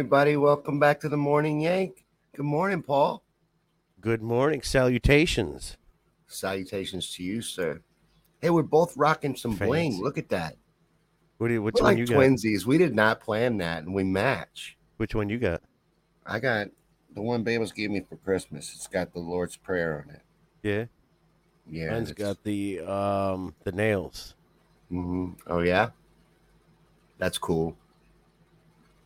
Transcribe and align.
everybody. 0.00 0.34
Welcome 0.34 0.78
back 0.78 0.98
to 1.00 1.10
the 1.10 1.16
Morning 1.18 1.60
Yank. 1.60 2.06
Good 2.34 2.46
morning, 2.46 2.82
Paul. 2.82 3.22
Good 4.00 4.22
morning. 4.22 4.62
Salutations. 4.62 5.76
Salutations 6.26 7.12
to 7.16 7.22
you, 7.22 7.42
sir. 7.42 7.82
Hey, 8.40 8.48
we're 8.48 8.62
both 8.62 8.96
rocking 8.96 9.36
some 9.36 9.56
bling. 9.56 10.00
Look 10.00 10.16
at 10.16 10.30
that. 10.30 10.56
What 11.36 11.48
do 11.48 11.52
you, 11.52 11.62
which 11.62 11.74
We're 11.74 11.82
one 11.82 11.92
like 11.92 11.98
you 11.98 12.06
got? 12.06 12.16
twinsies. 12.16 12.64
We 12.64 12.78
did 12.78 12.94
not 12.94 13.20
plan 13.20 13.58
that, 13.58 13.82
and 13.82 13.92
we 13.92 14.02
match. 14.02 14.78
Which 14.96 15.14
one 15.14 15.28
you 15.28 15.36
got? 15.38 15.60
I 16.24 16.38
got 16.38 16.68
the 17.14 17.20
one 17.20 17.44
Babels 17.44 17.74
gave 17.74 17.90
me 17.90 18.00
for 18.00 18.16
Christmas. 18.16 18.72
It's 18.74 18.86
got 18.86 19.12
the 19.12 19.20
Lord's 19.20 19.58
Prayer 19.58 20.02
on 20.02 20.14
it. 20.14 20.22
Yeah. 20.62 20.84
Yeah. 21.70 21.92
Mine's 21.92 22.12
got 22.12 22.42
the 22.42 22.80
um 22.80 23.54
the 23.64 23.72
nails. 23.72 24.34
hmm 24.88 25.32
Oh 25.46 25.60
yeah, 25.60 25.90
that's 27.18 27.36
cool. 27.36 27.76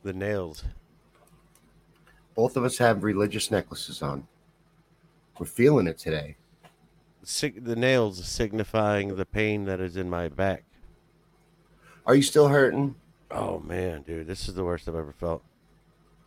The 0.05 0.13
nails. 0.13 0.63
Both 2.35 2.57
of 2.57 2.65
us 2.65 2.79
have 2.79 3.05
religious 3.05 3.51
necklaces 3.51 4.03
on. 4.03 4.27
We're 5.39 5.47
feeling 5.47 5.87
it 5.87 5.99
today. 5.99 6.37
Sig- 7.23 7.65
the 7.65 7.77
nails 7.77 8.25
signifying 8.27 9.17
the 9.17 9.25
pain 9.25 9.65
that 9.65 9.81
is 9.81 9.97
in 9.97 10.11
my 10.11 10.29
back. 10.29 10.65
Are 12.07 12.15
you 12.15 12.23
still 12.23 12.49
hurting? 12.49 12.97
Oh 13.31 13.61
man, 13.61 14.03
dude, 14.03 14.27
this 14.27 14.49
is 14.49 14.55
the 14.55 14.65
worst 14.65 14.89
I've 14.89 14.95
ever 14.95 15.13
felt. 15.13 15.43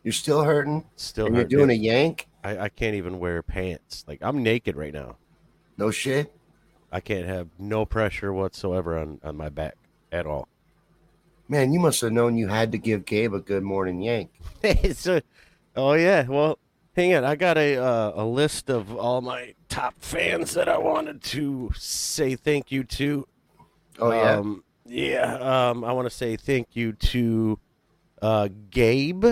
You're 0.04 0.14
still 0.14 0.44
hurting, 0.44 0.86
Still 0.96 1.28
and 1.28 1.36
you're 1.36 1.44
hurt, 1.44 1.50
doing 1.50 1.70
a 1.70 1.74
yank. 1.74 2.28
I, 2.44 2.58
I 2.58 2.70
can't 2.70 2.96
even 2.96 3.20
wear 3.20 3.44
pants. 3.44 4.06
Like 4.08 4.20
I'm 4.22 4.42
naked 4.42 4.76
right 4.76 4.94
now. 4.94 5.18
No 5.78 5.92
shit. 5.92 6.34
I 6.92 7.00
can't 7.00 7.26
have 7.26 7.50
no 7.60 7.86
pressure 7.86 8.34
whatsoever 8.34 8.98
on, 8.98 9.20
on 9.24 9.36
my 9.38 9.50
back 9.50 9.76
at 10.12 10.26
all. 10.26 10.48
Man, 11.50 11.72
you 11.72 11.80
must 11.80 12.02
have 12.02 12.12
known 12.12 12.38
you 12.38 12.48
had 12.48 12.72
to 12.72 12.78
give 12.78 13.06
Gabe 13.06 13.34
a 13.34 13.40
good 13.40 13.64
morning 13.64 14.02
yank. 14.02 14.32
it's 14.64 15.08
a, 15.08 15.22
oh 15.78 15.94
yeah. 15.94 16.28
Well, 16.28 16.60
hang 16.96 17.14
on. 17.16 17.24
I 17.24 17.36
got 17.36 17.58
a 17.58 17.78
uh, 17.78 18.12
a 18.16 18.26
list 18.26 18.70
of 18.70 18.96
all 18.96 19.22
my 19.22 19.54
top 19.70 19.96
fans 20.00 20.54
that 20.56 20.68
I 20.68 20.78
wanted 20.78 21.22
to 21.24 21.72
say 21.76 22.36
thank 22.36 22.72
you 22.72 22.84
to. 22.84 23.28
Oh 24.00 24.12
yeah. 24.12 24.34
Um, 24.34 24.64
yeah. 24.86 25.70
Um, 25.70 25.84
I 25.84 25.94
want 25.94 26.08
to 26.10 26.16
say 26.16 26.36
thank 26.36 26.76
you 26.76 26.94
to 26.94 27.60
uh, 28.22 28.50
Gabe. 28.72 29.26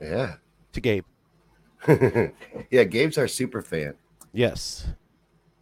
yeah. 0.00 0.34
To 0.72 0.80
Gabe. 0.80 1.04
yeah, 1.88 2.84
Gabe's 2.84 3.16
our 3.18 3.28
super 3.28 3.62
fan. 3.62 3.94
Yes, 4.32 4.86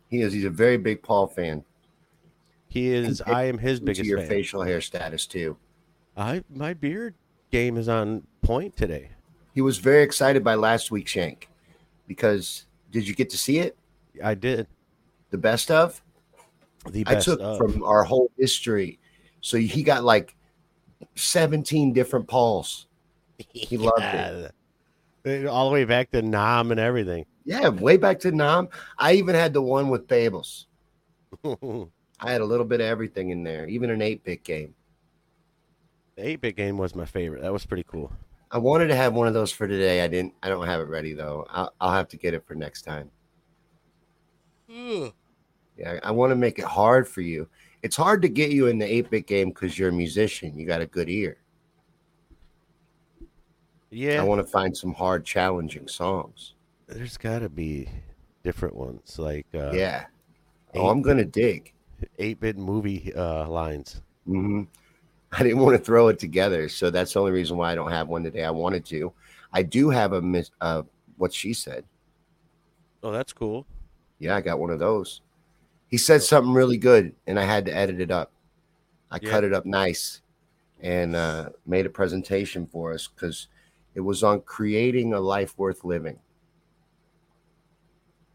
He 0.09 0.21
is. 0.23 0.33
He's 0.33 0.45
a 0.45 0.51
very 0.51 0.77
big 0.79 1.03
Paul 1.03 1.27
fan. 1.27 1.65
he 2.69 2.89
is. 2.89 3.21
I 3.23 3.45
am 3.45 3.59
his 3.59 3.81
biggest 3.81 4.05
your 4.05 4.19
fan. 4.19 4.29
facial 4.29 4.63
hair 4.63 4.81
status 4.81 5.27
too. 5.27 5.57
I 6.17 6.43
my 6.51 6.75
beard 6.75 7.15
game 7.51 7.77
is 7.77 7.89
on 7.89 8.27
point 8.43 8.77
today. 8.77 9.11
He 9.57 9.63
was 9.63 9.79
very 9.79 10.03
excited 10.03 10.45
by 10.45 10.55
last 10.55 10.91
week's 10.91 11.13
Shank 11.13 11.49
because 12.07 12.67
did 12.91 13.09
you 13.09 13.15
get 13.15 13.31
to 13.31 13.39
see 13.39 13.59
it? 13.59 13.75
I 14.23 14.35
did 14.35 14.67
The 15.31 15.39
best 15.39 15.71
of. 15.71 16.03
the 16.91 17.03
I 17.07 17.15
best 17.15 17.25
took 17.25 17.41
of. 17.41 17.57
from 17.57 17.83
our 17.83 18.05
whole 18.05 18.31
history. 18.39 18.99
So 19.41 19.57
he 19.57 19.83
got 19.83 20.05
like 20.05 20.37
17 21.15 21.95
different 21.95 22.29
Pauls. 22.29 22.87
He 23.51 23.79
loved 23.79 24.03
it. 24.03 24.53
it. 25.25 25.47
Uh, 25.47 25.51
all 25.51 25.69
the 25.71 25.73
way 25.73 25.85
back 25.85 26.11
to 26.11 26.21
Nam 26.21 26.71
and 26.71 26.79
everything. 26.79 27.25
Yeah, 27.47 27.69
way 27.71 27.97
back 27.97 28.21
to 28.21 28.33
Nam. 28.33 28.69
I 28.99 29.15
even 29.15 29.35
had 29.35 29.55
the 29.55 29.63
one 29.63 29.89
with 29.89 30.07
Babels. 30.07 30.67
I 31.45 32.31
had 32.33 32.43
a 32.43 32.45
little 32.45 32.67
bit 32.67 32.81
of 32.83 32.87
everything 32.87 33.31
in 33.31 33.43
there, 33.43 33.67
even 33.67 33.89
an 33.89 34.03
8 34.03 34.23
bit 34.23 34.45
game. 34.45 34.75
The 36.17 36.29
8 36.29 36.41
bit 36.43 36.57
game 36.57 36.77
was 36.77 36.95
my 36.95 37.07
favorite. 37.07 37.41
That 37.41 37.55
was 37.55 37.65
pretty 37.65 37.85
cool. 37.89 38.13
I 38.57 38.59
wanted 38.59 38.87
to 38.87 38.97
have 38.97 39.13
one 39.13 39.29
of 39.29 39.35
those 39.35 39.53
for 39.53 39.69
today. 39.69 40.01
I 40.01 40.09
didn't. 40.09 40.33
I 40.43 40.49
don't 40.49 40.65
have 40.65 40.81
it 40.81 40.85
ready 40.89 41.13
though. 41.13 41.47
I'll, 41.51 41.75
I'll 41.79 41.93
have 41.93 42.09
to 42.09 42.17
get 42.17 42.33
it 42.33 42.43
for 42.47 42.55
next 42.55 42.87
time. 42.87 43.11
Yeah, 45.77 46.01
I 46.03 46.11
want 46.11 46.31
to 46.31 46.37
make 46.37 46.59
it 46.59 46.65
hard 46.65 47.07
for 47.07 47.21
you. 47.21 47.51
It's 47.83 47.97
hard 47.97 48.23
to 48.23 48.31
get 48.31 48.53
you 48.53 48.69
in 48.69 48.79
the 48.79 48.91
8 48.91 49.11
bit 49.11 49.27
game 49.27 49.51
because 49.51 49.79
you're 49.79 49.91
a 49.91 49.93
musician. 49.93 50.59
You 50.59 50.67
got 50.67 50.81
a 50.81 50.87
good 50.87 51.11
ear. 51.11 51.37
Yeah, 53.91 54.23
I 54.23 54.25
want 54.25 54.41
to 54.41 54.51
find 54.51 54.75
some 54.75 54.95
hard, 54.95 55.27
challenging 55.27 55.87
songs. 55.87 56.55
there's 56.87 57.19
got 57.19 57.41
to 57.41 57.51
be 57.51 57.91
different 58.43 58.75
ones 58.75 59.19
like 59.19 59.49
uh, 59.55 59.73
yeah. 59.73 60.07
Oh, 60.75 60.89
I'm 60.89 61.03
gonna 61.03 61.27
dig. 61.27 61.75
8 62.19 62.41
bit 62.41 62.57
movie 62.57 63.13
uh, 63.15 63.47
lines. 63.51 64.01
hmm 64.25 64.63
I 65.33 65.43
didn't 65.43 65.59
want 65.59 65.77
to 65.77 65.83
throw 65.85 66.09
it 66.09 66.19
together, 66.19 66.69
so 66.69 66.91
that's 66.91 67.13
the 67.13 67.21
only 67.21 67.33
reason 67.33 67.57
why 67.57 67.73
I 67.73 67.75
don't 67.75 67.91
have 67.91 68.09
one 68.09 68.23
today. 68.23 68.45
I 68.45 68.51
wanted 68.51 68.85
to. 68.87 69.13
I 69.53 69.63
do 69.63 69.91
have 69.91 70.13
a 70.13 70.23
miss. 70.23 70.51
Uh, 70.61 70.83
what 71.17 71.33
she 71.33 71.53
said. 71.55 71.85
Oh, 73.03 73.11
that's 73.11 73.33
cool. 73.33 73.67
Yeah, 74.19 74.37
I 74.37 74.41
got 74.41 74.59
one 74.59 74.71
of 74.71 74.79
those. 74.79 75.21
He 75.89 75.97
said 75.99 76.23
something 76.23 76.53
really 76.53 76.77
good, 76.77 77.15
and 77.27 77.39
I 77.39 77.45
had 77.45 77.65
to 77.67 77.75
edit 77.75 78.01
it 78.01 78.11
up. 78.11 78.33
I 79.11 79.19
Yeah. 79.23 79.31
cut 79.31 79.45
it 79.45 79.53
up 79.55 79.65
nice 79.67 80.21
and 80.81 81.15
uh, 81.17 81.51
made 81.67 81.87
a 81.87 81.91
presentation 81.91 82.67
for 82.67 82.93
us 82.93 83.07
because 83.09 83.49
it 83.95 84.01
was 84.01 84.23
on 84.23 84.41
creating 84.43 85.15
a 85.15 85.21
life 85.21 85.57
worth 85.57 85.85
living. 85.85 86.19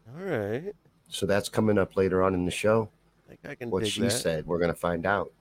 All 0.08 0.24
right. 0.24 0.72
So 1.08 1.26
that's 1.26 1.48
coming 1.48 1.78
up 1.78 1.96
later 1.96 2.22
on 2.22 2.34
in 2.34 2.44
the 2.44 2.50
show. 2.50 2.88
I 3.26 3.28
think 3.28 3.40
I 3.44 3.54
can 3.54 3.70
What 3.70 3.86
she 3.86 4.00
that. 4.02 4.10
said, 4.10 4.46
we're 4.46 4.58
gonna 4.58 4.74
find 4.74 5.06
out. 5.06 5.32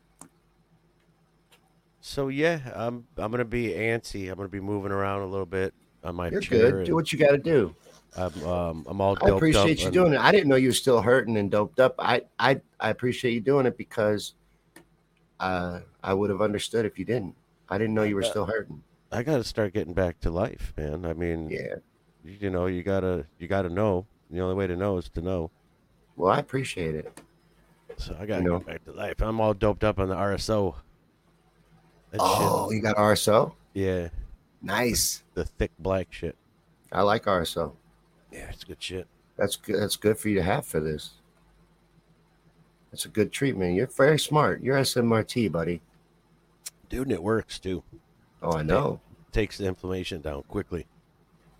So 2.01 2.27
yeah, 2.29 2.59
I'm 2.75 3.05
I'm 3.17 3.31
gonna 3.31 3.45
be 3.45 3.69
antsy. 3.69 4.29
I'm 4.29 4.35
gonna 4.37 4.49
be 4.49 4.59
moving 4.59 4.91
around 4.91 5.21
a 5.21 5.27
little 5.27 5.45
bit 5.45 5.73
on 6.03 6.15
my 6.15 6.29
You're 6.29 6.41
good. 6.41 6.85
Do 6.87 6.95
what 6.95 7.13
you 7.13 7.19
got 7.19 7.31
to 7.31 7.37
do. 7.37 7.75
I'm 8.17 8.43
um 8.45 8.85
I'm 8.89 8.99
all 8.99 9.17
I 9.21 9.29
appreciate 9.29 9.79
you 9.79 9.85
and- 9.85 9.93
doing 9.93 10.13
it. 10.13 10.19
I 10.19 10.31
didn't 10.31 10.49
know 10.49 10.55
you 10.57 10.69
were 10.69 10.73
still 10.73 11.01
hurting 11.01 11.37
and 11.37 11.49
doped 11.49 11.79
up. 11.79 11.95
I 11.99 12.23
I 12.39 12.59
I 12.79 12.89
appreciate 12.89 13.33
you 13.33 13.39
doing 13.39 13.65
it 13.67 13.77
because 13.77 14.33
uh, 15.39 15.79
I 16.03 16.13
would 16.13 16.29
have 16.29 16.41
understood 16.41 16.85
if 16.85 16.99
you 16.99 17.05
didn't. 17.05 17.35
I 17.69 17.77
didn't 17.77 17.93
know 17.95 18.03
you 18.03 18.15
were 18.15 18.23
still 18.23 18.45
hurting. 18.45 18.83
I 19.11 19.23
got 19.23 19.37
to 19.37 19.43
start 19.43 19.73
getting 19.73 19.93
back 19.93 20.19
to 20.21 20.29
life, 20.29 20.73
man. 20.77 21.05
I 21.05 21.13
mean, 21.13 21.49
Yeah. 21.49 21.75
you, 22.23 22.37
you 22.41 22.49
know, 22.49 22.65
you 22.67 22.83
gotta 22.83 23.25
you 23.39 23.47
gotta 23.47 23.69
know. 23.69 24.05
The 24.29 24.39
only 24.41 24.55
way 24.55 24.67
to 24.67 24.75
know 24.75 24.97
is 24.97 25.09
to 25.09 25.21
know. 25.21 25.51
Well, 26.15 26.31
I 26.33 26.39
appreciate 26.39 26.95
it. 26.95 27.21
So 27.97 28.15
I 28.19 28.25
gotta 28.25 28.43
know. 28.43 28.57
get 28.59 28.67
back 28.67 28.85
to 28.85 28.91
life. 28.91 29.21
I'm 29.21 29.39
all 29.39 29.53
doped 29.53 29.83
up 29.83 29.99
on 29.99 30.09
the 30.09 30.15
RSO. 30.15 30.75
That 32.11 32.19
Oh, 32.21 32.67
shit, 32.69 32.75
you 32.77 32.81
got 32.81 32.97
RSO? 32.97 33.53
yeah, 33.73 34.09
Nice. 34.61 35.23
the 35.33 35.45
thick 35.45 35.71
black 35.79 36.07
shit. 36.11 36.35
I 36.91 37.01
like 37.03 37.25
RSO. 37.25 37.73
Yeah, 38.31 38.49
it's 38.49 38.63
good 38.63 38.81
shit. 38.81 39.07
That's 39.37 39.55
good. 39.55 39.81
That's 39.81 39.95
good 39.95 40.17
for 40.17 40.29
you 40.29 40.35
to 40.35 40.43
have 40.43 40.65
for 40.65 40.79
this. 40.79 41.11
That's 42.91 43.05
a 43.05 43.09
good 43.09 43.31
treatment. 43.31 43.75
You're 43.75 43.87
very 43.87 44.19
smart. 44.19 44.61
You're 44.61 44.77
SMRT, 44.77 45.51
buddy. 45.51 45.81
Dude, 46.89 47.03
and 47.07 47.11
it 47.13 47.23
works 47.23 47.57
too. 47.59 47.83
Oh, 48.41 48.51
I 48.51 48.63
know. 48.63 48.99
Takes 49.31 49.57
the 49.57 49.65
inflammation 49.67 50.19
down 50.21 50.43
quickly. 50.43 50.85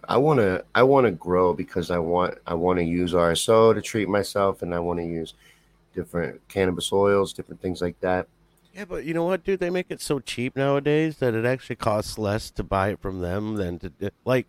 I 0.09 0.17
want 0.17 0.39
to. 0.39 0.65
I 0.75 0.83
want 0.83 1.05
to 1.05 1.11
grow 1.11 1.53
because 1.53 1.89
I 1.91 1.99
want. 1.99 2.37
I 2.45 2.53
want 2.55 2.79
to 2.79 2.83
use 2.85 3.13
RSO 3.13 3.73
to 3.73 3.81
treat 3.81 4.09
myself, 4.09 4.61
and 4.61 4.75
I 4.75 4.79
want 4.79 4.99
to 4.99 5.05
use 5.05 5.35
different 5.93 6.45
cannabis 6.49 6.91
oils, 6.91 7.31
different 7.33 7.61
things 7.61 7.81
like 7.81 7.99
that. 8.01 8.27
Yeah, 8.73 8.85
but 8.85 9.03
you 9.03 9.13
know 9.13 9.25
what, 9.25 9.43
dude? 9.43 9.59
They 9.59 9.69
make 9.69 9.87
it 9.89 10.01
so 10.01 10.19
cheap 10.19 10.55
nowadays 10.55 11.17
that 11.17 11.33
it 11.33 11.45
actually 11.45 11.75
costs 11.75 12.17
less 12.17 12.49
to 12.51 12.63
buy 12.63 12.89
it 12.89 13.01
from 13.01 13.19
them 13.19 13.55
than 13.55 13.79
to 13.79 14.11
like 14.23 14.47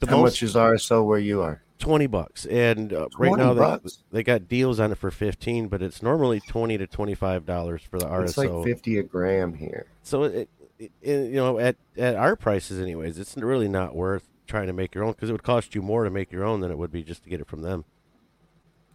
the 0.00 0.08
How 0.08 0.16
most 0.18 0.22
much 0.22 0.42
is 0.42 0.54
RSO 0.54 1.04
where 1.04 1.18
you 1.18 1.40
are? 1.42 1.62
twenty 1.78 2.06
bucks. 2.06 2.46
And 2.46 2.92
uh, 2.92 3.08
right 3.16 3.36
now 3.36 3.54
they, 3.54 3.90
they 4.10 4.22
got 4.22 4.48
deals 4.48 4.80
on 4.80 4.92
it 4.92 4.98
for 4.98 5.10
fifteen, 5.10 5.68
but 5.68 5.82
it's 5.82 6.02
normally 6.02 6.40
twenty 6.40 6.78
to 6.78 6.86
twenty 6.86 7.14
five 7.14 7.46
dollars 7.46 7.82
for 7.82 7.98
the 7.98 8.06
RSO. 8.06 8.24
It's 8.24 8.36
like 8.36 8.64
fifty 8.64 8.98
a 8.98 9.02
gram 9.02 9.54
here. 9.54 9.86
So 10.02 10.24
it, 10.24 10.48
it, 10.78 10.92
it, 11.02 11.30
you 11.30 11.36
know, 11.36 11.58
at 11.58 11.76
at 11.96 12.16
our 12.16 12.36
prices, 12.36 12.80
anyways, 12.80 13.18
it's 13.18 13.36
really 13.36 13.68
not 13.68 13.94
worth 13.94 14.28
trying 14.46 14.66
to 14.66 14.72
make 14.72 14.94
your 14.94 15.04
own 15.04 15.12
because 15.12 15.28
it 15.28 15.32
would 15.32 15.42
cost 15.42 15.74
you 15.74 15.82
more 15.82 16.04
to 16.04 16.10
make 16.10 16.32
your 16.32 16.44
own 16.44 16.60
than 16.60 16.70
it 16.70 16.78
would 16.78 16.92
be 16.92 17.02
just 17.02 17.22
to 17.24 17.30
get 17.30 17.40
it 17.40 17.46
from 17.46 17.62
them. 17.62 17.84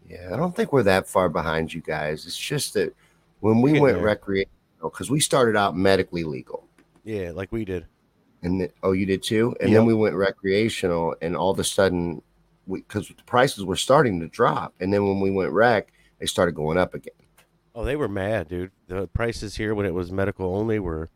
Yeah, 0.08 0.30
I 0.34 0.38
don't 0.38 0.56
think 0.56 0.72
we're 0.72 0.84
that 0.84 1.08
far 1.08 1.30
behind 1.30 1.74
you 1.74 1.82
guys. 1.82 2.26
It's 2.26 2.38
just 2.38 2.74
that 2.76 2.94
when 3.40 3.62
we 3.62 3.80
went 3.80 3.96
there. 3.98 4.06
recreational, 4.06 4.52
because 4.90 5.10
we 5.10 5.20
started 5.20 5.56
out 5.56 5.76
medically 5.76 6.24
legal, 6.24 6.68
Yeah, 7.04 7.32
like 7.34 7.52
we 7.52 7.66
did. 7.66 7.86
and 8.42 8.62
then, 8.62 8.70
oh, 8.84 8.92
you 8.92 9.06
did 9.06 9.24
too, 9.24 9.56
and 9.60 9.70
Yep. 9.70 9.78
then 9.80 9.86
we 9.86 9.94
went 9.94 10.16
recreational, 10.16 11.16
and 11.22 11.36
all 11.36 11.52
of 11.52 11.60
a 11.60 11.64
sudden, 11.64 12.22
because 12.72 13.08
the 13.08 13.24
prices 13.26 13.64
were 13.64 13.76
starting 13.76 14.20
to 14.22 14.28
drop, 14.28 14.74
and 14.80 14.94
then 14.94 15.06
when 15.08 15.20
we 15.20 15.32
went 15.32 15.52
rec, 15.52 15.92
they 16.20 16.26
started 16.26 16.54
going 16.56 16.78
up 16.78 16.94
again. 16.94 17.14
Oh, 17.74 17.84
they 17.84 17.96
were 17.96 18.08
mad, 18.08 18.48
dude. 18.48 18.72
The 18.88 19.08
prices 19.08 19.56
here 19.58 19.76
when 19.76 19.86
it 19.86 19.94
was 19.94 20.12
medical 20.12 20.56
only 20.56 20.80
were 20.80 21.10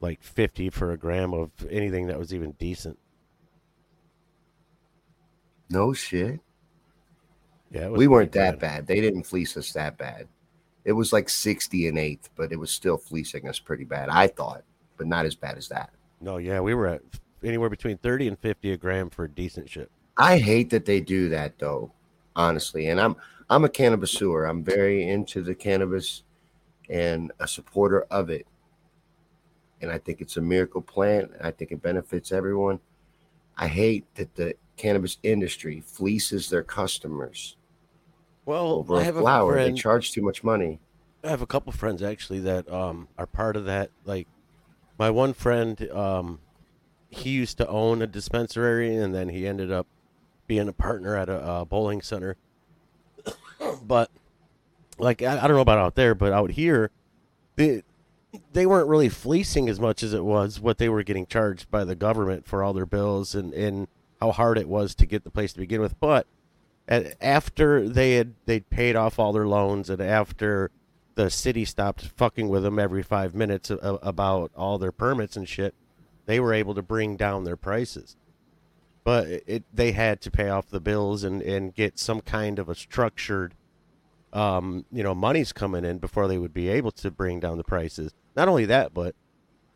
like 0.00 0.22
fifty 0.22 0.68
for 0.70 0.90
a 0.90 0.96
gram 0.96 1.32
of 1.32 1.50
anything 1.70 2.06
that 2.08 2.18
was 2.18 2.34
even 2.34 2.52
decent. 2.52 2.98
No 5.68 5.92
shit. 5.92 6.40
Yeah, 7.70 7.88
We 7.88 8.08
weren't 8.08 8.32
that 8.32 8.58
bad. 8.58 8.86
They 8.88 9.00
didn't 9.00 9.22
fleece 9.22 9.56
us 9.56 9.72
that 9.74 9.96
bad. 9.96 10.26
It 10.84 10.92
was 10.92 11.12
like 11.12 11.28
60 11.28 11.88
and 11.88 11.98
eighth, 11.98 12.30
but 12.36 12.52
it 12.52 12.58
was 12.58 12.70
still 12.70 12.96
fleecing 12.96 13.48
us 13.48 13.58
pretty 13.58 13.84
bad. 13.84 14.08
I 14.08 14.26
thought, 14.26 14.64
but 14.96 15.06
not 15.06 15.26
as 15.26 15.34
bad 15.34 15.58
as 15.58 15.68
that. 15.68 15.90
No, 16.20 16.38
yeah, 16.38 16.60
we 16.60 16.74
were 16.74 16.86
at 16.86 17.02
anywhere 17.42 17.70
between 17.70 17.98
thirty 17.98 18.28
and 18.28 18.38
fifty 18.38 18.72
a 18.72 18.76
gram 18.76 19.10
for 19.10 19.24
a 19.24 19.30
decent 19.30 19.68
ship. 19.68 19.90
I 20.16 20.38
hate 20.38 20.70
that 20.70 20.84
they 20.84 21.00
do 21.00 21.28
that 21.30 21.58
though, 21.58 21.92
honestly. 22.36 22.88
And 22.88 23.00
I'm 23.00 23.16
I'm 23.48 23.64
a 23.64 23.68
cannabiseur. 23.68 24.48
I'm 24.48 24.62
very 24.62 25.08
into 25.08 25.42
the 25.42 25.54
cannabis 25.54 26.24
and 26.88 27.32
a 27.40 27.48
supporter 27.48 28.02
of 28.10 28.30
it. 28.30 28.46
And 29.80 29.90
I 29.90 29.98
think 29.98 30.20
it's 30.20 30.36
a 30.36 30.42
miracle 30.42 30.82
plant. 30.82 31.30
I 31.42 31.50
think 31.50 31.72
it 31.72 31.80
benefits 31.80 32.32
everyone. 32.32 32.80
I 33.56 33.66
hate 33.66 34.04
that 34.14 34.34
the 34.34 34.54
cannabis 34.76 35.18
industry 35.22 35.80
fleeces 35.80 36.50
their 36.50 36.62
customers 36.62 37.56
Well, 38.50 38.72
over 38.72 38.96
I 38.96 39.02
a 39.02 39.04
have 39.04 39.16
a 39.16 39.20
flower. 39.20 39.52
friend. 39.52 39.76
They 39.76 39.80
charge 39.80 40.10
too 40.10 40.22
much 40.22 40.42
money. 40.42 40.80
I 41.22 41.28
have 41.28 41.40
a 41.40 41.46
couple 41.46 41.72
friends 41.72 42.02
actually 42.02 42.40
that 42.40 42.68
um, 42.68 43.06
are 43.16 43.26
part 43.26 43.54
of 43.54 43.64
that. 43.66 43.92
Like 44.04 44.26
my 44.98 45.08
one 45.08 45.34
friend, 45.34 45.88
um, 45.92 46.40
he 47.10 47.30
used 47.30 47.58
to 47.58 47.68
own 47.68 48.02
a 48.02 48.08
dispensary, 48.08 48.96
and 48.96 49.14
then 49.14 49.28
he 49.28 49.46
ended 49.46 49.70
up 49.70 49.86
being 50.48 50.66
a 50.66 50.72
partner 50.72 51.14
at 51.14 51.28
a, 51.28 51.36
uh 51.36 51.64
bowling 51.64 52.02
center. 52.02 52.36
but 53.84 54.10
like 54.98 55.22
I, 55.22 55.38
I 55.38 55.46
don't 55.46 55.54
know 55.56 55.60
about 55.60 55.78
out 55.78 55.94
there, 55.94 56.16
but 56.16 56.32
out 56.32 56.50
here, 56.50 56.90
they 57.54 57.84
they 58.52 58.66
weren't 58.66 58.88
really 58.88 59.08
fleecing 59.08 59.68
as 59.68 59.78
much 59.78 60.02
as 60.02 60.12
it 60.12 60.24
was 60.24 60.58
what 60.58 60.78
they 60.78 60.88
were 60.88 61.04
getting 61.04 61.26
charged 61.26 61.70
by 61.70 61.84
the 61.84 61.94
government 61.94 62.48
for 62.48 62.64
all 62.64 62.72
their 62.72 62.84
bills 62.84 63.32
and 63.32 63.54
and 63.54 63.86
how 64.20 64.32
hard 64.32 64.58
it 64.58 64.68
was 64.68 64.96
to 64.96 65.06
get 65.06 65.22
the 65.22 65.30
place 65.30 65.52
to 65.52 65.60
begin 65.60 65.80
with. 65.80 66.00
But 66.00 66.26
after 66.90 67.88
they 67.88 68.14
had 68.14 68.34
they'd 68.46 68.68
paid 68.68 68.96
off 68.96 69.18
all 69.18 69.32
their 69.32 69.46
loans 69.46 69.88
and 69.88 70.00
after 70.00 70.70
the 71.14 71.30
city 71.30 71.64
stopped 71.64 72.06
fucking 72.16 72.48
with 72.48 72.62
them 72.62 72.78
every 72.78 73.02
five 73.02 73.34
minutes 73.34 73.70
about 73.80 74.50
all 74.56 74.78
their 74.78 74.92
permits 74.92 75.36
and 75.36 75.48
shit 75.48 75.74
they 76.26 76.40
were 76.40 76.52
able 76.52 76.74
to 76.74 76.82
bring 76.82 77.16
down 77.16 77.44
their 77.44 77.56
prices. 77.56 78.16
But 79.02 79.26
it, 79.46 79.64
they 79.72 79.92
had 79.92 80.20
to 80.22 80.30
pay 80.30 80.48
off 80.48 80.68
the 80.68 80.80
bills 80.80 81.24
and 81.24 81.42
and 81.42 81.74
get 81.74 81.98
some 81.98 82.20
kind 82.20 82.58
of 82.58 82.68
a 82.68 82.74
structured 82.74 83.54
um 84.32 84.84
you 84.92 85.02
know 85.02 85.14
money's 85.14 85.52
coming 85.52 85.84
in 85.84 85.98
before 85.98 86.28
they 86.28 86.38
would 86.38 86.54
be 86.54 86.68
able 86.68 86.92
to 86.92 87.10
bring 87.10 87.40
down 87.40 87.56
the 87.56 87.64
prices. 87.64 88.12
Not 88.36 88.48
only 88.48 88.64
that 88.66 88.92
but 88.92 89.14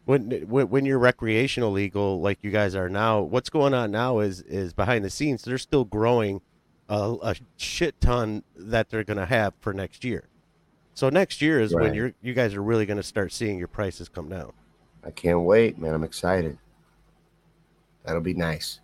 when 0.05 0.31
when 0.49 0.69
when 0.69 0.84
you're 0.84 0.99
recreational 0.99 1.70
legal 1.70 2.20
like 2.20 2.38
you 2.43 2.50
guys 2.50 2.75
are 2.75 2.88
now 2.88 3.20
what's 3.20 3.50
going 3.50 3.75
on 3.75 3.90
now 3.90 4.19
is 4.19 4.43
is 4.43 4.72
behind 4.72 5.05
the 5.05 5.11
scenes 5.11 5.43
they're 5.43 5.58
still 5.58 5.84
growing 5.84 6.40
a, 6.89 7.17
a 7.23 7.35
shit 7.57 8.01
ton 8.01 8.43
that 8.57 8.91
they're 8.91 9.05
going 9.05 9.17
to 9.19 9.27
have 9.27 9.55
for 9.61 9.73
next 9.73 10.05
year. 10.05 10.25
So 10.95 11.09
next 11.09 11.43
year 11.43 11.61
is 11.61 11.75
when 11.75 11.93
you're 11.95 12.13
you 12.23 12.35
guys 12.35 12.55
are 12.55 12.63
really 12.63 12.87
going 12.87 12.99
to 12.99 13.03
start 13.03 13.33
seeing 13.33 13.59
your 13.59 13.69
prices 13.69 14.09
come 14.09 14.29
down. 14.29 14.53
I 15.05 15.11
can't 15.11 15.41
wait, 15.41 15.77
man. 15.79 15.93
I'm 15.95 16.05
excited. 16.05 16.57
That'll 18.05 18.21
be 18.23 18.35
nice. 18.35 18.81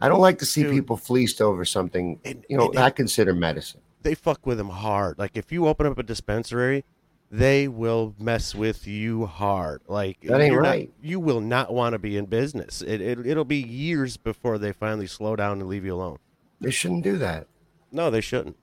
I 0.00 0.08
don't 0.08 0.20
like 0.20 0.38
to 0.40 0.46
see 0.46 0.62
Dude. 0.64 0.72
people 0.72 0.96
fleeced 0.96 1.40
over 1.40 1.64
something, 1.64 2.18
And- 2.24 2.44
you 2.48 2.56
know, 2.56 2.68
and- 2.70 2.78
I 2.78 2.90
consider 2.90 3.32
medicine. 3.32 3.80
They 4.02 4.14
fuck 4.16 4.44
with 4.44 4.58
them 4.58 4.70
hard. 4.70 5.18
Like 5.18 5.36
if 5.36 5.52
you 5.52 5.68
open 5.68 5.86
up 5.86 5.96
a 5.98 6.02
dispensary, 6.02 6.84
they 7.30 7.68
will 7.68 8.14
mess 8.18 8.52
with 8.54 8.86
you 8.88 9.26
hard. 9.26 9.80
Like 9.86 10.18
That 10.22 10.40
ain't 10.40 10.52
you're 10.52 10.62
not- 10.62 10.68
right. 10.70 10.92
you 11.00 11.20
will 11.20 11.40
not 11.40 11.72
want 11.72 11.92
to 11.92 12.00
be 12.00 12.16
in 12.16 12.26
business. 12.26 12.82
It, 12.82 13.00
it 13.00 13.24
it'll 13.24 13.44
be 13.44 13.58
years 13.62 14.16
before 14.16 14.58
they 14.58 14.72
finally 14.72 15.06
slow 15.06 15.36
down 15.36 15.60
and 15.60 15.68
leave 15.68 15.84
you 15.84 15.94
alone. 15.94 16.18
They 16.62 16.70
shouldn't 16.70 17.04
do 17.04 17.18
that. 17.18 17.46
No, 17.90 18.10
they 18.10 18.20
shouldn't. 18.20 18.56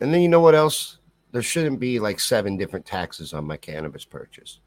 And 0.00 0.12
then 0.12 0.20
you 0.20 0.28
know 0.28 0.40
what 0.40 0.54
else? 0.54 0.98
There 1.32 1.42
shouldn't 1.42 1.78
be 1.78 2.00
like 2.00 2.20
seven 2.20 2.56
different 2.56 2.86
taxes 2.86 3.32
on 3.32 3.44
my 3.44 3.56
cannabis 3.56 4.04
purchase. 4.04 4.60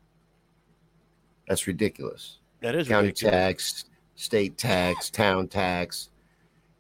That's 1.48 1.68
ridiculous. 1.68 2.38
That 2.62 2.76
is 2.76 2.88
ridiculous. 2.88 2.90
County 2.90 3.08
ridiculous. 3.08 3.34
tax, 3.34 3.86
state 4.16 4.58
tax, 4.58 5.10
town 5.10 5.48
tax. 5.48 6.10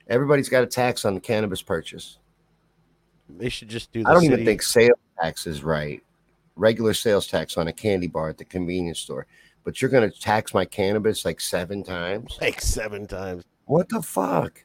Everybody's 0.08 0.50
got 0.50 0.64
a 0.64 0.68
tax 0.68 1.04
on 1.06 1.16
the 1.16 1.20
cannabis 1.20 1.62
purchase. 1.62 2.20
They 3.30 3.50
should 3.50 3.70
just 3.70 3.92
do. 3.92 4.04
The 4.04 4.10
I 4.10 4.14
don't 4.14 4.22
city. 4.24 4.34
even 4.34 4.46
think 4.46 4.62
sales 4.62 5.00
tax 5.20 5.48
is 5.48 5.64
right. 5.64 6.04
Regular 6.56 6.94
sales 6.94 7.28
tax 7.28 7.58
on 7.58 7.68
a 7.68 7.74
candy 7.74 8.08
bar 8.08 8.30
at 8.30 8.38
the 8.38 8.46
convenience 8.46 9.00
store. 9.00 9.26
But 9.64 9.82
you're 9.82 9.92
going 9.92 10.10
to 10.10 10.20
tax 10.20 10.54
my 10.54 10.66
cannabis 10.66 11.24
like 11.24 11.40
seven 11.40 11.84
times? 11.84 12.38
like 12.42 12.62
seven 12.62 13.08
times. 13.08 13.44
What 13.66 13.90
the 13.90 14.02
fuck? 14.02 14.64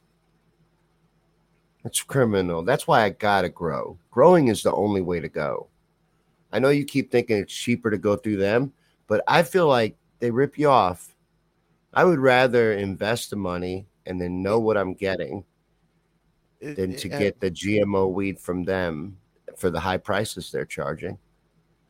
It's 1.86 2.02
criminal. 2.02 2.64
That's 2.64 2.88
why 2.88 3.04
I 3.04 3.10
gotta 3.10 3.48
grow. 3.48 3.96
Growing 4.10 4.48
is 4.48 4.64
the 4.64 4.72
only 4.72 5.02
way 5.02 5.20
to 5.20 5.28
go. 5.28 5.68
I 6.52 6.58
know 6.58 6.70
you 6.70 6.84
keep 6.84 7.12
thinking 7.12 7.38
it's 7.38 7.54
cheaper 7.54 7.92
to 7.92 7.96
go 7.96 8.16
through 8.16 8.38
them, 8.38 8.72
but 9.06 9.22
I 9.28 9.44
feel 9.44 9.68
like 9.68 9.96
they 10.18 10.32
rip 10.32 10.58
you 10.58 10.68
off. 10.68 11.14
I 11.94 12.04
would 12.04 12.18
rather 12.18 12.72
invest 12.72 13.30
the 13.30 13.36
money 13.36 13.86
and 14.04 14.20
then 14.20 14.42
know 14.42 14.58
what 14.58 14.76
I'm 14.76 14.94
getting 14.94 15.44
than 16.60 16.96
to 16.96 17.08
uh, 17.08 17.18
get 17.18 17.38
the 17.38 17.52
GMO 17.52 18.12
weed 18.12 18.40
from 18.40 18.64
them 18.64 19.16
for 19.56 19.70
the 19.70 19.78
high 19.78 19.96
prices 19.96 20.50
they're 20.50 20.64
charging. 20.64 21.16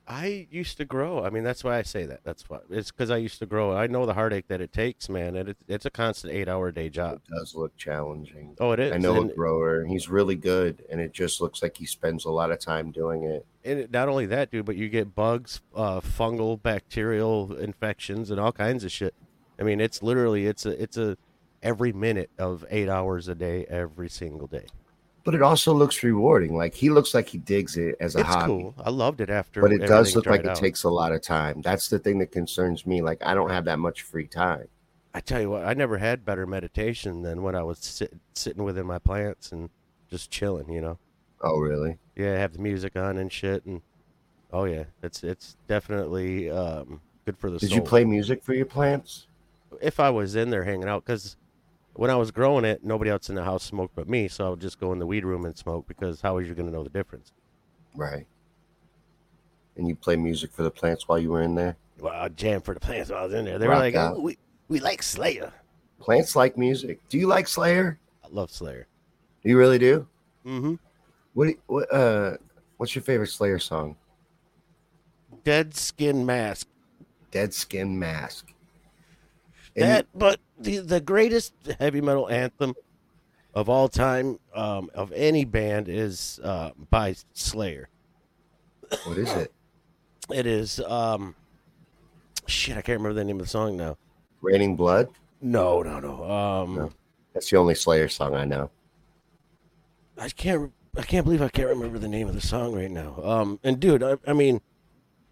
I 0.09 0.47
used 0.51 0.77
to 0.77 0.85
grow. 0.85 1.25
I 1.25 1.31
mean, 1.31 1.43
that's 1.43 1.65
why 1.65 1.79
I 1.79 1.83
say 1.83 2.07
that. 2.07 2.21
That's 2.23 2.49
why 2.49 2.59
it's 2.71 2.93
because 2.93 3.11
I 3.11 3.17
used 3.17 3.41
to 3.41 3.47
grow. 3.47 3.77
I 3.77 3.89
know 3.89 4.07
the 4.07 4.15
heartache 4.15 4.47
that 4.49 4.61
it 4.61 4.73
takes, 4.73 5.09
man, 5.09 5.35
and 5.35 5.49
it, 5.49 5.57
it's 5.67 5.85
a 5.85 5.91
constant 5.91 6.33
eight-hour 6.33 6.71
day 6.71 6.89
job. 6.91 7.21
It 7.29 7.35
does 7.35 7.57
look 7.57 7.77
challenging. 7.77 8.55
Oh, 8.61 8.71
it 8.71 8.79
is. 8.79 8.93
I 8.93 8.99
know 8.99 9.21
and, 9.21 9.31
a 9.31 9.35
grower. 9.35 9.85
He's 9.85 10.09
really 10.09 10.37
good, 10.37 10.85
and 10.91 11.01
it 11.01 11.13
just 11.13 11.41
looks 11.41 11.61
like 11.61 11.77
he 11.77 11.87
spends 11.87 12.25
a 12.25 12.31
lot 12.31 12.53
of 12.53 12.61
time 12.61 12.93
doing 12.93 13.25
it. 13.25 13.45
and 13.65 13.91
not 13.91 14.09
only 14.09 14.27
that, 14.27 14.53
dude, 14.53 14.65
but 14.65 14.77
you 14.77 14.89
get 14.89 15.17
bugs, 15.17 15.61
uh, 15.75 16.01
fungal, 16.01 16.63
bacterial 16.63 17.57
infections, 17.57 18.31
and 18.31 18.39
all 18.39 18.53
kinds 18.53 18.85
of 18.85 18.93
shit. 18.93 19.15
I 19.59 19.65
mean, 19.65 19.81
it's 19.81 20.05
literally 20.05 20.47
it's 20.47 20.65
a 20.67 20.81
it's 20.81 20.97
a 20.97 21.17
every 21.63 21.93
minute 21.93 22.31
of 22.39 22.65
eight 22.71 22.89
hours 22.89 23.27
a 23.27 23.35
day, 23.35 23.67
every 23.69 24.09
single 24.09 24.47
day. 24.47 24.67
But 25.27 25.35
it 25.35 25.43
also 25.43 25.75
looks 25.75 26.03
rewarding. 26.03 26.57
Like 26.57 26.75
he 26.75 26.89
looks 26.89 27.13
like 27.13 27.29
he 27.29 27.37
digs 27.39 27.77
it 27.77 27.97
as 28.01 28.15
a 28.17 28.21
It's 28.21 28.29
hobby. 28.29 28.47
cool. 28.47 28.75
I 28.83 28.91
loved 28.91 29.21
it 29.21 29.29
after. 29.29 29.61
But 29.61 29.73
it 29.73 29.79
does 29.87 30.15
look 30.17 30.25
like 30.27 30.41
it 30.41 30.49
out. 30.49 30.57
takes 30.57 30.85
a 30.85 30.89
lot 30.89 31.13
of 31.13 31.21
time. 31.21 31.61
That's 31.63 31.89
the 31.89 31.99
thing 31.99 32.19
that 32.21 32.31
concerns 32.33 32.87
me. 32.87 33.03
Like 33.03 33.19
I 33.27 33.35
don't 33.35 33.51
have 33.51 33.65
that 33.67 33.79
much 33.79 34.03
free 34.03 34.29
time. 34.29 34.69
I 35.13 35.21
tell 35.21 35.41
you 35.41 35.51
what, 35.51 35.65
I 35.67 35.75
never 35.75 35.99
had 35.99 36.25
better 36.25 36.47
meditation 36.47 37.23
than 37.23 37.43
when 37.43 37.55
I 37.57 37.63
was 37.65 37.79
sit, 37.81 38.13
sitting 38.35 38.65
within 38.65 38.87
my 38.87 38.99
plants 38.99 39.51
and 39.51 39.69
just 40.09 40.31
chilling. 40.31 40.71
You 40.73 40.81
know. 40.81 40.99
Oh, 41.43 41.59
really? 41.59 41.99
Yeah, 42.15 42.37
have 42.39 42.53
the 42.53 42.61
music 42.61 42.97
on 42.97 43.19
and 43.19 43.31
shit, 43.33 43.65
and 43.67 43.83
oh 44.53 44.65
yeah, 44.65 44.85
it's 45.03 45.25
it's 45.25 45.57
definitely 45.67 46.51
um, 46.51 47.01
good 47.25 47.37
for 47.37 47.51
the 47.51 47.59
Did 47.59 47.71
soul. 47.71 47.77
you 47.79 47.83
play 47.83 48.05
music 48.05 48.43
for 48.45 48.55
your 48.55 48.67
plants? 48.67 49.27
If 49.83 49.99
I 49.99 50.11
was 50.11 50.37
in 50.37 50.51
there 50.51 50.65
hanging 50.65 50.89
out, 50.89 51.05
because 51.05 51.37
when 51.99 52.11
I 52.11 52.17
was 52.17 52.31
growing 52.31 52.65
it, 52.65 52.85
nobody 52.85 53.11
else 53.11 53.29
in 53.29 53.35
the 53.35 53.45
house 53.45 53.65
smoked 53.65 53.95
but 53.95 54.09
me, 54.09 54.29
so 54.29 54.47
I 54.47 54.51
would 54.51 54.61
just 54.61 54.79
go 54.79 54.93
in 54.93 54.99
the 54.99 55.07
weed 55.07 55.25
room 55.25 55.45
and 55.45 55.57
smoke. 55.57 55.87
Because 55.89 56.21
how 56.21 56.37
was 56.37 56.49
you 56.49 56.55
going 56.55 56.67
to 56.67 56.73
know 56.73 56.85
the 56.85 56.91
difference? 56.91 57.33
Right. 57.95 58.27
And 59.77 59.89
you 59.89 59.95
play 59.95 60.17
music 60.17 60.53
for 60.53 60.63
the 60.63 60.71
plants 60.71 61.09
while 61.09 61.19
you 61.19 61.31
were 61.31 61.43
in 61.43 61.55
there? 61.55 61.77
Well, 61.99 62.13
I 62.13 62.29
jammed 62.29 62.65
for 62.65 62.75
the 62.75 62.81
plants 62.81 63.11
while 63.11 63.21
I 63.21 63.25
was 63.25 63.35
in 63.35 63.45
there. 63.45 63.59
They 63.59 63.69
were 63.69 63.75
like, 63.75 63.95
oh, 63.95 64.21
"We 64.21 64.39
we 64.69 64.81
like 64.81 65.03
Slayer." 65.03 65.53
Plants 65.99 66.37
like 66.37 66.59
music. 66.59 67.01
Do 67.09 67.19
you 67.19 67.27
like 67.27 67.49
Slayer? 67.49 67.99
I 68.25 68.29
love 68.31 68.51
Slayer. 68.51 68.87
You 69.43 69.57
really 69.57 69.79
do? 69.79 70.07
Mm-hmm. 70.45 70.75
What 71.35 71.55
what 71.67 71.93
uh 71.93 72.37
what's 72.77 72.95
your 72.95 73.03
favorite 73.03 73.29
Slayer 73.31 73.59
song? 73.59 73.97
Dead 75.45 75.75
Skin 75.75 76.27
Mask. 76.27 76.69
Dead 77.31 77.55
Skin 77.55 77.99
Mask. 77.99 78.53
That, 79.77 80.07
but 80.15 80.41
the 80.59 80.79
the 80.79 81.01
greatest 81.01 81.53
heavy 81.79 82.01
metal 82.01 82.29
anthem 82.29 82.75
of 83.55 83.69
all 83.69 83.89
time 83.89 84.39
um, 84.55 84.91
of 84.95 85.13
any 85.13 85.45
band 85.45 85.89
is 85.89 86.41
uh, 86.43 86.71
by 86.91 87.15
Slayer. 87.33 87.89
what 89.05 89.19
is 89.19 89.33
it? 89.33 89.53
It 90.33 90.47
is 90.47 90.81
um, 90.81 91.35
shit. 92.47 92.77
I 92.77 92.83
can't 92.83 92.99
remember 92.99 93.15
the 93.15 93.25
name 93.25 93.37
of 93.37 93.47
the 93.47 93.51
song 93.51 93.77
now. 93.77 93.97
Raining 94.43 94.77
Blood? 94.77 95.09
No, 95.41 95.83
no, 95.83 96.01
no. 96.01 96.31
Um, 96.31 96.75
No. 96.75 96.93
That's 97.35 97.51
the 97.51 97.59
only 97.59 97.75
Slayer 97.75 98.09
song 98.09 98.35
I 98.35 98.47
know. 98.47 98.71
I 100.17 100.31
can't. 100.31 100.73
I 100.97 101.03
can't 101.03 101.25
believe 101.25 101.43
I 101.43 101.51
can't 101.51 101.69
remember 101.69 101.99
the 101.99 102.09
name 102.09 102.29
of 102.29 102.35
the 102.35 102.41
song 102.41 102.75
right 102.75 102.91
now. 102.91 103.21
Um, 103.23 103.61
and 103.63 103.79
dude, 103.79 104.03
I, 104.03 104.17
I 104.27 104.33
mean, 104.33 104.63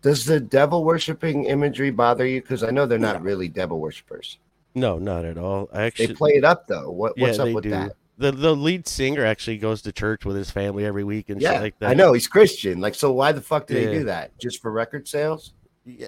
Does 0.05 0.27
the 0.27 0.39
devil 0.39 0.85
worshipping 0.85 1.45
imagery 1.47 1.91
bother 1.91 2.27
you? 2.27 2.43
Because 2.43 2.63
I 2.63 2.71
know 2.71 2.85
they're 2.85 2.99
not 2.99 3.17
No. 3.17 3.23
really 3.23 3.49
devil 3.49 3.81
worshippers. 3.81 4.37
no, 4.75 4.99
not 4.99 5.25
at 5.25 5.39
all. 5.39 5.71
I 5.73 5.89
They 5.97 6.09
play 6.09 6.33
it 6.33 6.45
up 6.45 6.67
though. 6.67 6.91
What, 6.91 7.15
yeah, 7.17 7.27
what's 7.29 7.39
up 7.39 7.49
with 7.55 7.65
do. 7.65 7.71
that? 7.71 7.97
The 8.19 8.31
the 8.31 8.55
lead 8.55 8.87
singer 8.87 9.25
actually 9.25 9.57
goes 9.57 9.81
to 9.83 9.93
church 9.93 10.27
with 10.27 10.37
his 10.37 10.51
family 10.51 10.85
every 10.85 11.05
week 11.05 11.31
and 11.31 11.41
Yeah, 11.41 11.55
shit 11.55 11.63
like 11.63 11.79
that. 11.79 11.89
I 11.91 11.95
know 11.95 12.13
he's 12.13 12.29
Christian. 12.29 12.83
Like, 12.83 12.95
so 12.95 13.13
why 13.13 13.33
the 13.33 13.41
fuck 13.41 13.67
do 13.67 13.73
they 13.75 13.91
do 13.99 14.05
that? 14.05 14.37
Just 14.39 14.61
for 14.61 14.71
record 14.71 15.09
sales? 15.09 15.55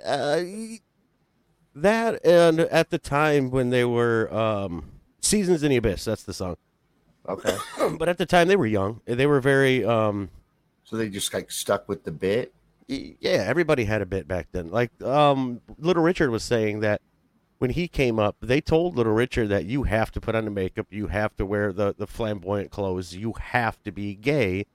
Uh, 0.05 0.43
that 1.75 2.25
and 2.25 2.61
at 2.61 2.91
the 2.91 2.99
time 2.99 3.51
when 3.51 3.71
they 3.71 3.85
were 3.87 4.33
um, 4.33 4.85
Seasons 5.23 5.63
in 5.63 5.71
the 5.71 5.77
Abyss, 5.79 6.05
that's 6.05 6.23
the 6.23 6.35
song. 6.35 6.57
Okay, 7.29 7.57
but 7.99 8.09
at 8.11 8.19
the 8.19 8.27
time 8.27 8.47
they 8.49 8.57
were 8.57 8.67
young. 8.67 9.01
They 9.07 9.27
were 9.27 9.41
very 9.41 9.85
um, 9.85 10.29
so 10.85 10.97
they 10.97 11.09
just 11.09 11.33
like 11.33 11.51
stuck 11.51 11.89
with 11.89 12.05
the 12.05 12.13
bit. 12.13 12.53
Yeah, 12.89 13.45
everybody 13.47 13.85
had 13.85 14.03
a 14.03 14.07
bit 14.07 14.29
back 14.29 14.49
then. 14.53 14.71
Like 14.71 14.91
um, 15.03 15.61
Little 15.79 16.03
Richard 16.03 16.31
was 16.31 16.45
saying 16.45 16.81
that 16.81 17.01
when 17.59 17.71
he 17.71 17.89
came 17.89 18.19
up, 18.19 18.37
they 18.41 18.61
told 18.61 18.97
Little 18.97 19.13
Richard 19.13 19.49
that 19.49 19.65
you 19.65 19.85
have 19.85 20.13
to 20.13 20.21
put 20.21 20.35
on 20.35 20.45
the 20.45 20.51
makeup, 20.51 20.87
you 20.91 21.07
have 21.09 21.37
to 21.37 21.47
wear 21.47 21.73
the, 21.73 21.95
the 21.97 22.07
flamboyant 22.07 22.71
clothes, 22.71 23.15
you 23.15 23.33
have 23.41 23.83
to 23.85 23.93
be 23.93 24.15
gay. 24.15 24.67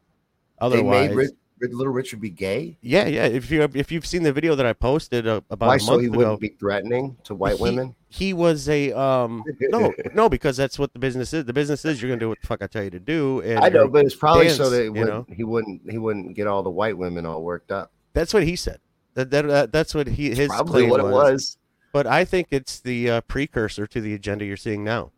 Otherwise, 0.59 1.09
they 1.09 1.15
made 1.15 1.15
Rich, 1.15 1.31
Little 1.71 1.93
Richard 1.93 2.19
be 2.19 2.29
gay. 2.29 2.77
Yeah, 2.81 3.05
yeah. 3.05 3.25
If 3.25 3.51
you 3.51 3.67
if 3.73 3.91
you've 3.91 4.05
seen 4.05 4.23
the 4.23 4.33
video 4.33 4.55
that 4.55 4.65
I 4.65 4.73
posted 4.73 5.27
uh, 5.27 5.41
about 5.49 5.67
Why? 5.67 5.75
a 5.75 5.77
month 5.77 5.85
So 5.85 5.97
he 5.99 6.07
ago, 6.07 6.17
wouldn't 6.17 6.39
be 6.39 6.49
threatening 6.49 7.17
to 7.25 7.35
white 7.35 7.57
he, 7.57 7.61
women. 7.61 7.95
He 8.09 8.33
was 8.33 8.67
a 8.67 8.91
um 8.97 9.43
no 9.59 9.93
no 10.13 10.27
because 10.27 10.57
that's 10.57 10.79
what 10.79 10.93
the 10.93 10.99
business 10.99 11.33
is. 11.33 11.45
The 11.45 11.53
business 11.53 11.85
is 11.85 12.01
you're 12.01 12.09
gonna 12.09 12.19
do 12.19 12.29
what 12.29 12.41
the 12.41 12.47
fuck 12.47 12.63
I 12.63 12.67
tell 12.67 12.83
you 12.83 12.89
to 12.89 12.99
do. 12.99 13.41
And 13.41 13.59
I 13.59 13.69
know, 13.69 13.87
but 13.87 14.05
it's 14.05 14.15
probably 14.15 14.49
so 14.49 14.69
that 14.71 14.81
it 14.81 14.95
you 14.95 15.05
know? 15.05 15.25
he 15.29 15.43
wouldn't 15.43 15.89
he 15.89 15.97
wouldn't 15.97 16.35
get 16.35 16.47
all 16.47 16.63
the 16.63 16.71
white 16.71 16.97
women 16.97 17.25
all 17.25 17.43
worked 17.43 17.71
up. 17.71 17.91
That's 18.13 18.33
what 18.33 18.43
he 18.43 18.55
said. 18.55 18.79
That, 19.13 19.29
that, 19.31 19.47
that 19.47 19.71
that's 19.71 19.93
what 19.93 20.07
he 20.07 20.33
his 20.33 20.47
probably 20.47 20.87
what 20.87 20.99
it 20.99 21.07
was. 21.07 21.57
But 21.91 22.07
I 22.07 22.23
think 22.23 22.47
it's 22.51 22.79
the 22.79 23.09
uh, 23.09 23.21
precursor 23.21 23.85
to 23.87 23.99
the 23.99 24.13
agenda 24.13 24.45
you're 24.45 24.55
seeing 24.55 24.83
now. 24.83 25.11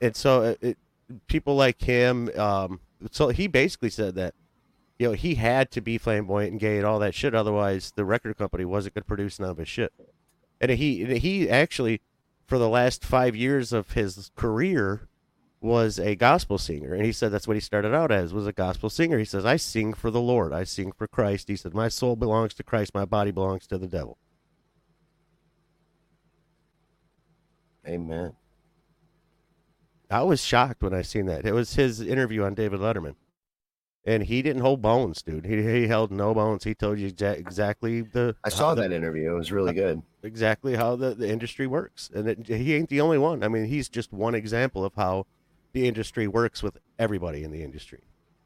And 0.00 0.16
so 0.16 0.42
it, 0.42 0.58
it, 0.62 0.78
people 1.26 1.56
like 1.56 1.82
him, 1.82 2.30
um, 2.38 2.80
so 3.10 3.28
he 3.28 3.46
basically 3.46 3.90
said 3.90 4.14
that, 4.14 4.34
you 4.98 5.08
know, 5.08 5.12
he 5.12 5.34
had 5.34 5.70
to 5.72 5.82
be 5.82 5.98
flamboyant 5.98 6.52
and 6.52 6.60
gay 6.60 6.78
and 6.78 6.86
all 6.86 6.98
that 7.00 7.14
shit. 7.14 7.34
Otherwise, 7.34 7.92
the 7.96 8.04
record 8.06 8.38
company 8.38 8.64
wasn't 8.64 8.94
going 8.94 9.02
to 9.02 9.08
produce 9.08 9.38
none 9.38 9.50
of 9.50 9.58
his 9.58 9.68
shit. 9.68 9.92
And 10.58 10.70
he, 10.70 11.02
and 11.02 11.18
he 11.18 11.50
actually, 11.50 12.00
for 12.46 12.56
the 12.56 12.68
last 12.68 13.04
five 13.04 13.36
years 13.36 13.74
of 13.74 13.92
his 13.92 14.30
career, 14.36 15.08
was 15.66 15.98
a 15.98 16.14
gospel 16.14 16.56
singer. 16.56 16.94
And 16.94 17.04
he 17.04 17.12
said 17.12 17.30
that's 17.32 17.46
what 17.46 17.56
he 17.56 17.60
started 17.60 17.94
out 17.94 18.10
as, 18.10 18.32
was 18.32 18.46
a 18.46 18.52
gospel 18.52 18.88
singer. 18.88 19.18
He 19.18 19.24
says, 19.26 19.44
I 19.44 19.56
sing 19.56 19.92
for 19.92 20.10
the 20.10 20.20
Lord. 20.20 20.52
I 20.52 20.64
sing 20.64 20.92
for 20.92 21.06
Christ. 21.06 21.48
He 21.48 21.56
said, 21.56 21.74
my 21.74 21.88
soul 21.88 22.16
belongs 22.16 22.54
to 22.54 22.62
Christ. 22.62 22.94
My 22.94 23.04
body 23.04 23.30
belongs 23.32 23.66
to 23.66 23.76
the 23.78 23.86
devil. 23.86 24.16
Amen. 27.86 28.32
I 30.10 30.22
was 30.22 30.42
shocked 30.42 30.82
when 30.82 30.94
I 30.94 31.02
seen 31.02 31.26
that. 31.26 31.44
It 31.44 31.52
was 31.52 31.74
his 31.74 32.00
interview 32.00 32.42
on 32.44 32.54
David 32.54 32.80
Letterman, 32.80 33.14
and 34.04 34.22
he 34.24 34.40
didn't 34.42 34.62
hold 34.62 34.80
bones, 34.82 35.22
dude. 35.22 35.44
He 35.46 35.62
he 35.62 35.86
held 35.88 36.10
no 36.12 36.32
bones. 36.32 36.64
He 36.64 36.74
told 36.74 36.98
you 36.98 37.10
exa- 37.10 37.38
exactly 37.38 38.02
the. 38.02 38.36
I 38.44 38.48
saw 38.48 38.74
the- 38.74 38.82
that 38.82 38.92
interview. 38.92 39.32
It 39.32 39.36
was 39.36 39.50
really 39.52 39.72
good. 39.72 40.02
exactly 40.22 40.76
how 40.76 40.94
the, 40.96 41.14
the 41.14 41.28
industry 41.28 41.66
works, 41.66 42.10
and 42.14 42.28
it, 42.28 42.46
he 42.46 42.74
ain't 42.74 42.88
the 42.88 43.00
only 43.00 43.18
one. 43.18 43.42
I 43.42 43.48
mean, 43.48 43.64
he's 43.66 43.88
just 43.88 44.12
one 44.12 44.34
example 44.36 44.84
of 44.84 44.94
how 44.94 45.26
the 45.76 45.86
industry 45.86 46.26
works 46.26 46.62
with 46.62 46.78
everybody 46.98 47.44
in 47.44 47.50
the 47.50 47.62
industry. 47.62 48.00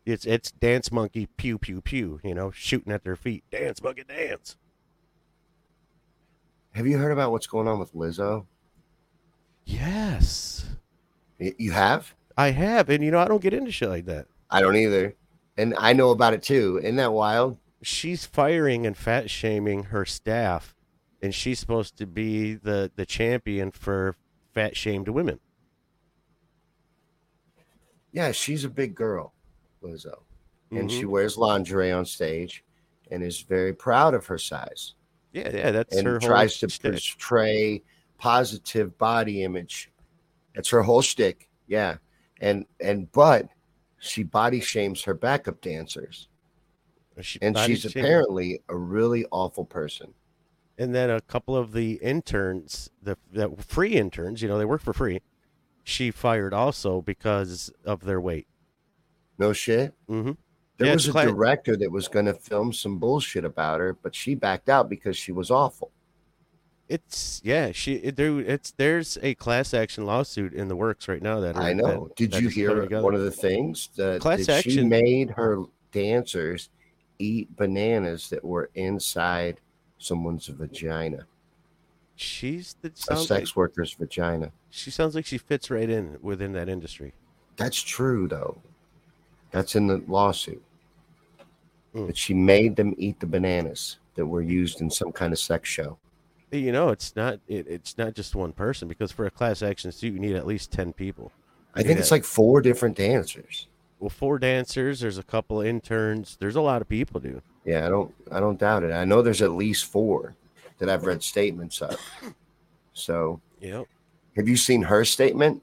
It's 0.05 0.27
it's 0.27 0.51
dance 0.51 0.91
monkey 0.91 1.27
pew 1.37 1.59
pew 1.59 1.81
pew, 1.81 2.19
you 2.25 2.35
know, 2.35 2.51
shooting 2.51 2.93
at 2.93 3.05
their 3.05 3.15
feet. 3.15 3.45
Dance 3.53 3.81
monkey 3.81 4.03
dance. 4.03 4.57
Have 6.73 6.89
you 6.89 6.99
heard 6.99 7.13
about 7.13 7.31
what's 7.31 7.47
going 7.47 7.69
on 7.69 7.79
with 7.79 7.95
Lizzo? 7.95 8.47
Yes, 9.65 10.67
You 11.39 11.71
have? 11.71 12.17
I 12.37 12.51
have, 12.51 12.91
and 12.91 13.05
you 13.05 13.13
know, 13.13 13.21
I 13.21 13.29
don't 13.29 13.43
get 13.43 13.55
into 13.55 13.71
shit 13.71 13.89
like 13.89 14.07
that. 14.07 14.27
I 14.51 14.61
don't 14.61 14.75
either. 14.75 15.15
And 15.57 15.75
I 15.79 15.93
know 15.93 16.11
about 16.11 16.35
it 16.35 16.43
too. 16.43 16.81
Isn't 16.83 16.97
that 16.97 17.13
wild? 17.13 17.59
she's 17.83 18.27
firing 18.27 18.87
and 18.87 18.97
fat 18.97 19.31
shaming 19.31 19.85
her 19.85 20.05
staff, 20.05 20.75
and 21.23 21.33
she's 21.33 21.61
supposed 21.61 21.97
to 21.99 22.07
be 22.07 22.55
the 22.55 22.91
the 22.97 23.07
champion 23.07 23.71
for 23.71 24.17
fat 24.53 24.77
shamed 24.77 25.07
women. 25.09 25.39
Yeah, 28.13 28.33
she's 28.33 28.65
a 28.65 28.69
big 28.69 28.95
girl, 28.95 29.33
Lizzo. 29.83 30.23
And 30.73 30.91
she 30.91 31.03
Mhm. 31.03 31.11
wears 31.11 31.37
lingerie 31.37 31.91
on 31.93 32.05
stage 32.05 32.65
and 33.11 33.23
is 33.23 33.41
very 33.41 33.73
proud 33.73 34.15
of 34.15 34.27
her 34.27 34.39
size. 34.39 34.95
Yeah, 35.33 35.51
yeah, 35.55 35.71
that's 35.73 35.97
and 35.97 36.07
her 36.07 36.19
whole 36.21 36.29
tries 36.29 36.59
to 36.59 36.69
shtick. 36.69 36.93
portray 36.93 37.83
positive 38.19 38.97
body 38.99 39.43
image. 39.43 39.91
That's 40.55 40.69
her 40.71 40.83
whole 40.83 41.03
shtick. 41.03 41.49
Yeah. 41.67 41.99
And 42.41 42.67
and 42.81 43.11
but 43.13 43.49
she 43.99 44.23
body 44.23 44.61
shames 44.61 45.03
her 45.05 45.15
backup 45.15 45.61
dancers. 45.61 46.29
She 47.21 47.39
And 47.43 47.57
she's 47.59 47.81
shamed- 47.83 47.97
apparently 47.97 48.63
a 48.69 48.77
really 48.77 49.27
awful 49.31 49.65
person. 49.65 50.15
and 50.79 50.95
then 50.95 51.11
a 51.11 51.21
couple 51.21 51.55
of 51.57 51.73
the 51.73 51.95
interns, 52.03 52.91
the 53.03 53.17
the 53.31 53.51
free 53.59 53.93
interns, 53.95 54.41
you 54.41 54.49
know, 54.49 54.57
they 54.59 54.65
work 54.65 54.81
for 54.81 54.93
free. 54.93 55.21
She 55.91 56.13
fired 56.13 56.55
also 56.55 57.03
because 57.03 57.73
of 57.85 58.05
their 58.05 58.21
weight. 58.21 58.47
No 59.39 59.53
shit. 59.53 59.93
hmm 60.07 60.33
There 60.79 60.87
Yeah, 60.87 60.95
was 60.95 61.09
a 61.09 61.13
director 61.13 61.77
that 61.77 61.91
was 61.91 62.07
going 62.07 62.27
to 62.27 62.35
film 62.35 62.73
some 62.73 62.99
bullshit 62.99 63.45
about 63.45 63.81
her, 63.81 63.95
but 63.95 64.15
she 64.15 64.37
backed 64.37 64.69
out 64.69 64.89
because 64.89 65.17
she 65.17 65.33
was 65.33 65.51
awful. 65.51 65.91
It's 66.89 67.41
yeah, 67.45 67.73
she 67.73 67.95
it, 67.95 68.17
there. 68.17 68.39
It's 68.41 68.73
there's 68.73 69.19
a 69.23 69.35
class 69.35 69.75
action 69.75 70.07
lawsuit 70.07 70.53
in 70.53 70.69
the 70.69 70.75
works 70.77 71.07
right 71.09 71.23
now 71.23 71.41
that 71.41 71.57
I 71.57 71.73
know. 71.73 72.07
that- 72.09 72.17
Did 72.17 72.33
that 72.33 72.43
you 72.43 72.49
hear 72.49 72.85
one 73.01 73.15
of 73.15 73.23
the 73.23 73.31
things 73.31 73.91
that, 73.97 74.21
Class 74.21 74.47
that 74.47 74.63
she 74.63 74.71
action- 74.71 74.89
made 74.89 75.31
her 75.31 75.65
dancers 75.93 76.69
eat 77.19 77.55
bananas 77.57 78.29
that 78.31 78.45
were 78.45 78.71
inside 78.75 79.61
someone's 79.99 80.47
vagina, 80.47 81.27
She's 82.21 82.77
the 82.83 82.93
a 83.09 83.17
sex 83.17 83.31
like, 83.31 83.57
worker's 83.57 83.95
vagina. 83.95 84.53
she 84.69 84.91
sounds 84.91 85.15
like 85.15 85.25
she 85.25 85.39
fits 85.39 85.71
right 85.71 85.89
in 85.89 86.19
within 86.21 86.53
that 86.53 86.69
industry. 86.69 87.15
That's 87.57 87.81
true, 87.81 88.29
though. 88.29 88.61
That's 89.53 89.75
in 89.75 89.87
the 89.87 90.03
lawsuit. 90.07 90.63
Mm. 91.95 92.09
That 92.09 92.17
she 92.19 92.35
made 92.35 92.77
them 92.77 92.95
eat 92.99 93.19
the 93.21 93.27
bananas 93.27 93.99
that 94.17 94.27
were 94.27 94.43
used 94.43 94.83
in 94.83 94.91
some 94.91 95.13
kind 95.13 95.33
of 95.33 95.39
sex 95.39 95.69
show. 95.69 95.97
You 96.53 96.73
know, 96.73 96.91
it's 96.91 97.17
not 97.17 97.41
it, 97.49 97.67
it's 97.67 97.97
not 97.97 98.15
just 98.15 98.35
one 98.35 98.53
person 98.53 98.87
because 98.87 99.11
for 99.11 99.25
a 99.25 99.31
class 99.31 99.63
action 99.63 99.91
suit 99.91 100.13
you 100.13 100.19
need 100.21 100.37
at 100.37 100.47
least 100.47 100.71
ten 100.71 100.93
people. 100.93 101.33
I 101.75 101.83
think 101.83 101.97
Yeah. 101.97 102.01
it's 102.01 102.11
like 102.11 102.25
four 102.25 102.61
different 102.61 102.97
dancers. 102.97 103.67
Well, 103.99 104.11
four 104.11 104.39
dancers. 104.39 105.01
There's 105.01 105.19
a 105.19 105.23
couple 105.23 105.61
interns. 105.63 106.37
There's 106.39 106.57
a 106.57 106.61
lot 106.61 106.83
of 106.83 106.89
people, 106.89 107.19
dude. 107.21 107.43
Yeah, 107.65 107.87
I 107.87 107.89
don't 107.89 108.13
I 108.31 108.41
don't 108.41 108.59
doubt 108.59 108.83
it. 108.83 108.93
I 108.93 109.05
know 109.07 109.23
there's 109.23 109.43
at 109.43 109.53
least 109.53 109.87
four 109.87 110.35
that 110.81 110.89
I've 110.89 111.05
read 111.05 111.23
statements 111.23 111.81
of. 111.81 111.97
So 112.93 113.41
Yep. 113.61 113.87
have 114.37 114.49
you 114.49 114.57
seen 114.57 114.83
her 114.83 115.05
statement? 115.05 115.63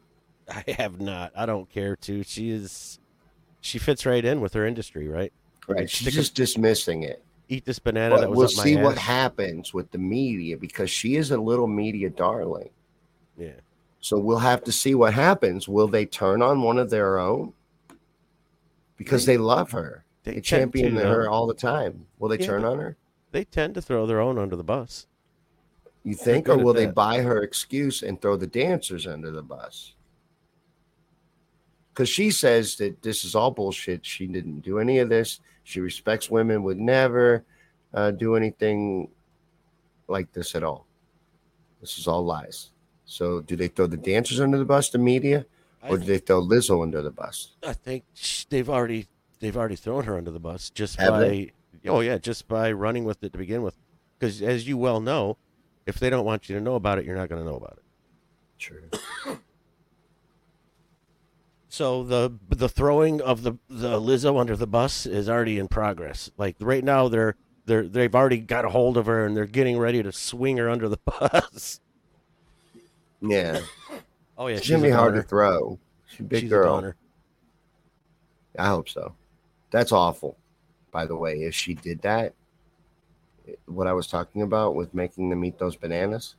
I 0.49 0.63
have 0.77 1.01
not. 1.01 1.33
I 1.35 1.45
don't 1.45 1.69
care 1.69 1.97
to. 1.97 2.23
She 2.23 2.51
is. 2.51 2.99
She 3.59 3.79
fits 3.79 4.05
right 4.05 4.23
in 4.23 4.39
with 4.39 4.53
her 4.53 4.65
industry, 4.65 5.07
right? 5.09 5.33
Right. 5.67 5.89
Stick 5.89 6.05
She's 6.05 6.07
a- 6.07 6.17
just 6.21 6.35
dismissing 6.35 7.03
it. 7.03 7.21
Eat 7.49 7.65
this 7.65 7.79
banana 7.79 8.15
But 8.15 8.21
that 8.21 8.29
was 8.29 8.37
we'll 8.37 8.47
see 8.49 8.75
what 8.77 8.97
happens 8.97 9.73
with 9.73 9.91
the 9.91 9.97
media 9.97 10.55
because 10.57 10.89
she 10.89 11.15
is 11.15 11.31
a 11.31 11.37
little 11.37 11.67
media 11.67 12.09
darling. 12.09 12.69
Yeah. 13.37 13.51
So 13.99 14.17
we'll 14.19 14.37
have 14.39 14.63
to 14.65 14.71
see 14.71 14.95
what 14.95 15.13
happens. 15.13 15.67
Will 15.67 15.87
they 15.87 16.05
turn 16.05 16.41
on 16.41 16.61
one 16.61 16.77
of 16.77 16.89
their 16.89 17.19
own? 17.19 17.53
Because 18.97 19.25
they 19.25 19.37
love 19.37 19.71
her. 19.71 20.03
They 20.23 20.35
They 20.35 20.41
champion 20.41 20.95
to, 20.95 21.05
her 21.05 21.29
all 21.29 21.47
the 21.47 21.53
time. 21.53 22.05
Will 22.19 22.29
they 22.29 22.37
Yeah, 22.37 22.45
turn 22.47 22.65
on 22.65 22.79
her? 22.79 22.97
They 23.31 23.43
tend 23.43 23.75
to 23.75 23.81
throw 23.81 24.05
their 24.05 24.21
own 24.21 24.37
under 24.37 24.55
the 24.55 24.63
bus. 24.63 25.07
You 26.03 26.15
think, 26.15 26.47
or 26.47 26.57
will 26.57 26.73
they 26.73 26.85
that. 26.85 26.95
buy 26.95 27.21
her 27.21 27.43
excuse 27.43 28.01
and 28.01 28.21
throw 28.21 28.37
the 28.37 28.47
dancers 28.47 29.05
under 29.05 29.29
the 29.29 29.41
bus? 29.41 29.93
Because 31.93 32.07
she 32.07 32.31
says 32.31 32.77
that 32.77 33.01
this 33.01 33.25
is 33.25 33.35
all 33.35 33.51
bullshit. 33.51 34.05
She 34.05 34.27
didn't 34.27 34.61
do 34.61 34.79
any 34.79 34.99
of 34.99 35.09
this. 35.09 35.41
She 35.63 35.81
respects 35.81 36.29
women, 36.29 36.63
would 36.63 36.79
never 36.79 37.43
uh, 37.93 38.11
do 38.11 38.35
anything 38.35 39.09
like 40.07 40.31
this 40.31 40.55
at 40.55 40.63
all. 40.63 40.87
This 41.81 41.97
is 41.97 42.07
all 42.07 42.23
lies. 42.23 42.71
So, 43.05 43.41
do 43.41 43.55
they 43.55 43.67
throw 43.67 43.87
the 43.87 43.97
dancers 43.97 44.39
under 44.39 44.57
the 44.57 44.65
bus, 44.65 44.89
the 44.89 44.97
media, 44.97 45.45
I, 45.83 45.89
or 45.89 45.97
do 45.97 46.05
they 46.05 46.17
throw 46.19 46.41
Lizzo 46.41 46.83
under 46.83 47.01
the 47.01 47.11
bus? 47.11 47.51
I 47.65 47.73
think 47.73 48.03
they've 48.49 48.69
already 48.69 49.07
they've 49.39 49.55
already 49.55 49.75
thrown 49.75 50.03
her 50.05 50.17
under 50.17 50.31
the 50.31 50.39
bus 50.39 50.69
just 50.69 50.97
Have 50.97 51.11
by 51.11 51.19
they? 51.19 51.51
Oh 51.87 51.99
yeah 52.01 52.17
just 52.17 52.47
by 52.47 52.71
running 52.71 53.03
with 53.03 53.23
it 53.23 53.31
to 53.33 53.37
begin 53.37 53.61
with. 53.63 53.75
Because 54.19 54.41
as 54.41 54.67
you 54.67 54.77
well 54.77 54.99
know, 54.99 55.37
if 55.85 55.99
they 55.99 56.09
don't 56.09 56.25
want 56.25 56.49
you 56.49 56.55
to 56.55 56.61
know 56.61 56.75
about 56.75 56.97
it, 56.97 57.05
you're 57.05 57.15
not 57.15 57.29
going 57.29 57.41
to 57.43 57.47
know 57.49 57.55
about 57.57 57.77
it. 57.77 57.83
True. 58.59 58.89
So 61.69 62.01
the 62.01 62.33
the 62.49 62.69
throwing 62.69 63.21
of 63.21 63.43
the 63.43 63.53
the 63.69 63.99
Lizzo 63.99 64.39
under 64.39 64.55
the 64.55 64.65
bus 64.65 65.05
is 65.05 65.29
already 65.29 65.59
in 65.59 65.67
progress. 65.67 66.31
Like 66.35 66.55
right 66.59 66.83
now, 66.83 67.07
they're 67.07 67.35
they're 67.65 67.87
they've 67.87 68.15
already 68.15 68.39
got 68.39 68.65
a 68.65 68.69
hold 68.69 68.97
of 68.97 69.05
her 69.05 69.25
and 69.27 69.37
they're 69.37 69.45
getting 69.45 69.77
ready 69.77 70.01
to 70.01 70.11
swing 70.11 70.57
her 70.57 70.69
under 70.71 70.89
the 70.89 70.97
bus. 71.05 71.79
Yeah, 73.21 73.59
Oh 74.37 74.47
yeah, 74.47 74.55
it's 74.55 74.65
she's 74.65 74.71
gonna 74.75 74.87
be 74.87 74.89
hard 74.91 75.15
to 75.15 75.21
throw. 75.23 75.77
She's 76.07 76.21
a 76.21 76.23
big 76.23 76.41
She's 76.41 76.49
girl. 76.49 76.75
goner. 76.75 76.95
I 78.57 78.67
hope 78.67 78.89
so. 78.89 79.13
That's 79.69 79.91
awful. 79.91 80.37
By 80.97 81.05
the 81.05 81.15
way, 81.15 81.43
if 81.43 81.53
she 81.53 81.75
did 81.75 82.01
that, 82.01 82.33
what 83.67 83.85
I 83.85 83.93
was 83.93 84.07
talking 84.07 84.41
about 84.41 84.73
with 84.73 84.95
making 84.95 85.29
them 85.29 85.45
eat 85.45 85.59
those 85.59 85.75
bananas, 85.75 86.37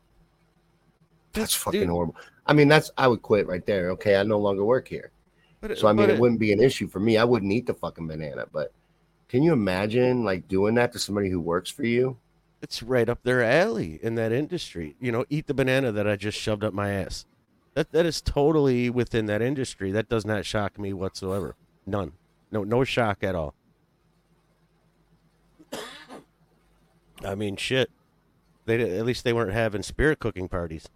that's 1.33 1.55
fucking 1.55 1.83
Dude, 1.83 1.91
horrible. 1.91 2.17
I 2.45 2.55
mean, 2.55 2.67
that's 2.67 2.91
I 2.99 3.07
would 3.07 3.23
quit 3.23 3.47
right 3.47 3.65
there. 3.65 3.91
Okay, 3.91 4.17
I 4.17 4.25
no 4.25 4.41
longer 4.41 4.65
work 4.65 4.89
here, 4.89 5.13
so 5.77 5.87
I 5.87 5.93
mean, 5.93 6.07
but 6.07 6.11
it 6.11 6.19
wouldn't 6.19 6.41
be 6.41 6.53
an 6.53 6.61
issue 6.61 6.89
for 6.89 6.99
me. 6.99 7.19
I 7.19 7.23
wouldn't 7.23 7.53
eat 7.53 7.67
the 7.67 7.75
fucking 7.75 8.09
banana, 8.09 8.47
but 8.53 8.73
can 9.29 9.45
you 9.45 9.53
imagine 9.53 10.25
like 10.25 10.49
doing 10.49 10.75
that 10.75 10.91
to 10.95 10.99
somebody 10.99 11.31
who 11.31 11.41
works 11.41 11.71
for 11.71 11.85
you? 11.87 12.17
it's 12.61 12.83
right 12.83 13.09
up 13.09 13.23
their 13.23 13.45
alley 13.45 14.01
in 14.03 14.17
that 14.17 14.33
industry. 14.33 14.97
You 14.99 15.13
know, 15.13 15.25
eat 15.31 15.47
the 15.47 15.55
banana 15.55 15.93
that 15.93 16.09
I 16.09 16.17
just 16.17 16.37
shoved 16.37 16.65
up 16.65 16.75
my 16.75 16.91
ass. 16.91 17.27
That 17.75 17.93
that 17.93 18.07
is 18.07 18.21
totally 18.21 18.91
within 18.91 19.27
that 19.27 19.41
industry. 19.41 19.93
That 19.93 20.09
does 20.09 20.27
not 20.27 20.45
shock 20.45 20.81
me 20.81 20.93
whatsoever. 20.93 21.55
None. 21.87 22.11
No 22.51 22.65
no 22.65 22.83
shock 22.83 23.23
at 23.23 23.37
all. 23.37 23.55
I 27.25 27.35
mean, 27.35 27.57
shit. 27.57 27.91
They 28.67 28.99
at 28.99 29.07
least 29.07 29.25
they 29.25 29.33
weren't 29.33 29.53
having 29.53 29.83
spirit 29.83 30.19
cooking 30.19 30.49
parties 30.49 30.89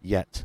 yet. 0.00 0.44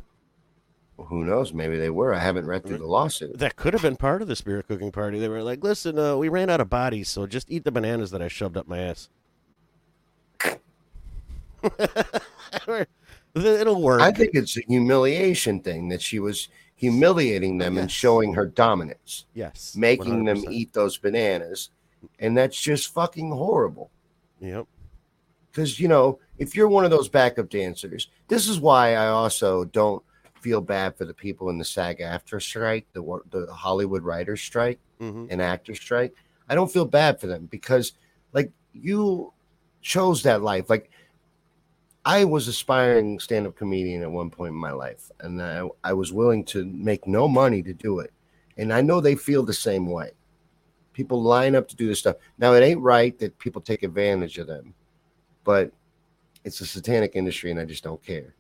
Well, 0.98 1.08
who 1.08 1.24
knows? 1.24 1.54
Maybe 1.54 1.78
they 1.78 1.90
were. 1.90 2.14
I 2.14 2.20
haven't 2.20 2.46
read 2.46 2.66
through 2.66 2.80
the 2.80 2.86
lawsuit. 2.86 3.40
That 3.40 3.56
could 3.56 3.74
have 3.74 3.82
been 3.82 3.96
part 3.96 4.22
of 4.22 4.28
the 4.28 4.36
spirit 4.36 4.68
cooking 4.68 4.92
party. 4.92 5.20
They 5.20 5.30
were 5.30 5.42
like, 5.42 5.64
"Listen, 5.64 5.98
uh, 5.98 6.18
we 6.18 6.30
ran 6.30 6.50
out 6.50 6.62
of 6.62 6.70
bodies, 6.70 7.10
so 7.10 7.26
just 7.26 7.50
eat 7.50 7.64
the 7.64 7.72
bananas 7.72 8.12
that 8.12 8.22
I 8.22 8.28
shoved 8.28 8.58
up 8.58 8.68
my 8.68 8.80
ass." 8.80 9.10
It'll 13.36 13.82
work. 13.82 14.02
I 14.02 14.12
think 14.12 14.32
it's 14.34 14.58
a 14.58 14.62
humiliation 14.68 15.62
thing 15.62 15.90
that 15.90 16.02
she 16.02 16.20
was 16.20 16.50
humiliating 16.76 17.58
them 17.58 17.78
and 17.78 17.90
showing 17.90 18.34
her 18.34 18.46
dominance, 18.46 19.26
yes, 19.34 19.76
making 19.76 20.26
them 20.26 20.44
100%. 20.44 20.52
eat 20.52 20.74
those 20.74 20.98
bananas, 20.98 21.70
and 22.20 22.38
that's 22.38 22.60
just 22.60 22.94
fucking 22.94 23.32
horrible. 23.32 23.90
Yep. 24.42 24.68
Because 25.54 25.80
you 25.80 25.88
know 25.88 26.20
if 26.40 26.56
you're 26.56 26.68
one 26.68 26.84
of 26.84 26.90
those 26.92 27.08
backup 27.08 27.50
dancers 27.50 28.10
this 28.28 28.50
is 28.50 28.60
why 28.60 28.96
i 28.96 29.08
also 29.08 29.66
don't 29.66 30.04
feel 30.42 30.60
bad 30.60 30.98
for 30.98 31.06
the 31.06 31.14
people 31.14 31.50
in 31.50 31.58
the 31.58 31.64
SAG-AFTRA 31.64 32.42
strike 32.42 32.86
the 32.94 33.22
the 33.30 33.48
hollywood 33.54 34.04
writers 34.04 34.42
strike 34.42 34.80
hmm 35.00 35.26
and 35.30 35.42
actor 35.42 35.76
strike. 35.76 36.14
I 36.50 36.56
don't 36.56 36.72
feel 36.72 36.86
bad 36.86 37.20
for 37.20 37.28
them 37.28 37.46
because 37.46 37.94
like 38.34 38.52
you 38.74 39.32
chose 39.82 40.24
that 40.24 40.42
life. 40.42 40.70
Like 40.70 40.90
i 42.06 42.26
was 42.26 42.48
aspiring 42.48 43.20
stand-up 43.20 43.56
comedian 43.56 44.02
at 44.02 44.12
one 44.12 44.30
point 44.30 44.52
in 44.52 44.60
my 44.60 44.72
life 44.72 45.10
and 45.22 45.42
i, 45.42 45.66
I 45.86 45.94
was 45.94 46.12
willing 46.12 46.44
to 46.46 46.66
make 46.66 47.08
no 47.08 47.28
money 47.30 47.64
to 47.64 47.74
do 47.74 48.00
it. 48.00 48.12
And 48.58 48.74
i 48.74 48.82
know 48.82 49.00
they 49.00 49.16
feel 49.16 49.44
the 49.44 49.54
same 49.54 49.86
way. 49.86 50.12
People 50.94 51.22
line 51.22 51.56
up 51.56 51.68
to 51.70 51.76
do 51.76 51.88
this 51.88 52.00
stuff. 52.00 52.18
Now 52.38 52.54
it 52.54 52.62
ain't 52.62 52.82
right 52.82 53.18
that 53.20 53.40
people 53.40 53.62
take 53.62 53.84
advantage 53.84 54.38
of 54.38 54.48
them 54.48 54.74
but 55.44 55.72
it's 56.44 56.62
a 56.62 56.66
satanic 56.66 57.16
industry 57.16 57.52
and 57.52 57.60
I 57.60 57.66
just 57.66 57.84
don't 57.84 58.04
care. 58.04 58.36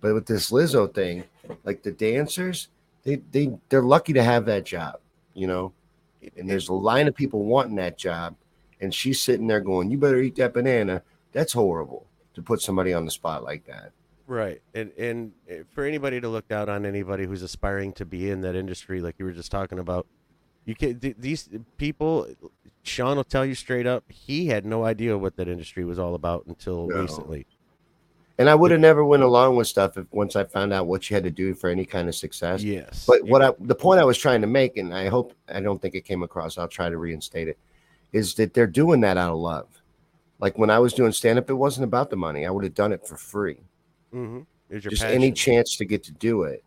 But 0.00 0.14
with 0.14 0.26
this 0.26 0.50
Lizzo 0.50 0.92
thing, 0.92 1.24
like 1.64 1.82
the 1.82 1.92
dancers, 1.92 2.68
they 3.04 3.16
they 3.30 3.52
they're 3.68 3.82
lucky 3.82 4.12
to 4.12 4.22
have 4.22 4.46
that 4.46 4.64
job, 4.64 4.98
you 5.32 5.46
know. 5.46 5.72
And 6.36 6.48
there's 6.48 6.68
a 6.68 6.74
line 6.74 7.08
of 7.08 7.14
people 7.14 7.44
wanting 7.44 7.76
that 7.76 7.98
job, 7.98 8.36
and 8.80 8.92
she's 8.92 9.22
sitting 9.22 9.46
there 9.46 9.60
going, 9.60 9.90
"You 9.90 9.98
better 9.98 10.20
eat 10.20 10.36
that 10.36 10.54
banana." 10.54 11.02
That's 11.32 11.52
horrible 11.52 12.06
to 12.34 12.42
put 12.42 12.60
somebody 12.60 12.92
on 12.92 13.04
the 13.04 13.10
spot 13.10 13.44
like 13.44 13.64
that. 13.66 13.92
Right, 14.26 14.60
and 14.74 14.92
and 14.98 15.32
for 15.70 15.84
anybody 15.84 16.20
to 16.20 16.28
look 16.28 16.48
down 16.48 16.68
on 16.68 16.84
anybody 16.84 17.24
who's 17.24 17.42
aspiring 17.42 17.92
to 17.94 18.04
be 18.04 18.30
in 18.30 18.40
that 18.42 18.56
industry, 18.56 19.00
like 19.00 19.16
you 19.18 19.24
were 19.24 19.32
just 19.32 19.50
talking 19.50 19.78
about, 19.78 20.06
you 20.64 20.74
can 20.74 20.98
th- 20.98 21.16
these 21.18 21.48
people. 21.76 22.26
Shawn 22.82 23.16
will 23.16 23.24
tell 23.24 23.46
you 23.46 23.54
straight 23.54 23.86
up, 23.86 24.04
he 24.08 24.46
had 24.46 24.66
no 24.66 24.84
idea 24.84 25.16
what 25.16 25.36
that 25.36 25.48
industry 25.48 25.84
was 25.84 25.98
all 25.98 26.14
about 26.14 26.46
until 26.46 26.88
No. 26.88 27.02
recently. 27.02 27.46
And 28.38 28.48
I 28.50 28.54
would 28.54 28.70
have 28.70 28.80
never 28.80 29.04
went 29.04 29.22
along 29.22 29.56
with 29.56 29.68
stuff 29.68 29.96
if 29.96 30.06
once 30.10 30.34
I 30.36 30.44
found 30.44 30.72
out 30.72 30.86
what 30.86 31.08
you 31.08 31.14
had 31.14 31.22
to 31.24 31.30
do 31.30 31.54
for 31.54 31.68
any 31.70 31.84
kind 31.84 32.08
of 32.08 32.14
success. 32.14 32.62
Yes, 32.62 33.04
But 33.06 33.24
what 33.24 33.42
I 33.42 33.52
the 33.60 33.74
point 33.74 34.00
I 34.00 34.04
was 34.04 34.18
trying 34.18 34.40
to 34.40 34.46
make, 34.46 34.78
and 34.78 34.92
I 34.92 35.08
hope 35.08 35.34
I 35.48 35.60
don't 35.60 35.80
think 35.80 35.94
it 35.94 36.04
came 36.04 36.22
across, 36.22 36.58
I'll 36.58 36.66
try 36.66 36.88
to 36.88 36.96
reinstate 36.98 37.46
it, 37.46 37.58
is 38.12 38.34
that 38.34 38.54
they're 38.54 38.66
doing 38.66 39.00
that 39.02 39.16
out 39.16 39.32
of 39.32 39.38
love. 39.38 39.68
Like 40.40 40.58
when 40.58 40.70
I 40.70 40.80
was 40.80 40.92
doing 40.92 41.12
stand 41.12 41.38
up, 41.38 41.50
it 41.50 41.54
wasn't 41.54 41.84
about 41.84 42.10
the 42.10 42.16
money. 42.16 42.44
I 42.46 42.50
would 42.50 42.64
have 42.64 42.74
done 42.74 42.92
it 42.92 43.06
for 43.06 43.16
free. 43.16 43.60
mm-hmm. 44.12 44.40
Just 44.78 45.02
passion. 45.02 45.14
any 45.14 45.30
chance 45.30 45.76
to 45.76 45.84
get 45.84 46.02
to 46.04 46.12
do 46.12 46.44
it. 46.44 46.64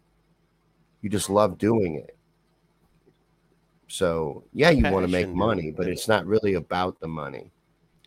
You 1.02 1.10
just 1.10 1.30
love 1.30 1.58
doing 1.58 1.96
it. 1.96 2.16
So 3.88 4.44
yeah, 4.54 4.70
you 4.72 4.84
want 4.92 5.06
to 5.06 5.12
make 5.12 5.30
money, 5.30 5.72
but 5.72 5.88
it's 5.88 6.08
not 6.08 6.26
really 6.26 6.56
about 6.56 7.00
the 7.00 7.08
money. 7.08 7.52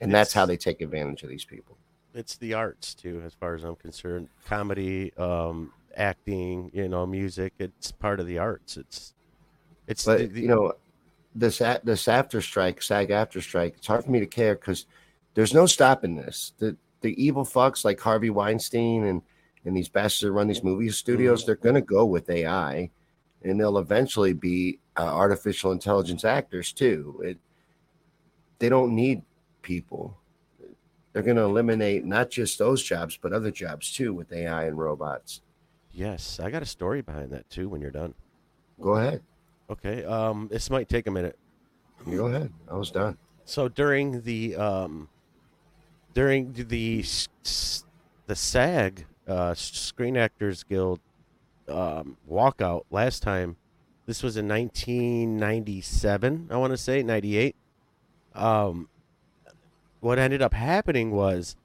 And 0.01 0.13
that's 0.13 0.33
how 0.33 0.47
they 0.47 0.57
take 0.57 0.81
advantage 0.81 1.23
of 1.23 1.29
these 1.29 1.45
people. 1.45 1.77
it's 2.15 2.37
the 2.37 2.55
arts 2.55 2.95
too, 2.95 3.23
as 3.25 3.35
far 3.35 3.55
as 3.55 3.63
I'm 3.65 3.77
concerned. 3.77 4.29
Comedy, 4.45 5.13
um, 5.19 5.73
acting, 5.97 6.71
you 6.75 6.89
know, 6.89 7.07
music. 7.07 7.53
It's 7.59 7.93
part 7.93 8.19
of 8.19 8.27
the 8.27 8.39
arts. 8.39 8.77
It's 8.77 9.15
it's 9.87 10.05
But 10.05 10.19
the- 10.19 10.27
the- 10.27 10.41
you 10.43 10.49
know, 10.49 10.73
this 11.35 11.61
a- 11.61 11.81
this 11.85 12.09
after 12.09 12.41
strike, 12.41 12.83
SAG 12.83 13.11
AFTRA 13.11 13.41
strike, 13.43 13.75
it's 13.77 13.87
hard 13.87 14.05
for 14.05 14.11
me 14.11 14.21
to 14.21 14.27
care 14.27 14.55
because 14.55 14.87
there's 15.35 15.55
no 15.55 15.67
stopping 15.67 16.17
this. 16.17 16.53
The 16.59 16.77
the 17.03 17.15
evil 17.23 17.45
fucks 17.45 17.85
like 17.85 18.01
Harvey 18.01 18.31
Weinstein 18.31 19.05
and 19.05 19.23
and 19.65 19.77
these 19.77 19.89
bastards 19.89 20.23
that 20.23 20.33
run 20.33 20.49
these 20.49 20.65
movie 20.65 20.89
studios, 20.91 21.45
they're 21.45 21.55
gonna 21.57 21.81
go 21.81 22.05
with 22.05 22.31
AI, 22.31 22.91
and 23.43 23.61
they'll 23.61 23.79
eventually 23.79 24.33
be 24.33 24.79
uh, 24.99 25.03
artificial 25.03 25.73
intelligence 25.73 26.25
actors 26.25 26.73
too. 26.73 27.21
It 27.25 27.39
they 28.59 28.69
don't 28.69 28.95
need 28.95 29.23
people. 29.63 30.17
They're 31.13 31.23
gonna 31.23 31.45
eliminate 31.45 32.05
not 32.05 32.31
just 32.31 32.59
those 32.59 32.83
jobs, 32.83 33.17
but 33.21 33.33
other 33.33 33.51
jobs 33.51 33.93
too 33.93 34.13
with 34.13 34.33
AI 34.33 34.65
and 34.65 34.79
robots. 34.79 35.41
yes, 35.93 36.39
I 36.41 36.51
got 36.51 36.63
a 36.63 36.67
story 36.67 37.01
behind 37.03 37.31
that 37.33 37.49
too. 37.51 37.69
When 37.69 37.81
you're 37.81 37.91
done, 37.91 38.15
Go 38.81 38.97
ahead. 38.97 39.23
okay. 39.71 40.05
Um, 40.05 40.49
this 40.51 40.71
might 40.71 40.89
take 40.89 41.07
a 41.07 41.11
minute. 41.11 41.39
Go 42.11 42.27
ahead. 42.27 42.53
I 42.71 42.75
was 42.75 42.91
done. 42.91 43.17
So 43.45 43.69
during 43.69 44.23
the 44.23 44.55
um, 44.57 45.09
during 46.15 46.53
the 46.53 47.05
the 48.27 48.37
SAG 48.37 49.07
uh, 49.27 49.55
Screen 49.55 50.17
Actors 50.17 50.63
Guild 50.63 51.01
um, 51.69 52.17
walkout 52.31 52.85
last 52.91 53.23
time, 53.23 53.57
this 54.09 54.23
was 54.23 54.39
in 54.39 54.49
1997. 54.49 56.49
I 56.51 56.57
want 56.57 56.73
to 56.73 56.79
say 56.79 57.03
98. 57.03 57.55
Um, 58.35 58.89
what 60.01 60.19
ended 60.19 60.41
up 60.41 60.55
happening 60.55 61.11
was 61.11 61.57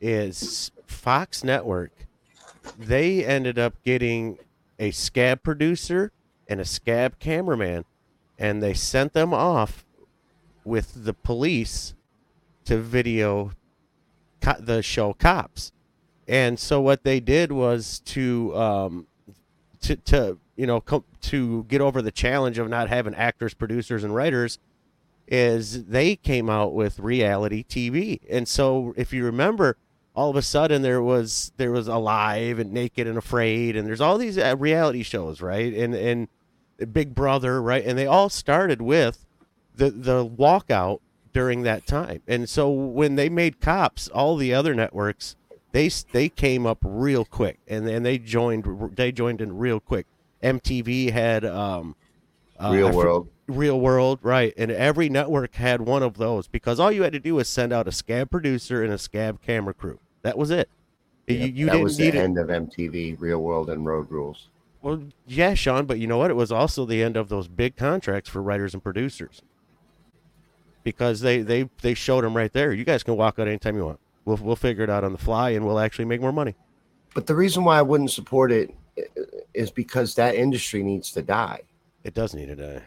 is 0.00 0.72
Fox 0.84 1.44
Network 1.44 1.92
they 2.78 3.24
ended 3.24 3.58
up 3.58 3.74
getting 3.84 4.38
a 4.78 4.90
scab 4.90 5.42
producer 5.42 6.10
and 6.48 6.60
a 6.60 6.64
scab 6.64 7.18
cameraman 7.18 7.84
and 8.36 8.62
they 8.62 8.74
sent 8.74 9.12
them 9.12 9.32
off 9.32 9.84
with 10.64 11.04
the 11.04 11.14
police 11.14 11.94
to 12.64 12.78
video 12.78 13.52
co- 14.40 14.58
the 14.58 14.82
show 14.82 15.12
cops 15.12 15.72
and 16.26 16.58
so 16.58 16.80
what 16.80 17.04
they 17.04 17.20
did 17.20 17.52
was 17.52 18.00
to 18.00 18.56
um 18.56 19.06
to, 19.80 19.96
to 19.96 20.38
you 20.56 20.66
know 20.66 20.82
to 21.22 21.64
get 21.64 21.80
over 21.80 22.02
the 22.02 22.10
challenge 22.10 22.58
of 22.58 22.68
not 22.68 22.88
having 22.88 23.14
actors 23.14 23.54
producers 23.54 24.04
and 24.04 24.14
writers 24.14 24.58
is 25.28 25.84
they 25.86 26.16
came 26.16 26.50
out 26.50 26.74
with 26.74 26.98
reality 26.98 27.64
TV. 27.64 28.20
And 28.28 28.46
so 28.46 28.92
if 28.96 29.12
you 29.12 29.24
remember 29.24 29.76
all 30.14 30.28
of 30.28 30.36
a 30.36 30.42
sudden 30.42 30.82
there 30.82 31.02
was 31.02 31.52
there 31.56 31.72
was 31.72 31.88
alive 31.88 32.58
and 32.58 32.72
naked 32.72 33.06
and 33.06 33.16
afraid 33.16 33.76
and 33.76 33.86
there's 33.86 34.00
all 34.00 34.18
these 34.18 34.36
uh, 34.36 34.56
reality 34.58 35.02
shows, 35.02 35.40
right? 35.40 35.72
And 35.72 35.94
and 35.94 36.28
Big 36.92 37.14
Brother, 37.14 37.62
right? 37.62 37.84
And 37.84 37.96
they 37.96 38.06
all 38.06 38.28
started 38.28 38.82
with 38.82 39.24
the 39.74 39.90
the 39.90 40.26
walkout 40.26 41.00
during 41.32 41.62
that 41.62 41.86
time. 41.86 42.20
And 42.28 42.48
so 42.48 42.70
when 42.70 43.14
they 43.14 43.28
made 43.28 43.60
Cops, 43.60 44.08
all 44.08 44.36
the 44.36 44.52
other 44.52 44.74
networks 44.74 45.36
they 45.72 45.88
they 46.12 46.28
came 46.28 46.66
up 46.66 46.78
real 46.82 47.24
quick 47.24 47.58
and 47.66 47.86
then 47.86 48.02
they 48.02 48.18
joined 48.18 48.92
they 48.94 49.10
joined 49.12 49.40
in 49.40 49.56
real 49.56 49.80
quick. 49.80 50.06
MTV 50.42 51.10
had 51.12 51.44
um 51.44 51.94
uh, 52.62 52.70
Real 52.72 52.88
I 52.88 52.90
for- 52.92 52.96
world. 52.96 53.28
Real 53.48 53.80
World, 53.80 54.20
right? 54.22 54.54
And 54.56 54.70
every 54.70 55.08
network 55.08 55.56
had 55.56 55.80
one 55.82 56.02
of 56.02 56.16
those 56.16 56.46
because 56.46 56.78
all 56.80 56.92
you 56.92 57.02
had 57.02 57.12
to 57.12 57.18
do 57.18 57.34
was 57.34 57.48
send 57.48 57.72
out 57.72 57.88
a 57.88 57.92
scab 57.92 58.30
producer 58.30 58.82
and 58.82 58.92
a 58.92 58.96
scab 58.98 59.42
camera 59.42 59.74
crew. 59.74 59.98
That 60.22 60.38
was 60.38 60.50
it. 60.50 60.68
You, 61.26 61.36
you 61.36 61.66
that 61.66 61.72
didn't 61.72 61.84
was 61.84 61.98
need 61.98 62.14
the 62.14 62.18
it. 62.18 62.22
end 62.22 62.38
of 62.38 62.46
MTV, 62.48 63.16
Real 63.20 63.40
World, 63.42 63.68
and 63.68 63.84
Road 63.84 64.10
Rules. 64.10 64.48
Well, 64.80 65.02
yeah, 65.26 65.54
Shawn, 65.54 65.86
but 65.86 65.98
you 65.98 66.06
know 66.06 66.18
what? 66.18 66.30
It 66.30 66.34
was 66.34 66.50
also 66.52 66.86
the 66.86 67.02
end 67.02 67.16
of 67.16 67.28
those 67.28 67.46
big 67.48 67.76
contracts 67.76 68.30
for 68.30 68.40
writers 68.40 68.74
and 68.74 68.82
producers 68.82 69.42
because 70.84 71.20
they 71.20 71.42
they 71.42 71.68
they 71.82 71.94
showed 71.94 72.24
them 72.24 72.36
right 72.36 72.52
there. 72.52 72.72
You 72.72 72.84
guys 72.84 73.02
can 73.02 73.16
walk 73.16 73.38
out 73.38 73.48
anytime 73.48 73.76
you 73.76 73.84
want. 73.86 74.00
We'll 74.24 74.38
we'll 74.38 74.56
figure 74.56 74.84
it 74.84 74.90
out 74.90 75.04
on 75.04 75.12
the 75.12 75.18
fly, 75.18 75.50
and 75.50 75.66
we'll 75.66 75.78
actually 75.80 76.04
make 76.06 76.20
more 76.20 76.32
money. 76.32 76.54
But 77.14 77.26
the 77.26 77.34
reason 77.34 77.64
why 77.64 77.78
I 77.78 77.82
wouldn't 77.82 78.10
support 78.10 78.50
it 78.52 78.70
i- 78.70 78.74
is 79.54 79.70
because 79.70 80.14
that 80.14 80.34
industry 80.34 80.82
needs 80.82 81.10
to 81.12 81.22
die. 81.22 81.62
It 82.04 82.14
does 82.14 82.34
need 82.34 82.46
to 82.46 82.56
die. 82.56 82.82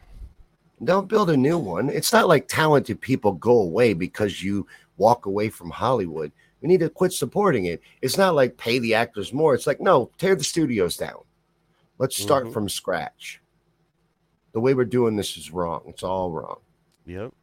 Don't 0.84 1.08
build 1.08 1.30
a 1.30 1.38
new 1.38 1.58
one. 1.58 1.89
It's 1.89 2.12
not 2.12 2.28
like 2.28 2.48
talented 2.48 3.00
people 3.00 3.32
go 3.34 3.62
away 3.62 3.94
because 3.94 4.44
you 4.44 4.68
walk 4.98 5.26
away 5.26 5.50
from 5.50 5.70
Hollywood. 5.70 6.32
We 6.62 6.68
need 6.68 6.82
to 6.82 6.89
quit 6.89 7.13
supporting 7.13 7.65
it. 7.65 7.82
It's 8.02 8.18
not 8.18 8.36
like 8.36 8.58
pay 8.58 8.80
the 8.80 8.94
actors 8.94 9.32
more. 9.34 9.54
It's 9.56 9.68
like, 9.68 9.80
no, 9.80 10.12
tear 10.18 10.36
the 10.36 10.44
studios 10.44 10.98
down. 10.98 11.24
Let's 11.98 12.18
start 12.18 12.48
Mhm. 12.48 12.54
from 12.54 12.70
scratch. 12.70 13.41
The 14.52 14.60
way 14.60 14.74
we're 14.74 14.86
doing 14.86 15.15
this 15.15 15.38
is 15.38 15.52
wrong. 15.52 15.84
It's 15.88 16.04
all 16.04 16.32
wrong. 16.32 16.60
Yep. 17.06 17.34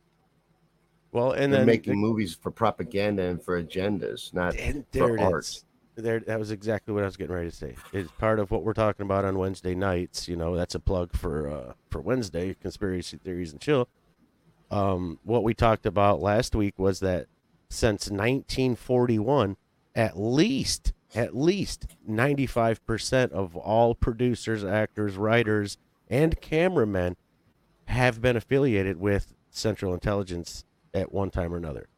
Well, 1.12 1.33
and 1.33 1.53
They're 1.53 1.61
then 1.61 1.66
making 1.66 1.98
movies 1.98 2.35
for 2.35 2.51
propaganda 2.51 3.22
and 3.25 3.42
for 3.42 3.62
agendas, 3.62 4.33
not 4.35 4.57
and 4.57 4.85
for 4.87 4.90
there 4.92 5.16
it 5.16 5.20
art. 5.20 5.44
is. 5.44 5.64
There, 5.94 6.20
that 6.20 6.38
was 6.38 6.50
exactly 6.50 6.94
what 6.94 7.02
I 7.02 7.07
was 7.07 7.18
getting 7.18 7.35
ready 7.35 7.50
to 7.50 7.57
say. 7.57 7.74
It's 7.92 8.11
part 8.12 8.38
of 8.38 8.50
what 8.50 8.62
we're 8.62 8.72
talking 8.72 9.05
about 9.05 9.26
on 9.26 9.38
Wednesday 9.38 9.74
nights. 9.74 10.26
You 10.26 10.37
know, 10.37 10.57
that's 10.57 10.74
a 10.74 10.81
plug 10.81 11.12
for 11.12 11.48
uh, 11.50 11.72
for 11.90 12.00
Wednesday 12.00 12.55
conspiracy 12.55 13.18
theories 13.18 13.52
and 13.52 13.61
chill. 13.61 13.88
Um, 14.70 15.18
what 15.22 15.44
we 15.44 15.52
talked 15.52 15.85
about 15.85 16.22
last 16.22 16.55
week 16.55 16.78
was 16.78 17.00
that 17.00 17.26
since 17.68 18.11
1941, 18.11 19.57
at 19.94 20.18
least 20.18 20.94
at 21.14 21.37
least 21.37 21.87
95% 22.09 23.33
of 23.33 23.55
all 23.55 23.94
producers, 23.94 24.64
actors, 24.64 25.16
writers, 25.16 25.76
and 26.09 26.40
cameramen 26.40 27.16
have 27.87 28.22
been 28.22 28.37
affiliated 28.37 28.98
with 28.98 29.35
Central 29.50 29.92
Intelligence 29.92 30.64
at 30.94 31.12
one 31.12 31.31
time 31.31 31.52
or 31.52 31.57
another. 31.57 31.88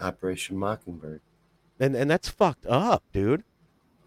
Operation 0.00 0.56
Mockingbird. 0.56 1.20
And 1.82 1.94
and 1.96 2.10
that's 2.10 2.28
fucked 2.28 2.66
up, 2.66 3.02
dude. 3.12 3.44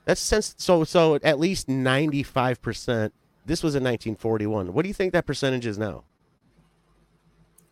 That's 0.06 0.22
since 0.22 0.56
so 0.58 0.84
so 0.84 1.16
at 1.24 1.40
least 1.40 1.68
ninety 1.70 2.24
five 2.24 2.62
percent. 2.62 3.14
This 3.46 3.62
was 3.62 3.76
in 3.76 3.84
nineteen 3.84 4.16
forty 4.16 4.46
one. 4.48 4.74
What 4.74 4.82
do 4.84 4.88
you 4.88 4.94
think 4.94 5.14
that 5.14 5.26
percentage 5.26 5.66
is 5.66 5.78
now? 5.78 6.04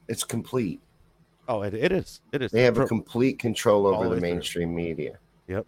It's 0.07 0.23
complete. 0.23 0.81
Oh, 1.47 1.61
it, 1.61 1.73
it 1.73 1.91
is. 1.91 2.21
It 2.31 2.41
is. 2.41 2.51
They 2.51 2.63
have 2.63 2.77
a 2.77 2.85
complete 2.85 3.39
control 3.39 3.85
over 3.87 4.03
the 4.03 4.03
the 4.03 4.09
way 4.15 4.19
through. 4.19 4.29
mainstream 4.29 4.75
media. 4.75 5.17
Yep. 5.47 5.65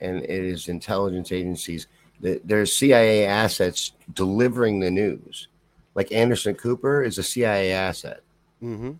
and 0.00 0.22
it 0.22 0.30
is 0.30 0.68
intelligence 0.68 1.32
agencies. 1.32 1.86
The- 2.20 2.40
There's 2.44 2.74
CIA 2.74 3.24
assets 3.26 3.92
delivering 4.12 4.80
the 4.80 4.90
news. 4.90 5.48
Like 5.94 6.12
Anderson 6.12 6.54
Cooper 6.54 7.02
is 7.02 7.16
a 7.18 7.22
CIA 7.22 7.72
asset. 7.72 8.20
Mm-hmm. 8.62 8.92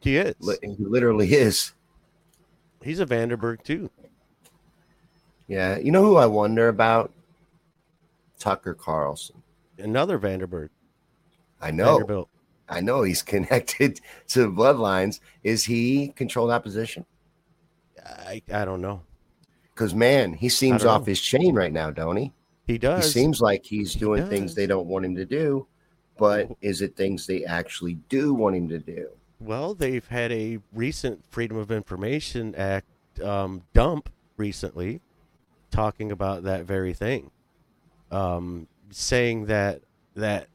He 0.00 0.16
is. 0.16 0.34
He 0.62 0.74
literally 0.78 1.32
is. 1.34 1.72
He's 2.82 3.00
a 3.00 3.06
Vanderberg 3.06 3.62
too. 3.62 3.90
Yeah. 5.46 5.78
You 5.78 5.90
know 5.90 6.02
who 6.02 6.16
I 6.16 6.26
wonder 6.26 6.68
about? 6.68 7.12
Tucker 8.38 8.74
Carlson. 8.74 9.42
Another 9.78 10.18
Vanderberg. 10.18 10.70
I 11.60 11.70
know. 11.70 11.98
Vanderbilt. 11.98 12.28
I 12.68 12.80
know 12.80 13.02
he's 13.02 13.22
connected 13.34 14.00
to 14.28 14.40
the 14.42 14.48
bloodlines. 14.48 15.20
Is 15.42 15.64
he 15.64 16.08
controlled 16.16 16.50
opposition? 16.50 17.04
I 18.04 18.42
I 18.52 18.64
don't 18.64 18.80
know. 18.80 19.02
Because 19.74 19.94
man, 19.94 20.32
he 20.32 20.48
seems 20.48 20.84
off 20.84 21.02
know. 21.02 21.06
his 21.06 21.20
chain 21.20 21.54
right 21.54 21.72
now, 21.72 21.90
don't 21.90 22.16
he? 22.16 22.32
He 22.66 22.78
does. 22.78 23.04
He 23.04 23.10
seems 23.10 23.40
like 23.40 23.64
he's 23.64 23.94
doing 23.94 24.26
things 24.26 24.54
they 24.54 24.66
don't 24.66 24.86
want 24.86 25.04
him 25.04 25.14
to 25.16 25.24
do, 25.24 25.66
but 26.18 26.50
oh. 26.50 26.56
is 26.60 26.82
it 26.82 26.96
things 26.96 27.26
they 27.26 27.44
actually 27.44 27.94
do 28.08 28.34
want 28.34 28.56
him 28.56 28.68
to 28.68 28.78
do? 28.78 29.08
Well, 29.40 29.74
they've 29.74 30.06
had 30.06 30.32
a 30.32 30.58
recent 30.72 31.24
Freedom 31.30 31.56
of 31.56 31.70
Information 31.70 32.54
Act 32.56 32.86
um, 33.22 33.62
dump 33.72 34.10
recently, 34.36 35.00
talking 35.70 36.10
about 36.10 36.42
that 36.44 36.64
very 36.64 36.92
thing, 36.92 37.30
um, 38.10 38.66
saying 38.90 39.46
that 39.46 39.82
that 40.14 40.48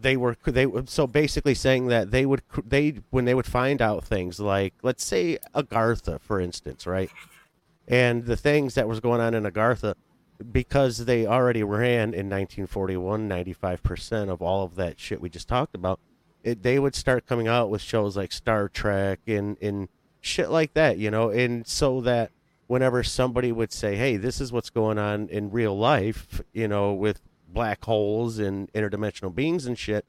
they 0.00 0.16
were 0.16 0.36
they 0.44 0.66
so 0.86 1.06
basically 1.06 1.54
saying 1.54 1.86
that 1.86 2.10
they 2.10 2.26
would 2.26 2.42
they 2.66 3.00
when 3.10 3.24
they 3.24 3.34
would 3.34 3.46
find 3.46 3.80
out 3.80 4.04
things 4.04 4.38
like 4.38 4.74
let's 4.82 5.04
say 5.04 5.38
Agartha 5.54 6.20
for 6.20 6.38
instance, 6.38 6.86
right, 6.86 7.10
and 7.88 8.26
the 8.26 8.36
things 8.36 8.74
that 8.74 8.88
was 8.88 9.00
going 9.00 9.20
on 9.20 9.34
in 9.34 9.44
Agartha. 9.44 9.94
Because 10.50 11.04
they 11.04 11.24
already 11.24 11.62
ran 11.62 12.14
in 12.14 12.28
1941, 12.28 13.28
95% 13.28 14.28
of 14.28 14.42
all 14.42 14.64
of 14.64 14.74
that 14.74 14.98
shit 14.98 15.20
we 15.20 15.30
just 15.30 15.46
talked 15.46 15.76
about, 15.76 16.00
it, 16.42 16.62
they 16.62 16.78
would 16.78 16.94
start 16.94 17.26
coming 17.26 17.48
out 17.48 17.70
with 17.70 17.80
shows 17.80 18.16
like 18.16 18.32
Star 18.32 18.68
Trek 18.68 19.20
and, 19.26 19.56
and 19.60 19.88
shit 20.20 20.50
like 20.50 20.74
that, 20.74 20.98
you 20.98 21.10
know, 21.10 21.30
and 21.30 21.66
so 21.66 22.00
that 22.00 22.30
whenever 22.66 23.02
somebody 23.02 23.52
would 23.52 23.72
say, 23.72 23.96
"Hey, 23.96 24.16
this 24.16 24.40
is 24.40 24.52
what's 24.52 24.70
going 24.70 24.98
on 24.98 25.28
in 25.28 25.50
real 25.50 25.76
life," 25.76 26.42
you 26.52 26.66
know, 26.68 26.92
with 26.92 27.20
black 27.48 27.84
holes 27.84 28.38
and 28.38 28.72
interdimensional 28.72 29.34
beings 29.34 29.66
and 29.66 29.78
shit, 29.78 30.06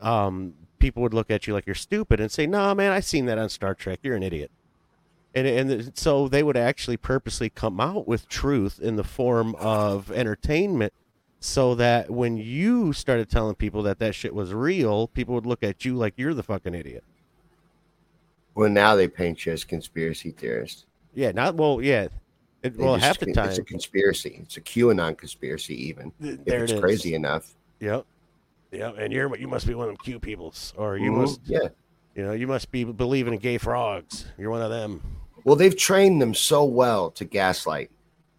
um, 0.00 0.54
people 0.78 1.02
would 1.02 1.14
look 1.14 1.30
at 1.30 1.46
you 1.46 1.54
like 1.54 1.66
you're 1.66 1.74
stupid 1.74 2.20
and 2.20 2.30
say, 2.30 2.46
"Nah, 2.46 2.74
man, 2.74 2.92
I 2.92 3.00
seen 3.00 3.26
that 3.26 3.38
on 3.38 3.48
Star 3.48 3.74
Trek. 3.74 4.00
You're 4.02 4.16
an 4.16 4.22
idiot." 4.22 4.50
And 5.34 5.46
and 5.46 5.96
so 5.96 6.28
they 6.28 6.42
would 6.42 6.56
actually 6.56 6.96
purposely 6.96 7.48
come 7.48 7.80
out 7.80 8.06
with 8.06 8.28
truth 8.28 8.80
in 8.80 8.96
the 8.96 9.04
form 9.04 9.54
of 9.56 10.10
entertainment 10.10 10.92
so 11.44 11.74
that 11.74 12.08
when 12.08 12.36
you 12.36 12.92
started 12.92 13.28
telling 13.28 13.56
people 13.56 13.82
that 13.82 13.98
that 13.98 14.14
shit 14.14 14.32
was 14.32 14.54
real, 14.54 15.08
people 15.08 15.34
would 15.34 15.44
look 15.44 15.64
at 15.64 15.84
you 15.84 15.96
like 15.96 16.14
you're 16.16 16.34
the 16.34 16.42
fucking 16.42 16.72
idiot. 16.72 17.02
Well, 18.54 18.70
now 18.70 18.94
they 18.94 19.08
paint 19.08 19.44
you 19.44 19.52
as 19.52 19.64
conspiracy 19.64 20.30
theorist. 20.30 20.86
Yeah, 21.14 21.32
not 21.32 21.56
well. 21.56 21.82
Yeah, 21.82 22.06
it, 22.62 22.76
well, 22.76 22.94
just- 22.94 23.04
half 23.06 23.18
the 23.18 23.32
time. 23.32 23.48
it's 23.48 23.58
a 23.58 23.64
conspiracy. 23.64 24.38
It's 24.44 24.56
a 24.56 24.60
QAnon 24.60 25.18
conspiracy, 25.18 25.74
even 25.88 26.12
th- 26.22 26.38
if 26.46 26.62
it's 26.62 26.72
it 26.72 26.80
crazy 26.80 27.14
enough. 27.16 27.52
Yep. 27.80 28.06
Yep. 28.70 28.94
And 28.98 29.12
you're 29.12 29.36
you 29.36 29.48
must 29.48 29.66
be 29.66 29.74
one 29.74 29.88
of 29.88 29.96
them 29.96 30.04
Q 30.04 30.20
peoples, 30.20 30.72
or 30.76 30.96
you 30.96 31.10
Mhm. 31.10 31.16
must 31.16 31.40
yeah. 31.44 31.68
you 32.14 32.22
know 32.24 32.32
you 32.32 32.46
must 32.46 32.70
be 32.70 32.84
believing 32.84 33.34
in 33.34 33.40
gay 33.40 33.58
frogs. 33.58 34.26
You're 34.38 34.50
one 34.50 34.62
of 34.62 34.70
them. 34.70 35.02
Well, 35.42 35.56
they've 35.56 35.76
trained 35.76 36.22
them 36.22 36.34
so 36.34 36.64
well 36.64 37.10
to 37.10 37.24
gaslight. 37.24 37.90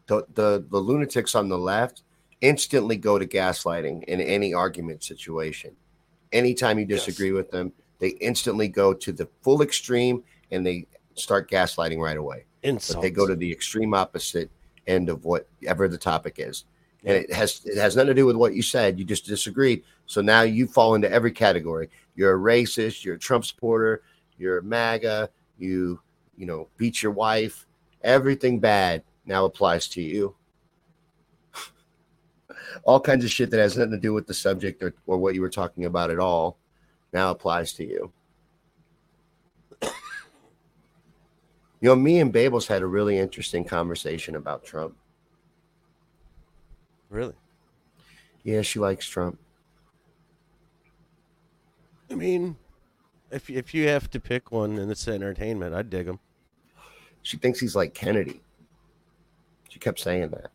The, 0.07 0.25
the 0.35 0.63
the 0.71 0.79
lunatics 0.79 1.35
on 1.35 1.49
the 1.49 1.57
left 1.57 2.03
instantly 2.43 2.97
go 2.97 3.17
to 3.17 3.25
gaslighting 3.25 4.03
in 4.03 4.19
any 4.19 4.53
argument 4.53 5.01
situation. 5.01 5.75
Anytime 6.33 6.77
you 6.77 6.85
Yes. 6.87 7.05
disagree 7.05 7.31
with 7.31 7.49
them, 7.49 7.71
they 7.99 8.09
instantly 8.09 8.67
go 8.67 8.93
to 8.93 9.11
the 9.13 9.27
full 9.41 9.61
extreme 9.61 10.23
and 10.51 10.65
they 10.65 10.85
start 11.15 11.49
gaslighting 11.49 11.99
right 11.99 12.17
away. 12.17 12.45
Insults. 12.61 12.95
But 12.95 13.01
they 13.01 13.11
go 13.11 13.25
to 13.27 13.35
the 13.35 13.51
extreme 13.51 13.93
opposite 13.93 14.51
end 14.87 15.09
of 15.09 15.23
whatever 15.23 15.87
the 15.87 15.97
topic 15.97 16.35
is. 16.37 16.65
And 17.05 17.17
it 17.17 17.33
has 17.33 17.61
it 17.65 17.77
has 17.77 17.95
nothing 17.95 18.07
to 18.07 18.13
do 18.13 18.25
with 18.25 18.35
what 18.35 18.55
you 18.55 18.61
said. 18.61 18.99
You 18.99 19.05
just 19.05 19.25
disagreed. 19.25 19.83
So 20.05 20.21
now 20.21 20.41
you 20.41 20.67
fall 20.67 20.95
into 20.95 21.11
every 21.11 21.31
category. 21.31 21.89
You're 22.15 22.35
a 22.35 22.39
racist, 22.39 23.03
you're 23.03 23.15
a 23.15 23.19
Trump 23.19 23.45
supporter, 23.45 24.03
you're 24.37 24.59
a 24.59 24.63
MAGA, 24.63 25.29
you 25.57 25.99
you 26.37 26.45
know, 26.45 26.67
beat 26.77 27.01
your 27.03 27.11
wife. 27.13 27.67
Everything 28.03 28.59
bad 28.59 29.03
now 29.25 29.45
applies 29.45 29.87
to 29.89 30.01
you. 30.01 30.35
All 32.83 32.99
kinds 32.99 33.23
of 33.23 33.31
shit 33.31 33.51
that 33.51 33.59
has 33.59 33.77
nothing 33.77 33.91
to 33.91 33.97
do 33.97 34.13
with 34.13 34.27
the 34.27 34.33
subject 34.33 34.81
or, 34.81 34.93
or 35.05 35.17
what 35.17 35.35
you 35.35 35.41
were 35.41 35.49
talking 35.49 35.85
about 35.85 36.09
at 36.09 36.19
all 36.19 36.57
now 37.11 37.31
applies 37.31 37.73
to 37.73 37.85
you. 37.85 38.11
You 41.81 41.89
know, 41.89 41.97
me 41.97 42.21
and 42.21 42.33
Babels 42.33 42.67
had 42.67 42.81
a 42.81 42.85
really 42.85 43.17
interesting 43.17 43.65
conversation 43.65 44.37
about 44.37 44.63
Trump. 44.63 44.95
really. 47.09 47.33
Yeah, 48.43 48.61
she 48.61 48.79
likes 48.79 49.05
Trump. 49.05 49.37
I 52.09 52.15
mean, 52.15 52.55
if 53.31 53.49
if 53.49 53.73
you 53.73 53.89
have 53.89 54.09
to 54.11 54.19
pick 54.21 54.49
one 54.49 54.77
and 54.77 54.89
it's 54.89 55.07
entertainment, 55.09 55.75
I'd 55.75 55.89
dig 55.89 56.07
him. 56.07 56.19
She 57.21 57.35
thinks 57.35 57.59
he's 57.59 57.75
like 57.75 57.93
Kennedy. 57.93 58.41
She 59.67 59.79
kept 59.79 59.99
saying 59.99 60.29
that. 60.29 60.51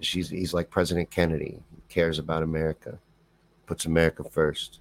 She's 0.00 0.28
he's 0.28 0.54
like 0.54 0.70
President 0.70 1.10
Kennedy. 1.10 1.62
He 1.74 1.82
cares 1.88 2.18
about 2.18 2.42
America, 2.42 2.98
puts 3.66 3.84
America 3.86 4.24
first. 4.24 4.80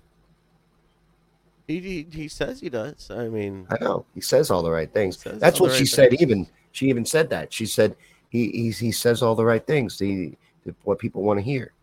He, 1.68 1.80
he 1.80 2.08
he 2.12 2.28
says 2.28 2.60
he 2.60 2.70
does. 2.70 3.10
I 3.10 3.28
mean, 3.28 3.68
I 3.70 3.78
know 3.84 4.06
he 4.13 4.22
says 4.22 4.52
all 4.52 4.62
the 4.62 4.72
right 4.72 4.91
things. 4.91 5.18
That's 5.24 5.60
what 5.60 5.72
she 5.72 5.80
right 5.80 5.88
said. 5.88 6.10
things. 6.12 6.22
Even 6.22 6.48
she 6.72 6.88
even 6.89 7.06
said 7.06 7.30
that. 7.32 7.52
She 7.52 7.65
said 7.65 7.96
he 8.30 8.50
he, 8.50 8.72
he 8.72 8.91
says 8.91 9.22
all 9.22 9.36
the 9.36 9.46
right 9.46 9.65
things. 9.65 9.98
The, 9.98 10.38
the 10.65 10.76
what 10.84 11.00
people 11.00 11.24
want 11.24 11.39
to 11.39 11.44
hear. 11.44 11.74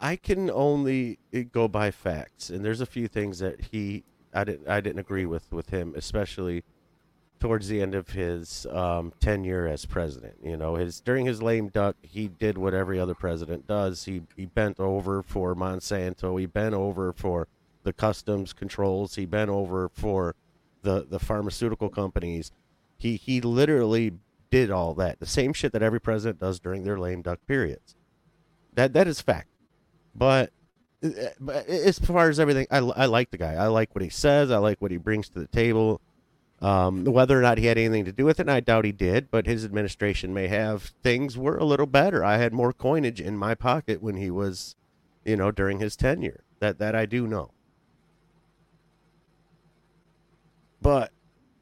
I 0.00 0.16
can 0.16 0.50
only 0.50 1.18
go 1.52 1.66
by 1.66 1.90
facts, 1.90 2.50
and 2.50 2.62
there's 2.64 2.82
a 2.82 2.86
few 2.86 3.08
things 3.08 3.38
that 3.38 3.60
he 3.60 4.04
I 4.34 4.44
didn't 4.44 4.68
I 4.68 4.80
didn't 4.80 4.98
agree 4.98 5.26
with 5.26 5.50
with 5.52 5.70
him, 5.70 5.94
especially 5.96 6.64
towards 7.40 7.68
the 7.68 7.82
end 7.82 7.94
of 7.94 8.10
his 8.10 8.66
um, 8.70 9.12
tenure 9.20 9.66
as 9.66 9.84
president. 9.84 10.34
You 10.42 10.56
know, 10.56 10.76
his 10.76 11.00
during 11.00 11.26
his 11.26 11.42
lame 11.42 11.68
duck, 11.68 11.96
he 12.02 12.28
did 12.28 12.56
what 12.56 12.74
every 12.74 12.98
other 12.98 13.14
president 13.14 13.66
does. 13.66 14.04
He 14.04 14.22
he 14.36 14.46
bent 14.46 14.80
over 14.80 15.22
for 15.22 15.54
Monsanto. 15.54 16.38
He 16.38 16.46
bent 16.46 16.74
over 16.74 17.12
for 17.12 17.48
the 17.82 17.92
customs 17.92 18.52
controls. 18.52 19.16
He 19.16 19.26
bent 19.26 19.50
over 19.50 19.88
for 19.88 20.34
the 20.82 21.06
the 21.08 21.18
pharmaceutical 21.18 21.88
companies. 21.88 22.50
He 22.96 23.16
he 23.16 23.40
literally 23.40 24.12
did 24.50 24.70
all 24.70 24.94
that. 24.94 25.20
The 25.20 25.26
same 25.26 25.52
shit 25.52 25.72
that 25.72 25.82
every 25.82 26.00
president 26.00 26.40
does 26.40 26.60
during 26.60 26.84
their 26.84 26.98
lame 26.98 27.22
duck 27.22 27.40
periods. 27.46 27.96
That 28.74 28.92
that 28.92 29.06
is 29.06 29.20
fact. 29.20 29.48
But, 30.14 30.50
uh, 31.02 31.10
but 31.40 31.66
as 31.66 31.98
far 31.98 32.28
as 32.28 32.38
everything, 32.38 32.66
I, 32.70 32.78
I 32.78 33.06
like 33.06 33.30
the 33.30 33.38
guy. 33.38 33.54
I 33.54 33.66
like 33.66 33.94
what 33.94 34.02
he 34.02 34.10
says. 34.10 34.50
I 34.50 34.58
like 34.58 34.80
what 34.80 34.90
he 34.90 34.96
brings 34.96 35.28
to 35.30 35.40
the 35.40 35.48
table. 35.48 36.00
Um, 36.60 37.04
whether 37.04 37.38
or 37.38 37.42
not 37.42 37.58
he 37.58 37.66
had 37.66 37.76
anything 37.76 38.04
to 38.06 38.12
do 38.12 38.24
with 38.24 38.38
it, 38.38 38.44
and 38.44 38.50
I 38.50 38.60
doubt 38.60 38.84
he 38.84 38.92
did, 38.92 39.30
but 39.30 39.46
his 39.46 39.64
administration 39.64 40.32
may 40.32 40.48
have. 40.48 40.92
Things 41.02 41.36
were 41.36 41.58
a 41.58 41.64
little 41.64 41.86
better. 41.86 42.24
I 42.24 42.38
had 42.38 42.52
more 42.52 42.72
coinage 42.72 43.20
in 43.20 43.36
my 43.36 43.54
pocket 43.54 44.02
when 44.02 44.16
he 44.16 44.30
was, 44.30 44.76
you 45.24 45.36
know, 45.36 45.50
during 45.50 45.80
his 45.80 45.96
tenure. 45.96 46.44
That 46.60 46.78
that 46.78 46.94
I 46.94 47.06
do 47.06 47.26
know. 47.26 47.50
But 50.80 51.12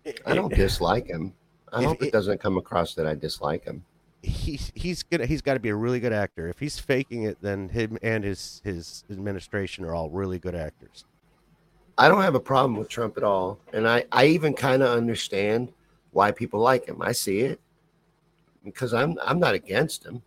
it, 0.05 0.21
I 0.27 0.35
don't 0.35 0.53
it, 0.53 0.57
dislike 0.57 1.07
him. 1.07 1.35
I 1.73 1.83
hope 1.83 2.03
it, 2.03 2.09
it, 2.09 2.13
doesn't 2.13 2.39
come 2.39 2.59
across 2.59 2.95
that 2.95 3.07
I 3.07 3.15
dislike 3.15 3.65
him. 3.65 3.85
He 4.23 4.61
he's 4.75 5.03
gonna 5.03 5.27
he's 5.27 5.43
got 5.43 5.55
to 5.55 5.61
be 5.61 5.71
a 5.71 5.75
really 5.75 5.99
good 5.99 6.13
actor. 6.13 6.49
If 6.49 6.61
he's 6.61 6.79
faking 6.79 7.25
it, 7.25 7.39
then 7.41 7.71
him 7.71 7.99
and 8.03 8.23
his 8.23 8.61
his 8.63 9.05
administration 9.11 9.85
are 9.85 9.95
all 9.95 10.11
really 10.11 10.39
good 10.39 10.55
actors. 10.55 11.05
I 11.99 12.09
don't 12.09 12.23
have 12.23 12.35
a 12.35 12.41
problem 12.41 12.77
with 12.77 12.89
Trump 12.89 13.17
at 13.17 13.23
all, 13.25 13.59
and 13.73 13.87
I 13.87 14.05
I 14.13 14.27
even 14.27 14.55
kind 14.55 14.83
of 14.83 14.97
understand 14.97 15.73
why 16.13 16.31
people 16.31 16.61
like 16.61 16.87
him. 16.87 17.03
I 17.03 17.13
see 17.13 17.41
it 17.41 17.61
because 18.65 18.95
I'm 18.95 19.19
I'm 19.25 19.39
not 19.39 19.55
against 19.55 20.05
him. 20.05 20.23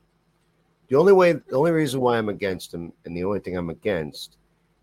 The 0.88 0.96
only 0.96 1.14
way, 1.14 1.34
the 1.34 1.56
only 1.56 1.72
reason 1.72 2.02
why 2.02 2.18
I'm 2.18 2.30
against 2.30 2.74
him, 2.74 2.94
and 3.06 3.18
the 3.18 3.24
only 3.24 3.40
thing 3.40 3.58
I'm 3.58 3.72
against, 3.72 4.38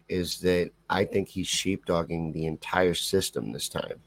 is 0.08 0.40
that 0.40 0.70
I 0.90 1.04
think 1.04 1.28
he's 1.28 1.46
sheepdogging 1.46 2.32
the 2.32 2.46
entire 2.46 2.94
system 2.94 3.52
this 3.52 3.68
time. 3.68 4.00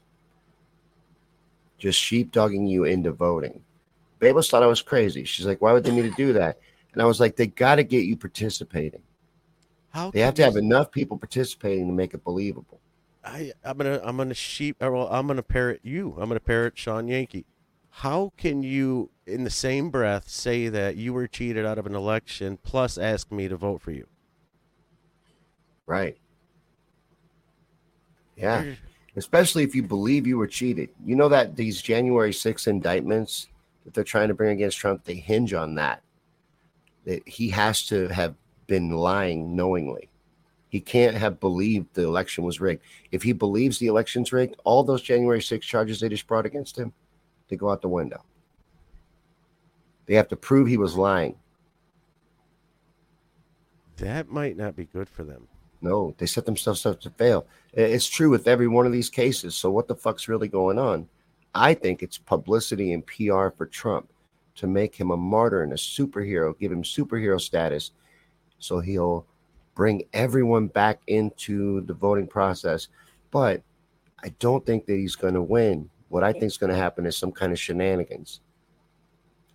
Just 1.78 2.00
sheepdogging 2.00 2.68
you 2.68 2.84
into 2.84 3.12
voting. 3.12 3.62
Babels 4.20 4.50
thought 4.50 4.62
I 4.62 4.66
was 4.66 4.82
crazy. 4.82 5.24
She's 5.24 5.46
like, 5.46 5.62
"Why 5.62 5.72
would 5.72 5.84
they 5.84 5.92
need 5.92 6.10
to 6.10 6.16
do 6.16 6.32
that?" 6.34 6.58
And 6.92 7.02
I 7.02 7.06
was 7.06 7.20
like, 7.20 7.36
"They 7.36 7.46
got 7.46 7.76
to 7.76 7.84
get 7.84 8.04
you 8.04 8.16
participating. 8.16 9.02
How 9.96 10.10
They 10.10 10.20
have 10.20 10.34
to 10.34 10.44
have 10.44 10.56
enough 10.56 10.90
people 10.90 11.16
participating 11.16 11.86
to 11.86 11.92
make 11.92 12.12
it 12.12 12.22
believable." 12.22 12.80
I 13.24 13.52
I'm 13.64 13.78
gonna 13.78 14.00
I'm 14.04 14.16
gonna 14.18 14.34
sheep 14.34 14.76
or 14.80 14.92
well, 14.92 15.08
I'm 15.10 15.26
gonna 15.26 15.42
parrot 15.42 15.80
you. 15.82 16.14
I'm 16.18 16.28
gonna 16.28 16.38
parrot 16.38 16.76
Shawn 16.76 17.08
Yankey. 17.08 17.46
How 17.88 18.32
can 18.36 18.62
you, 18.62 19.08
in 19.26 19.44
the 19.44 19.50
same 19.50 19.88
breath, 19.88 20.28
say 20.28 20.68
that 20.68 20.96
you 20.96 21.14
were 21.14 21.26
cheated 21.26 21.64
out 21.64 21.78
of 21.78 21.86
an 21.86 21.94
election 21.94 22.58
plus 22.62 22.98
ask 22.98 23.32
me 23.32 23.48
to 23.48 23.56
vote 23.56 23.80
for 23.80 23.90
you? 23.90 24.06
Right. 25.86 26.18
Yeah. 28.36 28.74
Especially 29.16 29.62
if 29.62 29.74
you 29.74 29.82
believe 29.82 30.26
you 30.26 30.36
were 30.36 30.46
cheated. 30.46 30.90
You 31.06 31.16
know 31.16 31.30
that 31.30 31.56
these 31.56 31.80
January 31.80 32.34
6 32.34 32.66
indictments 32.66 33.48
that 33.86 33.94
they're 33.94 34.04
trying 34.04 34.28
to 34.28 34.34
bring 34.34 34.50
against 34.50 34.76
Trump, 34.76 35.04
they 35.04 35.14
hinge 35.14 35.54
on 35.54 35.76
that. 35.76 36.02
That 37.06 37.26
he 37.26 37.48
has 37.48 37.86
to 37.86 38.08
have 38.08 38.34
been 38.66 38.90
lying 38.90 39.54
knowingly. 39.54 40.08
He 40.68 40.80
can't 40.80 41.16
have 41.16 41.40
believed 41.40 41.94
the 41.94 42.02
election 42.02 42.44
was 42.44 42.60
rigged. 42.60 42.82
If 43.12 43.22
he 43.22 43.32
believes 43.32 43.78
the 43.78 43.86
election's 43.86 44.32
rigged, 44.32 44.56
all 44.64 44.82
those 44.82 45.02
January 45.02 45.40
6 45.40 45.64
charges 45.64 46.00
they 46.00 46.08
just 46.08 46.26
brought 46.26 46.46
against 46.46 46.76
him, 46.76 46.92
they 47.48 47.56
go 47.56 47.70
out 47.70 47.82
the 47.82 47.88
window. 47.88 48.24
They 50.06 50.14
have 50.14 50.28
to 50.28 50.36
prove 50.36 50.68
he 50.68 50.76
was 50.76 50.96
lying. 50.96 51.36
That 53.96 54.28
might 54.28 54.56
not 54.56 54.76
be 54.76 54.84
good 54.84 55.08
for 55.08 55.24
them. 55.24 55.48
No, 55.80 56.14
they 56.18 56.26
set 56.26 56.46
themselves 56.46 56.84
up 56.84 57.00
to 57.02 57.10
fail. 57.10 57.46
It's 57.72 58.06
true 58.06 58.30
with 58.30 58.48
every 58.48 58.68
one 58.68 58.86
of 58.86 58.92
these 58.92 59.10
cases. 59.10 59.54
So 59.54 59.70
what 59.70 59.88
the 59.88 59.94
fuck's 59.94 60.28
really 60.28 60.48
going 60.48 60.78
on? 60.78 61.08
I 61.54 61.74
think 61.74 62.02
it's 62.02 62.18
publicity 62.18 62.92
and 62.92 63.06
PR 63.06 63.48
for 63.48 63.66
Trump 63.66 64.10
to 64.56 64.66
make 64.66 64.94
him 64.94 65.10
a 65.10 65.16
martyr 65.16 65.62
and 65.62 65.72
a 65.72 65.76
superhero, 65.76 66.58
give 66.58 66.72
him 66.72 66.82
superhero 66.82 67.40
status, 67.40 67.92
so 68.66 68.80
he'll 68.80 69.26
bring 69.74 70.04
everyone 70.12 70.66
back 70.66 71.00
into 71.06 71.82
the 71.82 71.94
voting 71.94 72.26
process. 72.26 72.88
But 73.30 73.62
I 74.22 74.30
don't 74.38 74.64
think 74.64 74.86
that 74.86 74.96
he's 74.96 75.16
going 75.16 75.34
to 75.34 75.42
win. 75.42 75.88
What 76.08 76.24
I 76.24 76.32
think 76.32 76.44
is 76.44 76.58
going 76.58 76.72
to 76.72 76.78
happen 76.78 77.06
is 77.06 77.16
some 77.16 77.32
kind 77.32 77.52
of 77.52 77.60
shenanigans. 77.60 78.40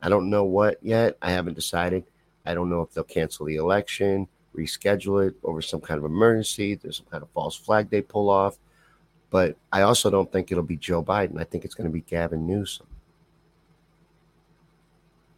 I 0.01 0.09
don't 0.09 0.29
know 0.29 0.45
what 0.45 0.77
yet. 0.81 1.17
I 1.21 1.31
haven't 1.31 1.55
decided. 1.55 2.03
I 2.45 2.53
don't 2.53 2.69
know 2.69 2.81
if 2.81 2.91
they'll 2.91 3.03
cancel 3.03 3.45
the 3.45 3.55
election, 3.55 4.27
reschedule 4.55 5.27
it 5.27 5.35
over 5.43 5.61
some 5.61 5.81
kind 5.81 5.97
of 5.97 6.05
emergency. 6.05 6.75
There's 6.75 6.97
some 6.97 7.05
kind 7.11 7.23
of 7.23 7.29
false 7.29 7.55
flag 7.55 7.89
they 7.89 8.01
pull 8.01 8.29
off. 8.29 8.57
But 9.29 9.57
I 9.71 9.81
also 9.81 10.09
don't 10.09 10.31
think 10.31 10.51
it'll 10.51 10.63
be 10.63 10.77
Joe 10.77 11.03
Biden. 11.03 11.39
I 11.39 11.43
think 11.43 11.65
it's 11.65 11.75
going 11.75 11.89
to 11.89 11.93
be 11.93 12.01
Gavin 12.01 12.45
Newsom. 12.45 12.87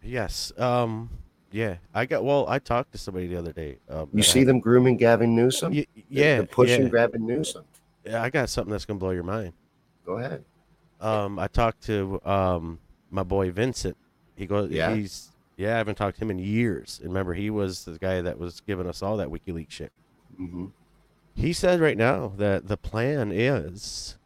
Yes. 0.02 0.52
Um. 0.58 1.10
Yeah. 1.54 1.76
I 1.94 2.06
got. 2.06 2.26
Well, 2.26 2.46
I 2.50 2.60
talked 2.60 2.92
to 2.94 2.98
somebody 2.98 3.28
the 3.28 3.38
other 3.38 3.54
day. 3.54 3.78
Um, 3.90 4.10
You 4.12 4.24
see 4.24 4.40
had- 4.40 4.48
them 4.50 4.60
grooming 4.60 4.98
Gavin 4.98 5.36
Newsom? 5.36 5.72
Y- 5.72 5.86
yeah. 6.10 6.38
They're 6.38 6.46
pushing 6.48 6.84
yeah. 6.84 6.90
Gavin 6.90 7.26
Newsom. 7.26 7.64
Yeah, 8.06 8.22
I 8.22 8.30
got 8.30 8.50
something 8.50 8.72
that's 8.72 8.86
gonna 8.86 9.00
blow 9.00 9.12
your 9.12 9.24
mind. 9.24 9.54
Go 10.06 10.18
ahead. 10.18 10.44
Um, 11.00 11.38
I 11.40 11.48
talked 11.48 11.84
to 11.84 12.20
um 12.26 12.80
my 13.12 13.24
boy 13.24 13.52
Vincent. 13.52 13.96
He 14.36 14.46
goes. 14.48 14.72
Yeah? 14.72 14.94
He's 14.96 15.30
yeah. 15.56 15.76
I 15.76 15.78
haven't 15.78 15.96
talked 15.96 16.18
to 16.18 16.24
him 16.26 16.32
in 16.32 16.40
years. 16.40 17.00
And 17.02 17.10
remember, 17.12 17.34
he 17.36 17.50
was 17.52 17.86
the 17.86 18.00
guy 18.00 18.22
that 18.22 18.40
was 18.40 18.62
giving 18.62 18.88
us 18.88 19.02
all 19.04 19.16
that 19.18 19.30
WikiLeaks 19.30 19.70
shit. 19.72 19.92
hmm 20.36 20.66
He 21.36 21.54
said 21.54 21.80
right 21.80 21.98
now 21.98 22.34
that 22.38 22.68
the 22.68 22.78
plan 22.78 23.32
is 23.32 24.18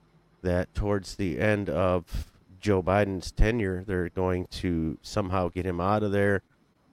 that 0.44 0.74
towards 0.74 1.16
the 1.16 1.40
end 1.40 1.70
of 1.70 2.32
Joe 2.62 2.82
Biden's 2.82 3.32
tenure, 3.32 3.84
they're 3.86 4.10
going 4.10 4.48
to 4.52 4.98
somehow 5.02 5.50
get 5.50 5.66
him 5.66 5.82
out 5.82 6.04
of 6.04 6.12
there. 6.14 6.42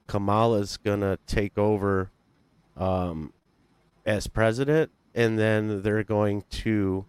Kamala's 0.07 0.77
gonna 0.77 1.17
take 1.27 1.57
over 1.57 2.11
um, 2.77 3.33
as 4.05 4.27
president, 4.27 4.91
and 5.13 5.39
then 5.39 5.81
they're 5.81 6.03
going 6.03 6.43
to 6.49 7.05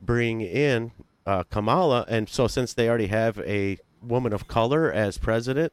bring 0.00 0.40
in 0.40 0.92
uh, 1.26 1.42
Kamala. 1.44 2.04
And 2.08 2.28
so, 2.28 2.46
since 2.46 2.74
they 2.74 2.88
already 2.88 3.08
have 3.08 3.38
a 3.40 3.78
woman 4.02 4.32
of 4.32 4.48
color 4.48 4.90
as 4.92 5.18
president, 5.18 5.72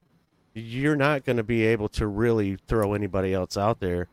you're 0.53 0.95
not 0.95 1.25
going 1.25 1.37
to 1.37 1.43
be 1.43 1.65
able 1.65 1.89
to 1.89 2.07
really 2.07 2.57
throw 2.67 2.93
anybody 2.93 3.33
else 3.33 3.57
out 3.57 3.79
there 3.79 4.07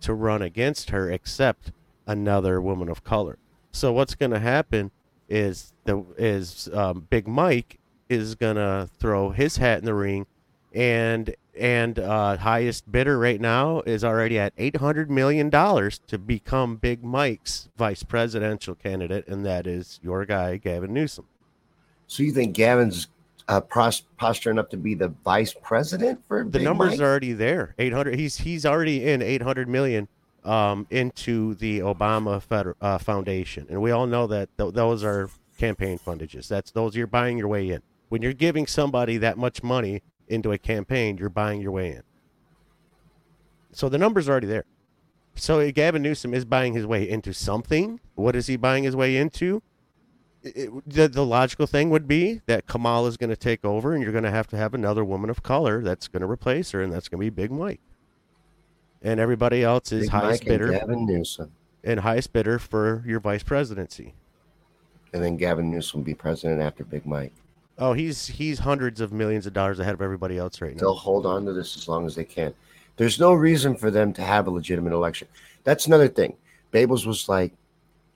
to 0.00 0.14
run 0.14 0.42
against 0.42 0.90
her 0.90 1.10
except 1.10 1.72
another 2.06 2.60
woman 2.60 2.88
of 2.88 3.04
color. 3.04 3.38
So 3.70 3.92
what's 3.92 4.14
going 4.14 4.32
to 4.32 4.40
happen 4.40 4.90
is 5.28 5.72
the 5.84 6.04
is 6.18 6.68
um, 6.72 7.06
Big 7.10 7.26
Mike 7.26 7.78
is 8.08 8.34
going 8.34 8.56
to 8.56 8.88
throw 8.98 9.30
his 9.30 9.56
hat 9.56 9.78
in 9.78 9.84
the 9.84 9.94
ring, 9.94 10.26
and 10.72 11.34
and 11.56 11.98
uh, 11.98 12.36
highest 12.36 12.90
bidder 12.90 13.18
right 13.18 13.40
now 13.40 13.80
is 13.86 14.04
already 14.04 14.38
at 14.38 14.52
eight 14.58 14.76
hundred 14.76 15.10
million 15.10 15.50
dollars 15.50 16.00
to 16.08 16.18
become 16.18 16.76
Big 16.76 17.04
Mike's 17.04 17.68
vice 17.76 18.02
presidential 18.02 18.74
candidate, 18.74 19.26
and 19.28 19.44
that 19.46 19.66
is 19.66 20.00
your 20.02 20.24
guy 20.24 20.56
Gavin 20.56 20.92
Newsom. 20.92 21.26
So 22.06 22.22
you 22.22 22.32
think 22.32 22.54
Gavin's 22.54 23.08
uh, 23.48 23.60
pros- 23.60 24.02
posturing 24.18 24.58
up 24.58 24.70
to 24.70 24.76
be 24.76 24.94
the 24.94 25.08
vice 25.24 25.54
president 25.62 26.20
for 26.28 26.44
The 26.44 26.50
Big 26.50 26.62
numbers 26.62 26.92
Mike? 26.92 27.00
are 27.00 27.04
already 27.04 27.32
there. 27.32 27.74
Eight 27.78 27.92
hundred. 27.92 28.18
He's 28.18 28.38
he's 28.38 28.64
already 28.66 29.04
in 29.08 29.22
eight 29.22 29.42
hundred 29.42 29.68
million 29.68 30.08
um, 30.44 30.86
into 30.90 31.54
the 31.54 31.80
Obama 31.80 32.42
Feder- 32.42 32.76
uh, 32.80 32.98
Foundation, 32.98 33.66
and 33.70 33.80
we 33.80 33.90
all 33.90 34.06
know 34.06 34.26
that 34.26 34.48
th- 34.58 34.74
those 34.74 35.02
are 35.04 35.30
campaign 35.58 35.98
fundages. 35.98 36.48
That's 36.48 36.70
those 36.70 36.96
you're 36.96 37.06
buying 37.06 37.38
your 37.38 37.48
way 37.48 37.70
in. 37.70 37.80
When 38.08 38.22
you're 38.22 38.32
giving 38.32 38.66
somebody 38.66 39.16
that 39.18 39.38
much 39.38 39.62
money 39.62 40.02
into 40.28 40.52
a 40.52 40.58
campaign, 40.58 41.18
you're 41.18 41.28
buying 41.28 41.60
your 41.60 41.72
way 41.72 41.90
in. 41.92 42.02
So 43.72 43.88
the 43.88 43.98
numbers 43.98 44.28
are 44.28 44.32
already 44.32 44.46
there. 44.46 44.64
So 45.34 45.70
Gavin 45.72 46.02
Newsom 46.02 46.32
is 46.32 46.44
buying 46.44 46.74
his 46.74 46.86
way 46.86 47.08
into 47.08 47.32
something. 47.34 48.00
What 48.14 48.36
is 48.36 48.46
he 48.46 48.56
buying 48.56 48.84
his 48.84 48.94
way 48.94 49.16
into? 49.16 49.62
It- 50.42 50.70
the, 50.86 51.08
the 51.08 51.24
logical 51.26 51.66
thing 51.66 51.90
would 51.90 52.06
be 52.06 52.40
that 52.46 52.66
Kamala 52.66 53.08
is 53.08 53.16
going 53.16 53.30
to 53.30 53.36
take 53.36 53.64
over, 53.64 53.94
and 53.94 54.02
you're 54.02 54.12
going 54.12 54.24
to 54.24 54.30
have 54.30 54.46
to 54.48 54.56
have 54.56 54.74
another 54.74 55.04
woman 55.04 55.30
of 55.30 55.42
color 55.42 55.82
that's 55.82 56.06
going 56.06 56.20
to 56.20 56.30
replace 56.30 56.70
her, 56.70 56.82
and 56.82 56.92
that's 56.92 57.08
going 57.08 57.18
to 57.18 57.24
be 57.24 57.30
Big 57.30 57.50
Mike. 57.50 57.80
And 59.02 59.18
everybody 59.18 59.64
else 59.64 59.90
is 59.90 60.02
Big 60.02 60.10
highest 60.10 60.30
Mike 60.30 60.40
and 60.42 60.48
bidder 60.48 60.72
Gavin 60.78 61.06
Newsom. 61.06 61.52
and 61.82 62.00
highest 62.00 62.32
bidder 62.32 62.58
for 62.58 63.02
your 63.06 63.20
vice 63.20 63.42
presidency. 63.42 64.14
And 65.12 65.22
then 65.22 65.36
Gavin 65.36 65.70
Newsom 65.70 66.00
will 66.00 66.04
be 66.04 66.14
president 66.14 66.60
after 66.60 66.84
Big 66.84 67.04
Mike. 67.06 67.32
Oh, 67.78 67.92
he's 67.92 68.26
he's 68.28 68.60
hundreds 68.60 69.00
of 69.00 69.12
millions 69.12 69.46
of 69.46 69.52
dollars 69.52 69.78
ahead 69.80 69.94
of 69.94 70.02
everybody 70.02 70.38
else 70.38 70.60
right 70.60 70.74
now. 70.74 70.80
They'll 70.80 70.94
hold 70.94 71.26
on 71.26 71.44
to 71.46 71.52
this 71.52 71.76
as 71.76 71.88
long 71.88 72.06
as 72.06 72.14
they 72.14 72.24
can. 72.24 72.54
There's 72.96 73.18
no 73.18 73.32
reason 73.34 73.76
for 73.76 73.90
them 73.90 74.12
to 74.12 74.22
have 74.22 74.46
a 74.46 74.50
legitimate 74.50 74.92
election. 74.92 75.26
That's 75.64 75.86
another 75.86 76.06
thing. 76.08 76.36
Babels 76.72 77.04
was 77.06 77.28
like, 77.28 77.52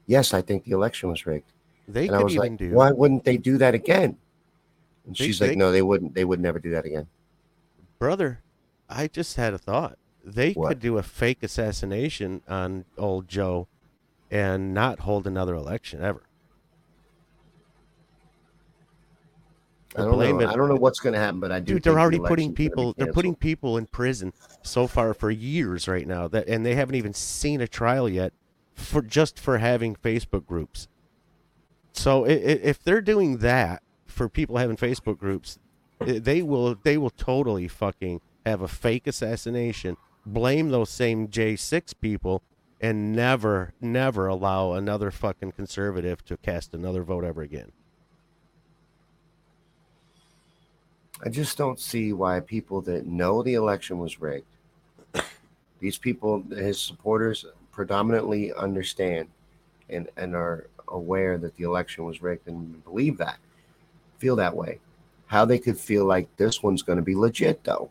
"Yes, 0.07 0.33
I 0.33 0.43
think 0.43 0.65
the 0.65 0.71
election 0.73 1.11
was 1.11 1.27
rigged," 1.27 1.51
They 1.89 2.07
and 2.07 2.15
I 2.17 2.23
was 2.23 2.35
even 2.35 2.53
like, 2.53 2.59
do. 2.59 2.71
"Why 2.75 2.93
wouldn't 2.93 3.25
they 3.25 3.37
do 3.37 3.59
that 3.59 3.75
again?" 3.75 4.17
And 5.07 5.17
They- 5.17 5.25
she's 5.27 5.39
they- 5.41 5.49
like, 5.49 5.59
"No, 5.59 5.73
they 5.73 5.83
wouldn't. 5.83 6.15
They 6.15 6.25
would 6.25 6.41
never 6.41 6.59
do 6.61 6.71
that 6.71 6.85
again." 6.85 7.07
brother, 7.99 8.39
I 8.89 9.09
just 9.09 9.35
had 9.35 9.55
a 9.55 9.59
thought. 9.59 9.99
They 10.25 10.53
What? 10.53 10.69
could 10.69 10.79
do 10.81 10.99
a 10.99 11.03
fake 11.03 11.43
assassination 11.43 12.43
on 12.47 12.85
old 12.97 13.27
Joe 13.27 13.67
and 14.31 14.73
not 14.73 15.01
hold 15.01 15.27
another 15.27 15.55
election 15.57 16.01
ever. 16.01 16.23
I 19.97 20.03
don't 20.03 20.13
blame 20.13 20.39
know. 20.39 20.45
it- 20.45 20.49
I 20.51 20.57
don't 20.57 20.69
know 20.69 20.75
what's 20.77 21.01
going 21.01 21.15
to 21.15 21.19
happen, 21.19 21.41
but 21.41 21.51
I 21.51 21.61
do. 21.61 21.75
Dude, 21.75 21.83
they're 21.83 21.93
think 21.93 21.97
the 21.97 22.01
already 22.01 22.19
putting 22.19 22.45
election's 22.47 22.47
gonna 22.47 22.53
be 22.55 22.69
people 22.69 22.95
they're 22.97 23.13
putting 23.13 23.35
people 23.37 23.77
in 23.79 23.87
prison 23.87 24.33
so 24.63 24.87
far 24.87 25.15
for 25.15 25.31
years 25.31 25.89
right 25.89 26.07
now 26.07 26.29
that 26.29 26.47
and 26.49 26.65
they 26.65 26.75
haven't 26.75 26.95
even 26.97 27.15
seen 27.15 27.61
a 27.61 27.69
trial 27.69 28.09
yet 28.09 28.33
for 28.75 29.03
just 29.03 29.39
for 29.39 29.59
having 29.59 29.97
Facebook 29.97 30.47
groups. 30.47 30.89
So 31.93 32.25
if 32.27 32.83
they're 32.83 33.01
doing 33.01 33.39
that 33.39 33.83
for 34.07 34.29
people 34.29 34.57
having 34.59 34.77
Facebook 34.77 35.19
groups, 35.19 35.59
they 36.01 36.43
will 36.43 36.77
they 36.83 36.97
will 36.99 37.11
totally 37.11 37.67
fucking 37.67 38.21
have 38.47 38.61
a 38.61 38.69
fake 38.69 39.07
assassination, 39.07 39.97
blame 40.25 40.69
those 40.71 40.91
same 40.91 41.29
J6 41.29 41.95
people 42.01 42.43
and 42.81 43.13
never, 43.13 43.73
never 43.81 44.29
allow 44.29 44.73
another 44.75 45.11
fucking 45.11 45.53
conservative 45.53 46.25
to 46.27 46.37
cast 46.37 46.73
another 46.73 47.03
vote 47.03 47.25
ever 47.25 47.43
again. 47.43 47.73
I 51.25 51.29
just 51.29 51.59
don't 51.59 51.81
see 51.81 52.13
why 52.13 52.41
people 52.41 52.81
that 52.83 53.07
know 53.07 53.43
the 53.43 53.55
election 53.55 53.99
was 53.99 54.21
rigged, 54.21 54.47
these 55.81 55.99
people, 55.99 56.43
his 56.51 56.81
supporters, 56.81 57.45
predominantly 57.73 58.53
understand 58.55 59.29
and, 59.89 60.09
and 60.17 60.35
are 60.35 60.67
aware 60.89 61.39
that 61.39 61.57
the 61.57 61.65
election 61.65 62.05
was 62.05 62.23
rigged 62.23 62.47
and 62.49 62.83
believe 62.85 63.19
that, 63.19 63.39
feel 64.19 64.37
that 64.37 64.55
way. 64.55 64.81
How 65.27 65.45
they 65.45 65.59
could 65.59 65.79
feel 65.79 66.05
like 66.05 66.29
this 66.37 66.63
one's 66.63 66.83
going 66.83 66.97
to 66.97 67.05
be 67.05 67.15
legit, 67.15 67.63
though. 67.63 67.91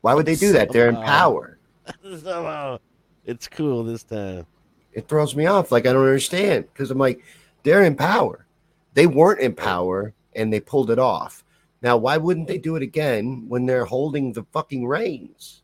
Why 0.00 0.14
would 0.14 0.26
they 0.26 0.36
do 0.36 0.52
that? 0.52 0.72
They're 0.72 0.88
in 0.88 0.96
power. 0.96 1.58
Somehow, 2.02 2.78
it's 3.26 3.48
cool 3.48 3.84
this 3.84 4.02
time. 4.02 4.46
It 4.92 5.08
throws 5.08 5.36
me 5.36 5.46
off. 5.46 5.70
Like, 5.70 5.86
I 5.86 5.92
don't 5.92 6.06
understand 6.06 6.66
because 6.72 6.90
I'm 6.90 6.98
like, 6.98 7.22
they're 7.62 7.84
in 7.84 7.96
power. 7.96 8.46
They 8.94 9.06
weren't 9.06 9.40
in 9.40 9.54
power 9.54 10.14
and 10.34 10.52
they 10.52 10.60
pulled 10.60 10.90
it 10.90 10.98
off. 10.98 11.44
Now, 11.80 11.96
why 11.96 12.16
wouldn't 12.16 12.48
they 12.48 12.58
do 12.58 12.76
it 12.76 12.82
again 12.82 13.44
when 13.48 13.66
they're 13.66 13.84
holding 13.84 14.32
the 14.32 14.44
fucking 14.52 14.86
reins? 14.86 15.62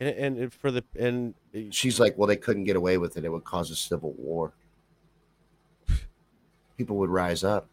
And, 0.00 0.36
and 0.36 0.52
for 0.52 0.70
the 0.70 0.84
and 0.98 1.34
she's 1.70 2.00
like, 2.00 2.18
well, 2.18 2.26
they 2.26 2.36
couldn't 2.36 2.64
get 2.64 2.76
away 2.76 2.98
with 2.98 3.16
it. 3.16 3.24
It 3.24 3.30
would 3.30 3.44
cause 3.44 3.70
a 3.70 3.76
civil 3.76 4.12
war. 4.18 4.52
People 6.76 6.96
would 6.96 7.10
rise 7.10 7.44
up. 7.44 7.68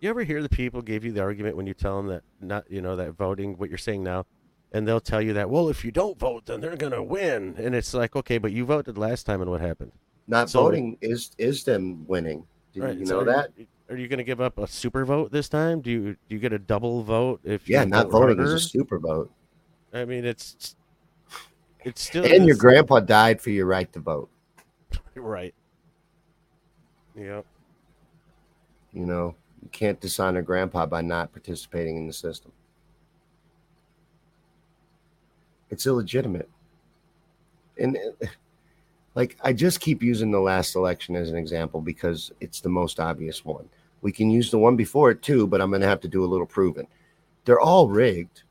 You 0.00 0.10
ever 0.10 0.22
hear 0.22 0.42
the 0.42 0.48
people 0.48 0.82
give 0.82 1.04
you 1.04 1.12
the 1.12 1.22
argument 1.22 1.56
when 1.56 1.66
you 1.66 1.74
tell 1.74 1.96
them 1.96 2.08
that 2.08 2.22
not 2.40 2.70
you 2.70 2.80
know 2.80 2.96
that 2.96 3.12
voting 3.12 3.56
what 3.56 3.68
you're 3.68 3.78
saying 3.78 4.02
now, 4.02 4.26
and 4.72 4.86
they'll 4.86 5.00
tell 5.00 5.22
you 5.22 5.32
that 5.32 5.50
well 5.50 5.68
if 5.68 5.84
you 5.84 5.90
don't 5.90 6.18
vote 6.18 6.46
then 6.46 6.60
they're 6.60 6.76
gonna 6.76 7.02
win, 7.02 7.54
and 7.58 7.74
it's 7.74 7.94
like 7.94 8.14
okay 8.14 8.38
but 8.38 8.52
you 8.52 8.64
voted 8.64 8.96
last 8.98 9.24
time 9.24 9.40
and 9.40 9.50
what 9.50 9.60
happened? 9.60 9.92
Not 10.28 10.50
so, 10.50 10.62
voting 10.62 10.98
is 11.00 11.30
is 11.38 11.64
them 11.64 12.06
winning. 12.06 12.46
Do 12.78 12.84
right, 12.84 12.94
you 12.94 13.00
know 13.00 13.20
so 13.20 13.24
that? 13.24 13.50
You, 13.56 13.66
are 13.90 13.96
you 13.96 14.06
going 14.06 14.18
to 14.18 14.24
give 14.24 14.40
up 14.40 14.58
a 14.58 14.66
super 14.68 15.04
vote 15.04 15.32
this 15.32 15.48
time? 15.48 15.80
Do 15.80 15.90
you 15.90 16.12
do 16.12 16.34
you 16.34 16.38
get 16.38 16.52
a 16.52 16.58
double 16.58 17.02
vote 17.02 17.40
if 17.42 17.68
yeah, 17.68 17.84
not 17.84 18.04
vote 18.04 18.12
voting 18.12 18.36
harder? 18.36 18.54
is 18.54 18.64
a 18.64 18.68
super 18.68 19.00
vote. 19.00 19.32
I 19.92 20.04
mean, 20.04 20.24
it's 20.24 20.76
it's 21.84 22.02
still 22.02 22.24
and 22.24 22.46
your 22.46 22.56
grandpa 22.56 23.00
died 23.00 23.40
for 23.40 23.50
your 23.50 23.66
right 23.66 23.92
to 23.92 23.98
vote. 23.98 24.30
right. 25.16 25.54
Yep. 27.16 27.44
You 28.92 29.06
know, 29.06 29.34
you 29.60 29.68
can't 29.70 30.00
dishonor 30.00 30.42
grandpa 30.42 30.86
by 30.86 31.00
not 31.00 31.32
participating 31.32 31.96
in 31.96 32.06
the 32.06 32.12
system. 32.12 32.52
It's 35.68 35.84
illegitimate. 35.84 36.48
And 37.76 37.96
uh, 37.96 38.26
like 39.14 39.36
I 39.42 39.52
just 39.52 39.80
keep 39.80 40.02
using 40.02 40.30
the 40.30 40.40
last 40.40 40.76
election 40.76 41.16
as 41.16 41.30
an 41.30 41.36
example 41.36 41.80
because 41.80 42.32
it's 42.40 42.60
the 42.60 42.68
most 42.68 43.00
obvious 43.00 43.44
one. 43.44 43.68
We 44.00 44.12
can 44.12 44.30
use 44.30 44.50
the 44.50 44.58
one 44.58 44.76
before 44.76 45.10
it 45.10 45.22
too, 45.22 45.46
but 45.46 45.60
I'm 45.60 45.70
going 45.70 45.82
to 45.82 45.88
have 45.88 46.00
to 46.00 46.08
do 46.08 46.24
a 46.24 46.26
little 46.26 46.46
proving. 46.46 46.86
They're 47.44 47.60
all 47.60 47.88
rigged. 47.88 48.42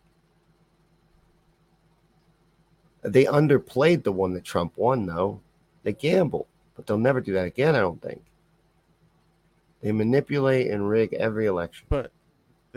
They 3.04 3.26
underplayed 3.26 4.04
the 4.04 4.12
one 4.12 4.34
that 4.34 4.44
Trump 4.44 4.74
won, 4.76 5.06
though. 5.06 5.40
They 5.84 5.94
gamble, 5.94 6.48
but 6.76 6.86
they'll 6.86 6.98
never 6.98 7.22
do 7.22 7.34
that 7.34 7.46
again, 7.46 7.76
I 7.76 7.80
don't 7.80 8.02
think. 8.02 8.22
They 9.82 9.92
manipulate 9.92 10.72
and 10.72 10.90
rig 10.90 11.14
every 11.14 11.46
election. 11.46 11.86
But 11.88 12.12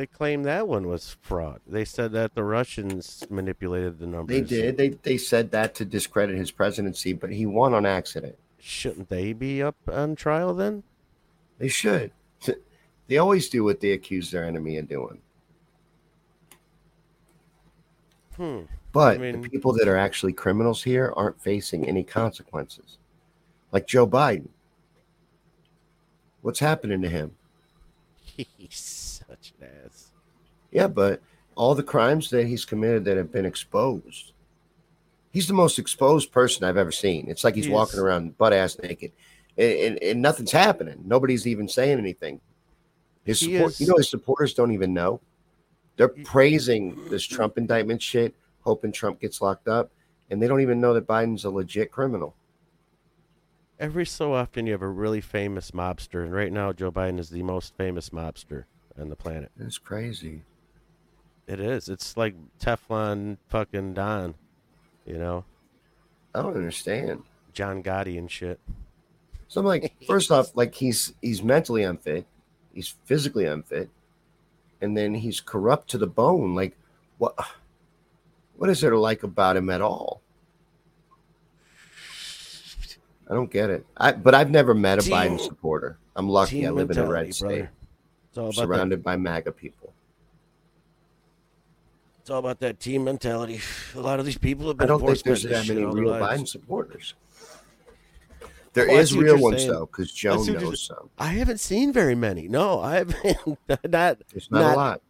they 0.00 0.06
claim 0.06 0.44
that 0.44 0.66
one 0.66 0.88
was 0.88 1.18
fraud. 1.20 1.60
They 1.66 1.84
said 1.84 2.12
that 2.12 2.34
the 2.34 2.42
Russians 2.42 3.22
manipulated 3.28 3.98
the 3.98 4.06
numbers. 4.06 4.34
They 4.34 4.40
did. 4.40 4.78
They 4.78 4.88
they 4.88 5.18
said 5.18 5.50
that 5.50 5.74
to 5.74 5.84
discredit 5.84 6.38
his 6.38 6.50
presidency, 6.50 7.12
but 7.12 7.30
he 7.30 7.44
won 7.44 7.74
on 7.74 7.84
accident. 7.84 8.38
Shouldn't 8.58 9.10
they 9.10 9.34
be 9.34 9.62
up 9.62 9.76
on 9.92 10.16
trial 10.16 10.54
then? 10.54 10.84
They 11.58 11.68
should. 11.68 12.12
They 13.08 13.18
always 13.18 13.48
do 13.48 13.64
what 13.64 13.80
they 13.80 13.90
accuse 13.90 14.30
their 14.30 14.44
enemy 14.44 14.76
of 14.76 14.88
doing. 14.88 15.18
Hmm. 18.36 18.60
But 18.92 19.16
I 19.16 19.18
mean, 19.18 19.42
the 19.42 19.48
people 19.48 19.72
that 19.72 19.88
are 19.88 19.96
actually 19.96 20.32
criminals 20.32 20.84
here 20.84 21.12
aren't 21.16 21.42
facing 21.42 21.88
any 21.88 22.04
consequences. 22.04 22.98
Like 23.72 23.88
Joe 23.88 24.06
Biden. 24.06 24.50
What's 26.42 26.60
happening 26.60 27.02
to 27.02 27.08
him? 27.08 27.34
He's 28.36 28.76
such 28.76 28.78
an 28.78 28.86
ass. 28.86 28.99
Yeah, 30.70 30.86
but 30.88 31.20
all 31.54 31.74
the 31.74 31.82
crimes 31.82 32.30
that 32.30 32.46
he's 32.46 32.64
committed 32.64 33.04
that 33.04 33.16
have 33.16 33.32
been 33.32 33.44
exposed. 33.44 34.32
He's 35.32 35.46
the 35.46 35.54
most 35.54 35.78
exposed 35.78 36.32
person 36.32 36.64
I've 36.64 36.76
ever 36.76 36.92
seen. 36.92 37.26
It's 37.28 37.44
like 37.44 37.54
he's 37.54 37.66
he 37.66 37.70
walking 37.70 38.00
around 38.00 38.36
butt 38.36 38.52
ass 38.52 38.78
naked. 38.82 39.12
And, 39.56 39.72
and, 39.72 40.02
and, 40.02 40.22
nothing's 40.22 40.52
happening. 40.52 41.02
Nobody's 41.04 41.46
even 41.46 41.68
saying 41.68 41.98
anything. 41.98 42.40
His 43.24 43.40
support, 43.40 43.78
you 43.78 43.86
know, 43.86 43.96
his 43.96 44.08
supporters 44.08 44.54
don't 44.54 44.72
even 44.72 44.94
know. 44.94 45.20
They're 45.96 46.08
praising 46.08 46.96
this 47.10 47.24
Trump 47.24 47.58
indictment 47.58 48.00
shit, 48.00 48.34
hoping 48.62 48.90
Trump 48.90 49.20
gets 49.20 49.40
locked 49.40 49.68
up, 49.68 49.90
and 50.30 50.40
they 50.40 50.48
don't 50.48 50.62
even 50.62 50.80
know 50.80 50.94
that 50.94 51.06
Biden's 51.06 51.44
a 51.44 51.50
legit 51.50 51.92
criminal 51.92 52.34
every 53.80 54.04
so 54.06 54.34
often 54.34 54.66
you 54.66 54.72
have 54.72 54.82
a 54.82 54.88
really 54.88 55.20
famous 55.20 55.72
mobster, 55.72 56.22
and 56.22 56.32
right 56.32 56.52
now 56.52 56.72
Joe 56.72 56.92
Biden 56.92 57.18
is 57.18 57.30
the 57.30 57.42
most 57.42 57.74
famous 57.76 58.10
mobster 58.10 58.64
on 59.00 59.08
the 59.08 59.16
planet. 59.16 59.50
It's 59.58 59.78
crazy. 59.78 60.42
It 61.50 61.58
is. 61.58 61.88
It's 61.88 62.16
like 62.16 62.36
Teflon 62.60 63.36
fucking 63.48 63.94
Don, 63.94 64.36
you 65.04 65.18
know. 65.18 65.44
I 66.32 66.42
don't 66.42 66.54
understand. 66.54 67.24
John 67.52 67.82
Gotti 67.82 68.16
and 68.16 68.30
shit. 68.30 68.60
So 69.48 69.60
I'm 69.60 69.66
like, 69.66 69.92
first 70.06 70.30
off, 70.30 70.54
like 70.54 70.76
he's 70.76 71.12
he's 71.20 71.42
mentally 71.42 71.82
unfit, 71.82 72.24
he's 72.72 72.94
physically 73.04 73.46
unfit, 73.46 73.90
and 74.80 74.96
then 74.96 75.12
he's 75.12 75.40
corrupt 75.40 75.90
to 75.90 75.98
the 75.98 76.06
bone. 76.06 76.54
Like, 76.54 76.78
what? 77.18 77.34
What 78.56 78.70
is 78.70 78.80
there 78.80 78.90
to 78.90 79.00
like 79.00 79.24
about 79.24 79.56
him 79.56 79.70
at 79.70 79.82
all? 79.82 80.20
I 83.28 83.34
don't 83.34 83.50
get 83.50 83.70
it. 83.70 83.84
I 83.96 84.12
but 84.12 84.36
I've 84.36 84.50
never 84.50 84.72
met 84.72 85.00
a 85.00 85.02
team, 85.02 85.14
Biden 85.14 85.40
supporter. 85.40 85.98
I'm 86.14 86.28
lucky. 86.28 86.64
I 86.64 86.70
live 86.70 86.92
in 86.92 86.98
a 86.98 87.10
red 87.10 87.34
state, 87.34 87.66
surrounded 88.32 89.00
that. 89.00 89.04
by 89.04 89.16
MAGA 89.16 89.50
people. 89.50 89.92
It's 92.20 92.30
all 92.30 92.38
about 92.38 92.60
that 92.60 92.80
team 92.80 93.04
mentality. 93.04 93.60
A 93.94 94.00
lot 94.00 94.20
of 94.20 94.26
these 94.26 94.38
people 94.38 94.68
have 94.68 94.76
been. 94.76 94.84
I 94.84 94.88
don't 94.88 95.04
think 95.04 95.22
there's 95.22 95.42
that 95.44 95.68
many 95.68 95.84
real 95.84 96.12
Biden 96.14 96.46
supporters. 96.46 97.14
There 98.72 98.86
well, 98.86 98.98
is 98.98 99.16
real 99.16 99.38
ones 99.38 99.58
saying. 99.58 99.72
though, 99.72 99.86
because 99.86 100.12
Joe 100.12 100.42
knows 100.44 100.86
some. 100.86 101.10
I 101.18 101.28
haven't 101.28 101.58
seen 101.58 101.92
very 101.92 102.14
many. 102.14 102.46
No, 102.46 102.80
I 102.80 102.96
haven't. 102.96 103.58
not. 103.88 104.18
It's 104.32 104.50
not, 104.50 104.60
not 104.60 104.72
a 104.72 104.76
lot. 104.76 105.02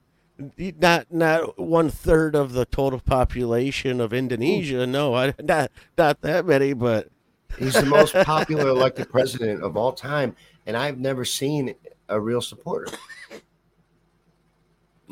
Not 0.81 1.07
not 1.11 1.59
one 1.59 1.91
third 1.91 2.35
of 2.35 2.55
the 2.55 2.65
total 2.65 3.01
population 3.01 4.01
of 4.01 4.15
Indonesia. 4.15 4.83
Ooh. 4.83 4.87
No, 4.87 5.15
I 5.15 5.35
not 5.43 5.71
not 5.99 6.23
that 6.23 6.47
many, 6.47 6.73
but 6.73 7.11
He's 7.59 7.75
the 7.75 7.87
most 7.87 8.15
popular 8.25 8.69
elected 8.69 9.11
president 9.11 9.63
of 9.63 9.77
all 9.77 9.93
time, 9.93 10.37
and 10.67 10.77
I've 10.77 10.99
never 10.99 11.25
seen 11.25 11.75
a 12.09 12.21
real 12.21 12.41
supporter. 12.41 12.93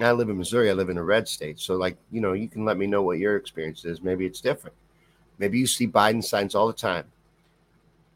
I 0.01 0.13
live 0.13 0.29
in 0.29 0.39
Missouri. 0.39 0.71
I 0.71 0.73
live 0.73 0.91
in 0.91 0.99
a 0.99 1.03
red 1.03 1.27
state, 1.29 1.59
so 1.61 1.75
like 1.75 1.97
you 2.11 2.21
know, 2.21 2.33
you 2.33 2.49
can 2.49 2.65
let 2.65 2.77
me 2.77 2.87
know 2.87 3.03
what 3.03 3.19
your 3.19 3.37
experience 3.37 3.85
is. 3.85 4.03
Maybe 4.03 4.27
it's 4.27 4.41
different. 4.41 4.77
Maybe 5.39 5.59
you 5.59 5.67
see 5.67 5.87
Biden 5.87 6.23
signs 6.23 6.55
all 6.55 6.67
the 6.67 6.73
time. 6.73 7.05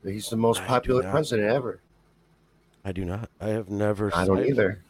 He's 0.04 0.28
the 0.28 0.36
most 0.36 0.64
popular 0.64 1.08
president 1.10 1.48
ever. 1.48 1.80
I 2.84 2.92
do 2.92 3.04
not. 3.04 3.30
I 3.40 3.48
have 3.48 3.70
never. 3.70 4.10
Seen 4.10 4.20
I 4.20 4.26
don't 4.26 4.44
either. 4.44 4.82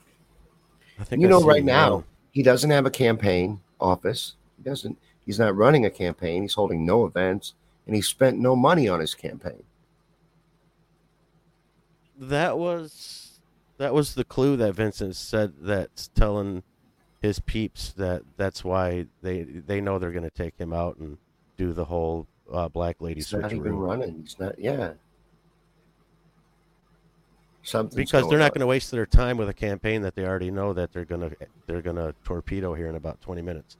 I 0.99 1.05
think 1.05 1.23
you 1.23 1.29
know 1.29 1.43
right 1.43 1.65
now 1.65 2.05
he 2.33 2.43
doesn't 2.43 2.71
have 2.71 2.87
a 2.87 2.91
campaign 2.91 3.61
office. 3.81 4.35
He 4.57 4.63
doesn't. 4.63 4.99
He's 5.27 5.39
not 5.39 5.57
running 5.57 5.87
a 5.87 5.91
campaign. 5.91 6.43
He's 6.43 6.55
holding 6.55 6.85
no 6.85 7.05
events 7.05 7.55
and 7.87 7.97
he 7.97 8.03
spent 8.03 8.39
no 8.39 8.55
money 8.55 8.89
on 8.89 9.01
his 9.01 9.15
campaign. 9.15 9.63
That 12.19 12.59
was 12.59 13.41
that 13.79 13.93
was 13.95 14.15
the 14.15 14.25
clue 14.25 14.57
that 14.57 14.75
Vincent 14.75 15.17
said 15.17 15.55
that's 15.61 16.09
telling 16.09 16.63
his 17.23 17.39
peeps 17.39 17.93
that 17.93 18.23
that's 18.37 18.65
why 18.65 19.07
they 19.23 19.45
they 19.45 19.81
know 19.81 19.99
they're 19.99 20.11
going 20.11 20.25
to 20.25 20.31
take 20.31 20.59
him 20.59 20.73
out 20.73 20.97
and 20.97 21.17
do 21.57 21.73
the 21.73 21.85
whole 21.85 22.27
uh, 22.53 22.69
black 22.69 22.97
lady 23.01 23.21
He's 23.21 23.33
not 23.33 23.53
even 23.53 23.77
running. 23.77 24.21
He's 24.21 24.39
not. 24.39 24.59
Yeah. 24.59 24.95
Something 27.63 27.97
because 27.97 28.29
they're 28.29 28.41
not 28.41 28.53
going 28.53 28.61
to 28.61 28.67
waste 28.67 28.91
their 28.91 29.07
time 29.07 29.37
with 29.37 29.49
a 29.49 29.55
campaign 29.55 30.03
that 30.03 30.17
they 30.17 30.27
already 30.27 30.51
know 30.51 30.73
that 30.73 30.93
they're 30.93 31.05
going 31.05 31.31
to 31.31 31.37
they're 31.67 31.81
going 31.81 31.97
to 31.97 32.13
torpedo 32.25 32.75
here 32.75 32.89
in 32.89 32.97
about 32.97 33.21
20 33.21 33.41
minutes. 33.41 33.77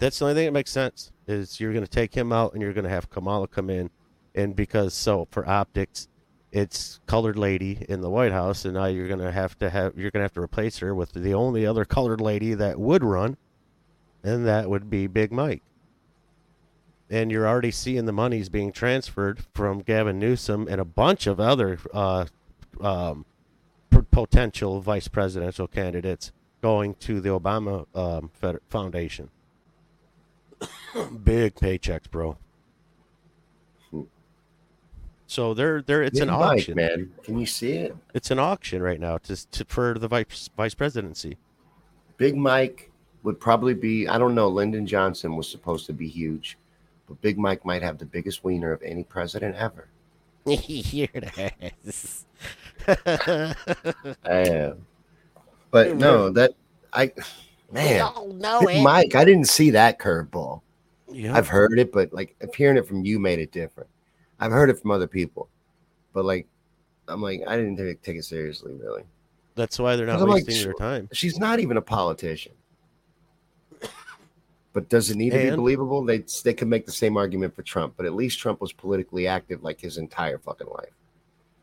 That's 0.00 0.18
the 0.18 0.24
only 0.24 0.34
thing 0.34 0.46
that 0.46 0.52
makes 0.52 0.72
sense 0.72 1.12
is 1.28 1.60
you're 1.60 1.72
going 1.72 1.84
to 1.84 1.90
take 1.90 2.14
him 2.14 2.32
out 2.32 2.52
and 2.52 2.62
you're 2.62 2.72
going 2.72 2.84
to 2.84 2.90
have 2.90 3.10
Kamala 3.10 3.46
come 3.46 3.70
in, 3.70 3.90
and 4.34 4.56
because 4.56 4.92
so 4.92 5.28
for 5.30 5.48
optics, 5.48 6.08
it's 6.50 7.00
colored 7.06 7.36
lady 7.36 7.84
in 7.88 8.00
the 8.00 8.10
White 8.10 8.32
House, 8.32 8.64
and 8.64 8.74
now 8.74 8.86
you're 8.86 9.08
gonna 9.08 9.32
have 9.32 9.58
to 9.58 9.70
have 9.70 9.98
you're 9.98 10.10
gonna 10.10 10.24
have 10.24 10.32
to 10.34 10.40
replace 10.40 10.78
her 10.78 10.94
with 10.94 11.12
the 11.12 11.34
only 11.34 11.66
other 11.66 11.84
colored 11.84 12.20
lady 12.20 12.54
that 12.54 12.78
would 12.78 13.04
run, 13.04 13.36
and 14.22 14.46
that 14.46 14.70
would 14.70 14.88
be 14.88 15.06
Big 15.06 15.30
Mike. 15.32 15.62
And 17.10 17.30
you're 17.30 17.46
already 17.46 17.70
seeing 17.70 18.04
the 18.04 18.12
monies 18.12 18.48
being 18.48 18.72
transferred 18.72 19.44
from 19.54 19.80
Gavin 19.80 20.18
Newsom 20.18 20.68
and 20.68 20.80
a 20.80 20.84
bunch 20.84 21.26
of 21.26 21.40
other 21.40 21.78
uh, 21.94 22.26
um, 22.80 23.24
potential 24.10 24.80
vice 24.80 25.08
presidential 25.08 25.66
candidates 25.66 26.32
going 26.60 26.94
to 26.96 27.20
the 27.20 27.30
Obama 27.30 27.86
um, 27.94 28.30
Foundation. 28.68 29.30
Big 31.24 31.54
paychecks, 31.54 32.10
bro. 32.10 32.36
So 35.28 35.52
they're 35.52 35.82
they're 35.82 36.02
it's 36.02 36.20
an 36.20 36.28
Mike, 36.28 36.38
auction, 36.38 36.76
man. 36.76 37.12
Can 37.22 37.38
you 37.38 37.44
see 37.44 37.72
it? 37.72 37.94
It's 38.14 38.30
an 38.30 38.38
auction 38.38 38.80
right 38.80 38.98
now 38.98 39.18
to, 39.18 39.50
to 39.50 39.64
for 39.66 39.92
the 39.98 40.08
vice 40.08 40.48
vice 40.56 40.72
presidency. 40.72 41.36
Big 42.16 42.34
Mike 42.34 42.90
would 43.24 43.38
probably 43.38 43.74
be. 43.74 44.08
I 44.08 44.16
don't 44.16 44.34
know. 44.34 44.48
Lyndon 44.48 44.86
Johnson 44.86 45.36
was 45.36 45.46
supposed 45.46 45.84
to 45.84 45.92
be 45.92 46.08
huge, 46.08 46.56
but 47.06 47.20
Big 47.20 47.36
Mike 47.36 47.62
might 47.66 47.82
have 47.82 47.98
the 47.98 48.06
biggest 48.06 48.42
wiener 48.42 48.72
of 48.72 48.82
any 48.82 49.04
president 49.04 49.54
ever. 49.56 49.88
Here 50.46 51.08
it 51.12 51.74
is. 51.84 52.24
I 52.88 53.54
am. 54.24 54.86
But 55.70 55.96
no, 55.96 56.30
that 56.30 56.54
I 56.94 57.12
man, 57.70 57.98
no, 57.98 58.32
no 58.34 58.66
Big 58.66 58.82
Mike, 58.82 59.14
I 59.14 59.26
didn't 59.26 59.48
see 59.48 59.68
that 59.72 59.98
curveball. 59.98 60.62
Yeah. 61.06 61.36
I've 61.36 61.48
heard 61.48 61.78
it, 61.78 61.92
but 61.92 62.14
like 62.14 62.34
hearing 62.56 62.78
it 62.78 62.86
from 62.86 63.04
you 63.04 63.18
made 63.18 63.40
it 63.40 63.52
different. 63.52 63.90
I've 64.40 64.52
heard 64.52 64.70
it 64.70 64.78
from 64.78 64.90
other 64.90 65.06
people, 65.06 65.48
but 66.12 66.24
like 66.24 66.46
I'm 67.08 67.22
like 67.22 67.42
I 67.46 67.56
didn't 67.56 67.76
take, 67.76 68.02
take 68.02 68.16
it 68.16 68.24
seriously, 68.24 68.74
really. 68.74 69.04
That's 69.54 69.78
why 69.78 69.96
they're 69.96 70.06
not 70.06 70.26
wasting 70.28 70.54
like, 70.54 70.64
their 70.64 70.74
time. 70.74 71.08
She's 71.12 71.38
not 71.38 71.58
even 71.58 71.76
a 71.76 71.82
politician. 71.82 72.52
But 74.72 74.88
does 74.88 75.10
it 75.10 75.16
need 75.16 75.32
and, 75.32 75.42
to 75.42 75.50
be 75.50 75.56
believable? 75.56 76.04
They 76.04 76.24
they 76.44 76.54
could 76.54 76.68
make 76.68 76.86
the 76.86 76.92
same 76.92 77.16
argument 77.16 77.56
for 77.56 77.62
Trump, 77.62 77.94
but 77.96 78.06
at 78.06 78.14
least 78.14 78.38
Trump 78.38 78.60
was 78.60 78.72
politically 78.72 79.26
active 79.26 79.62
like 79.64 79.80
his 79.80 79.98
entire 79.98 80.38
fucking 80.38 80.68
life. 80.68 80.92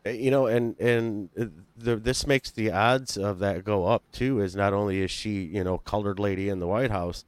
Eh, 0.04 0.10
you 0.10 0.30
know, 0.30 0.46
and 0.46 0.78
and 0.78 1.30
uh, 1.40 1.46
the, 1.76 1.96
this 1.96 2.26
makes 2.26 2.50
the 2.50 2.70
odds 2.70 3.16
of 3.16 3.38
that 3.38 3.64
go 3.64 3.86
up 3.86 4.02
too. 4.12 4.40
Is 4.40 4.54
not 4.54 4.74
only 4.74 5.00
is 5.00 5.10
she 5.10 5.44
you 5.44 5.64
know 5.64 5.78
colored 5.78 6.18
lady 6.18 6.48
in 6.48 6.58
the 6.58 6.66
White 6.66 6.90
House, 6.90 7.24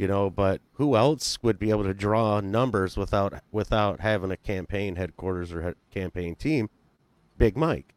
you 0.00 0.08
know, 0.08 0.30
but 0.30 0.62
who 0.72 0.96
else 0.96 1.38
would 1.42 1.58
be 1.58 1.68
able 1.68 1.84
to 1.84 1.92
draw 1.92 2.40
numbers 2.40 2.96
without 2.96 3.34
without 3.52 4.00
having 4.00 4.30
a 4.30 4.36
campaign 4.38 4.96
headquarters 4.96 5.52
or 5.52 5.76
campaign 5.90 6.34
team? 6.34 6.70
Big 7.36 7.54
Mike. 7.54 7.92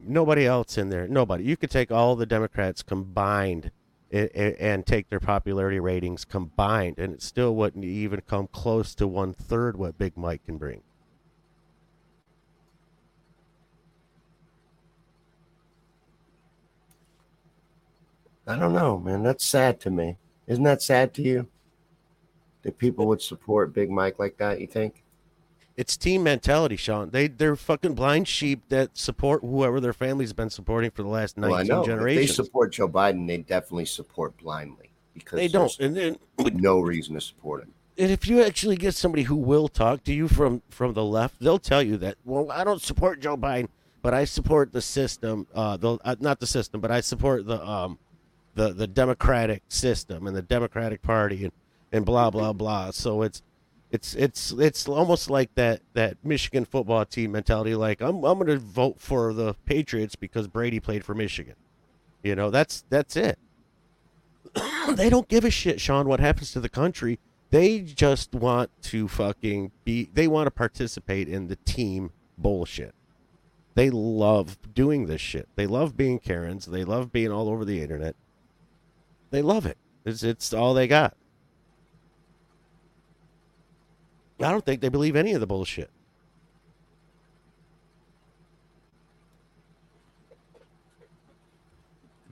Nobody 0.00 0.44
else 0.46 0.76
in 0.76 0.88
there. 0.88 1.06
Nobody. 1.06 1.44
You 1.44 1.56
could 1.56 1.70
take 1.70 1.92
all 1.92 2.16
the 2.16 2.26
Democrats 2.26 2.82
combined 2.82 3.70
and, 4.10 4.28
and 4.34 4.84
take 4.84 5.08
their 5.08 5.20
popularity 5.20 5.78
ratings 5.78 6.24
combined, 6.24 6.98
and 6.98 7.14
it 7.14 7.22
still 7.22 7.54
wouldn't 7.54 7.84
even 7.84 8.20
come 8.22 8.48
close 8.48 8.92
to 8.96 9.06
one 9.06 9.32
third 9.32 9.76
what 9.76 9.98
Big 9.98 10.16
Mike 10.16 10.44
can 10.46 10.58
bring. 10.58 10.82
I 18.48 18.56
don't 18.56 18.72
know, 18.72 18.98
man. 18.98 19.22
That's 19.22 19.44
sad 19.44 19.78
to 19.82 19.90
me. 19.90 20.16
Isn't 20.50 20.64
that 20.64 20.82
sad 20.82 21.14
to 21.14 21.22
you? 21.22 21.46
That 22.62 22.76
people 22.76 23.06
would 23.06 23.22
support 23.22 23.72
Big 23.72 23.88
Mike 23.88 24.18
like 24.18 24.36
that, 24.38 24.60
you 24.60 24.66
think? 24.66 25.04
It's 25.76 25.96
team 25.96 26.24
mentality, 26.24 26.76
Sean. 26.76 27.10
They 27.10 27.28
they're 27.28 27.54
fucking 27.54 27.94
blind 27.94 28.26
sheep 28.26 28.64
that 28.68 28.98
support 28.98 29.42
whoever 29.42 29.80
their 29.80 29.92
family's 29.92 30.32
been 30.32 30.50
supporting 30.50 30.90
for 30.90 31.02
the 31.02 31.08
last 31.08 31.38
nineteen 31.38 31.68
well, 31.68 31.84
generations. 31.84 32.30
If 32.30 32.36
they 32.36 32.42
support 32.44 32.72
Joe 32.72 32.88
Biden, 32.88 33.28
they 33.28 33.38
definitely 33.38 33.86
support 33.86 34.36
blindly 34.36 34.90
because 35.14 35.38
they 35.38 35.48
don't, 35.48 35.74
and 35.78 35.96
then 35.96 36.18
no 36.38 36.80
reason 36.80 37.14
to 37.14 37.20
support 37.20 37.62
him. 37.62 37.72
And 37.96 38.10
if 38.10 38.26
you 38.26 38.42
actually 38.42 38.76
get 38.76 38.94
somebody 38.94 39.22
who 39.22 39.36
will 39.36 39.68
talk 39.68 40.02
to 40.04 40.12
you 40.12 40.26
from 40.26 40.62
from 40.68 40.94
the 40.94 41.04
left, 41.04 41.36
they'll 41.40 41.60
tell 41.60 41.82
you 41.82 41.96
that. 41.98 42.16
Well, 42.24 42.50
I 42.50 42.64
don't 42.64 42.82
support 42.82 43.20
Joe 43.20 43.36
Biden, 43.36 43.68
but 44.02 44.12
I 44.12 44.24
support 44.24 44.72
the 44.72 44.82
system. 44.82 45.46
Uh, 45.54 45.76
the 45.76 45.96
uh, 46.04 46.16
not 46.18 46.40
the 46.40 46.46
system, 46.46 46.80
but 46.80 46.90
I 46.90 47.00
support 47.00 47.46
the 47.46 47.64
um 47.64 47.98
the 48.54 48.72
the 48.72 48.86
democratic 48.86 49.62
system 49.68 50.26
and 50.26 50.36
the 50.36 50.42
Democratic 50.42 51.02
Party 51.02 51.44
and 51.44 51.52
and 51.92 52.04
blah 52.04 52.30
blah 52.30 52.50
mm-hmm. 52.50 52.58
blah. 52.58 52.90
So 52.90 53.22
it's 53.22 53.42
it's 53.90 54.14
it's 54.14 54.52
it's 54.52 54.88
almost 54.88 55.30
like 55.30 55.54
that 55.56 55.82
that 55.94 56.16
Michigan 56.24 56.64
football 56.64 57.04
team 57.04 57.32
mentality. 57.32 57.74
Like 57.74 58.00
I'm 58.00 58.24
I'm 58.24 58.38
going 58.38 58.46
to 58.46 58.58
vote 58.58 59.00
for 59.00 59.32
the 59.32 59.54
Patriots 59.64 60.16
because 60.16 60.48
Brady 60.48 60.80
played 60.80 61.04
for 61.04 61.14
Michigan. 61.14 61.56
You 62.22 62.34
know 62.34 62.50
that's 62.50 62.84
that's 62.88 63.16
it. 63.16 63.38
they 64.90 65.10
don't 65.10 65.28
give 65.28 65.44
a 65.44 65.50
shit, 65.50 65.80
Sean. 65.80 66.08
What 66.08 66.20
happens 66.20 66.52
to 66.52 66.60
the 66.60 66.68
country? 66.68 67.18
They 67.50 67.80
just 67.80 68.34
want 68.34 68.70
to 68.82 69.08
fucking 69.08 69.72
be. 69.84 70.08
They 70.12 70.28
want 70.28 70.46
to 70.46 70.52
participate 70.52 71.28
in 71.28 71.48
the 71.48 71.56
team 71.56 72.12
bullshit. 72.38 72.94
They 73.74 73.90
love 73.90 74.58
doing 74.74 75.06
this 75.06 75.20
shit. 75.20 75.48
They 75.56 75.66
love 75.66 75.96
being 75.96 76.18
Karens. 76.18 76.66
They 76.66 76.84
love 76.84 77.12
being 77.12 77.30
all 77.30 77.48
over 77.48 77.64
the 77.64 77.82
internet. 77.82 78.14
They 79.30 79.42
love 79.42 79.66
it. 79.66 79.78
It's 80.04 80.22
it's 80.22 80.52
all 80.52 80.74
they 80.74 80.86
got. 80.86 81.16
I 84.40 84.50
don't 84.50 84.64
think 84.64 84.80
they 84.80 84.88
believe 84.88 85.16
any 85.16 85.32
of 85.34 85.40
the 85.40 85.46
bullshit. 85.46 85.90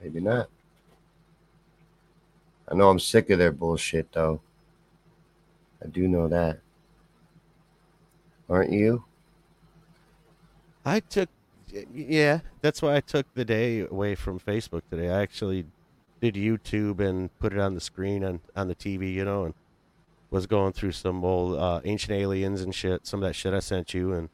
Maybe 0.02 0.20
not. 0.20 0.48
I 2.70 2.74
know 2.74 2.88
I'm 2.88 2.98
sick 2.98 3.30
of 3.30 3.38
their 3.38 3.52
bullshit 3.52 4.10
though. 4.12 4.40
I 5.82 5.88
do 5.88 6.08
know 6.08 6.28
that. 6.28 6.60
Aren't 8.48 8.72
you? 8.72 9.04
I 10.84 11.00
took 11.00 11.28
yeah, 11.92 12.40
that's 12.62 12.80
why 12.80 12.96
I 12.96 13.00
took 13.00 13.26
the 13.34 13.44
day 13.44 13.80
away 13.80 14.14
from 14.14 14.40
Facebook 14.40 14.82
today. 14.90 15.10
I 15.10 15.20
actually 15.20 15.66
did 16.20 16.34
YouTube 16.34 17.00
and 17.00 17.36
put 17.38 17.52
it 17.52 17.58
on 17.58 17.74
the 17.74 17.80
screen 17.80 18.24
on, 18.24 18.40
on 18.56 18.68
the 18.68 18.74
TV, 18.74 19.12
you 19.12 19.24
know, 19.24 19.44
and 19.44 19.54
was 20.30 20.46
going 20.46 20.72
through 20.72 20.92
some 20.92 21.24
old 21.24 21.58
uh, 21.58 21.80
ancient 21.84 22.12
aliens 22.12 22.60
and 22.60 22.74
shit, 22.74 23.06
some 23.06 23.22
of 23.22 23.28
that 23.28 23.34
shit 23.34 23.54
I 23.54 23.60
sent 23.60 23.94
you, 23.94 24.12
and 24.12 24.28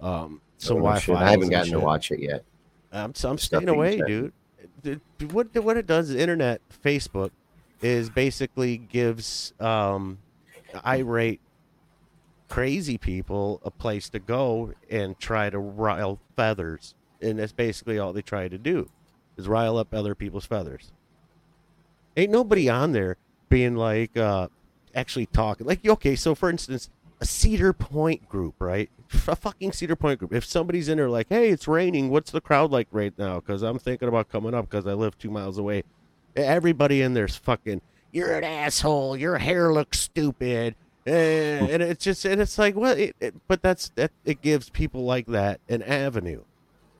um, 0.00 0.40
some 0.56 0.78
oh, 0.78 0.80
Wi-Fi. 0.80 1.14
I 1.14 1.30
haven't 1.30 1.50
gotten 1.50 1.72
to 1.72 1.80
watch 1.80 2.10
it 2.10 2.20
yet. 2.20 2.44
I'm, 2.92 3.14
so 3.14 3.30
I'm 3.30 3.38
staying 3.38 3.68
away, 3.68 4.00
dude. 4.06 4.32
What 5.32 5.54
what 5.62 5.76
it 5.76 5.86
does, 5.86 6.08
the 6.08 6.20
internet, 6.20 6.60
Facebook, 6.84 7.30
is 7.82 8.08
basically 8.08 8.78
gives 8.78 9.52
um, 9.60 10.18
irate, 10.86 11.40
crazy 12.48 12.96
people 12.96 13.60
a 13.64 13.70
place 13.70 14.08
to 14.10 14.18
go 14.18 14.72
and 14.88 15.18
try 15.18 15.50
to 15.50 15.58
rile 15.58 16.18
feathers, 16.36 16.94
and 17.20 17.38
that's 17.38 17.52
basically 17.52 17.98
all 17.98 18.12
they 18.12 18.22
try 18.22 18.48
to 18.48 18.58
do, 18.58 18.88
is 19.36 19.48
rile 19.48 19.76
up 19.76 19.92
other 19.92 20.14
people's 20.14 20.46
feathers. 20.46 20.92
Ain't 22.18 22.32
nobody 22.32 22.68
on 22.68 22.90
there 22.90 23.16
being 23.48 23.76
like 23.76 24.16
uh, 24.16 24.48
actually 24.92 25.26
talking. 25.26 25.68
Like, 25.68 25.86
okay, 25.86 26.16
so 26.16 26.34
for 26.34 26.50
instance, 26.50 26.90
a 27.20 27.24
Cedar 27.24 27.72
Point 27.72 28.28
group, 28.28 28.56
right? 28.58 28.90
A 29.28 29.36
fucking 29.36 29.70
Cedar 29.70 29.94
Point 29.94 30.18
group. 30.18 30.34
If 30.34 30.44
somebody's 30.44 30.88
in 30.88 30.98
there 30.98 31.08
like, 31.08 31.28
hey, 31.28 31.50
it's 31.50 31.68
raining, 31.68 32.10
what's 32.10 32.32
the 32.32 32.40
crowd 32.40 32.72
like 32.72 32.88
right 32.90 33.16
now? 33.16 33.38
Because 33.38 33.62
I'm 33.62 33.78
thinking 33.78 34.08
about 34.08 34.28
coming 34.28 34.52
up 34.52 34.68
because 34.68 34.84
I 34.84 34.94
live 34.94 35.16
two 35.16 35.30
miles 35.30 35.58
away. 35.58 35.84
Everybody 36.34 37.02
in 37.02 37.14
there's 37.14 37.36
fucking, 37.36 37.82
you're 38.10 38.36
an 38.36 38.42
asshole. 38.42 39.16
Your 39.16 39.38
hair 39.38 39.72
looks 39.72 40.00
stupid. 40.00 40.74
And, 41.06 41.70
and 41.70 41.82
it's 41.84 42.04
just, 42.04 42.24
and 42.24 42.40
it's 42.40 42.58
like, 42.58 42.74
well, 42.74 42.96
it, 42.96 43.14
it, 43.20 43.34
but 43.46 43.62
that's, 43.62 43.90
that, 43.90 44.10
it 44.24 44.42
gives 44.42 44.70
people 44.70 45.04
like 45.04 45.26
that 45.26 45.60
an 45.68 45.82
avenue. 45.82 46.42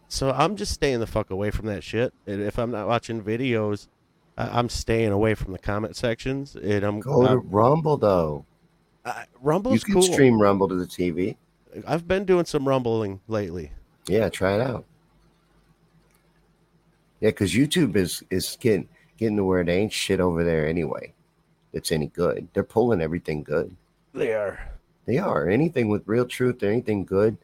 So 0.06 0.30
I'm 0.30 0.54
just 0.54 0.72
staying 0.72 1.00
the 1.00 1.08
fuck 1.08 1.30
away 1.30 1.50
from 1.50 1.66
that 1.66 1.82
shit. 1.82 2.14
And 2.24 2.40
if 2.40 2.56
I'm 2.56 2.70
not 2.70 2.86
watching 2.86 3.20
videos 3.20 3.88
I'm 4.38 4.68
staying 4.68 5.10
away 5.10 5.34
from 5.34 5.52
the 5.52 5.58
comment 5.58 5.96
sections, 5.96 6.54
and 6.54 6.84
I'm 6.84 7.00
go 7.00 7.26
to 7.26 7.32
I'm, 7.32 7.50
Rumble 7.50 7.96
though. 7.96 8.46
Uh, 9.04 9.24
Rumble's 9.42 9.74
you 9.74 9.80
can 9.80 9.94
cool. 9.94 10.02
stream 10.02 10.40
Rumble 10.40 10.68
to 10.68 10.76
the 10.76 10.86
TV. 10.86 11.36
I've 11.86 12.06
been 12.06 12.24
doing 12.24 12.44
some 12.44 12.66
rumbling 12.66 13.20
lately. 13.26 13.72
Yeah, 14.06 14.28
try 14.28 14.54
it 14.54 14.60
out. 14.60 14.84
Yeah, 17.20 17.30
because 17.30 17.52
YouTube 17.52 17.96
is 17.96 18.22
is 18.30 18.56
getting 18.60 18.88
getting 19.16 19.36
to 19.36 19.44
where 19.44 19.60
it 19.60 19.68
ain't 19.68 19.92
shit 19.92 20.20
over 20.20 20.44
there 20.44 20.66
anyway. 20.66 21.12
It's 21.72 21.90
any 21.90 22.06
good. 22.06 22.46
They're 22.54 22.62
pulling 22.62 23.00
everything 23.02 23.42
good. 23.42 23.74
They 24.14 24.32
are. 24.34 24.72
They 25.04 25.18
are. 25.18 25.48
Anything 25.48 25.88
with 25.88 26.06
real 26.06 26.26
truth, 26.26 26.62
or 26.62 26.68
anything 26.68 27.04
good, 27.04 27.36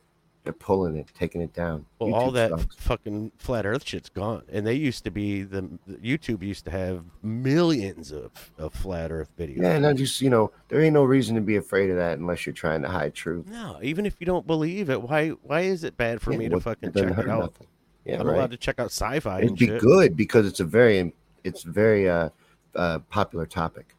They're 0.45 0.53
pulling 0.53 0.97
it, 0.97 1.11
taking 1.18 1.40
it 1.40 1.55
down. 1.55 1.86
Well, 1.99 2.14
all 2.14 2.30
that 2.32 2.51
sucks. 2.51 2.76
fucking 2.76 3.32
flat 3.38 3.64
Earth 3.64 3.86
shit's 3.86 4.11
gone, 4.11 4.42
and 4.53 4.66
they 4.66 4.74
used 4.74 5.03
to 5.05 5.11
be 5.11 5.42
the, 5.42 5.62
YouTube 5.88 6.42
used 6.42 6.66
to 6.66 6.70
have 6.70 7.03
millions 7.22 8.12
of, 8.12 8.30
of 8.59 8.74
flat 8.74 9.11
Earth 9.11 9.30
videos. 9.38 9.62
Yeah, 9.62 9.72
and 9.72 9.86
I 9.86 9.95
just 9.95 10.20
you 10.20 10.28
know 10.28 10.53
there 10.68 10.82
ain't 10.82 10.92
no 10.92 11.05
reason 11.05 11.34
to 11.36 11.40
be 11.40 11.57
afraid 11.57 11.88
of 11.88 11.97
that 11.97 12.18
unless 12.18 12.45
you're 12.45 12.53
trying 12.53 12.82
to 12.82 12.88
hide 12.88 13.14
truth. 13.14 13.47
No, 13.49 13.78
even 13.82 14.05
if 14.05 14.16
you 14.20 14.26
don't 14.26 14.47
believe 14.47 14.90
it, 14.90 15.01
why 15.01 15.30
why 15.30 15.62
is 15.62 15.82
it 15.82 15.97
bad 15.97 16.20
for 16.20 16.32
Yeah, 16.32 16.38
me 16.38 16.49
to 16.51 16.61
fucking 16.61 16.92
check 16.92 17.05
it 17.18 17.28
out? 17.30 17.40
nothing. 17.40 17.66
Yeah, 18.05 18.20
I'm 18.20 18.26
right. 18.26 18.36
allowed 18.36 18.51
to 18.51 18.59
check 18.59 18.78
out 18.78 18.90
sci-fi 18.90 19.38
It'd 19.38 19.49
and 19.49 19.59
be 19.59 19.66
shit. 19.66 19.80
good 19.80 20.14
because 20.14 20.47
it's 20.47 20.61
a 20.61 20.64
very 20.64 21.14
it's 21.42 21.62
very 21.62 22.07
uh, 22.07 22.28
uh, 22.76 22.99
popular 23.09 23.47
topic. 23.47 23.95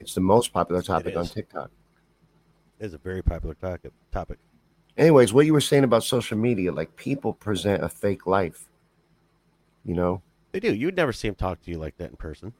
It's 0.00 0.14
the 0.14 0.22
most 0.22 0.50
popular 0.54 0.80
topic 0.80 1.14
on. 1.14 1.26
TikTok. 1.26 1.70
It's 2.78 2.94
a 2.94 2.98
very 2.98 3.22
popular 3.22 3.54
topic. 3.54 3.92
Topic. 4.10 4.38
Anyways, 4.96 5.32
what 5.32 5.46
you 5.46 5.52
were 5.52 5.60
saying 5.60 5.84
about 5.84 6.04
social 6.04 6.36
media, 6.36 6.72
like 6.72 6.94
people 6.96 7.32
present 7.32 7.82
a 7.82 7.88
fake 7.88 8.26
life. 8.26 8.68
You 9.84 9.94
know, 9.94 10.22
They 10.52 10.60
do. 10.60 10.74
You'd 10.74 10.96
never 10.96 11.12
see 11.12 11.28
them 11.28 11.34
talk 11.36 11.62
to 11.62 11.70
you 11.70 11.78
like 11.78 11.96
that 11.98 12.10
in 12.10 12.16
person. 12.16 12.52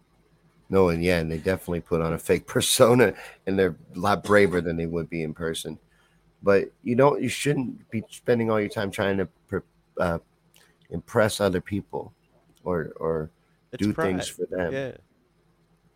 no, 0.70 0.88
and 0.88 1.02
yeah, 1.02 1.18
and 1.18 1.30
they 1.30 1.38
definitely 1.38 1.80
put 1.80 2.00
on 2.00 2.12
a 2.14 2.18
fake 2.18 2.46
persona, 2.56 3.12
and 3.46 3.58
they're 3.58 3.76
a 3.94 3.98
lot 3.98 4.22
braver 4.24 4.60
than 4.60 4.76
they 4.76 4.86
would 4.86 5.10
be 5.10 5.22
in 5.22 5.34
person. 5.34 5.78
But 6.42 6.70
you 6.82 6.94
don't, 6.96 7.20
you 7.22 7.28
shouldn't 7.28 7.90
be 7.90 8.02
spending 8.08 8.50
all 8.50 8.58
your 8.60 8.70
time 8.70 8.90
trying 8.90 9.18
to 9.18 9.28
uh, 9.98 10.18
impress 10.88 11.40
other 11.40 11.60
people, 11.60 12.14
or 12.64 12.92
or 12.96 13.30
It's 13.72 13.82
do 13.86 13.92
pride. 13.92 14.06
things 14.06 14.28
for 14.28 14.46
them. 14.46 14.72
Yeah. 14.72 14.92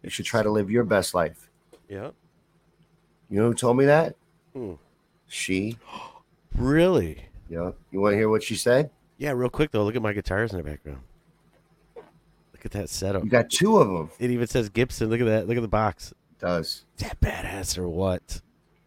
You 0.02 0.10
should 0.10 0.26
try 0.26 0.42
to 0.42 0.50
live 0.50 0.70
your 0.70 0.84
best 0.84 1.14
life. 1.14 1.48
Yeah. 1.88 2.10
You 3.30 3.40
know 3.40 3.48
who 3.48 3.54
told 3.54 3.78
me 3.78 3.86
that? 3.86 4.16
Hmm. 4.52 4.74
She. 5.28 5.78
Really? 6.54 7.26
Know, 7.48 7.74
you 7.92 8.00
want 8.00 8.14
to 8.14 8.16
hear 8.16 8.28
what 8.28 8.42
she 8.42 8.56
said? 8.56 8.90
Yeah. 9.18 9.32
Real 9.32 9.48
quick 9.50 9.70
though, 9.70 9.84
look 9.84 9.94
at 9.96 10.02
my 10.02 10.12
guitars 10.12 10.52
in 10.52 10.58
the 10.58 10.64
background. 10.64 11.00
Look 11.96 12.64
at 12.64 12.70
that 12.72 12.88
setup. 12.88 13.22
You 13.24 13.30
got 13.30 13.50
two 13.50 13.78
of 13.78 13.88
them. 13.88 14.10
It 14.18 14.30
even 14.30 14.46
says 14.46 14.68
Gibson. 14.70 15.08
Look 15.10 15.20
at 15.20 15.26
that. 15.26 15.46
Look 15.46 15.56
at 15.56 15.60
the 15.62 15.68
box. 15.68 16.12
does. 16.40 16.84
Is 16.98 17.04
that 17.08 17.20
badass 17.20 17.78
or 17.78 17.88
what? 17.88 18.40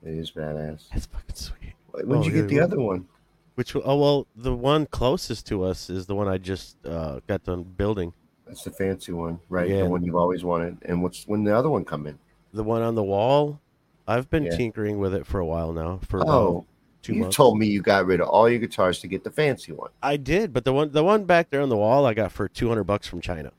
It 0.03 0.13
is 0.13 0.32
badass. 0.32 0.89
That's 0.91 1.05
fucking 1.05 1.36
sweet. 1.36 1.74
When'd 1.93 2.24
Oh, 2.24 2.28
you 2.28 2.32
get 2.32 2.47
the 2.47 2.59
other 2.59 2.80
one? 2.80 3.07
Which 3.55 3.76
oh 3.76 3.97
well, 3.97 4.28
the 4.36 4.53
one 4.55 4.86
closest 4.86 5.47
to 5.47 5.63
us 5.63 5.89
is 5.89 6.05
the 6.05 6.13
one 6.15 6.28
I 6.28 6.38
just 6.38 6.78
uh, 6.86 7.20
got 7.28 7.43
done 7.43 7.63
building. 7.63 8.13
That's 8.45 8.63
the 8.63 8.72
fancy 8.72 9.11
one, 9.13 9.39
right? 9.49 9.68
Yeah. 9.70 9.84
The 9.84 9.89
one 9.89 10.03
you've 10.03 10.15
always 10.15 10.43
wanted. 10.43 10.78
And 10.84 11.01
what's 11.01 11.26
when 11.28 11.43
the 11.43 11.55
other 11.57 11.70
one 11.70 11.84
come 11.86 12.05
in? 12.07 12.20
The 12.53 12.63
one 12.63 12.82
on 12.82 12.95
the 12.95 13.03
wall. 13.03 13.59
I've 14.07 14.30
been 14.30 14.43
Yeah. 14.43 14.55
tinkering 14.55 14.99
with 14.99 15.13
it 15.13 15.26
for 15.26 15.39
a 15.39 15.45
while 15.45 15.74
now. 15.74 15.99
For 16.07 16.22
Oh, 16.28 16.65
two 17.08 17.14
you 17.14 17.22
months. 17.22 17.36
told 17.36 17.58
me 17.58 17.66
you 17.68 17.82
got 17.82 18.05
rid 18.05 18.22
of 18.22 18.28
all 18.30 18.49
your 18.49 18.60
guitars 18.60 18.99
to 18.99 19.08
get 19.08 19.24
the 19.24 19.32
fancy 19.32 19.72
one. 19.72 19.89
I 20.03 20.18
did, 20.18 20.53
but 20.53 20.66
the 20.66 20.74
one 20.74 20.91
the 20.91 21.03
one 21.03 21.26
back 21.26 21.49
there 21.49 21.62
on 21.62 21.70
the 21.70 21.78
wall 21.78 22.05
I 22.05 22.14
got 22.14 22.32
for 22.32 22.47
two 22.47 22.68
hundred 22.70 22.84
bucks 22.86 23.08
from 23.08 23.22
China. 23.22 23.51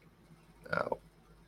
Oh, 0.73 0.99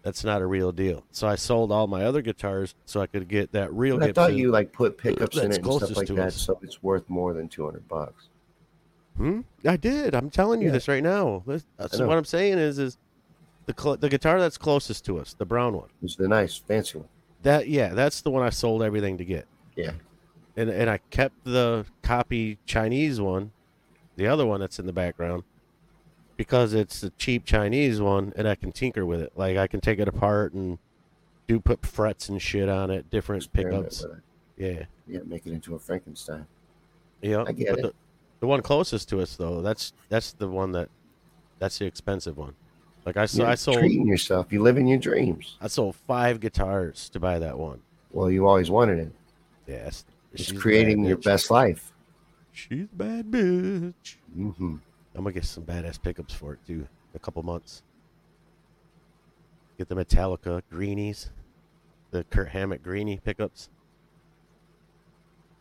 That's 0.03 0.25
not 0.25 0.41
a 0.41 0.47
real 0.47 0.73
deal. 0.73 1.05
So 1.11 1.29
I 1.29 1.35
sold 1.37 1.71
all 1.71 1.87
my 1.87 2.05
other 2.05 2.23
guitars 2.23 2.75
so 2.87 3.01
I 3.01 3.07
could 3.07 3.29
get 3.29 3.53
that 3.53 3.73
real 3.73 3.99
but 3.99 4.09
I 4.09 4.13
thought 4.13 4.35
you 4.35 4.51
like 4.51 4.73
put 4.73 4.97
pickups 4.97 5.37
in 5.37 5.53
it 5.53 5.59
and 5.59 5.73
stuff 5.73 5.97
like 5.97 6.09
that, 6.09 6.19
us. 6.29 6.37
so 6.37 6.59
it's 6.63 6.83
worth 6.83 7.09
more 7.09 7.33
than 7.35 7.49
two 7.49 7.65
hundred 7.65 7.87
bucks. 7.89 8.29
Hmm? 9.17 9.41
I 9.67 9.77
did. 9.77 10.15
I'm 10.15 10.31
telling 10.31 10.63
you 10.63 10.69
Yeah. 10.69 10.73
this 10.73 10.89
right 10.89 11.03
now. 11.03 11.43
Know. 11.47 11.61
what 12.07 12.17
I'm 12.17 12.25
saying 12.25 12.59
is 12.59 12.79
is 12.79 12.97
the 13.67 13.75
cl- 13.79 13.99
the 13.99 14.09
guitar 14.09 14.41
that's 14.41 14.57
closest 14.57 15.05
to 15.05 15.19
us, 15.19 15.35
the 15.35 15.45
brown 15.45 15.75
one. 15.75 15.89
It's 16.03 16.17
the 16.17 16.29
nice 16.29 16.57
fancy 16.57 16.99
one. 16.99 17.09
That 17.43 17.69
yeah, 17.69 17.91
that's 17.91 18.23
the 18.23 18.31
one 18.31 18.43
I 18.43 18.51
sold 18.51 18.83
everything 18.83 19.19
to 19.19 19.25
get. 19.25 19.47
Yeah. 19.77 19.93
And 20.57 20.69
and 20.71 20.91
I 20.91 20.99
kept 21.11 21.45
the 21.45 21.87
copy 22.03 22.59
Chinese 22.67 23.21
one, 23.21 23.53
the 24.17 24.27
other 24.27 24.45
one 24.47 24.61
that's 24.61 24.79
in 24.79 24.87
the 24.87 24.93
background, 24.93 25.45
because 26.37 26.75
it's 26.75 27.01
the 27.01 27.11
cheap 27.19 27.45
Chinese 27.45 28.01
one, 28.01 28.33
and 28.37 28.49
I 28.49 28.55
can 28.57 28.73
tinker 28.73 29.07
with 29.07 29.21
it. 29.21 29.33
Like 29.37 29.57
I 29.57 29.67
can 29.67 29.81
take 29.81 29.99
it 29.99 30.09
apart 30.09 30.53
and 30.53 30.79
do 31.47 31.61
put 31.61 31.85
frets 31.87 32.29
and 32.29 32.41
shit 32.41 32.69
on 32.69 32.91
it, 32.91 33.11
different 33.11 33.45
Experiment 33.45 33.85
pickups. 33.85 34.05
it. 34.05 34.11
Yeah, 34.57 34.85
Yeah, 35.07 35.21
make 35.25 35.47
it 35.47 35.53
into 35.53 35.75
a 35.75 35.79
Frankenstein. 35.79 36.47
yeah. 37.23 37.45
I 37.47 37.53
get 37.53 37.79
it. 37.79 37.83
The, 37.83 37.93
the 38.41 38.47
one 38.47 38.61
closest 38.63 39.09
to 39.11 39.21
us 39.21 39.37
though, 39.37 39.63
that's 39.63 39.93
that's 40.09 40.33
the 40.33 40.49
one 40.49 40.73
that 40.73 40.89
that's 41.59 41.79
the 41.79 41.87
expensive 41.87 42.37
one. 42.37 42.55
Like 43.07 43.17
I 43.17 43.27
You're 43.33 43.47
I 43.47 43.55
sold 43.55 43.79
treating 43.79 44.07
yourself. 44.07 44.53
You 44.53 44.63
live 44.63 44.77
in 44.77 44.87
your 44.87 44.99
dreams. 44.99 45.57
I 45.61 45.69
sold 45.69 45.97
five 46.07 46.41
guitars 46.41 47.09
to 47.11 47.21
buy 47.21 47.39
that 47.39 47.59
one. 47.59 47.81
Well, 48.13 48.31
you 48.31 48.47
always 48.47 48.71
wanted 48.71 48.99
it. 48.99 49.13
Yes, 49.67 50.05
It's 50.33 50.45
she's 50.45 50.59
creating 50.61 51.05
your 51.05 51.17
bitch. 51.17 51.25
best 51.25 51.51
life. 51.51 51.93
She's 52.53 52.85
a 52.93 52.97
bad 52.97 53.31
bitch. 53.31 54.17
hmm 54.35 54.77
I'm 55.15 55.25
gonna 55.25 55.33
get 55.33 55.45
some 55.45 55.65
badass 55.65 56.01
pickups 56.01 56.33
for 56.35 56.53
it 56.55 56.61
too. 56.67 56.75
In 56.81 56.89
a 57.17 57.19
couple 57.19 57.43
months. 57.43 57.83
Get 59.79 59.89
the 59.89 59.95
Metallica 59.97 60.63
greenies, 60.71 61.31
the 62.11 62.23
Kirk 62.25 62.49
Hammett 62.51 62.83
greenie 62.83 63.19
pickups. 63.25 63.71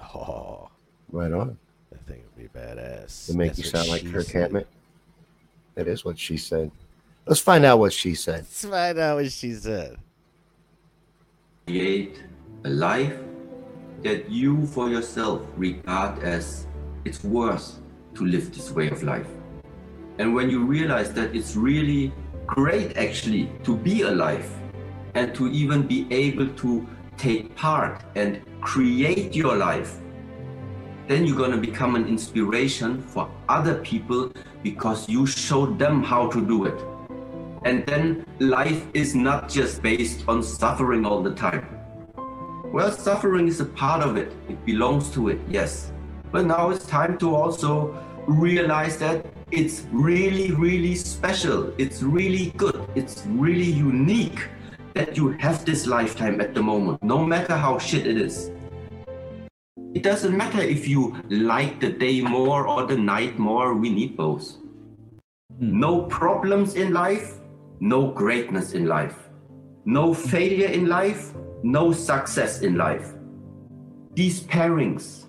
Oh, 0.02 0.70
Right 1.12 1.32
on. 1.32 1.58
that 1.92 2.06
thing 2.06 2.22
would 2.24 2.36
be 2.54 2.60
badass. 2.60 3.28
To 3.28 3.38
make 3.38 3.50
That's 3.50 3.60
you 3.60 3.66
sound 3.66 3.90
like 3.90 4.02
she 4.02 4.12
Kirk 4.12 4.26
said. 4.26 4.42
Hammett. 4.44 4.68
That 5.76 5.88
is 5.88 6.04
what 6.06 6.20
she 6.20 6.38
said. 6.38 6.72
Let's 7.26 7.40
find 7.42 7.64
out 7.66 7.80
what 7.80 7.94
she 7.94 8.14
said. 8.16 8.42
Let's 8.42 8.66
find 8.66 9.00
out 9.00 9.18
what 9.18 9.32
she 9.32 9.54
said. 9.54 9.98
create 11.68 12.22
a 12.66 12.70
life 12.70 13.18
that 14.04 14.30
you 14.30 14.66
for 14.68 14.90
yourself 14.90 15.42
regard 15.58 16.24
as 16.24 16.68
it's 17.06 17.24
worth 17.24 17.80
to 18.16 18.26
live 18.26 18.54
this 18.54 18.72
way 18.72 18.90
of 18.90 19.04
life. 19.04 19.28
And 20.18 20.34
when 20.34 20.50
you 20.50 20.66
realize 20.66 21.14
that 21.14 21.36
it's 21.36 21.56
really 21.56 22.12
great 22.46 22.98
actually 22.98 23.52
to 23.64 23.76
be 23.76 24.02
alive 24.02 24.50
and 25.16 25.34
to 25.36 25.48
even 25.48 25.88
be 25.88 26.08
able 26.12 26.48
to 26.48 26.88
take 27.18 27.56
part 27.56 28.04
and 28.16 28.42
create 28.62 29.36
your 29.36 29.56
life, 29.56 29.98
then 31.08 31.26
you're 31.26 31.38
going 31.38 31.52
to 31.52 31.58
become 31.58 31.96
an 31.96 32.08
inspiration 32.08 33.02
for 33.02 33.30
other 33.48 33.76
people 33.82 34.32
because 34.62 35.10
you 35.10 35.26
showed 35.26 35.80
them 35.80 36.04
how 36.04 36.28
to 36.30 36.46
do 36.46 36.66
it. 36.66 36.80
And 37.66 37.86
then 37.86 38.26
life 38.40 38.86
is 38.94 39.16
not 39.16 39.50
just 39.50 39.82
based 39.82 40.24
on 40.28 40.44
suffering 40.44 41.06
all 41.06 41.22
the 41.22 41.34
time. 41.34 41.79
Well, 42.72 42.92
suffering 42.92 43.48
is 43.48 43.60
a 43.62 43.66
part 43.66 44.04
of 44.04 44.16
it, 44.16 44.32
it 44.48 44.64
belongs 44.64 45.10
to 45.12 45.30
it, 45.30 45.40
yes. 45.50 45.92
But 46.32 46.46
now 46.46 46.70
it's 46.70 46.86
time 46.86 47.18
to 47.18 47.34
also 47.34 47.98
realize 48.28 49.00
that 49.00 49.26
it's 49.50 49.88
really, 49.92 50.52
really 50.52 50.94
special. 50.94 51.74
It's 51.80 52.04
really 52.04 52.52
good. 52.58 52.88
It's 52.94 53.26
really 53.26 53.72
unique 53.72 54.48
that 54.94 55.18
you 55.18 55.32
have 55.40 55.66
this 55.66 55.88
lifetime 55.88 56.40
at 56.42 56.54
the 56.54 56.62
moment, 56.62 57.02
no 57.02 57.26
matter 57.26 57.56
how 57.56 57.80
shit 57.80 58.06
it 58.06 58.18
is. 58.18 58.52
It 59.96 60.04
doesn't 60.04 60.38
matter 60.38 60.62
if 60.62 60.88
you 60.88 61.18
like 61.28 61.80
the 61.80 61.90
day 61.90 62.22
more 62.22 62.68
or 62.68 62.86
the 62.86 62.98
night 62.98 63.40
more, 63.40 63.74
we 63.74 63.90
need 63.90 64.16
both. 64.16 64.58
Hmm. 65.58 65.80
No 65.80 66.04
problems 66.04 66.76
in 66.76 66.94
life, 66.94 67.40
no 67.80 68.12
greatness 68.12 68.74
in 68.74 68.86
life. 68.86 69.29
No 69.86 70.14
failure 70.14 70.68
in 70.68 70.88
life, 70.88 71.34
no 71.64 71.92
success 71.92 72.62
in 72.62 72.76
life. 72.76 73.14
These 74.14 74.44
pairings 74.44 75.26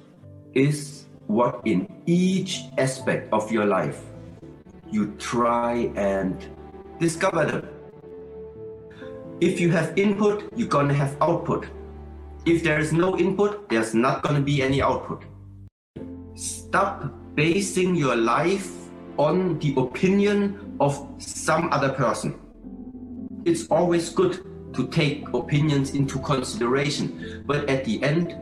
is 0.54 1.06
what 1.26 1.62
in 1.64 1.86
each 2.06 2.64
aspect 2.76 3.32
of 3.32 3.52
your 3.52 3.64
life 3.64 4.02
you 4.90 5.14
try 5.18 5.92
and 5.94 6.34
discover 6.98 7.44
them. 7.46 7.68
If 9.40 9.60
you 9.60 9.70
have 9.70 9.96
input, 9.96 10.50
you're 10.56 10.68
gonna 10.68 10.94
have 10.94 11.16
output. 11.22 11.66
If 12.44 12.62
there 12.62 12.78
is 12.78 12.92
no 12.92 13.16
input, 13.16 13.68
there's 13.68 13.94
not 13.94 14.22
gonna 14.22 14.40
be 14.40 14.62
any 14.62 14.82
output. 14.82 15.24
Stop 16.34 17.12
basing 17.34 17.94
your 17.94 18.16
life 18.16 18.70
on 19.16 19.58
the 19.60 19.74
opinion 19.76 20.76
of 20.80 21.06
some 21.18 21.72
other 21.72 21.90
person. 21.90 22.34
It's 23.44 23.66
always 23.68 24.10
good 24.10 24.44
to 24.74 24.86
take 24.88 25.28
opinions 25.32 25.94
into 25.94 26.18
consideration, 26.18 27.42
but 27.46 27.68
at 27.70 27.84
the 27.84 28.02
end, 28.02 28.36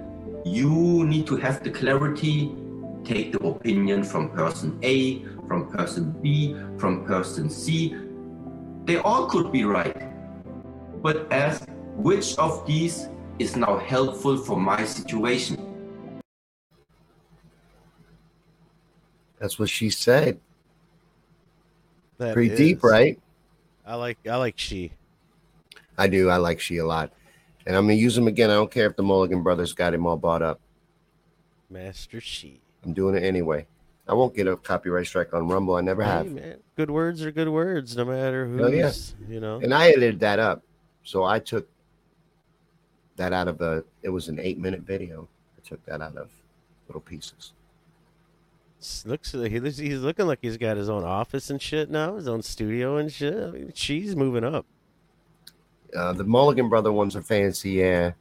you 0.45 1.07
need 1.07 1.27
to 1.29 1.37
have 1.37 1.63
the 1.63 1.71
clarity. 1.71 2.53
Take 3.05 3.33
the 3.33 3.39
opinion 3.47 4.03
from 4.03 4.31
person 4.31 4.79
A, 4.83 5.23
from 5.47 5.71
person 5.71 6.11
B, 6.21 6.55
from 6.79 7.05
person 7.05 7.49
C. 7.49 7.97
They 8.85 8.97
all 8.99 9.27
could 9.27 9.53
be 9.53 9.65
right. 9.65 9.97
But 11.01 11.33
ask 11.33 11.65
which 11.95 12.37
of 12.37 12.67
these 12.67 13.09
is 13.39 13.57
now 13.57 13.79
helpful 13.79 14.37
for 14.37 14.59
my 14.59 14.85
situation. 14.85 15.65
That's 19.39 19.59
what 19.59 19.71
she 19.71 19.91
said. 19.91 20.41
That 22.19 22.35
Pretty 22.35 22.57
deep, 22.57 22.83
right? 22.83 23.19
I 23.89 23.95
like 23.95 24.19
I 24.29 24.37
like 24.37 24.59
she. 24.59 24.93
I 25.97 26.09
do. 26.09 26.29
I 26.29 26.37
like 26.37 26.61
she 26.61 26.77
a 26.77 26.85
lot. 26.85 27.11
And 27.67 27.75
I'm 27.75 27.89
to 27.89 27.95
use 27.95 28.17
him 28.17 28.29
again. 28.29 28.51
I 28.51 28.55
don't 28.55 28.71
care 28.71 28.87
if 28.87 28.97
the 28.97 29.03
Mulligan 29.03 29.43
brothers 29.43 29.73
got 29.73 29.95
him 29.95 30.07
all 30.07 30.19
bought 30.19 30.43
up. 30.43 30.61
Master 31.71 32.21
Shi. 32.21 32.61
I'm 32.85 32.93
doing 32.93 33.17
it 33.17 33.23
anyway. 33.23 33.67
I 34.07 34.13
won't 34.15 34.35
get 34.35 34.47
a 34.47 34.57
copyright 34.57 35.07
strike 35.07 35.33
on 35.35 35.49
Rumble. 35.49 35.77
I 35.77 35.81
never 35.81 36.03
Hey, 36.03 36.09
have. 36.11 36.31
man, 36.33 36.59
good 36.77 36.91
words 36.91 37.25
are 37.25 37.31
good 37.31 37.49
words, 37.49 37.97
no 37.97 38.05
matter 38.05 38.47
oh, 38.51 38.57
Hell 38.59 38.71
who's 38.71 39.15
yeah. 39.21 39.35
you 39.35 39.41
know. 39.41 39.61
And 39.61 39.73
I 39.75 39.89
edited 39.89 40.21
that 40.21 40.39
up. 40.39 40.63
So 41.03 41.25
I 41.25 41.39
took 41.39 41.67
that 43.17 43.33
out 43.33 43.49
of 43.49 43.61
a 43.63 43.85
it 44.03 44.11
was 44.11 44.29
an 44.29 44.39
eight 44.39 44.59
minute 44.59 44.83
video. 44.83 45.29
I 45.57 45.67
took 45.67 45.85
that 45.87 46.03
out 46.03 46.17
of 46.17 46.31
little 46.89 47.01
pieces. 47.01 47.53
Looks 49.05 49.33
he 49.33 49.59
looks, 49.61 49.77
he's 49.77 50.01
looking 50.01 50.27
like 50.27 50.39
he's 50.41 50.57
got 50.57 50.77
his 50.77 50.89
own 50.89 51.03
office 51.05 51.51
and 51.51 51.61
shit 51.61 51.91
now, 51.91 52.15
his 52.15 52.29
own 52.29 52.43
studio 52.43 52.97
and 52.99 53.13
shit. 53.13 53.35
I 53.35 53.51
mean, 53.51 53.73
she's 53.75 54.15
moving 54.15 54.45
up. 54.45 54.67
Uh, 55.97 56.13
the 56.13 56.25
Mulligan 56.25 56.69
brother 56.69 56.93
ones 56.93 57.17
are 57.17 57.23
fancy, 57.23 57.71
yeah. 57.73 58.13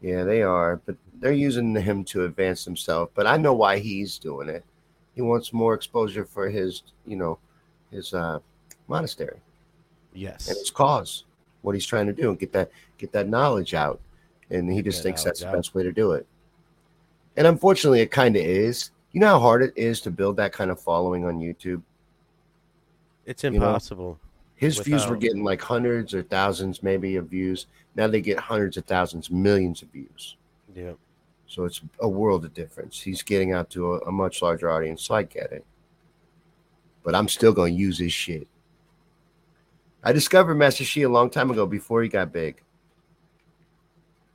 Yeah, 0.00 0.24
they 0.24 0.42
are, 0.42 0.80
but 0.84 0.96
they're 1.20 1.32
using 1.32 1.76
him 1.76 2.02
to 2.06 2.24
advance 2.24 2.64
himself. 2.64 3.10
But 3.14 3.26
I 3.28 3.36
know 3.36 3.52
why 3.54 3.78
he's 3.78 4.18
doing 4.18 4.48
it. 4.48 4.64
He 5.14 5.22
wants 5.22 5.52
more 5.52 5.74
exposure 5.74 6.24
for 6.24 6.48
his, 6.48 6.82
you 7.06 7.16
know, 7.16 7.38
his 7.92 8.14
uh, 8.14 8.40
monastery 8.88 9.38
Yes. 10.12 10.48
and 10.48 10.56
his 10.56 10.70
cause. 10.70 11.24
What 11.60 11.76
he's 11.76 11.86
trying 11.86 12.06
to 12.06 12.12
do 12.12 12.30
and 12.30 12.38
get 12.38 12.52
that 12.54 12.72
get 12.98 13.12
that 13.12 13.28
knowledge 13.28 13.74
out, 13.74 14.00
and 14.50 14.68
he 14.72 14.82
just 14.82 14.98
Get 14.98 15.02
thinks 15.04 15.22
that's 15.22 15.40
the 15.40 15.52
best 15.52 15.74
way 15.76 15.84
to 15.84 15.92
do 15.92 16.12
it. 16.12 16.26
And 17.36 17.46
unfortunately, 17.46 18.00
it 18.00 18.10
kind 18.10 18.34
of 18.34 18.42
is. 18.42 18.90
You 19.12 19.20
know 19.20 19.28
how 19.28 19.40
hard 19.40 19.62
it 19.62 19.72
is 19.76 20.00
to 20.02 20.10
build 20.10 20.36
that 20.36 20.52
kind 20.52 20.70
of 20.70 20.80
following 20.80 21.24
on 21.24 21.38
YouTube. 21.38 21.82
It's 23.26 23.44
know, 23.44 23.50
impossible. 23.50 24.18
His 24.56 24.78
views 24.78 25.06
were 25.06 25.16
getting 25.16 25.44
like 25.44 25.60
hundreds 25.60 26.14
or 26.14 26.22
thousands, 26.22 26.82
maybe, 26.82 27.16
of 27.16 27.26
views. 27.26 27.66
Now 27.94 28.06
they 28.06 28.20
get 28.20 28.38
hundreds 28.38 28.76
of 28.76 28.84
thousands, 28.84 29.30
millions 29.30 29.82
of 29.82 29.88
views. 29.88 30.36
Yeah. 30.74 30.92
So 31.46 31.64
it's 31.64 31.82
a 32.00 32.08
world 32.08 32.44
of 32.44 32.54
difference. 32.54 33.00
He's 33.00 33.22
getting 33.22 33.52
out 33.52 33.68
to 33.70 33.94
a, 33.94 33.98
a 34.00 34.12
much 34.12 34.40
larger 34.40 34.70
audience. 34.70 35.02
So 35.02 35.14
I 35.14 35.24
get 35.24 35.52
it. 35.52 35.64
But 37.02 37.14
I'm 37.14 37.28
still 37.28 37.52
going 37.52 37.74
to 37.74 37.80
use 37.80 37.98
his 37.98 38.12
shit. 38.12 38.46
I 40.04 40.12
discovered 40.12 40.54
Master 40.54 40.84
Shi 40.84 41.02
a 41.02 41.08
long 41.08 41.28
time 41.28 41.50
ago 41.50 41.66
before 41.66 42.02
he 42.02 42.08
got 42.08 42.32
big. 42.32 42.62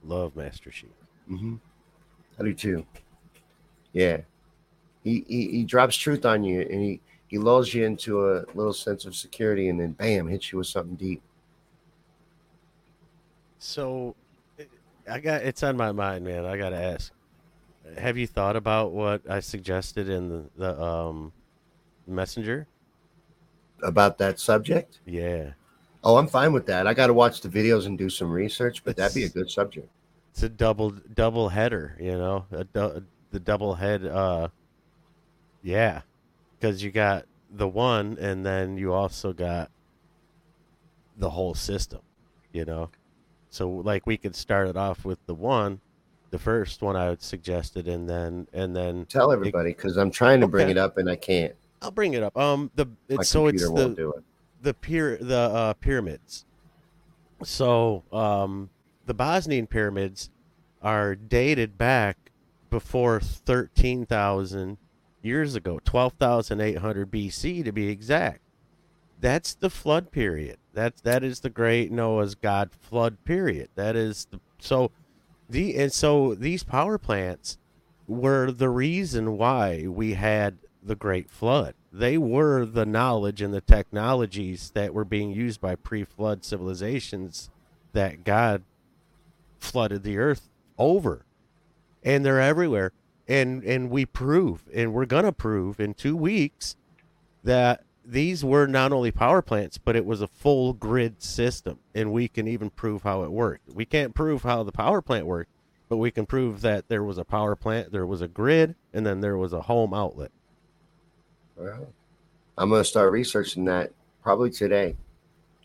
Love 0.04 0.36
Master 0.36 0.70
Chief. 0.70 0.90
Mm-hmm. 1.30 1.56
I 2.40 2.44
do 2.44 2.54
too. 2.54 2.86
Yeah. 3.94 4.18
He, 5.04 5.24
he 5.28 5.48
he 5.50 5.64
drops 5.64 5.96
truth 5.96 6.26
on 6.26 6.44
you 6.44 6.62
and 6.62 6.82
he, 6.82 7.00
he 7.28 7.38
lulls 7.38 7.74
you 7.74 7.86
into 7.86 8.30
a 8.30 8.46
little 8.56 8.74
sense 8.74 9.06
of 9.06 9.16
security 9.16 9.70
and 9.70 9.80
then 9.80 9.92
bam, 9.92 10.28
hits 10.28 10.52
you 10.52 10.58
with 10.58 10.68
something 10.68 10.96
deep. 10.96 11.22
So, 13.60 14.16
I 15.10 15.20
got 15.20 15.42
it's 15.42 15.64
on 15.64 15.78
my 15.78 15.92
mind, 15.92 16.26
man. 16.26 16.46
I 16.46 16.58
got 16.58 16.70
to 16.70 16.78
ask. 16.82 17.12
Have 17.98 18.18
you 18.18 18.28
thought 18.28 18.56
about 18.58 18.92
what 18.92 19.22
I 19.30 19.40
suggested 19.40 20.10
in 20.10 20.30
the, 20.30 20.44
the 20.58 20.82
um 20.82 21.32
messenger? 22.06 22.68
About 23.84 24.18
that 24.18 24.40
subject? 24.40 25.00
Yeah, 25.06 25.52
Oh, 26.04 26.18
I'm 26.18 26.28
fine 26.28 26.52
with 26.54 26.66
that. 26.68 26.88
I 26.88 26.94
got 26.94 27.08
to 27.08 27.14
watch 27.14 27.42
the 27.42 27.50
videos 27.50 27.86
and 27.86 27.98
do 27.98 28.10
some 28.10 28.32
research, 28.32 28.84
but 28.84 28.96
that'd 28.96 29.14
be 29.16 29.24
a 29.26 29.30
good 29.30 29.50
subject. 29.50 29.88
it's 30.32 30.44
a 30.44 30.50
double 30.50 30.92
double 31.14 31.50
header. 31.50 31.96
You 32.00 32.14
know, 32.14 32.46
a 32.52 32.64
du- 32.64 33.04
the 33.32 33.40
double 33.40 33.76
head. 33.76 34.06
Uh, 34.06 34.50
yeah, 35.62 36.02
because 36.60 36.84
you 36.84 36.92
got 36.92 37.26
the 37.52 37.68
one, 37.68 38.18
and 38.20 38.46
then 38.46 38.78
you 38.78 38.94
also 38.94 39.34
got 39.34 39.72
the 41.18 41.30
whole 41.30 41.54
system. 41.54 42.02
You 42.54 42.66
know, 42.66 42.90
so 43.50 43.70
like 43.70 44.06
we 44.06 44.18
could 44.18 44.36
start 44.36 44.68
it 44.68 44.78
off 44.78 45.06
with 45.06 45.20
the 45.26 45.34
one, 45.34 45.80
the 46.32 46.40
first 46.40 46.82
one 46.82 46.96
I 46.96 47.10
would 47.10 47.22
suggested, 47.22 47.88
and 47.88 48.10
then 48.10 48.48
and 48.54 48.76
then 48.76 49.06
Tell 49.06 49.32
everybody 49.32 49.72
because 49.72 49.98
I'm 49.98 50.12
trying 50.12 50.42
to 50.42 50.48
bring 50.48 50.70
it 50.70 50.78
up 50.78 50.98
and 50.98 51.10
I 51.10 51.16
can't. 51.16 51.56
I'll 51.82 51.92
bring 51.92 52.14
it 52.14 52.24
up. 52.24 52.36
Um, 52.38 52.72
the 52.76 52.86
My 52.86 52.92
it's, 53.10 53.30
so 53.30 53.48
it's 53.48 53.68
the 53.70 53.90
do 53.90 54.14
it. 54.14 54.24
the 54.62 54.74
pyra- 54.74 55.20
the 55.20 55.38
uh, 55.38 55.74
pyramids. 55.74 56.46
So 57.44 58.04
um, 58.12 58.70
the 59.06 59.14
Bosnian 59.14 59.68
pyramids 59.68 60.30
are 60.82 61.16
dated 61.16 61.78
back 61.78 62.18
before 62.70 63.20
thirteen 63.20 64.06
thousand 64.06 64.78
years 65.22 65.56
ago, 65.56 65.80
twelve 65.84 66.14
thousand 66.14 66.62
eight 66.62 66.80
hundred 66.80 67.12
BC 67.12 67.64
to 67.64 67.72
be 67.72 67.90
exact. 67.90 68.42
That's 69.20 69.56
the 69.56 69.70
flood 69.70 70.12
period. 70.12 70.58
That's 70.74 71.02
that 71.02 71.24
is 71.24 71.40
the 71.40 71.50
great 71.50 71.92
Noah's 71.92 72.36
God 72.36 72.72
flood 72.72 73.24
period. 73.26 73.70
That 73.76 73.96
is 73.96 74.28
the 74.30 74.40
so 74.60 74.92
the 75.50 75.78
and 75.78 75.92
so 75.92 76.36
these 76.36 76.64
power 76.64 76.98
plants 76.98 77.58
were 78.08 78.52
the 78.52 78.70
reason 78.70 79.38
why 79.38 79.86
we 79.88 80.14
had 80.14 80.58
the 80.82 80.96
great 80.96 81.30
flood. 81.30 81.74
They 81.92 82.18
were 82.18 82.66
the 82.66 82.86
knowledge 82.86 83.42
and 83.42 83.54
the 83.54 83.62
technologies 83.62 84.72
that 84.76 84.94
were 84.94 85.06
being 85.06 85.32
used 85.32 85.60
by 85.60 85.76
pre-flood 85.76 86.46
civilizations 86.46 87.50
that 87.94 88.24
God 88.24 88.64
flooded 89.60 90.04
the 90.04 90.18
earth 90.18 90.50
over. 90.78 91.26
And 92.04 92.24
they're 92.26 92.40
everywhere. 92.40 92.94
And 93.28 93.64
and 93.64 93.90
we 93.90 94.06
prove 94.06 94.64
and 94.74 94.94
we're 94.94 95.06
going 95.06 95.26
to 95.26 95.32
prove 95.32 95.80
in 95.80 95.94
2 95.94 96.16
weeks 96.16 96.76
that 97.44 97.84
these 98.06 98.44
were 98.44 98.68
not 98.68 98.94
only 98.94 99.12
power 99.12 99.42
plants, 99.42 99.78
but 99.78 99.96
it 99.96 100.06
was 100.06 100.22
a 100.22 100.28
full 100.28 100.72
grid 100.72 101.22
system, 101.22 101.80
and 101.94 102.14
we 102.14 102.30
can 102.30 102.48
even 102.48 102.70
prove 102.70 103.04
how 103.04 103.24
it 103.24 103.32
worked. 103.32 103.70
We 103.74 103.84
can't 103.84 104.16
prove 104.16 104.44
how 104.44 104.64
the 104.64 104.72
power 104.72 105.02
plant 105.02 105.26
worked, 105.26 105.52
but 105.90 105.98
we 105.98 106.10
can 106.10 106.26
prove 106.26 106.62
that 106.62 106.88
there 106.88 107.04
was 107.04 107.18
a 107.18 107.26
power 107.26 107.58
plant, 107.58 107.92
there 107.92 108.06
was 108.06 108.22
a 108.22 108.30
grid, 108.30 108.76
and 108.94 109.06
then 109.06 109.20
there 109.20 109.38
was 109.38 109.52
a 109.52 109.62
home 109.62 109.94
outlet. 109.94 110.32
Well, 111.58 111.88
I'm 112.58 112.70
going 112.70 112.80
to 112.80 112.86
start 112.86 113.12
researching 113.12 113.66
that 113.66 113.92
probably 114.24 114.52
today. 114.52 114.96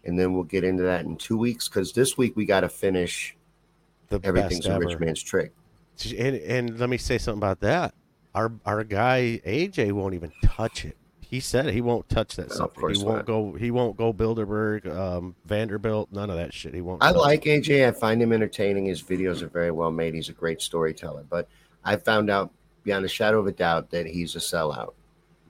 And 0.05 0.19
then 0.19 0.35
we'll 0.35 0.43
get 0.43 0.65
into 0.65 0.83
that 0.83 1.05
in 1.05 1.17
two 1.17 1.39
weeks 1.39 1.69
because 1.69 1.93
this 1.93 2.19
week 2.19 2.35
we 2.35 2.45
got 2.45 2.61
to 2.61 2.69
finish 2.69 3.37
The 4.09 4.21
Everything's 4.25 4.67
a. 4.67 4.77
Rich 4.77 4.99
Man's 4.99 5.23
Trick. 5.23 5.53
And, 6.07 6.37
and 6.37 6.79
let 6.79 6.89
me 6.89 6.97
say 6.99 7.19
something 7.19 7.39
about 7.39 7.61
that. 7.61 7.95
Our 8.35 8.53
our 8.65 8.83
guy 8.85 9.41
AJ 9.47 9.93
won't 9.93 10.15
even 10.15 10.33
touch 10.43 10.85
it. 10.85 10.97
He 11.21 11.41
said 11.41 11.67
he 11.73 11.81
won't 11.81 12.09
touch 12.11 12.37
that 12.37 12.51
No, 12.59 12.69
course 12.69 12.99
He 12.99 13.05
won't 13.05 13.19
not. 13.19 13.27
go. 13.27 13.53
He 13.53 13.71
won't 13.71 13.97
go 13.97 14.13
Bilderberg, 14.13 14.87
um, 14.95 15.35
Vanderbilt, 15.47 16.11
none 16.13 16.29
of 16.29 16.37
that 16.37 16.53
shit. 16.53 16.75
He 16.75 16.83
won't. 16.83 17.03
I 17.03 17.07
touch 17.07 17.17
it. 17.17 17.19
like 17.21 17.43
AJ. 17.45 17.89
I 17.89 17.93
find 17.93 18.21
him 18.23 18.33
entertaining. 18.33 18.85
His 18.87 19.03
videos 19.03 19.41
are 19.41 19.49
very 19.49 19.71
well 19.71 19.91
made. 19.91 20.13
He's 20.15 20.29
a 20.29 20.35
great 20.35 20.61
storyteller. 20.61 21.25
But 21.29 21.49
I 21.85 21.97
found 21.97 22.29
out 22.31 22.51
beyond 22.85 23.05
a 23.05 23.09
shadow 23.09 23.39
of 23.41 23.47
a 23.47 23.53
doubt 23.53 23.91
that 23.91 24.07
he's 24.07 24.37
a 24.37 24.41
sellout. 24.41 24.93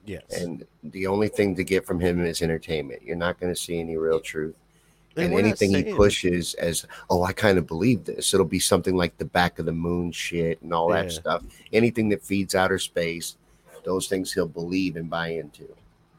Yes. 0.05 0.23
And 0.31 0.65
the 0.83 1.07
only 1.07 1.27
thing 1.27 1.55
to 1.55 1.63
get 1.63 1.85
from 1.85 1.99
him 1.99 2.23
is 2.23 2.41
entertainment. 2.41 3.01
You're 3.03 3.15
not 3.15 3.39
going 3.39 3.53
to 3.53 3.59
see 3.59 3.79
any 3.79 3.97
real 3.97 4.19
truth. 4.19 4.55
And 5.15 5.25
And, 5.31 5.39
anything 5.45 5.73
he 5.73 5.93
pushes 5.93 6.55
as, 6.55 6.87
oh, 7.09 7.21
I 7.23 7.33
kind 7.33 7.57
of 7.59 7.67
believe 7.67 8.03
this. 8.05 8.33
It'll 8.33 8.45
be 8.47 8.59
something 8.59 8.95
like 8.95 9.15
the 9.17 9.25
back 9.25 9.59
of 9.59 9.65
the 9.67 9.71
moon 9.71 10.11
shit 10.11 10.59
and 10.63 10.73
all 10.73 10.89
Yeah. 10.89 11.03
that 11.03 11.11
stuff. 11.11 11.43
Anything 11.71 12.09
that 12.09 12.23
feeds 12.23 12.55
outer 12.55 12.79
space, 12.79 13.37
those 13.83 14.07
things 14.07 14.33
he'll 14.33 14.47
believe 14.47 14.95
and 14.95 15.09
buy 15.09 15.27
into. 15.29 15.67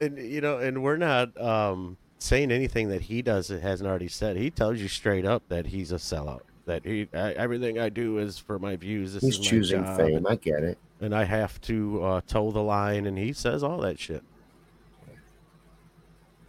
and 0.01 0.19
you 0.19 0.41
know, 0.41 0.59
and 0.59 0.83
we're 0.83 0.97
not 0.97 1.37
um, 1.41 1.97
saying 2.19 2.53
anything 2.53 2.89
that 2.91 3.01
he 3.03 3.23
does 3.23 3.49
that 3.49 3.63
hasn't 3.63 3.89
already 3.89 4.09
said. 4.09 4.37
He 4.37 4.51
tells 4.51 4.79
you 4.79 4.87
straight 4.89 5.25
up 5.25 5.43
that 5.49 5.67
he's 5.67 5.91
a 5.93 5.97
sellout. 5.97 6.41
That 6.67 6.85
he 6.85 7.09
I, 7.13 7.33
everything 7.33 7.79
I 7.79 7.89
do 7.89 8.19
is 8.19 8.39
for 8.39 8.59
my 8.59 8.77
views. 8.77 9.15
This 9.15 9.23
He's 9.23 9.39
is 9.39 9.47
choosing 9.47 9.85
fame. 9.97 10.17
and, 10.19 10.27
I 10.29 10.37
get 10.37 10.63
it. 10.63 10.79
and 11.01 11.15
I 11.15 11.25
have 11.25 11.61
to 11.63 12.03
uh, 12.05 12.21
toe 12.27 12.51
the 12.53 12.63
line. 12.63 13.07
And 13.07 13.19
he 13.19 13.33
says 13.33 13.63
all 13.63 13.79
that 13.83 13.99
shit. 13.99 14.23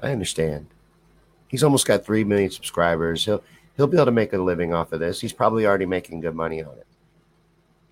I 0.01 0.11
understand. 0.11 0.67
He's 1.55 1.63
almost 1.63 1.87
got 1.87 2.03
three 2.03 2.25
million 2.25 2.51
subscribers. 2.51 3.23
He'll 3.23 3.41
he'll 3.77 3.87
be 3.87 3.95
able 3.95 4.07
to 4.07 4.11
make 4.11 4.33
a 4.33 4.37
living 4.37 4.73
off 4.73 4.91
of 4.91 4.99
this. 4.99 5.21
He's 5.21 5.31
probably 5.31 5.65
already 5.65 5.85
making 5.85 6.19
good 6.19 6.35
money 6.35 6.61
on 6.61 6.73
it. 6.73 6.85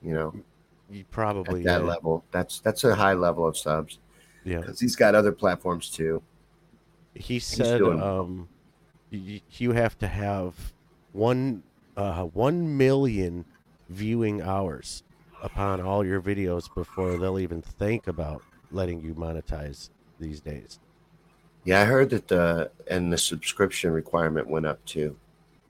You 0.01 0.13
know, 0.13 0.35
at 0.93 1.09
probably 1.11 1.63
that 1.63 1.79
yeah, 1.79 1.87
level, 1.87 2.25
that's 2.29 2.59
that's 2.59 2.83
a 2.83 2.93
high 2.93 3.13
level 3.13 3.47
of 3.47 3.57
subs 3.57 3.99
yeah. 4.43 4.57
because 4.57 4.81
he's 4.81 4.97
got 4.97 5.15
other 5.15 5.31
platforms 5.31 5.89
too. 5.89 6.21
He 7.13 7.39
said 7.39 7.81
um, 7.81 8.49
y- 9.13 9.41
you 9.51 9.71
have 9.71 9.97
to 9.99 10.07
have 10.09 10.73
one 11.13 11.63
uh, 11.95 12.23
one 12.23 12.75
million 12.75 13.45
viewing 13.87 14.41
hours 14.41 15.03
upon 15.41 15.79
all 15.79 16.05
your 16.05 16.21
videos 16.21 16.67
before 16.75 17.17
they'll 17.17 17.39
even 17.39 17.61
think 17.61 18.07
about 18.07 18.43
letting 18.71 18.99
you 18.99 19.15
monetize 19.15 19.89
these 20.19 20.41
days. 20.41 20.81
Yeah, 21.65 21.81
I 21.81 21.85
heard 21.85 22.09
that 22.11 22.27
the 22.27 22.71
and 22.89 23.11
the 23.11 23.17
subscription 23.17 23.91
requirement 23.91 24.47
went 24.47 24.65
up 24.65 24.83
too. 24.85 25.15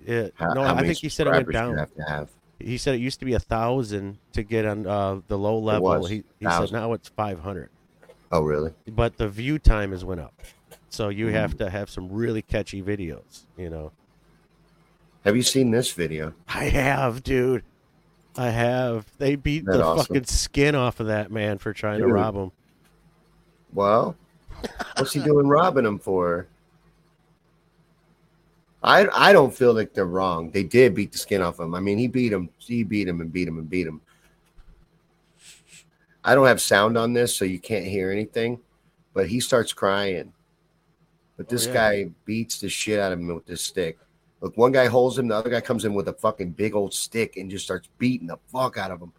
It, 0.05 0.33
How, 0.37 0.53
no, 0.53 0.63
how 0.63 0.75
I 0.75 0.81
think 0.81 0.97
he 0.97 1.07
said 1.09 1.27
it 1.27 1.31
went 1.31 1.51
down. 1.51 1.77
have 1.77 1.93
to 1.95 2.03
have. 2.03 2.29
He 2.59 2.77
said 2.77 2.95
it 2.95 2.99
used 3.01 3.19
to 3.19 3.25
be 3.25 3.33
a 3.33 3.39
thousand 3.39 4.17
to 4.33 4.43
get 4.43 4.65
on 4.65 4.87
uh, 4.87 5.19
the 5.27 5.37
low 5.37 5.59
level. 5.59 6.05
He, 6.05 6.23
he 6.39 6.45
said 6.49 6.71
now 6.71 6.93
it's 6.93 7.09
five 7.09 7.39
hundred. 7.39 7.69
Oh, 8.31 8.41
really? 8.41 8.71
but 8.87 9.17
the 9.17 9.29
view 9.29 9.59
time 9.59 9.91
has 9.91 10.03
went 10.03 10.19
up. 10.19 10.33
So 10.89 11.09
you 11.09 11.27
Mm. 11.27 11.31
have 11.33 11.57
to 11.57 11.69
have 11.69 11.89
some 11.89 12.11
really 12.11 12.41
catchy 12.41 12.81
videos. 12.81 13.45
You 13.57 13.69
know, 13.69 13.91
Have 15.23 15.35
you 15.35 15.43
seen 15.43 15.71
this 15.71 15.91
video? 15.91 16.33
I 16.47 16.65
have, 16.65 17.23
dude. 17.23 17.63
I 18.35 18.49
have. 18.49 19.05
They 19.19 19.35
beat 19.35 19.65
the 19.65 19.83
awesome? 19.83 20.05
fucking 20.07 20.23
skin 20.25 20.73
off 20.75 20.99
of 20.99 21.07
that 21.07 21.31
man 21.31 21.59
for 21.59 21.73
trying 21.73 21.99
to 21.99 22.07
rob 22.07 22.35
him. 22.35 22.51
Well, 23.73 24.15
what's 24.97 25.13
he 25.13 25.21
doing 25.21 25.47
robbing 25.47 25.83
them 25.83 25.99
for? 25.99 26.47
I 28.83 29.07
I 29.13 29.31
don't 29.33 29.53
feel 29.53 29.73
like 29.73 29.93
they're 29.93 30.05
wrong. 30.05 30.51
They 30.51 30.63
did 30.63 30.93
beat 30.93 31.11
the 31.11 31.17
skin 31.17 31.41
off 31.41 31.59
him. 31.59 31.73
I 31.73 31.79
mean, 31.79 31.97
he 31.97 32.07
beat 32.07 32.33
him. 32.33 32.49
He 32.57 32.83
beat 32.83 33.07
him 33.07 33.21
and 33.21 33.31
beat 33.31 33.47
him 33.47 33.57
and 33.57 33.69
beat 33.69 33.87
him. 33.87 34.01
I 36.23 36.35
don't 36.35 36.47
have 36.47 36.61
sound 36.61 36.97
on 36.97 37.13
this, 37.13 37.35
so 37.35 37.45
you 37.45 37.59
can't 37.59 37.85
hear 37.85 38.11
anything. 38.11 38.59
But 39.13 39.27
he 39.27 39.39
starts 39.39 39.73
crying. 39.73 40.33
But 41.37 41.49
this 41.49 41.65
Oh, 41.65 41.69
yeah. 41.69 41.73
guy 41.73 42.09
beats 42.25 42.59
the 42.59 42.69
shit 42.69 42.99
out 42.99 43.11
of 43.11 43.19
him 43.19 43.27
with 43.27 43.45
this 43.45 43.61
stick. 43.61 43.97
Look, 44.41 44.57
one 44.57 44.71
guy 44.71 44.87
holds 44.87 45.17
him, 45.17 45.27
the 45.29 45.35
other 45.35 45.49
guy 45.49 45.61
comes 45.61 45.85
in 45.85 45.93
with 45.93 46.09
a 46.09 46.13
fucking 46.13 46.51
big 46.51 46.75
old 46.75 46.93
stick 46.93 47.37
and 47.37 47.49
just 47.49 47.63
starts 47.65 47.87
beating 47.97 48.27
the 48.27 48.37
fuck 48.51 48.77
out 48.77 48.91
of 48.91 49.01
him. 49.01 49.13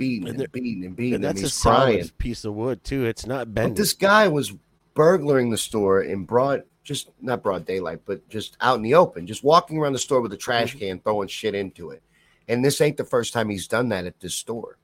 Beating 0.00 0.28
And 0.28 0.40
and, 0.40 0.50
beating 0.52 0.84
and 0.86 0.96
beating. 0.96 1.14
And 1.16 1.24
that's 1.24 1.40
a 1.40 1.42
he's 1.42 1.52
solid 1.52 1.76
crying. 1.92 2.08
piece 2.16 2.44
of 2.46 2.54
wood 2.54 2.82
too. 2.82 3.04
It's 3.04 3.26
not 3.26 3.52
But 3.52 3.76
this 3.76 3.92
guy 3.92 4.28
was 4.28 4.54
burglaring 4.94 5.50
the 5.50 5.58
store 5.58 6.00
in 6.02 6.24
broad, 6.24 6.62
just 6.84 7.10
not 7.20 7.42
broad 7.42 7.66
daylight, 7.66 8.00
but 8.06 8.26
just 8.28 8.56
out 8.62 8.76
in 8.76 8.82
the 8.82 8.94
open, 8.94 9.26
just 9.26 9.44
walking 9.44 9.76
around 9.76 9.92
the 9.92 9.98
store 9.98 10.22
with 10.22 10.32
a 10.32 10.38
trash 10.38 10.74
Mhm. 10.74 10.78
can, 10.78 11.00
throwing 11.00 11.28
shit 11.28 11.54
into 11.54 11.90
it. 11.90 12.02
And 12.48 12.64
this 12.64 12.80
ain't 12.80 12.96
the 12.96 13.04
first 13.04 13.34
time 13.34 13.50
he's 13.50 13.68
done 13.68 13.90
that 13.90 14.06
at 14.06 14.18
this 14.20 14.34
store. 14.34 14.78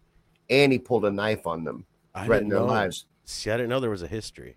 And 0.50 0.70
he 0.70 0.78
pulled 0.78 1.06
a 1.06 1.10
knife 1.10 1.46
on 1.46 1.64
them, 1.64 1.86
I 2.14 2.26
threatened 2.26 2.52
their 2.52 2.60
lives. 2.60 3.06
See, 3.24 3.50
I 3.50 3.56
didn't 3.56 3.70
know 3.70 3.80
there 3.80 3.88
was 3.88 4.02
a 4.02 4.06
history. 4.08 4.56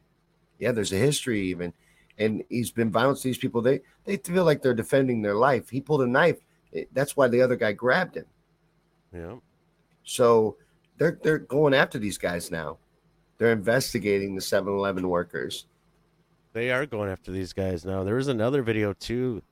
Yeah, 0.60 0.74
there's 0.74 0.92
a 0.92 0.98
history 0.98 1.42
even. 1.48 1.72
And 2.18 2.44
he's 2.50 2.70
been 2.70 2.92
violent 2.92 3.20
to 3.20 3.24
these 3.30 3.38
people. 3.38 3.62
They 3.62 3.80
they 4.04 4.18
feel 4.18 4.44
like 4.44 4.62
they're 4.62 4.74
defending 4.74 5.22
their 5.22 5.36
life. 5.36 5.70
He 5.70 5.80
pulled 5.80 6.02
a 6.02 6.08
knife. 6.08 6.40
That's 6.92 7.16
why 7.16 7.30
the 7.30 7.42
other 7.42 7.56
guy 7.56 7.72
grabbed 7.72 8.18
him. 8.18 8.26
Yeah. 9.14 9.36
So 10.10 10.58
they're 10.98 11.20
they're 11.22 11.38
going 11.38 11.76
after 11.76 12.00
these 12.00 12.18
guys 12.18 12.50
now. 12.50 12.78
They're 13.38 13.52
investigating 13.52 14.36
the 14.36 14.42
7-Eleven 14.42 15.08
workers. 15.08 15.68
They 16.52 16.72
are 16.72 16.86
going 16.86 17.10
after 17.12 17.32
these 17.32 17.54
guys 17.54 17.86
now. 17.86 18.04
There 18.04 18.16
was 18.16 18.28
another 18.28 18.64
video 18.64 18.94
too. 18.94 19.44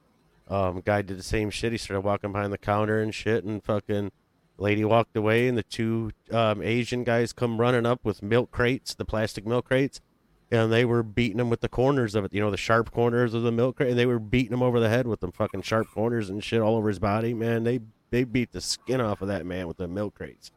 Um, 0.49 0.81
guy 0.83 1.03
did 1.03 1.19
the 1.19 1.23
same 1.23 1.51
shit. 1.51 1.73
He 1.73 1.77
started 1.77 2.01
walking 2.01 2.31
behind 2.31 2.51
the 2.51 2.57
counter 2.57 2.99
and 2.99 3.13
shit, 3.13 3.43
and 3.43 3.63
fucking 3.63 4.11
lady 4.57 4.83
walked 4.83 5.15
away, 5.15 5.47
and 5.47 5.57
the 5.57 5.63
two 5.63 6.11
um, 6.31 6.63
Asian 6.63 7.03
guys 7.03 7.33
come 7.33 7.61
running 7.61 7.85
up 7.85 8.03
with 8.03 8.23
milk 8.23 8.49
crates, 8.49 8.95
the 8.95 9.05
plastic 9.05 9.45
milk 9.45 9.65
crates, 9.65 10.01
and 10.49 10.73
they 10.73 10.85
were 10.85 11.03
beating 11.03 11.39
him 11.39 11.51
with 11.51 11.61
the 11.61 11.69
corners 11.69 12.15
of 12.15 12.25
it. 12.25 12.33
You 12.33 12.41
know, 12.41 12.49
the 12.49 12.57
sharp 12.57 12.91
corners 12.91 13.35
of 13.35 13.43
the 13.43 13.51
milk 13.51 13.77
crate, 13.77 13.89
and 13.89 13.99
they 13.99 14.07
were 14.07 14.19
beating 14.19 14.53
him 14.53 14.63
over 14.63 14.79
the 14.79 14.89
head 14.89 15.05
with 15.05 15.19
them 15.19 15.31
fucking 15.31 15.61
sharp 15.61 15.87
corners 15.91 16.29
and 16.31 16.43
shit 16.43 16.61
all 16.61 16.75
over 16.75 16.87
his 16.87 16.99
body. 16.99 17.35
Man, 17.35 17.63
they 17.63 17.81
they 18.09 18.23
beat 18.23 18.51
the 18.51 18.61
skin 18.61 19.01
off 19.01 19.21
of 19.21 19.27
that 19.27 19.45
man 19.45 19.67
with 19.67 19.77
the 19.77 19.87
milk 19.87 20.15
crates. 20.15 20.51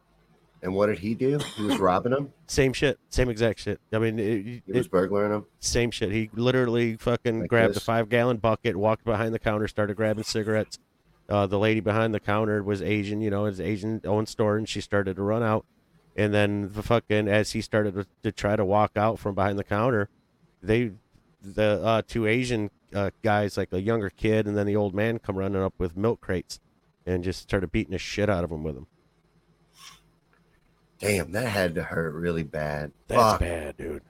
And 0.62 0.74
what 0.74 0.86
did 0.88 0.98
he 0.98 1.14
do? 1.14 1.38
He 1.56 1.62
was 1.64 1.78
robbing 1.78 2.12
them. 2.12 2.32
Same 2.46 2.74
shit, 2.74 2.98
same 3.08 3.30
exact 3.30 3.60
shit. 3.60 3.80
I 3.94 3.98
mean, 3.98 4.18
it, 4.18 4.44
He 4.44 4.62
it- 4.66 4.74
was 4.76 4.88
burglaring 4.88 5.30
them. 5.30 5.46
Same 5.58 5.90
shit. 5.90 6.12
He 6.12 6.28
literally 6.34 6.96
fucking 6.96 7.40
Like 7.40 7.48
grabbed 7.48 7.70
this? 7.74 7.82
a 7.82 7.84
five 7.86 8.08
gallon 8.10 8.36
bucket, 8.36 8.76
walked 8.76 9.04
behind 9.04 9.32
the 9.34 9.38
counter, 9.38 9.66
started 9.68 9.96
grabbing 9.96 10.24
cigarettes. 10.24 10.78
Uh, 11.30 11.46
the 11.46 11.58
lady 11.58 11.80
behind 11.80 12.12
the 12.12 12.20
counter 12.20 12.62
was 12.62 12.82
Asian, 12.82 13.22
you 13.22 13.30
know, 13.30 13.46
it's 13.46 13.60
Asian 13.60 14.00
owned 14.04 14.28
store, 14.28 14.56
and 14.58 14.68
she 14.68 14.80
started 14.82 15.16
to 15.16 15.22
run 15.22 15.42
out. 15.42 15.64
And 16.16 16.34
then 16.34 16.72
the 16.74 16.82
fucking 16.82 17.28
as 17.28 17.52
he 17.52 17.60
started 17.62 17.94
to, 17.94 18.06
to 18.24 18.32
try 18.32 18.56
to 18.56 18.64
walk 18.64 18.96
out 18.96 19.18
from 19.18 19.34
behind 19.36 19.58
the 19.58 19.64
counter, 19.64 20.08
they 20.62 20.90
the 21.40 21.80
uh, 21.82 22.02
two 22.06 22.26
Asian 22.26 22.70
uh, 22.94 23.10
guys, 23.22 23.56
like 23.56 23.72
a 23.72 23.80
younger 23.80 24.10
kid, 24.10 24.46
and 24.46 24.56
then 24.58 24.66
the 24.66 24.76
old 24.76 24.92
man, 24.94 25.18
come 25.20 25.36
running 25.36 25.62
up 25.62 25.72
with 25.78 25.96
milk 25.96 26.20
crates, 26.20 26.58
and 27.10 27.24
just 27.24 27.42
started 27.42 27.72
beating 27.72 27.92
the 27.92 27.98
shit 27.98 28.28
out 28.30 28.44
of 28.44 28.50
him 28.50 28.62
with 28.62 28.74
them. 28.74 28.86
Damn, 30.98 31.32
that 31.32 31.48
had 31.48 31.74
to 31.76 31.82
hurt 31.82 32.12
really 32.14 32.42
bad. 32.42 32.92
That's 33.08 33.20
Fuck. 33.22 33.40
bad, 33.40 33.76
dude. 33.76 34.02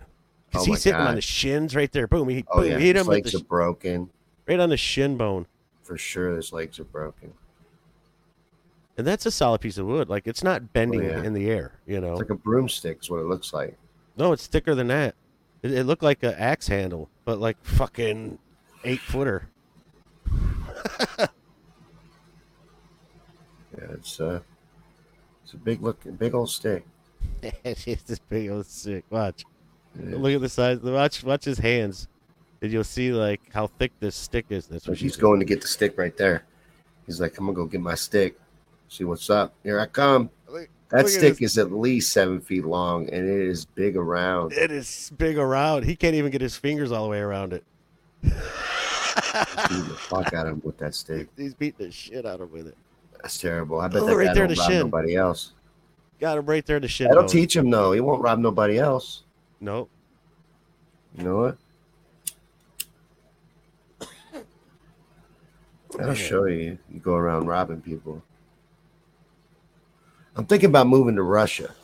Because 0.51 0.67
Oh 0.67 0.73
he's 0.73 0.83
hitting 0.85 1.01
on 1.01 1.15
the 1.15 1.21
shins 1.21 1.77
right 1.77 1.91
there. 1.93 2.07
Boom! 2.09 2.29
He, 2.29 2.45
Oh 2.49 2.63
boom, 2.63 2.71
yeah, 2.73 2.79
hit 2.79 2.97
his 2.97 3.03
him 3.05 3.09
with 3.09 3.15
legs 3.19 3.33
the, 3.33 3.39
are 3.39 3.45
broken 3.45 4.11
right 4.49 4.59
on 4.59 4.69
the 4.71 4.77
shin 4.77 5.17
bone. 5.17 5.47
for 5.83 5.97
sure. 5.97 6.35
His 6.35 6.53
legs 6.53 6.81
are 6.81 6.85
broken. 6.85 7.33
And 8.99 9.07
that's 9.07 9.25
a 9.25 9.31
solid 9.31 9.61
piece 9.61 9.79
of 9.79 9.87
wood. 9.87 10.09
Like 10.09 10.27
it's 10.27 10.43
not 10.43 10.73
bending 10.73 11.03
Oh, 11.03 11.05
yeah. 11.19 11.23
in 11.23 11.33
the 11.33 11.49
air, 11.49 11.79
you 11.87 12.01
know. 12.01 12.11
It's 12.13 12.21
like 12.23 12.31
a 12.31 12.35
broomstick. 12.35 12.99
Is 13.03 13.09
what 13.09 13.19
it 13.21 13.27
looks 13.27 13.53
like. 13.53 13.79
no, 14.17 14.33
it's 14.33 14.47
thicker 14.49 14.75
than 14.75 14.89
that. 14.89 15.15
It, 15.63 15.73
it 15.73 15.85
looked 15.85 16.03
like 16.03 16.23
an 16.25 16.35
axe 16.37 16.67
handle, 16.67 17.09
but 17.25 17.39
like 17.39 17.57
fucking 17.65 18.39
eight 18.85 19.01
footer. 19.01 19.49
Yeah, 23.77 23.87
it's 23.93 24.21
uh, 24.21 24.41
it's 25.45 25.55
a 25.55 25.57
big 25.57 25.83
look, 25.83 26.01
big 26.19 26.35
old 26.35 26.51
stick. 26.51 26.85
it's 27.65 27.85
this 27.85 28.19
big 28.19 28.51
old 28.51 28.67
stick. 28.67 29.05
Watch. 29.11 29.45
Yeah. 29.99 30.17
Look 30.17 30.33
at 30.33 30.41
the 30.41 30.49
size. 30.49 30.81
Watch. 30.81 31.25
Watch 31.25 31.45
his 31.45 31.59
hands, 31.59 32.09
and 32.63 32.73
you'll 32.73 32.85
see 32.85 33.13
like 33.13 33.41
how 33.53 33.67
thick 33.67 33.93
this 34.01 34.17
stick 34.17 34.47
is. 34.51 34.67
That's 34.67 34.85
So 34.85 34.93
he's 34.93 35.01
she's 35.01 35.17
going 35.17 35.41
to 35.41 35.47
get 35.47 35.61
the 35.61 35.69
stick 35.69 35.99
right 35.99 36.17
there. 36.17 36.45
He's 37.07 37.21
like, 37.21 37.37
I'm 37.39 37.47
gonna 37.47 37.57
go 37.57 37.67
get 37.67 37.81
my 37.81 37.95
stick. 37.95 38.39
See 38.89 39.05
what's 39.05 39.31
up. 39.31 39.55
Here 39.63 39.79
I 39.81 39.87
come. 39.87 40.31
That 40.91 41.05
look 41.05 41.09
stick 41.09 41.41
is 41.41 41.57
at 41.57 41.71
least 41.71 42.13
seven 42.13 42.41
feet 42.41 42.65
long 42.65 43.09
and 43.11 43.25
it 43.25 43.49
is 43.49 43.65
big 43.65 43.97
around. 43.97 44.53
It 44.53 44.73
is 44.73 45.13
big 45.17 45.39
around. 45.39 45.85
He 45.85 45.95
can't 45.95 46.17
even 46.17 46.33
get 46.33 46.41
his 46.41 46.57
fingers 46.57 46.91
all 46.91 47.05
the 47.05 47.11
way 47.11 47.21
around 47.21 47.53
it. 47.53 47.65
Beat 48.23 48.33
the 48.33 49.97
fuck 49.97 50.35
out 50.35 50.47
of 50.47 50.55
him 50.55 50.63
with 50.65 50.79
that 50.79 50.95
stick. 50.97 51.29
He's 51.37 51.55
beating 51.55 51.87
the 51.87 51.93
shit 51.93 52.27
out 52.27 52.41
of 52.41 52.49
him 52.49 52.53
with 52.53 52.67
it. 52.67 52.77
That's 53.23 53.39
terrible. 53.39 53.81
I 53.81 53.89
bet 53.89 54.03
Oh, 54.03 54.07
that 54.07 54.17
right 54.17 54.35
there 54.35 54.47
to 54.47 54.55
rob 54.55 54.69
shin. 54.71 54.81
nobody 54.81 55.15
else. 55.17 55.53
Got 56.21 56.39
him 56.39 56.47
right 56.47 56.65
there 56.65 56.77
in 56.77 56.83
the 56.83 56.89
shin. 56.89 57.09
That'll 57.09 57.23
bone. 57.25 57.31
teach 57.31 57.55
him 57.57 57.71
though. 57.71 57.93
He 57.93 58.01
won't 58.01 58.23
rob 58.23 58.39
nobody 58.39 58.79
else. 58.79 59.23
No. 59.61 59.89
You 61.17 61.25
know 61.25 61.37
what? 61.37 61.57
That'll 65.93 66.07
Man. 66.09 66.15
show 66.15 66.45
you. 66.45 66.79
You 66.91 67.01
go 67.01 67.15
around 67.15 67.47
robbing 67.47 67.81
people. 67.81 68.23
I'm 70.37 70.47
thinking 70.47 70.69
about 70.71 70.87
moving 70.87 71.17
to 71.17 71.23
Russia. 71.23 71.75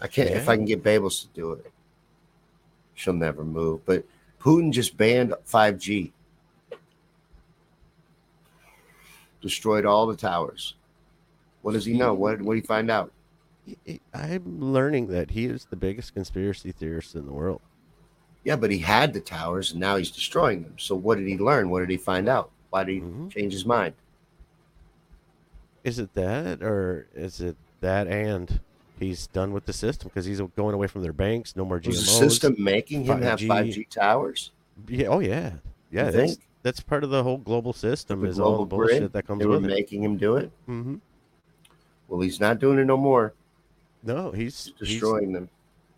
I 0.00 0.08
can't 0.08 0.28
if 0.30 0.48
I 0.48 0.56
can 0.56 0.64
get 0.64 0.82
Babels 0.82 1.22
to 1.22 1.28
do 1.28 1.52
it. 1.52 1.70
She'll 2.94 3.14
never 3.14 3.44
move. 3.44 3.86
But 3.86 4.04
Putin 4.40 4.72
just 4.72 4.96
banned 4.96 5.32
5G. 5.46 6.10
Destroyed 9.48 9.84
all 9.84 10.06
the 10.06 10.16
towers. 10.16 10.74
What 11.60 11.72
does 11.74 11.84
he 11.84 11.92
know? 11.92 12.14
What 12.14 12.40
what 12.40 12.54
did 12.54 12.62
he 12.62 12.66
find 12.66 12.90
out? 12.90 13.12
I'm 14.14 14.58
learning 14.58 15.08
that 15.08 15.32
he 15.32 15.44
is 15.44 15.66
the 15.68 15.76
biggest 15.76 16.14
conspiracy 16.14 16.72
theorist 16.72 17.14
in 17.14 17.26
the 17.26 17.32
world. 17.32 17.60
Yeah, 18.42 18.56
but 18.56 18.70
he 18.70 18.78
had 18.78 19.12
the 19.12 19.20
towers 19.20 19.72
and 19.72 19.80
now 19.80 19.96
he's 19.96 20.10
destroying 20.10 20.62
them. 20.62 20.76
So 20.78 20.94
what 20.94 21.18
did 21.18 21.28
he 21.28 21.36
learn? 21.36 21.68
What 21.68 21.80
did 21.80 21.90
he 21.90 21.98
find 21.98 22.26
out? 22.26 22.52
Why 22.70 22.84
did 22.84 22.92
he 22.94 23.00
Mhm. 23.02 23.30
change 23.30 23.52
his 23.52 23.66
mind? 23.66 23.92
Is 25.82 25.98
it 25.98 26.14
that, 26.14 26.62
or 26.62 27.06
is 27.14 27.42
it 27.42 27.56
that 27.82 28.08
and 28.08 28.60
he's 28.98 29.26
done 29.26 29.52
with 29.52 29.66
the 29.66 29.74
system 29.74 30.08
because 30.08 30.24
he's 30.24 30.40
going 30.56 30.74
away 30.74 30.86
from 30.86 31.02
their 31.02 31.12
banks? 31.12 31.54
No 31.54 31.66
more 31.66 31.78
GMOs. 31.80 31.86
Was 31.88 32.06
the 32.06 32.30
system 32.30 32.56
making 32.58 33.04
him 33.04 33.20
have 33.20 33.40
5G. 33.40 33.48
5G 33.48 33.84
towers? 33.90 34.52
Yeah. 34.88 35.08
Oh 35.08 35.18
yeah. 35.20 35.52
Yeah. 35.90 36.06
You 36.06 36.12
That's, 36.12 36.16
think? 36.34 36.46
That's 36.64 36.80
part 36.80 37.04
of 37.04 37.10
the 37.10 37.22
whole 37.22 37.38
global 37.38 37.72
system. 37.72 38.22
The 38.22 38.28
is 38.28 38.40
all 38.40 38.50
the 38.50 38.56
global 38.56 38.78
bullshit 38.78 38.98
grid? 38.98 39.12
that 39.12 39.26
comes 39.28 39.38
They 39.38 39.46
were 39.46 39.60
with 39.60 39.66
it. 39.66 39.68
making 39.74 40.02
him 40.02 40.16
do 40.16 40.34
it. 40.36 40.50
Mm-hmm. 40.68 40.96
Well, 42.08 42.20
he's 42.20 42.40
not 42.40 42.58
doing 42.58 42.78
it 42.80 42.86
no 42.86 42.96
more. 42.96 43.34
No, 44.02 44.32
he's 44.32 44.66
He's 44.66 44.88
he's, 44.88 44.88
destroying 45.00 45.32
them. 45.32 45.48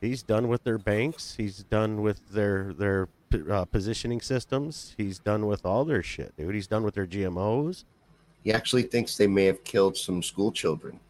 he's 0.01 0.23
done 0.23 0.49
with 0.49 0.63
their 0.65 0.79
banks. 0.79 1.35
He's 1.37 1.65
done 1.65 2.03
with 2.03 2.29
their 2.31 2.73
their 2.75 3.09
uh, 3.51 3.65
positioning 3.65 4.21
systems. 4.21 4.95
He's 4.97 5.19
done 5.19 5.47
with 5.47 5.65
all 5.67 5.85
their 5.85 6.03
shit, 6.03 6.37
dude. 6.37 6.55
He's 6.55 6.67
done 6.69 6.85
with 6.85 6.95
their 6.95 7.07
GMOs. 7.07 7.85
He 8.45 8.53
actually 8.53 8.83
thinks 8.83 9.17
they 9.17 9.27
may 9.27 9.45
have 9.47 9.65
killed 9.65 9.97
some 9.97 10.23
school 10.23 10.53
children 10.53 11.01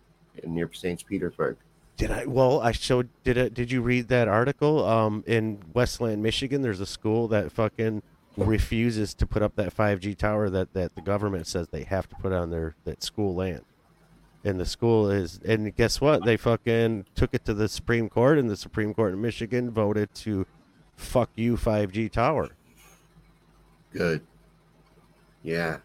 in 0.43 0.55
near 0.55 0.71
St. 0.73 1.05
Petersburg. 1.05 1.57
Did 1.99 2.11
I? 2.11 2.25
Well, 2.25 2.61
I 2.61 2.73
showed. 2.73 3.09
Did 3.25 3.37
it? 3.37 3.53
Did 3.55 3.71
you 3.71 3.83
read 3.83 4.09
that 4.09 4.29
article? 4.29 4.85
Um, 4.87 5.23
in 5.27 5.59
Westland, 5.75 6.23
Michigan, 6.23 6.63
there's 6.63 6.81
a 6.81 6.87
school 6.87 7.29
that 7.29 7.53
fucking 7.53 8.03
refuses 8.37 9.15
to 9.15 9.27
put 9.27 9.43
up 9.43 9.57
that 9.57 9.75
5G 9.75 10.17
tower 10.17 10.51
that 10.51 10.73
that 10.75 10.95
the 10.95 11.01
government 11.01 11.47
says 11.47 11.69
they 11.69 11.85
have 11.85 12.09
to 12.09 12.17
put 12.17 12.33
on 12.33 12.51
their 12.51 12.75
that 12.85 13.03
school 13.03 13.35
land. 13.35 13.63
And 14.45 14.61
the 14.61 14.67
school 14.67 15.11
is, 15.11 15.41
and 15.45 15.75
guess 15.75 16.01
what? 16.01 16.25
They 16.25 16.37
fucking 16.37 17.07
took 17.17 17.35
it 17.35 17.45
to 17.47 17.55
the 17.55 17.69
Supreme 17.69 18.09
Court, 18.09 18.39
and 18.39 18.49
the 18.49 18.57
Supreme 18.57 18.95
Court 18.95 19.13
in 19.15 19.21
Michigan 19.21 19.73
voted 19.73 20.15
to 20.17 20.47
fuck 20.95 21.31
you 21.35 21.57
5G 21.57 22.13
tower. 22.13 22.51
Good. 23.93 24.23
Yeah. 25.43 25.79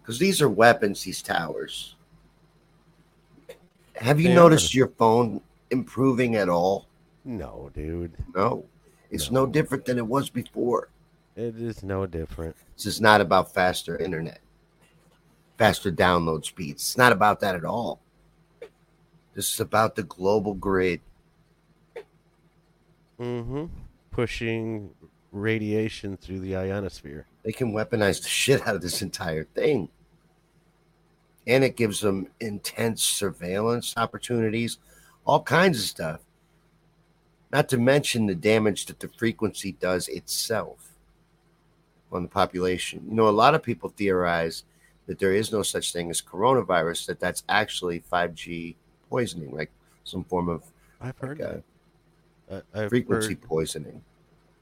Because 0.00 0.20
these 0.20 0.40
are 0.40 0.48
weapons, 0.48 1.02
these 1.02 1.20
towers. 1.20 1.96
Have 3.96 4.20
you 4.20 4.28
They 4.28 4.34
noticed 4.34 4.74
your 4.74 4.88
phone 4.88 5.40
improving 5.70 6.36
at 6.36 6.48
all? 6.48 6.86
No, 7.24 7.70
dude, 7.74 8.12
No. 8.34 8.64
It's 9.10 9.30
No. 9.30 9.44
no 9.44 9.50
different 9.50 9.84
than 9.84 9.98
it 9.98 10.06
was 10.06 10.30
before. 10.30 10.88
it 11.36 11.56
is 11.56 11.82
no 11.82 12.06
different. 12.06 12.54
This 12.76 12.86
is 12.86 13.00
not 13.00 13.20
about 13.20 13.52
faster 13.54 13.96
internet, 13.96 14.40
faster 15.58 15.90
download 15.92 16.44
speeds. 16.44 16.82
It's 16.82 16.98
not 16.98 17.12
about 17.12 17.40
that 17.40 17.54
at 17.54 17.64
all. 17.64 18.00
This 19.34 19.52
is 19.54 19.60
about 19.60 19.94
the 19.96 20.02
global 20.02 20.54
grid. 20.54 21.00
Mm-hmm. 23.20 23.66
Pushing 24.10 24.90
radiation 25.32 26.16
through 26.16 26.40
the 26.40 26.56
ionosphere. 26.56 27.26
They 27.44 27.52
can 27.52 27.72
weaponize 27.72 28.22
the 28.22 28.28
shit 28.28 28.66
out 28.66 28.74
of 28.74 28.82
this 28.82 29.02
entire 29.02 29.44
thing. 29.44 29.88
And 31.46 31.64
it 31.64 31.76
gives 31.76 32.00
them 32.00 32.28
intense 32.40 33.02
surveillance 33.02 33.94
opportunities, 33.96 34.78
all 35.24 35.42
kinds 35.42 35.78
of 35.78 35.84
stuff. 35.84 36.20
Not 37.52 37.68
to 37.70 37.78
mention 37.78 38.26
the 38.26 38.34
damage 38.34 38.86
that 38.86 39.00
the 39.00 39.08
frequency 39.08 39.72
does 39.72 40.08
itself 40.08 40.92
on 42.12 42.22
the 42.22 42.28
population. 42.28 43.04
You 43.08 43.14
know, 43.14 43.28
a 43.28 43.30
lot 43.30 43.54
of 43.54 43.62
people 43.62 43.88
theorize 43.90 44.64
that 45.06 45.18
there 45.18 45.32
is 45.34 45.52
no 45.52 45.62
such 45.62 45.92
thing 45.92 46.10
as 46.10 46.20
coronavirus, 46.20 47.06
that 47.06 47.20
that's 47.20 47.42
actually 47.48 48.00
5G 48.12 48.76
poisoning, 49.08 49.52
like 49.52 49.70
some 50.04 50.24
form 50.24 50.48
of 50.48 50.62
I've 51.00 51.18
heard 51.18 51.38
like. 51.40 51.62
I- 52.50 52.62
I've 52.82 52.88
frequency 52.88 53.28
heard, 53.34 53.42
poisoning. 53.42 54.02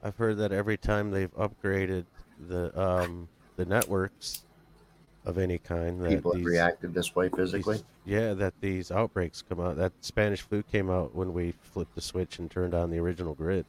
I've 0.03 0.15
heard 0.15 0.37
that 0.37 0.51
every 0.51 0.77
time 0.77 1.11
they've 1.11 1.33
upgraded 1.35 2.05
the 2.47 2.79
um 2.79 3.27
the 3.57 3.65
networks 3.65 4.43
of 5.25 5.37
any 5.37 5.57
kind, 5.57 6.01
that 6.03 6.09
People 6.09 6.31
have 6.31 6.39
these, 6.39 6.47
reacted 6.47 6.93
this 6.93 7.15
way 7.15 7.27
these- 7.27 7.35
physically. 7.35 7.81
yeah, 8.05 8.33
that 8.33 8.53
these 8.61 8.91
outbreaks 8.91 9.41
come 9.47 9.59
out. 9.59 9.75
That 9.75 9.91
Spanish 10.01 10.41
flu 10.41 10.63
came 10.63 10.89
out 10.89 11.13
when 11.13 11.33
we 11.33 11.53
flipped 11.61 11.95
the 11.95 12.01
switch 12.01 12.39
and 12.39 12.49
turned 12.49 12.73
on 12.73 12.89
the 12.89 12.97
original 12.99 13.33
grid. 13.35 13.65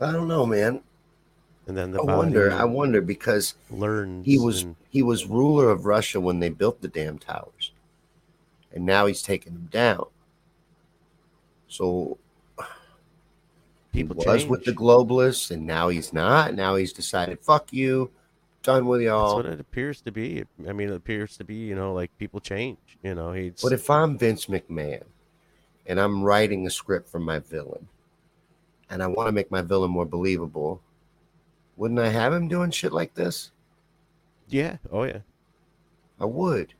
I 0.00 0.12
don't 0.12 0.28
know, 0.28 0.46
man. 0.46 0.80
And 1.66 1.76
then 1.76 1.90
the 1.90 2.00
I 2.00 2.16
wonder. 2.16 2.52
I 2.52 2.64
wonder 2.64 3.00
because 3.00 3.54
learns. 3.70 4.24
he 4.24 4.38
was 4.38 4.62
and- 4.62 4.76
he 4.88 5.02
was 5.02 5.26
ruler 5.26 5.70
of 5.70 5.84
Russia 5.84 6.20
when 6.20 6.40
they 6.40 6.48
built 6.48 6.80
the 6.80 6.88
damn 6.88 7.18
towers, 7.18 7.72
and 8.72 8.86
now 8.86 9.04
he's 9.06 9.20
taking 9.22 9.52
them 9.52 9.68
down. 9.70 10.06
So 11.68 12.16
people 13.92 14.16
he 14.20 14.28
was 14.28 14.46
with 14.46 14.64
the 14.64 14.72
globalists, 14.72 15.50
and 15.50 15.66
now 15.66 15.88
he's 15.88 16.12
not. 16.12 16.54
Now 16.54 16.76
he's 16.76 16.92
decided, 16.92 17.40
"Fuck 17.40 17.72
you, 17.72 18.10
done 18.62 18.86
with 18.86 19.00
y'all." 19.02 19.36
That's 19.36 19.46
what 19.46 19.54
it 19.54 19.60
appears 19.60 20.00
to 20.02 20.12
be. 20.12 20.44
I 20.66 20.72
mean, 20.72 20.88
it 20.88 20.94
appears 20.94 21.36
to 21.38 21.44
be, 21.44 21.54
you 21.54 21.74
know, 21.74 21.92
like 21.92 22.16
people 22.18 22.40
change. 22.40 22.78
You 23.02 23.14
know, 23.14 23.32
he's 23.32 23.60
But 23.62 23.72
if 23.72 23.88
I'm 23.90 24.18
Vince 24.18 24.46
McMahon, 24.46 25.04
and 25.86 26.00
I'm 26.00 26.22
writing 26.22 26.66
a 26.66 26.70
script 26.70 27.08
for 27.08 27.18
my 27.18 27.38
villain, 27.38 27.88
and 28.90 29.02
I 29.02 29.06
want 29.06 29.28
to 29.28 29.32
make 29.32 29.50
my 29.50 29.62
villain 29.62 29.90
more 29.90 30.06
believable, 30.06 30.80
wouldn't 31.76 32.00
I 32.00 32.08
have 32.08 32.32
him 32.32 32.48
doing 32.48 32.70
shit 32.70 32.92
like 32.92 33.14
this? 33.14 33.50
yeah, 34.48 34.78
oh 34.90 35.04
yeah. 35.04 35.20
I 36.20 36.24
would. 36.24 36.74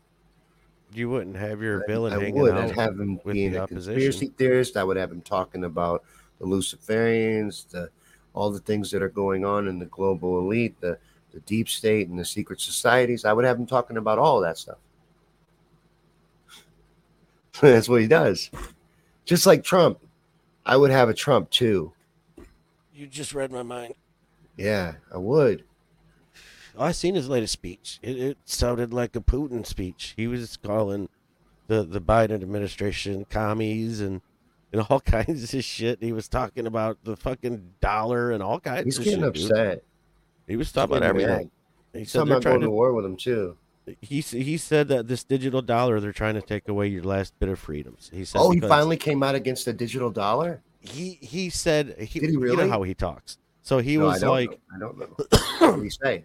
You 0.95 1.11
wouldn't 1.11 1.37
have 1.37 1.61
your 1.61 1.85
villain 1.87 2.13
I 2.15 2.17
hanging 2.17 2.41
would. 2.41 2.55
I'd 2.55 2.75
have 2.75 2.99
him 2.99 3.21
being 3.27 3.57
a 3.57 3.61
opposition. 3.61 3.95
conspiracy 3.95 4.33
theorist. 4.39 4.77
I 4.77 4.85
would 4.85 4.97
have 4.97 5.13
him 5.13 5.21
talking 5.21 5.65
about 5.65 6.03
the 6.39 6.47
Luciferians, 6.47 7.69
the 7.69 7.91
all 8.35 8.51
the 8.51 8.61
things 8.61 8.91
that 8.91 9.03
are 9.03 9.09
going 9.09 9.45
on 9.45 9.67
in 9.67 9.79
the 9.79 9.87
global 9.87 10.39
elite, 10.39 10.81
the 10.81 10.99
the 11.33 11.41
deep 11.41 11.69
state 11.69 12.09
and 12.09 12.19
the 12.19 12.25
secret 12.25 12.61
societies. 12.61 13.25
I 13.25 13.33
would 13.33 13.45
have 13.45 13.59
him 13.59 13.67
talking 13.67 13.97
about 13.97 14.19
all 14.19 14.41
that 14.41 14.59
stuff. 14.59 14.79
That's 17.61 17.89
what 17.89 18.01
he 18.01 18.07
does. 18.07 18.51
Just 19.25 19.47
like 19.47 19.63
Trump. 19.63 19.99
I 20.65 20.77
would 20.77 20.91
have 20.91 21.09
a 21.09 21.15
Trump 21.15 21.51
too. 21.51 21.93
You 22.95 23.07
just 23.07 23.35
read 23.35 23.51
my 23.51 23.63
mind. 23.63 23.95
Yeah, 24.57 24.95
I 25.13 25.19
would. 25.19 25.65
I 26.79 26.93
seen 26.93 27.15
his 27.15 27.29
latest 27.29 27.53
speech. 27.53 27.99
It, 28.03 28.19
it 28.19 28.39
sounded 28.45 28.93
like 28.93 29.17
a 29.17 29.21
Putin 29.21 29.67
speech. 29.67 30.15
He 30.17 30.27
was 30.27 30.57
calling 30.57 31.09
the 31.67 31.83
the 31.85 32.01
Biden 32.01 32.43
administration 32.43 33.27
commies 33.29 34.01
and 34.01 34.21
and 34.73 34.83
all 34.89 35.01
kinds 35.05 35.53
of 35.55 35.65
shit. 35.65 36.03
He 36.03 36.13
was 36.13 36.29
talking 36.29 36.67
about 36.67 36.99
the 37.05 37.17
fucking 37.17 37.73
dollar 37.81 38.31
and 38.33 38.43
all 38.43 38.61
kinds 38.61 38.85
He's 38.85 38.99
of 38.99 39.05
getting 39.05 39.21
shit. 39.25 39.35
dude. 39.35 39.51
upset. 39.51 39.83
He 40.47 40.57
was 40.57 40.73
talking 40.73 40.97
about 40.97 41.07
everything. 41.09 41.51
He 41.93 42.01
He's 42.01 42.11
said 42.11 42.27
they're 42.29 42.41
trying 42.41 42.55
going 42.55 42.61
to 42.63 42.67
to. 42.67 42.71
war 42.71 42.93
with 42.93 43.05
him 43.05 43.17
too. 43.17 43.57
He 44.03 44.21
he 44.21 44.59
said 44.59 44.89
that 44.89 45.09
this 45.09 45.25
digital 45.25 45.63
dollar, 45.63 45.99
they're 46.01 46.13
trying 46.13 46.35
to 46.35 46.43
take 46.43 46.69
away 46.69 46.89
your 46.89 47.05
last 47.05 47.33
bit 47.39 47.49
of 47.49 47.59
freedoms. 47.59 48.11
He 48.13 48.25
said. 48.25 48.39
Oh, 48.39 48.51
he 48.51 48.61
finally 48.61 48.99
came 48.99 49.23
out 49.23 49.35
against 49.35 49.65
the 49.65 49.73
digital 49.73 50.11
dollar. 50.11 50.61
He 50.81 51.19
he 51.23 51.49
said 51.49 51.97
he, 51.99 52.21
Did 52.21 52.31
he 52.31 52.37
really? 52.37 52.57
You 52.57 52.65
know 52.65 52.71
how 52.71 52.83
he 52.83 52.93
talks. 52.95 53.39
So 53.63 53.79
he 53.79 53.97
No, 53.97 54.05
I 54.05 54.09
was 54.13 54.21
don't 54.21 54.31
like, 54.31 54.51
know. 54.51 54.57
I 54.75 54.79
don't 54.79 54.99
know. 54.99 55.07
what 55.67 55.75
did 55.77 55.85
he 55.85 55.91
say? 55.91 56.25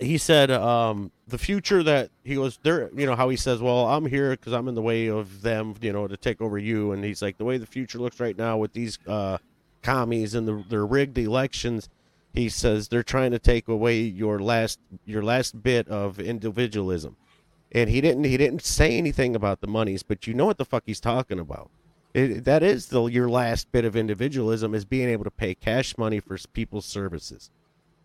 He 0.00 0.18
said 0.18 0.50
um 0.50 1.10
the 1.26 1.38
future 1.38 1.82
that 1.82 2.10
he 2.22 2.34
goes 2.34 2.58
there 2.62 2.90
you 2.94 3.06
know 3.06 3.14
how 3.14 3.28
he 3.28 3.36
says 3.36 3.60
well 3.60 3.86
i'm 3.86 4.06
here 4.06 4.30
because 4.30 4.52
i'm 4.52 4.68
in 4.68 4.74
the 4.74 4.82
way 4.82 5.08
of 5.08 5.42
them 5.42 5.74
you 5.80 5.92
know 5.92 6.06
to 6.06 6.16
take 6.16 6.40
over 6.40 6.58
you. 6.58 6.92
And 6.92 7.04
he's 7.04 7.22
like 7.22 7.38
the 7.38 7.44
way 7.44 7.58
the 7.58 7.66
future 7.66 7.98
looks 7.98 8.20
right 8.20 8.36
now 8.36 8.56
with 8.56 8.72
these 8.72 8.98
uh 9.06 9.38
commies 9.82 10.34
and 10.34 10.48
the, 10.48 10.64
their 10.68 10.86
rigged 10.86 11.18
elections 11.18 11.88
he 12.32 12.48
says 12.48 12.88
they're 12.88 13.02
trying 13.02 13.30
to 13.30 13.38
take 13.38 13.68
away 13.68 14.00
your 14.00 14.38
last 14.38 14.80
your 15.04 15.22
last 15.22 15.62
bit 15.62 15.88
of 15.88 16.18
individualism. 16.18 17.16
And 17.72 17.90
he 17.90 18.00
didn't 18.00 18.24
he 18.24 18.36
didn't 18.36 18.62
say 18.62 18.96
anything 18.96 19.36
about 19.36 19.60
the 19.60 19.66
monies 19.66 20.02
but 20.02 20.26
you 20.26 20.34
know 20.34 20.46
what 20.46 20.58
the 20.58 20.64
fuck 20.64 20.82
he's 20.86 21.00
talking 21.00 21.38
about. 21.38 21.70
It, 22.12 22.44
that 22.44 22.62
is 22.62 22.88
the 22.88 23.06
your 23.06 23.28
last 23.28 23.70
bit 23.72 23.84
of 23.84 23.96
individualism 23.96 24.74
is 24.74 24.84
being 24.84 25.08
able 25.08 25.24
to 25.24 25.30
pay 25.30 25.54
cash 25.54 25.96
money 25.98 26.20
for 26.20 26.36
people's 26.52 26.86
services 26.86 27.50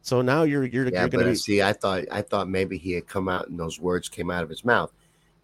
so 0.02 0.22
now 0.22 0.44
you're 0.44 0.66
you're, 0.66 0.88
Yeah, 0.88 1.02
you're 1.02 1.10
gonna 1.10 1.26
be 1.26 1.36
see. 1.36 1.62
I 1.62 1.74
thought 1.74 2.06
I 2.12 2.22
thought 2.22 2.48
maybe 2.50 2.78
he 2.78 2.92
had 2.94 3.08
come 3.08 3.28
out 3.30 3.50
and 3.50 3.60
those 3.60 3.80
words 3.80 4.10
came 4.10 4.30
out 4.32 4.44
of 4.44 4.50
his 4.50 4.64
mouth, 4.66 4.92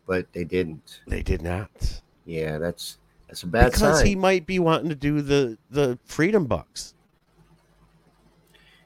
but 0.08 0.32
they 0.34 0.44
didn't. 0.44 1.02
They 1.08 1.22
did 1.24 1.42
not. 1.42 2.02
Yeah, 2.26 2.58
that's 2.58 2.98
that's 3.28 3.44
a 3.44 3.48
bad 3.48 3.72
because 3.72 3.98
sign. 4.00 4.06
he 4.06 4.16
might 4.16 4.46
be 4.46 4.60
wanting 4.60 4.90
to 4.90 4.96
do 4.96 5.22
the 5.22 5.58
the 5.70 6.00
freedom 6.06 6.46
bucks. 6.46 6.94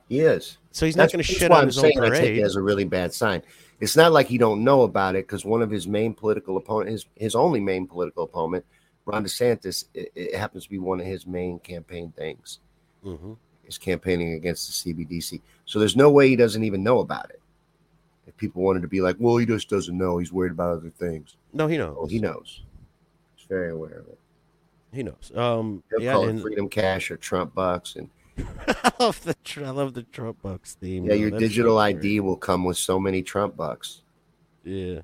He 0.07 0.21
is. 0.21 0.57
So 0.71 0.85
he's 0.85 0.95
That's, 0.95 1.13
not 1.13 1.17
going 1.17 1.23
to 1.23 1.29
that's 1.31 1.39
shit 1.39 1.51
on 1.51 1.57
I'm 1.57 1.65
own 1.65 1.71
saying 1.71 1.99
I 1.99 2.09
take 2.09 2.19
parade. 2.19 2.37
it 2.39 2.43
as 2.43 2.55
a 2.55 2.61
really 2.61 2.83
bad 2.85 3.13
sign. 3.13 3.43
It's 3.79 3.95
not 3.95 4.11
like 4.11 4.27
he 4.27 4.37
don't 4.37 4.63
know 4.63 4.81
about 4.81 5.15
it 5.15 5.25
because 5.27 5.45
one 5.45 5.61
of 5.61 5.69
his 5.69 5.87
main 5.87 6.13
political 6.13 6.57
opponent, 6.57 6.89
his 6.91 7.05
his 7.15 7.35
only 7.35 7.59
main 7.59 7.87
political 7.87 8.23
opponent, 8.23 8.65
Ron 9.05 9.23
DeSantis, 9.23 9.85
it, 9.93 10.11
it 10.15 10.35
happens 10.35 10.63
to 10.65 10.69
be 10.69 10.79
one 10.79 10.99
of 10.99 11.05
his 11.05 11.25
main 11.25 11.59
campaign 11.59 12.11
things. 12.15 12.59
Mhm. 13.05 13.37
Is 13.69 13.77
campaigning 13.77 14.33
against 14.33 14.83
the 14.83 14.93
CBDC. 14.93 15.39
So 15.65 15.77
there's 15.79 15.95
no 15.95 16.09
way 16.09 16.27
he 16.27 16.35
doesn't 16.35 16.63
even 16.63 16.83
know 16.83 16.99
about 16.99 17.29
it. 17.29 17.39
If 18.27 18.35
people 18.35 18.63
wanted 18.63 18.81
to 18.81 18.87
be 18.87 18.99
like, 18.99 19.15
well, 19.19 19.37
he 19.37 19.45
just 19.45 19.69
doesn't 19.69 19.97
know. 19.97 20.17
He's 20.17 20.33
worried 20.33 20.51
about 20.51 20.71
other 20.77 20.89
things. 20.89 21.35
No, 21.53 21.67
he 21.67 21.77
knows. 21.77 21.95
Oh, 21.97 22.07
he 22.07 22.19
knows. 22.19 22.63
He's 23.35 23.45
very 23.47 23.69
aware 23.71 23.99
of 23.99 24.07
it. 24.07 24.17
He 24.91 25.03
knows. 25.03 25.31
Um, 25.35 25.83
He'll 25.91 26.01
yeah, 26.01 26.13
call 26.13 26.27
and 26.27 26.39
it 26.39 26.41
Freedom 26.41 26.67
Cash 26.67 27.11
or 27.11 27.17
Trump 27.17 27.53
Bucks, 27.53 27.95
and 27.95 28.09
I 28.67 28.91
love 28.99 29.23
the 29.23 29.35
tr- 29.43 29.65
I 29.65 29.69
love 29.69 29.93
the 29.93 30.03
Trump 30.03 30.41
bucks 30.41 30.73
theme. 30.75 31.03
yeah, 31.05 31.09
though. 31.11 31.15
your 31.15 31.29
That's 31.31 31.43
digital 31.43 31.75
so 31.75 31.79
ID 31.79 32.19
will 32.21 32.37
come 32.37 32.63
with 32.63 32.77
so 32.77 32.99
many 32.99 33.21
Trump 33.21 33.55
Bucks. 33.55 34.01
Yeah. 34.63 35.01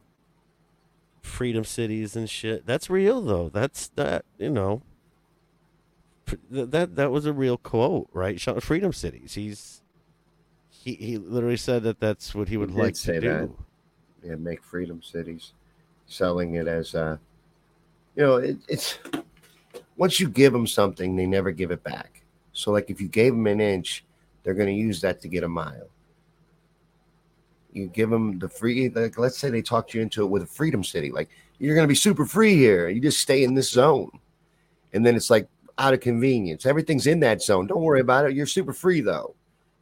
Freedom 1.22 1.64
cities 1.64 2.16
and 2.16 2.30
shit. 2.30 2.66
That's 2.66 2.90
real 2.90 3.22
though. 3.22 3.50
That's 3.50 3.88
that. 3.90 4.26
You 4.40 4.50
know. 4.50 4.82
That 6.50 6.96
that 6.96 7.12
was 7.12 7.26
a 7.26 7.34
real 7.34 7.58
quote, 7.58 8.10
right? 8.14 8.40
Freedom 8.42 8.92
cities. 8.92 9.34
He's 9.34 9.82
he 10.70 10.94
he 10.94 11.18
literally 11.18 11.58
said 11.58 11.84
that 11.84 12.00
that's 12.00 12.34
what 12.34 12.48
he 12.48 12.58
would 12.58 12.70
did 12.70 12.78
like 12.78 12.94
to 12.96 13.20
do. 13.20 13.30
that. 13.30 13.50
yeah, 14.30 14.36
make 14.36 14.64
freedom 14.64 15.02
cities, 15.02 15.54
selling 16.06 16.56
it 16.56 16.68
as 16.68 16.94
a, 16.94 17.20
you 18.16 18.24
know, 18.24 18.38
it, 18.38 18.58
it's 18.68 19.00
once 19.98 20.20
you 20.20 20.30
give 20.30 20.54
them 20.54 20.68
something, 20.68 21.16
they 21.16 21.26
never 21.26 21.52
give 21.52 21.72
it 21.72 21.84
back. 21.84 22.24
So, 22.54 22.72
like 22.72 22.90
if 22.90 23.02
you 23.02 23.08
gave 23.08 23.34
them 23.34 23.48
an 23.48 23.60
inch, 23.60 24.06
they're 24.44 24.54
going 24.54 24.74
to 24.74 24.74
use 24.74 25.02
that 25.02 25.22
to 25.22 25.28
get 25.28 25.44
a 25.44 25.50
mile. 25.50 25.90
You 27.74 27.88
give 27.88 28.10
them 28.10 28.40
the 28.40 28.48
free, 28.48 28.90
like 28.90 29.18
let's 29.18 29.38
say 29.38 29.50
they 29.50 29.62
talked 29.62 29.94
you 29.94 30.02
into 30.02 30.24
it 30.24 30.28
with 30.28 30.44
a 30.44 30.48
freedom 30.48 30.84
city, 30.84 31.12
like 31.12 31.30
you're 31.60 31.76
going 31.76 31.84
to 31.84 31.92
be 31.92 31.96
super 31.96 32.26
free 32.26 32.56
here. 32.56 32.90
You 32.90 33.02
just 33.02 33.20
stay 33.20 33.44
in 33.44 33.54
this 33.54 33.72
zone, 33.72 34.12
and 34.94 35.06
then 35.06 35.16
it's 35.16 35.30
like 35.30 35.48
out 35.78 35.94
of 35.94 36.00
convenience. 36.00 36.66
Everything's 36.66 37.08
in 37.08 37.20
that 37.22 37.42
zone. 37.42 37.68
Don't 37.68 37.82
worry 37.82 38.00
about 38.00 38.26
it. 38.26 38.34
You're 38.34 38.46
super 38.46 38.74
free 38.74 39.02
though. 39.02 39.36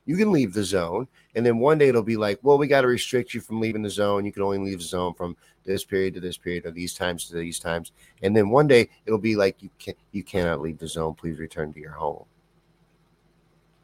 You 0.06 0.18
can 0.18 0.34
leave 0.34 0.54
the 0.54 0.66
zone, 0.66 1.08
and 1.34 1.46
then 1.46 1.60
one 1.60 1.78
day 1.78 1.88
it'll 1.88 2.04
be 2.04 2.18
like, 2.18 2.38
well, 2.42 2.58
we 2.58 2.68
got 2.68 2.82
to 2.82 2.88
restrict 2.88 3.34
you 3.34 3.40
from 3.40 3.62
leaving 3.62 3.84
the 3.84 3.90
zone. 3.90 4.26
You 4.26 4.34
can 4.34 4.44
only 4.44 4.58
leave 4.58 4.80
the 4.80 4.84
zone 4.84 5.14
from 5.14 5.38
this 5.64 5.86
period 5.86 6.14
to 6.16 6.20
this 6.20 6.38
period, 6.38 6.66
or 6.66 6.72
these 6.72 6.94
times 6.94 7.26
to 7.30 7.36
these 7.36 7.58
times. 7.58 7.94
And 8.22 8.36
then 8.36 8.50
one 8.50 8.68
day 8.68 8.90
it'll 9.06 9.18
be 9.18 9.38
like, 9.38 9.64
you 9.64 9.70
can 9.80 9.94
you 10.12 10.24
cannot 10.24 10.62
leave 10.62 10.78
the 10.78 10.88
zone. 10.88 11.14
Please 11.14 11.40
return 11.40 11.72
to 11.74 11.80
your 11.80 11.92
home. 11.92 12.26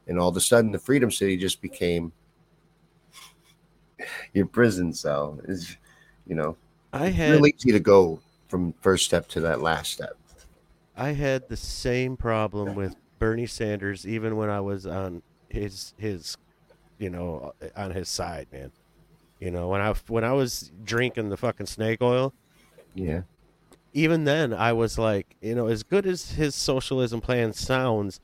And 0.06 0.18
all 0.18 0.28
of 0.28 0.36
a 0.36 0.40
sudden, 0.40 0.72
the 0.72 0.78
Freedom 0.78 1.10
City 1.10 1.38
just 1.38 1.62
became 1.62 2.12
your 4.34 4.46
prison 4.46 4.92
cell. 4.92 5.40
Is 5.44 5.76
you 6.26 6.34
know 6.34 6.56
I 6.92 7.08
had 7.08 7.30
really 7.30 7.54
easy 7.56 7.72
to 7.72 7.80
go 7.80 8.20
from 8.48 8.74
first 8.82 9.06
step 9.06 9.26
to 9.28 9.40
that 9.40 9.62
last 9.62 9.92
step. 9.92 10.18
I 11.00 11.12
had 11.12 11.48
the 11.48 11.56
same 11.56 12.16
problem 12.18 12.74
with 12.74 12.94
Bernie 13.18 13.46
Sanders 13.46 14.06
even 14.06 14.36
when 14.36 14.50
I 14.50 14.60
was 14.60 14.86
on 14.86 15.22
his 15.48 15.94
his 15.96 16.36
you 16.98 17.10
know 17.10 17.54
uh, 17.62 17.68
on 17.76 17.92
his 17.92 18.08
side, 18.10 18.48
man. 18.52 18.72
You 19.40 19.50
know, 19.50 19.68
when 19.68 19.80
I 19.80 19.94
when 20.08 20.24
I 20.24 20.34
was 20.34 20.70
drinking 20.84 21.30
the 21.30 21.38
fucking 21.38 21.66
snake 21.66 22.02
oil, 22.02 22.34
Yeah, 22.94 23.22
even 23.94 24.24
then, 24.24 24.52
I 24.52 24.72
was 24.74 24.98
like, 24.98 25.36
you 25.40 25.54
know, 25.54 25.66
as 25.68 25.82
good 25.82 26.06
as 26.06 26.32
his 26.32 26.54
socialism 26.54 27.22
plan 27.22 27.54
sounds, 27.54 28.20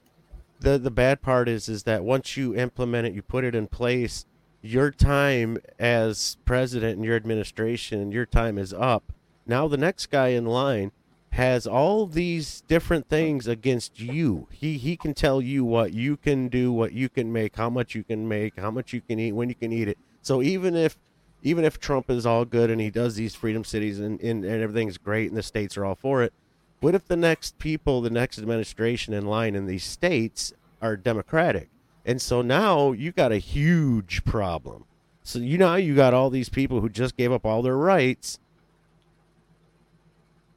the 0.61 0.79
the 0.79 0.91
bad 0.91 1.23
part 1.23 1.49
is 1.49 1.69
is 1.71 1.85
that 1.85 2.05
once 2.05 2.37
you 2.37 2.55
implement 2.55 3.07
it, 3.09 3.15
you 3.15 3.23
put 3.23 3.45
it 3.45 3.55
in 3.55 3.69
place, 3.69 4.27
your 4.63 4.91
time 4.91 5.59
as 5.79 6.37
president 6.45 6.97
and 6.97 7.05
your 7.07 7.17
administration, 7.17 8.13
your 8.13 8.27
time 8.27 8.59
is 8.59 8.75
up. 8.75 9.13
Now 9.47 9.67
the 9.69 9.79
next 9.79 10.07
guy 10.09 10.29
in 10.29 10.47
line 10.47 10.93
has 11.37 11.67
all 11.67 12.07
these 12.07 12.63
different 12.63 13.09
things 13.09 13.47
against 13.47 14.01
you. 14.01 14.49
He 14.51 14.79
he 14.79 14.97
can 14.97 15.13
tell 15.13 15.43
you 15.43 15.65
what 15.65 15.93
you 15.93 16.17
can 16.17 16.49
do, 16.49 16.73
what 16.73 16.93
you 16.93 17.11
can 17.11 17.31
make, 17.31 17.57
how 17.57 17.69
much 17.69 17.95
you 17.95 18.03
can 18.03 18.27
make, 18.27 18.59
how 18.59 18.71
much 18.71 18.95
you 18.95 19.03
can 19.03 19.19
eat, 19.19 19.33
when 19.33 19.51
you 19.51 19.55
can 19.55 19.71
eat 19.71 19.87
it. 19.87 19.99
So 20.23 20.43
even 20.43 20.75
if 20.75 20.97
even 21.43 21.65
if 21.65 21.79
Trump 21.79 22.11
is 22.11 22.25
all 22.25 22.47
good 22.47 22.71
and 22.71 22.81
he 22.81 22.91
does 22.91 23.17
these 23.17 23.35
freedom 23.35 23.65
cities 23.65 24.01
and, 24.01 24.19
and, 24.21 24.45
and 24.45 24.63
everything's 24.63 24.97
great 24.97 25.29
and 25.29 25.37
the 25.37 25.43
states 25.43 25.77
are 25.77 25.85
all 25.85 25.95
for 25.95 26.23
it, 26.23 26.33
what 26.81 26.95
if 26.95 27.07
the 27.07 27.17
next 27.17 27.59
people, 27.59 28.01
the 28.01 28.11
next 28.11 28.39
administration 28.39 29.13
in 29.13 29.27
line 29.27 29.55
in 29.55 29.67
these 29.67 29.85
states 29.85 30.55
are 30.81 30.97
Democratic? 30.97 31.69
And 32.07 32.21
so 32.21 32.41
now 32.41 32.93
you 32.93 33.13
got 33.13 33.31
a 33.31 33.39
huge 33.39 34.25
problem. 34.25 34.87
So 35.23 35.39
you 35.39 35.59
know 35.59 35.75
you 35.75 35.95
got 35.95 36.15
all 36.15 36.31
these 36.31 36.49
people 36.49 36.81
who 36.81 36.89
just 36.89 37.17
gave 37.17 37.31
up 37.31 37.45
all 37.45 37.61
their 37.61 37.77
rights 37.77 38.39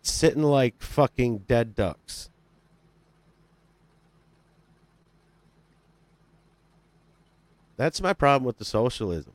sitting 0.10 0.44
like 0.44 0.82
fucking 0.82 1.40
dead 1.40 1.76
ducks. 1.76 2.30
That's 7.78 8.02
my 8.02 8.12
problem 8.12 8.46
with 8.46 8.58
the 8.58 8.66
socialism. 8.66 9.32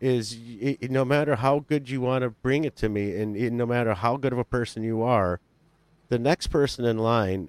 Is 0.00 0.36
it, 0.60 0.90
no 0.90 1.04
matter 1.04 1.36
how 1.36 1.60
good 1.60 1.88
you 1.88 2.00
want 2.00 2.22
to 2.22 2.30
bring 2.30 2.64
it 2.64 2.74
to 2.76 2.88
me, 2.88 3.14
and 3.14 3.36
it, 3.36 3.52
no 3.52 3.66
matter 3.66 3.94
how 3.94 4.16
good 4.16 4.32
of 4.32 4.38
a 4.40 4.44
person 4.44 4.82
you 4.82 5.00
are, 5.02 5.38
the 6.08 6.18
next 6.18 6.48
person 6.48 6.84
in 6.84 6.98
line, 6.98 7.48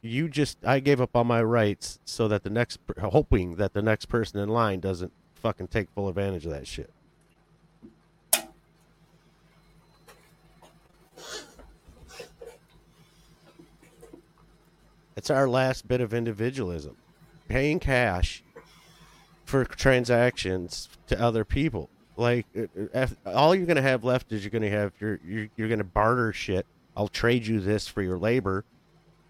you 0.00 0.28
just 0.30 0.56
I 0.64 0.80
gave 0.80 0.98
up 0.98 1.10
all 1.14 1.24
my 1.24 1.42
rights 1.42 1.98
so 2.06 2.26
that 2.28 2.42
the 2.42 2.48
next, 2.48 2.78
hoping 2.98 3.56
that 3.56 3.74
the 3.74 3.82
next 3.82 4.06
person 4.06 4.40
in 4.40 4.48
line 4.48 4.80
doesn't 4.80 5.12
fucking 5.34 5.68
take 5.68 5.90
full 5.90 6.08
advantage 6.08 6.46
of 6.46 6.52
that 6.52 6.66
shit. 6.66 6.90
It's 15.20 15.28
our 15.28 15.50
last 15.50 15.86
bit 15.86 16.00
of 16.00 16.14
individualism. 16.14 16.96
Paying 17.46 17.78
cash 17.78 18.42
for 19.44 19.66
transactions 19.66 20.88
to 21.08 21.20
other 21.20 21.44
people. 21.44 21.90
Like 22.16 22.46
uh, 22.58 22.86
uh, 22.94 23.06
all 23.26 23.54
you're 23.54 23.66
going 23.66 23.76
to 23.76 23.82
have 23.82 24.02
left 24.02 24.32
is 24.32 24.42
you're 24.42 24.50
going 24.50 24.62
to 24.62 24.70
have 24.70 24.94
you're 24.98 25.20
you're, 25.22 25.48
you're 25.56 25.68
going 25.68 25.76
to 25.76 25.84
barter 25.84 26.32
shit. 26.32 26.64
I'll 26.96 27.08
trade 27.08 27.46
you 27.46 27.60
this 27.60 27.86
for 27.86 28.00
your 28.00 28.16
labor 28.16 28.64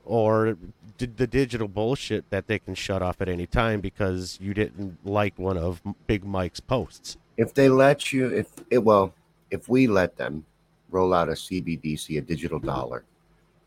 or 0.04 0.56
the 0.96 1.26
digital 1.26 1.66
bullshit 1.66 2.30
that 2.30 2.46
they 2.46 2.60
can 2.60 2.76
shut 2.76 3.02
off 3.02 3.20
at 3.20 3.28
any 3.28 3.46
time 3.46 3.80
because 3.80 4.38
you 4.40 4.54
didn't 4.54 5.04
like 5.04 5.36
one 5.40 5.58
of 5.58 5.82
Big 6.06 6.24
Mike's 6.24 6.60
posts. 6.60 7.16
If 7.36 7.52
they 7.52 7.68
let 7.68 8.12
you 8.12 8.28
if 8.28 8.46
it 8.70 8.84
well, 8.84 9.12
if 9.50 9.68
we 9.68 9.88
let 9.88 10.16
them 10.16 10.44
roll 10.88 11.12
out 11.12 11.28
a 11.28 11.32
CBDC, 11.32 12.16
a 12.16 12.20
digital 12.20 12.60
dollar, 12.60 13.02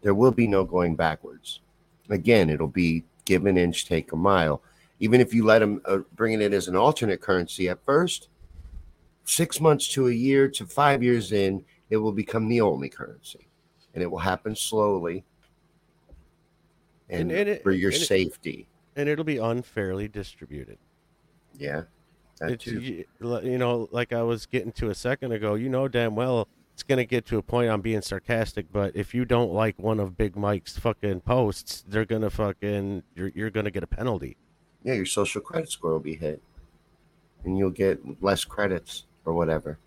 there 0.01 0.13
will 0.13 0.31
be 0.31 0.47
no 0.47 0.63
going 0.63 0.95
backwards. 0.95 1.59
Again, 2.09 2.49
it'll 2.49 2.67
be 2.67 3.03
give 3.25 3.45
an 3.45 3.57
inch, 3.57 3.85
take 3.85 4.11
a 4.11 4.15
mile. 4.15 4.61
Even 4.99 5.21
if 5.21 5.33
you 5.33 5.45
let 5.45 5.59
them 5.59 5.81
uh, 5.85 5.99
bring 6.15 6.33
it 6.33 6.41
in 6.41 6.53
as 6.53 6.67
an 6.67 6.75
alternate 6.75 7.21
currency 7.21 7.69
at 7.69 7.83
first, 7.85 8.29
six 9.25 9.59
months 9.59 9.87
to 9.89 10.07
a 10.07 10.11
year 10.11 10.47
to 10.49 10.65
five 10.65 11.03
years 11.03 11.31
in, 11.31 11.63
it 11.89 11.97
will 11.97 12.11
become 12.11 12.47
the 12.47 12.61
only 12.61 12.89
currency, 12.89 13.47
and 13.93 14.03
it 14.03 14.09
will 14.09 14.19
happen 14.19 14.55
slowly. 14.55 15.23
And, 17.09 17.31
and, 17.31 17.31
and 17.31 17.49
it, 17.49 17.63
for 17.63 17.71
your 17.71 17.91
and 17.91 18.01
safety, 18.01 18.67
it, 18.95 18.99
and 18.99 19.09
it'll 19.09 19.25
be 19.25 19.37
unfairly 19.37 20.07
distributed. 20.07 20.77
Yeah, 21.57 21.83
you, 22.65 23.05
you 23.19 23.57
know, 23.57 23.87
like 23.91 24.13
I 24.13 24.23
was 24.23 24.45
getting 24.45 24.71
to 24.73 24.89
a 24.89 24.95
second 24.95 25.31
ago. 25.31 25.55
You 25.55 25.69
know 25.69 25.87
damn 25.87 26.15
well 26.15 26.47
it's 26.73 26.83
gonna 26.83 27.05
get 27.05 27.25
to 27.27 27.37
a 27.37 27.41
point 27.41 27.69
I'm 27.69 27.81
being 27.81 28.01
sarcastic, 28.01 28.71
but 28.71 28.95
if 28.95 29.13
you 29.13 29.25
don't 29.25 29.53
like 29.53 29.77
one 29.77 29.99
of 29.99 30.17
Big 30.17 30.35
Mike's 30.35 30.77
fucking 30.77 31.21
posts, 31.21 31.83
they're 31.87 32.05
gonna 32.05 32.29
fucking 32.29 33.03
you're 33.15 33.31
you're 33.35 33.49
gonna 33.49 33.71
get 33.71 33.83
a 33.83 33.87
penalty. 33.87 34.37
Yeah, 34.83 34.93
your 34.93 35.05
social 35.05 35.41
credit 35.41 35.69
score 35.69 35.91
will 35.91 35.99
be 35.99 36.15
hit, 36.15 36.41
and 37.43 37.57
you'll 37.57 37.69
get 37.69 37.99
less 38.21 38.43
credits 38.43 39.05
or 39.25 39.33
whatever 39.33 39.77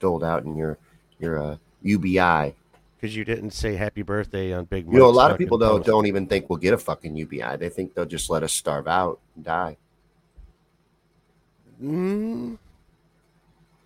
doled 0.00 0.24
out 0.24 0.44
in 0.44 0.56
your 0.56 0.78
your 1.18 1.38
uh, 1.38 1.56
UBI 1.82 2.54
because 3.00 3.16
you 3.16 3.24
didn't 3.24 3.52
say 3.52 3.76
happy 3.76 4.02
birthday 4.02 4.52
on 4.52 4.64
Big. 4.64 4.86
Mike's 4.86 4.94
you 4.94 5.00
know, 5.00 5.08
a 5.08 5.10
lot 5.10 5.30
of 5.30 5.38
people 5.38 5.58
though 5.58 5.76
post. 5.76 5.86
don't 5.86 6.06
even 6.06 6.26
think 6.26 6.50
we'll 6.50 6.58
get 6.58 6.74
a 6.74 6.78
fucking 6.78 7.14
UBI. 7.14 7.56
They 7.58 7.68
think 7.68 7.94
they'll 7.94 8.06
just 8.06 8.28
let 8.30 8.42
us 8.42 8.52
starve 8.52 8.88
out 8.88 9.20
and 9.36 9.44
die. 9.44 9.76
Mm. 11.82 12.58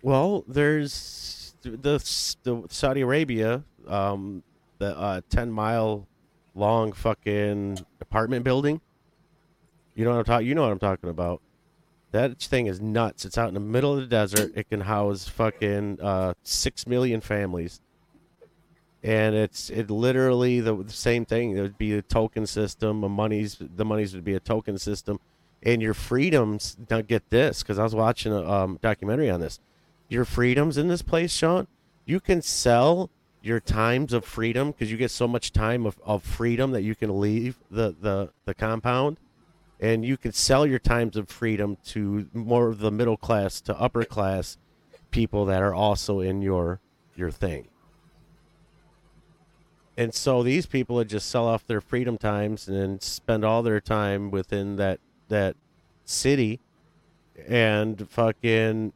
Well, 0.01 0.43
there's 0.47 1.44
the, 1.71 2.35
the 2.43 2.63
Saudi 2.69 3.01
Arabia, 3.01 3.63
um, 3.87 4.43
the 4.77 4.97
uh, 4.97 5.21
ten 5.29 5.51
mile 5.51 6.07
long 6.53 6.93
fucking 6.93 7.79
apartment 8.01 8.43
building. 8.43 8.81
You 9.95 10.05
know 10.05 10.11
what 10.11 10.19
I'm 10.19 10.25
talking. 10.25 10.47
You 10.47 10.55
know 10.55 10.63
what 10.63 10.71
I'm 10.71 10.79
talking 10.79 11.09
about. 11.09 11.41
That 12.11 12.39
thing 12.39 12.67
is 12.67 12.79
nuts. 12.79 13.25
It's 13.25 13.37
out 13.37 13.49
in 13.49 13.53
the 13.53 13.59
middle 13.59 13.93
of 13.93 13.99
the 13.99 14.07
desert. 14.07 14.51
It 14.55 14.69
can 14.69 14.81
house 14.81 15.27
fucking 15.27 15.99
uh, 16.01 16.33
six 16.43 16.87
million 16.87 17.19
families, 17.19 17.81
and 19.03 19.35
it's 19.35 19.69
it 19.69 19.89
literally 19.89 20.61
the, 20.61 20.75
the 20.75 20.93
same 20.93 21.25
thing. 21.25 21.57
It 21.57 21.61
would 21.61 21.77
be 21.77 21.93
a 21.93 22.01
token 22.01 22.45
system. 22.45 23.01
The 23.01 23.09
monies 23.09 23.57
the 23.59 23.85
monies 23.85 24.13
would 24.13 24.23
be 24.23 24.35
a 24.35 24.39
token 24.39 24.77
system, 24.77 25.19
and 25.63 25.81
your 25.81 25.93
freedoms. 25.93 26.77
Now 26.89 27.01
get 27.01 27.29
this, 27.29 27.63
because 27.63 27.79
I 27.79 27.83
was 27.83 27.95
watching 27.95 28.31
a 28.31 28.49
um, 28.49 28.79
documentary 28.81 29.29
on 29.29 29.41
this 29.41 29.59
your 30.09 30.25
freedoms 30.25 30.77
in 30.77 30.87
this 30.87 31.01
place, 31.01 31.31
Shawn. 31.31 31.67
You 32.05 32.19
can 32.19 32.41
sell 32.41 33.09
your 33.41 33.59
times 33.59 34.13
of 34.13 34.25
freedom 34.25 34.71
because 34.71 34.91
you 34.91 34.97
get 34.97 35.11
so 35.11 35.27
much 35.27 35.51
time 35.51 35.85
of, 35.85 35.99
of 36.03 36.23
freedom 36.23 36.71
that 36.71 36.81
you 36.81 36.95
can 36.95 37.19
leave 37.19 37.57
the, 37.69 37.95
the, 37.99 38.31
the 38.45 38.53
compound 38.53 39.17
and 39.79 40.05
you 40.05 40.17
can 40.17 40.31
sell 40.31 40.65
your 40.65 40.79
times 40.79 41.15
of 41.15 41.29
freedom 41.29 41.77
to 41.85 42.27
more 42.33 42.69
of 42.69 42.79
the 42.79 42.91
middle 42.91 43.17
class 43.17 43.61
to 43.61 43.79
upper 43.79 44.03
class 44.05 44.57
people 45.11 45.45
that 45.45 45.61
are 45.61 45.73
also 45.73 46.19
in 46.19 46.41
your 46.41 46.79
your 47.15 47.31
thing. 47.31 47.67
And 49.97 50.13
so 50.13 50.43
these 50.43 50.65
people 50.65 50.97
would 50.97 51.07
just 51.07 51.29
sell 51.29 51.47
off 51.47 51.65
their 51.65 51.79
freedom 51.79 52.17
times 52.17 52.67
and 52.67 52.77
then 52.77 52.99
spend 52.99 53.45
all 53.45 53.63
their 53.63 53.79
time 53.79 54.31
within 54.31 54.75
that 54.75 54.99
that 55.29 55.55
city 56.03 56.59
and 57.47 58.09
fucking 58.09 58.93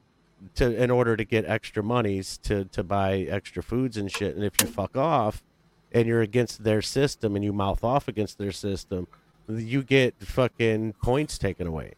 to 0.55 0.81
in 0.81 0.91
order 0.91 1.15
to 1.15 1.25
get 1.25 1.45
extra 1.45 1.83
monies 1.83 2.37
to 2.43 2.65
to 2.65 2.83
buy 2.83 3.19
extra 3.29 3.63
foods 3.63 3.97
and 3.97 4.11
shit. 4.11 4.35
And 4.35 4.43
if 4.43 4.53
you 4.61 4.67
fuck 4.67 4.95
off 4.97 5.43
and 5.91 6.07
you're 6.07 6.21
against 6.21 6.63
their 6.63 6.81
system 6.81 7.35
and 7.35 7.43
you 7.43 7.53
mouth 7.53 7.83
off 7.83 8.07
against 8.07 8.37
their 8.37 8.51
system, 8.51 9.07
you 9.47 9.83
get 9.83 10.15
fucking 10.19 10.93
points 11.03 11.37
taken 11.37 11.67
away. 11.67 11.93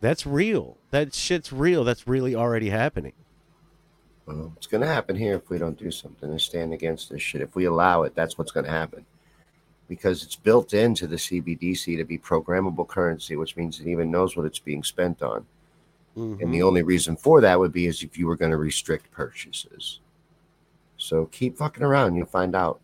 That's 0.00 0.26
real. 0.26 0.78
That 0.90 1.14
shit's 1.14 1.52
real. 1.52 1.84
That's 1.84 2.08
really 2.08 2.34
already 2.34 2.70
happening. 2.70 3.12
Well, 4.26 4.52
it's 4.56 4.66
going 4.66 4.80
to 4.80 4.86
happen 4.86 5.16
here 5.16 5.34
if 5.34 5.50
we 5.50 5.58
don't 5.58 5.78
do 5.78 5.90
something 5.90 6.30
and 6.30 6.40
stand 6.40 6.72
against 6.72 7.10
this 7.10 7.22
shit. 7.22 7.40
If 7.40 7.54
we 7.54 7.64
allow 7.64 8.02
it, 8.02 8.14
that's 8.14 8.38
what's 8.38 8.52
going 8.52 8.66
to 8.66 8.72
happen. 8.72 9.04
Because 9.88 10.22
it's 10.22 10.36
built 10.36 10.74
into 10.74 11.06
the 11.06 11.16
CBDC 11.16 11.96
to 11.96 12.04
be 12.04 12.18
programmable 12.18 12.86
currency, 12.86 13.36
which 13.36 13.56
means 13.56 13.80
it 13.80 13.86
even 13.86 14.10
knows 14.10 14.36
what 14.36 14.46
it's 14.46 14.58
being 14.58 14.82
spent 14.82 15.22
on. 15.22 15.44
Mm-hmm. 16.16 16.42
And 16.42 16.54
the 16.54 16.62
only 16.62 16.82
reason 16.82 17.16
for 17.16 17.40
that 17.40 17.58
would 17.58 17.72
be 17.72 17.86
is 17.86 18.02
if 18.02 18.18
you 18.18 18.26
were 18.26 18.36
going 18.36 18.50
to 18.50 18.56
restrict 18.56 19.10
purchases. 19.10 20.00
So 20.96 21.26
keep 21.26 21.56
fucking 21.56 21.82
around, 21.82 22.14
you'll 22.14 22.26
find 22.26 22.54
out. 22.54 22.80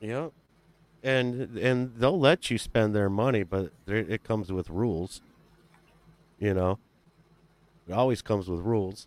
Yeah. 0.00 0.28
And 1.02 1.58
and 1.58 1.94
they'll 1.96 2.18
let 2.18 2.50
you 2.50 2.58
spend 2.58 2.94
their 2.94 3.10
money, 3.10 3.42
but 3.42 3.72
it 3.86 4.24
comes 4.24 4.50
with 4.52 4.70
rules. 4.70 5.20
You 6.38 6.54
know. 6.54 6.78
It 7.88 7.92
always 7.92 8.22
comes 8.22 8.48
with 8.48 8.60
rules. 8.60 9.06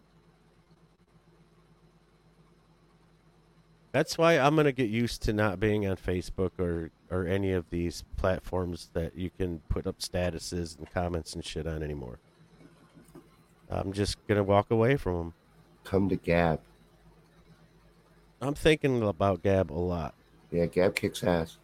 That's 3.91 4.17
why 4.17 4.37
I'm 4.37 4.55
gonna 4.55 4.71
get 4.71 4.89
used 4.89 5.23
to 5.23 5.33
not 5.33 5.59
being 5.59 5.87
on 5.87 5.97
Facebook 5.97 6.51
or 6.59 6.91
or 7.09 7.25
any 7.25 7.51
of 7.51 7.69
these 7.71 8.03
platforms 8.17 8.89
that 8.93 9.15
you 9.15 9.31
can 9.31 9.59
put 9.67 9.87
up 9.87 9.99
statuses 9.99 10.77
and 10.77 10.89
comments 10.91 11.33
and 11.33 11.43
shit 11.43 11.65
on 11.65 11.81
anymore. 11.81 12.19
I'm 13.69 13.93
just 13.93 14.17
gonna 14.27 14.43
walk 14.43 14.71
away 14.71 14.97
from 14.97 15.15
them. 15.15 15.33
Come 15.83 16.09
to 16.09 16.15
Gab. 16.15 16.59
I'm 18.41 18.53
thinking 18.53 19.03
about 19.03 19.43
Gab 19.43 19.71
a 19.71 19.73
lot. 19.73 20.13
Yeah, 20.51 20.65
Gab 20.65 20.95
kicks 20.95 21.23
ass. 21.23 21.57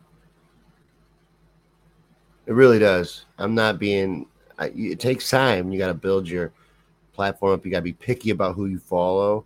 It 2.46 2.54
really 2.54 2.80
does. 2.80 3.26
I'm 3.38 3.56
not 3.56 3.80
being. 3.80 4.28
I, 4.58 4.72
it 4.76 5.00
takes 5.00 5.30
time. 5.30 5.72
You 5.72 5.80
got 5.80 5.88
to 5.88 5.94
build 5.94 6.30
your 6.30 6.52
platform 7.14 7.54
up. 7.54 7.66
You 7.66 7.72
got 7.72 7.80
to 7.80 7.84
be 7.84 7.94
picky 7.94 8.30
about 8.30 8.56
who 8.56 8.68
you 8.68 8.80
follow. 8.80 9.46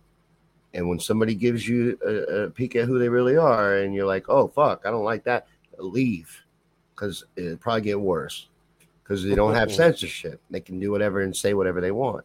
And 0.72 0.88
when 0.88 1.00
somebody 1.00 1.34
gives 1.34 1.66
you 1.66 1.98
a, 2.06 2.44
a 2.44 2.50
peek 2.50 2.76
at 2.76 2.86
who 2.86 2.98
they 2.98 3.08
really 3.08 3.36
are, 3.36 3.78
and 3.78 3.94
you're 3.94 4.06
like, 4.06 4.28
"Oh 4.28 4.48
fuck, 4.48 4.82
I 4.84 4.90
don't 4.90 5.04
like 5.04 5.24
that," 5.24 5.48
leave, 5.78 6.44
because 6.94 7.24
it'll 7.36 7.56
probably 7.56 7.82
get 7.82 8.00
worse. 8.00 8.48
Because 9.02 9.24
they 9.24 9.34
don't 9.34 9.54
have 9.54 9.72
censorship, 9.74 10.40
they 10.50 10.60
can 10.60 10.78
do 10.78 10.92
whatever 10.92 11.22
and 11.22 11.36
say 11.36 11.54
whatever 11.54 11.80
they 11.80 11.90
want. 11.90 12.24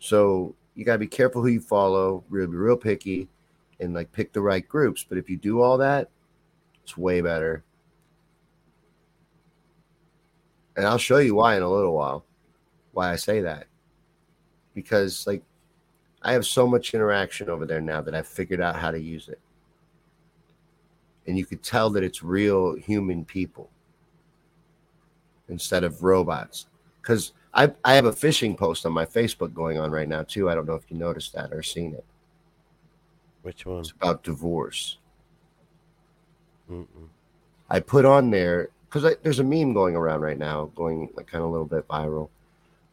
So 0.00 0.56
you 0.74 0.84
gotta 0.84 0.98
be 0.98 1.06
careful 1.06 1.42
who 1.42 1.48
you 1.48 1.60
follow. 1.60 2.24
Real, 2.28 2.48
be 2.48 2.56
real 2.56 2.76
picky, 2.76 3.28
and 3.78 3.94
like 3.94 4.10
pick 4.10 4.32
the 4.32 4.40
right 4.40 4.66
groups. 4.66 5.04
But 5.08 5.18
if 5.18 5.30
you 5.30 5.36
do 5.36 5.60
all 5.60 5.78
that, 5.78 6.10
it's 6.82 6.96
way 6.96 7.20
better. 7.20 7.62
And 10.76 10.86
I'll 10.86 10.98
show 10.98 11.18
you 11.18 11.36
why 11.36 11.56
in 11.56 11.62
a 11.62 11.70
little 11.70 11.94
while. 11.94 12.24
Why 12.92 13.12
I 13.12 13.16
say 13.16 13.42
that. 13.42 13.66
Because 14.74 15.26
like 15.26 15.42
I 16.22 16.32
have 16.32 16.46
so 16.46 16.66
much 16.66 16.94
interaction 16.94 17.50
over 17.50 17.66
there 17.66 17.80
now 17.80 18.00
that 18.00 18.14
I've 18.14 18.26
figured 18.26 18.60
out 18.60 18.76
how 18.76 18.90
to 18.90 19.00
use 19.00 19.28
it. 19.28 19.40
And 21.26 21.36
you 21.36 21.44
could 21.44 21.62
tell 21.62 21.90
that 21.90 22.02
it's 22.02 22.22
real 22.22 22.74
human 22.74 23.24
people 23.24 23.70
instead 25.48 25.84
of 25.84 26.02
robots. 26.02 26.66
Because 27.02 27.34
I, 27.52 27.72
I 27.84 27.94
have 27.94 28.04
a 28.04 28.12
fishing 28.12 28.56
post 28.56 28.86
on 28.86 28.92
my 28.92 29.06
Facebook 29.06 29.52
going 29.54 29.78
on 29.78 29.90
right 29.90 30.08
now, 30.08 30.22
too. 30.22 30.48
I 30.48 30.54
don't 30.54 30.66
know 30.66 30.74
if 30.74 30.84
you 30.88 30.96
noticed 30.96 31.32
that 31.34 31.52
or 31.52 31.62
seen 31.62 31.94
it. 31.94 32.04
Which 33.42 33.66
one? 33.66 33.80
It's 33.80 33.90
about 33.90 34.22
divorce. 34.22 34.98
Mm-mm. 36.70 37.08
I 37.68 37.80
put 37.80 38.04
on 38.04 38.30
there 38.30 38.70
because 38.88 39.16
there's 39.22 39.38
a 39.38 39.44
meme 39.44 39.72
going 39.72 39.94
around 39.96 40.20
right 40.20 40.38
now, 40.38 40.70
going 40.74 41.08
like 41.16 41.26
kind 41.26 41.42
of 41.42 41.50
a 41.50 41.52
little 41.52 41.66
bit 41.66 41.86
viral 41.88 42.28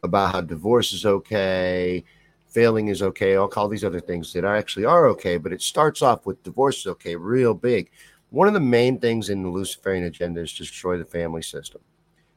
about 0.02 0.32
how 0.32 0.40
divorce 0.40 0.92
is 0.92 1.04
okay, 1.04 2.04
failing 2.48 2.88
is 2.88 3.02
okay, 3.02 3.34
all 3.34 3.48
call 3.48 3.68
these 3.68 3.84
other 3.84 4.00
things 4.00 4.32
that 4.32 4.44
are 4.44 4.56
actually 4.56 4.84
are 4.84 5.06
okay, 5.08 5.36
but 5.36 5.52
it 5.52 5.60
starts 5.60 6.02
off 6.02 6.26
with 6.26 6.42
divorce 6.44 6.78
is 6.78 6.86
okay, 6.86 7.16
real 7.16 7.54
big. 7.54 7.90
One 8.30 8.46
of 8.46 8.54
the 8.54 8.60
main 8.60 8.98
things 8.98 9.30
in 9.30 9.42
the 9.42 9.48
Luciferian 9.48 10.04
agenda 10.04 10.40
is 10.40 10.52
destroy 10.52 10.98
the 10.98 11.04
family 11.04 11.42
system, 11.42 11.80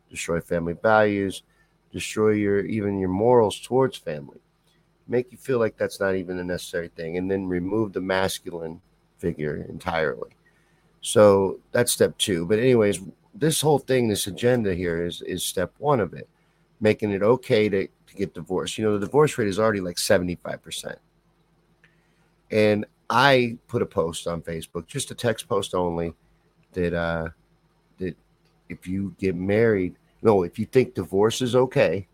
destroy 0.10 0.42
family 0.42 0.74
values, 0.74 1.44
destroy 1.92 2.32
your 2.32 2.62
even 2.62 3.00
your 3.00 3.10
morals 3.10 3.60
towards 3.60 3.98
family, 3.98 4.40
make 5.08 5.32
you 5.32 5.38
feel 5.38 5.60
like 5.60 5.78
that's 5.78 6.00
not 6.00 6.16
even 6.16 6.40
a 6.40 6.44
necessary 6.44 6.90
thing, 6.90 7.18
and 7.18 7.30
then 7.30 7.48
remove 7.48 7.94
the 7.94 8.02
masculine 8.02 8.82
figure 9.18 9.66
entirely. 9.70 10.32
So 11.02 11.60
that's 11.72 11.92
step 11.92 12.18
two. 12.18 12.46
But 12.46 12.60
anyways, 12.60 13.02
this 13.34 13.62
whole 13.62 13.80
thing, 13.80 14.08
this 14.08 14.28
agenda 14.28 14.74
here 14.74 15.04
is 15.06 15.22
is 15.22 15.44
step 15.44 15.74
one 15.78 16.00
of 16.00 16.14
it, 16.14 16.28
making 16.80 17.12
it 17.12 17.24
okay 17.24 17.70
to, 17.70 17.88
to 17.88 18.16
get 18.16 18.34
divorced. 18.34 18.78
You 18.78 18.86
know, 18.86 18.98
the 18.98 19.06
divorce 19.06 19.38
rate 19.38 19.48
is 19.48 19.60
already 19.60 19.82
like 19.82 19.98
75%. 19.98 20.96
And 22.52 22.86
I 23.10 23.58
put 23.68 23.82
a 23.82 23.86
post 23.86 24.28
on 24.28 24.42
Facebook, 24.42 24.88
just 24.88 25.12
a 25.12 25.16
text 25.16 25.48
post 25.48 25.74
only, 25.74 26.14
that 26.74 26.94
uh 26.94 27.30
that 27.98 28.16
if 28.70 28.88
you 28.88 29.16
get 29.20 29.36
married, 29.36 29.96
no, 30.22 30.44
if 30.44 30.60
you 30.60 30.66
think 30.66 30.94
divorce 30.94 31.42
is 31.42 31.56
okay, 31.56 32.08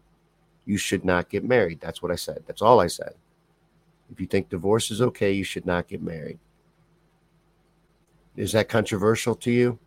you 0.65 0.77
should 0.77 1.05
not 1.05 1.29
get 1.29 1.43
married. 1.43 1.79
That's 1.81 2.01
what 2.01 2.11
I 2.11 2.15
said. 2.15 2.43
That's 2.45 2.61
all 2.61 2.79
I 2.79 2.87
said. 2.87 3.13
If 4.11 4.19
you 4.19 4.27
think 4.27 4.49
divorce 4.49 4.91
is 4.91 5.01
okay, 5.01 5.31
you 5.31 5.43
should 5.43 5.65
not 5.65 5.87
get 5.87 6.01
married. 6.01 6.39
Is 8.35 8.51
that 8.51 8.69
controversial 8.69 9.35
to 9.35 9.51
you? 9.51 9.79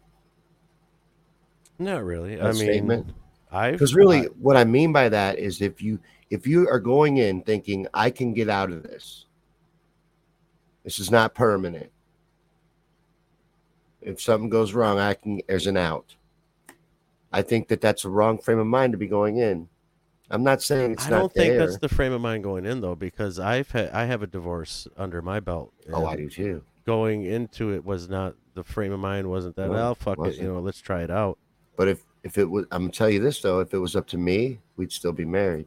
Not 1.79 2.05
really. 2.05 2.37
That 2.37 2.45
I 2.47 2.53
mean, 2.53 2.57
statement? 2.57 3.07
I 3.51 3.73
Because 3.73 3.95
really, 3.95 4.25
what 4.41 4.57
I 4.57 4.65
mean 4.65 4.93
by 4.93 5.09
that 5.09 5.39
is 5.39 5.63
if 5.63 5.81
you 5.81 5.99
if 6.29 6.47
you 6.47 6.69
are 6.69 6.79
going 6.79 7.17
in 7.17 7.43
thinking 7.43 7.87
I 7.95 8.11
can 8.11 8.35
get 8.35 8.49
out 8.49 8.71
of 8.71 8.83
this, 8.83 9.27
this 10.85 10.99
is 10.99 11.11
not 11.11 11.35
permanent. 11.35 11.91
If 14.01 14.21
something 14.21 14.51
goes 14.51 14.73
wrong, 14.73 14.99
I 14.99 15.15
can 15.15 15.41
there's 15.49 15.67
an 15.67 15.77
out. 15.77 16.15
I 17.33 17.43
think 17.43 17.69
that 17.69 17.81
that's 17.81 18.05
a 18.05 18.09
wrong 18.09 18.39
frame 18.39 18.59
of 18.59 18.67
mind 18.67 18.93
to 18.93 18.99
be 18.99 19.07
going 19.07 19.39
in. 19.39 19.69
I'm 20.31 20.45
not 20.45 20.63
saying 20.63 20.93
it's 20.93 21.09
not 21.09 21.17
I 21.17 21.19
don't 21.19 21.33
think 21.33 21.53
there. 21.53 21.67
that's 21.67 21.79
the 21.79 21.89
frame 21.89 22.13
of 22.13 22.21
mind 22.21 22.45
going 22.45 22.65
in 22.65 22.81
though, 22.81 22.95
because 22.95 23.39
I've 23.39 23.71
had 23.71 23.91
I 23.91 24.05
have 24.05 24.23
a 24.23 24.27
divorce 24.27 24.87
under 24.97 25.21
my 25.23 25.41
belt. 25.41 25.73
oh, 25.93 26.07
I 26.07 26.17
do 26.17 26.31
too. 26.31 26.63
Going 26.87 27.25
into 27.25 27.73
it 27.75 27.85
was 27.85 28.09
not 28.09 28.35
the 28.55 28.63
frame 28.63 28.93
of 28.93 29.01
mind 29.01 29.29
wasn't 29.29 29.57
that. 29.57 29.67
No, 29.67 29.73
well, 29.73 29.95
fuck 29.95 30.19
it, 30.27 30.37
you 30.37 30.45
know, 30.45 30.61
let's 30.61 30.81
try 30.81 31.03
it 31.03 31.11
out. 31.11 31.39
But 31.77 31.89
if 31.89 32.05
if 32.23 32.39
it 32.39 32.45
was, 32.45 32.67
I'm 32.71 32.83
gonna 32.83 32.93
tell 32.93 33.11
you 33.11 33.21
this 33.21 33.41
though, 33.41 33.61
if 33.61 33.75
it 33.75 33.79
was 33.79 33.97
up 33.97 34.07
to 34.09 34.19
me, 34.19 34.61
we'd 34.77 34.93
still 34.93 35.13
be 35.13 35.25
married. 35.25 35.67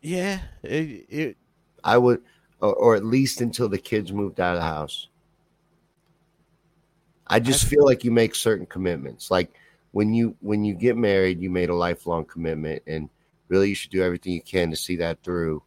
Yeah, 0.00 0.40
it, 0.62 1.06
it 1.08 1.36
I 1.82 1.98
would, 1.98 2.22
or, 2.60 2.74
or 2.74 2.96
at 2.96 3.04
least 3.04 3.40
until 3.40 3.68
the 3.68 3.78
kids 3.78 4.12
moved 4.12 4.38
out 4.38 4.54
of 4.54 4.60
the 4.60 4.66
house. 4.66 5.08
I 7.26 7.40
just 7.40 7.66
feel 7.66 7.84
like 7.84 8.04
you 8.04 8.10
make 8.10 8.34
certain 8.34 8.66
commitments. 8.66 9.30
Like 9.30 9.54
when 9.92 10.14
you 10.14 10.36
when 10.40 10.64
you 10.64 10.74
get 10.74 10.96
married, 10.96 11.40
you 11.40 11.50
made 11.50 11.70
a 11.70 11.74
lifelong 11.74 12.24
commitment, 12.24 12.82
and 12.86 13.08
really 13.48 13.68
you 13.70 13.74
should 13.74 13.90
do 13.90 14.02
everything 14.02 14.32
you 14.32 14.42
can 14.42 14.70
to 14.70 14.76
see 14.76 14.96
that 14.96 15.22
through. 15.22 15.62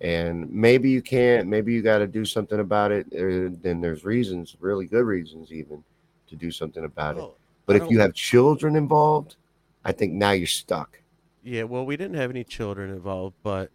And 0.00 0.50
maybe 0.50 0.90
you 0.90 1.00
can't. 1.00 1.48
Maybe 1.48 1.72
you 1.72 1.82
got 1.82 1.98
to 1.98 2.06
do 2.06 2.24
something 2.24 2.60
about 2.60 2.92
it. 2.92 3.12
Or 3.14 3.48
then 3.48 3.80
there's 3.80 4.04
reasons, 4.04 4.56
really 4.60 4.86
good 4.86 5.04
reasons, 5.04 5.52
even 5.52 5.82
to 6.28 6.36
do 6.36 6.50
something 6.50 6.84
about 6.84 7.16
it. 7.16 7.24
But 7.64 7.76
if 7.76 7.90
you 7.90 8.00
have 8.00 8.12
children 8.14 8.76
involved, 8.76 9.36
I 9.84 9.92
think 9.92 10.12
now 10.12 10.32
you're 10.32 10.46
stuck. 10.46 11.00
Yeah, 11.42 11.62
well, 11.62 11.86
we 11.86 11.96
didn't 11.96 12.16
have 12.16 12.30
any 12.30 12.44
children 12.44 12.90
involved, 12.90 13.36
but 13.42 13.70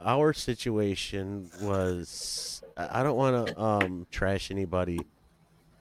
our 0.00 0.32
situation 0.32 1.50
was 1.62 2.62
I 2.76 3.00
I 3.00 3.02
don't 3.02 3.16
want 3.16 3.48
to 3.48 3.60
um 3.60 4.06
trash 4.10 4.50
anybody, 4.50 5.00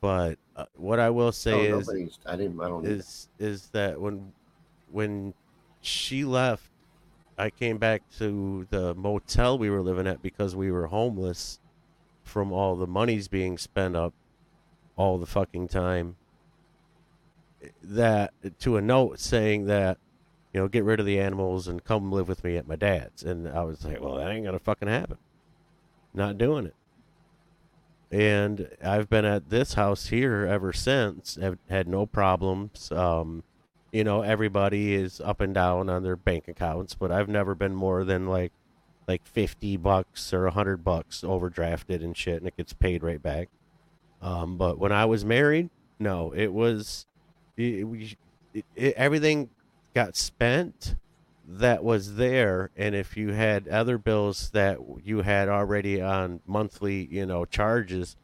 but 0.02 0.38
uh, 0.56 0.66
what 0.76 1.00
I 1.00 1.10
will 1.10 1.32
say 1.32 1.72
Oh, 1.72 1.80
is 1.80 1.90
I 2.26 2.36
didn't. 2.36 2.60
I 2.62 2.68
don't. 2.68 2.86
is 2.86 3.28
is 3.40 3.68
that 3.70 4.00
when 4.00 4.32
when 4.92 5.34
she 5.82 6.24
left, 6.26 6.64
I 7.38 7.50
came 7.50 7.78
back 7.78 8.04
to 8.18 8.68
the 8.70 8.94
motel 8.96 9.58
we 9.58 9.70
were 9.70 9.82
living 9.82 10.08
at 10.08 10.22
because 10.22 10.56
we 10.56 10.72
were 10.72 10.88
homeless 10.88 11.60
from 12.24 12.52
all 12.52 12.76
the 12.76 12.88
monies 12.88 13.28
being 13.28 13.58
spent 13.58 13.96
up 13.96 14.14
all 14.96 15.18
the 15.18 15.26
fucking 15.26 15.68
time. 15.68 16.16
That 17.84 18.34
to 18.60 18.78
a 18.78 18.82
note 18.82 19.20
saying 19.20 19.66
that 19.66 19.98
you 20.54 20.62
know 20.62 20.68
get 20.70 20.84
rid 20.86 21.00
of 21.02 21.06
the 21.06 21.20
animals 21.20 21.68
and 21.68 21.84
come 21.84 22.12
live 22.12 22.30
with 22.30 22.44
me 22.44 22.56
at 22.56 22.68
my 22.68 22.76
dad's, 22.78 23.24
and 23.24 23.48
I 23.50 23.64
was 23.64 23.84
like, 23.84 24.00
well, 24.02 24.16
that 24.16 24.32
ain't 24.32 24.46
gonna 24.46 24.60
fucking 24.60 24.88
happen. 24.88 25.18
Not 26.14 26.38
doing 26.38 26.66
it. 26.66 26.76
And 28.12 28.70
I've 28.84 29.10
been 29.10 29.26
at 29.26 29.50
this 29.50 29.76
house 29.76 30.08
here 30.08 30.46
ever 30.46 30.74
since. 30.74 31.36
Have 31.36 31.58
had 31.70 31.88
no 31.88 32.06
problems. 32.06 32.92
Um, 32.92 33.44
you 33.92 34.04
know, 34.04 34.22
everybody 34.22 34.94
is 34.96 35.20
up 35.22 35.42
and 35.42 35.54
down 35.54 35.90
on 35.90 36.04
their 36.04 36.16
bank 36.16 36.48
accounts, 36.48 36.96
but 36.96 37.12
I've 37.12 37.30
never 37.30 37.56
been 37.56 37.76
more 37.76 38.04
than 38.04 38.28
like 38.28 38.52
like 39.08 39.26
fifty 39.26 39.78
bucks 39.78 40.34
or 40.34 40.46
a 40.46 40.52
hundred 40.52 40.84
bucks 40.84 41.22
overdrafted 41.22 42.04
and 42.04 42.16
shit, 42.16 42.38
and 42.38 42.48
it 42.48 42.58
gets 42.58 42.74
paid 42.74 43.04
right 43.04 43.22
back. 43.22 43.50
Um, 44.22 44.58
but 44.58 44.78
when 44.78 44.92
I 44.92 45.06
was 45.06 45.26
married, 45.26 45.70
no, 46.00 46.32
it 46.32 46.54
was 46.54 47.06
it, 47.58 47.88
we 47.88 48.18
it, 48.54 48.66
it, 48.76 48.94
everything 48.96 49.50
got 49.94 50.16
spent 50.16 50.96
that 51.52 51.84
was 51.84 52.16
there 52.16 52.70
and 52.78 52.94
if 52.94 53.18
you 53.18 53.30
had 53.32 53.68
other 53.68 53.98
bills 53.98 54.52
that 54.52 54.78
you 55.04 55.24
had 55.24 55.50
already 55.50 56.00
on 56.00 56.40
monthly 56.46 57.08
you 57.10 57.26
know 57.26 57.44
charges 57.44 58.16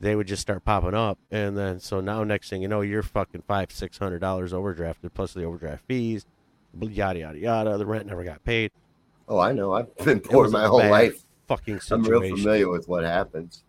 they 0.00 0.16
would 0.16 0.26
just 0.26 0.42
start 0.42 0.64
popping 0.64 0.92
up 0.94 1.16
and 1.30 1.56
then 1.56 1.78
so 1.78 2.00
now 2.00 2.24
next 2.24 2.50
thing 2.50 2.60
you 2.60 2.66
know 2.66 2.80
you're 2.80 3.04
fucking 3.04 3.40
five 3.46 3.70
six 3.70 3.98
hundred 3.98 4.18
dollars 4.18 4.52
overdrafted 4.52 5.10
plus 5.14 5.32
the 5.32 5.44
overdraft 5.44 5.84
fees 5.86 6.26
yada 6.80 7.20
yada 7.20 7.38
yada 7.38 7.78
the 7.78 7.86
rent 7.86 8.04
never 8.06 8.24
got 8.24 8.42
paid 8.44 8.70
Oh, 9.28 9.40
I 9.40 9.50
know. 9.50 9.72
I've 9.72 9.92
been 10.04 10.20
poor 10.20 10.48
my 10.50 10.66
whole 10.66 10.78
life. 10.88 11.20
fucking 11.48 11.80
situation. 11.80 12.14
I'm 12.14 12.20
real 12.22 12.36
familiar 12.36 12.68
with 12.68 12.86
what 12.88 13.02
happens. 13.02 13.64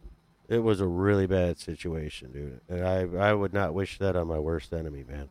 it 0.49 0.59
was 0.59 0.81
a 0.81 0.87
really 0.87 1.25
bad 1.27 1.59
situation 1.59 2.31
dude 2.31 2.61
and 2.69 2.83
i 2.87 3.29
i 3.29 3.33
would 3.33 3.53
not 3.53 3.73
wish 3.73 3.97
that 3.99 4.15
on 4.15 4.27
my 4.27 4.39
worst 4.39 4.73
enemy 4.73 5.03
man 5.07 5.29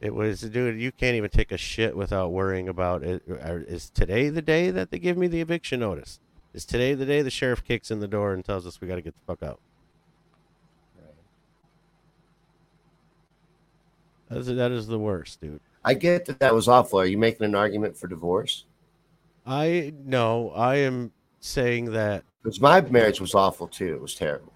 it 0.00 0.14
was 0.14 0.40
dude 0.42 0.80
you 0.80 0.92
can't 0.92 1.16
even 1.16 1.30
take 1.30 1.52
a 1.52 1.56
shit 1.56 1.96
without 1.96 2.30
worrying 2.32 2.68
about 2.68 3.02
it. 3.02 3.22
Is 3.26 3.90
today 3.90 4.28
the 4.28 4.42
day 4.42 4.70
that 4.70 4.90
they 4.90 4.98
give 4.98 5.16
me 5.16 5.26
the 5.26 5.40
eviction 5.40 5.80
notice 5.80 6.20
is 6.54 6.64
today 6.64 6.94
the 6.94 7.06
day 7.06 7.22
the 7.22 7.30
sheriff 7.30 7.64
kicks 7.64 7.90
in 7.90 8.00
the 8.00 8.08
door 8.08 8.32
and 8.32 8.44
tells 8.44 8.66
us 8.66 8.80
we 8.80 8.88
got 8.88 8.96
to 8.96 9.02
get 9.02 9.14
the 9.14 9.20
fuck 9.26 9.42
out 9.42 9.60
That's, 14.28 14.48
that 14.48 14.72
is 14.72 14.86
the 14.86 14.98
worst 14.98 15.40
dude 15.40 15.60
I 15.84 15.94
get 15.94 16.24
that 16.26 16.40
that 16.40 16.52
was 16.52 16.66
awful. 16.66 16.98
Are 16.98 17.06
you 17.06 17.16
making 17.16 17.44
an 17.44 17.54
argument 17.54 17.96
for 17.96 18.08
divorce? 18.08 18.64
i 19.48 19.92
no 20.04 20.50
i 20.56 20.74
am 20.74 21.12
saying 21.38 21.92
that 21.92 22.24
Because 22.42 22.60
my 22.60 22.80
marriage 22.80 23.20
was 23.20 23.32
awful 23.34 23.68
too. 23.68 23.94
It 23.94 24.00
was 24.00 24.14
terrible. 24.16 24.52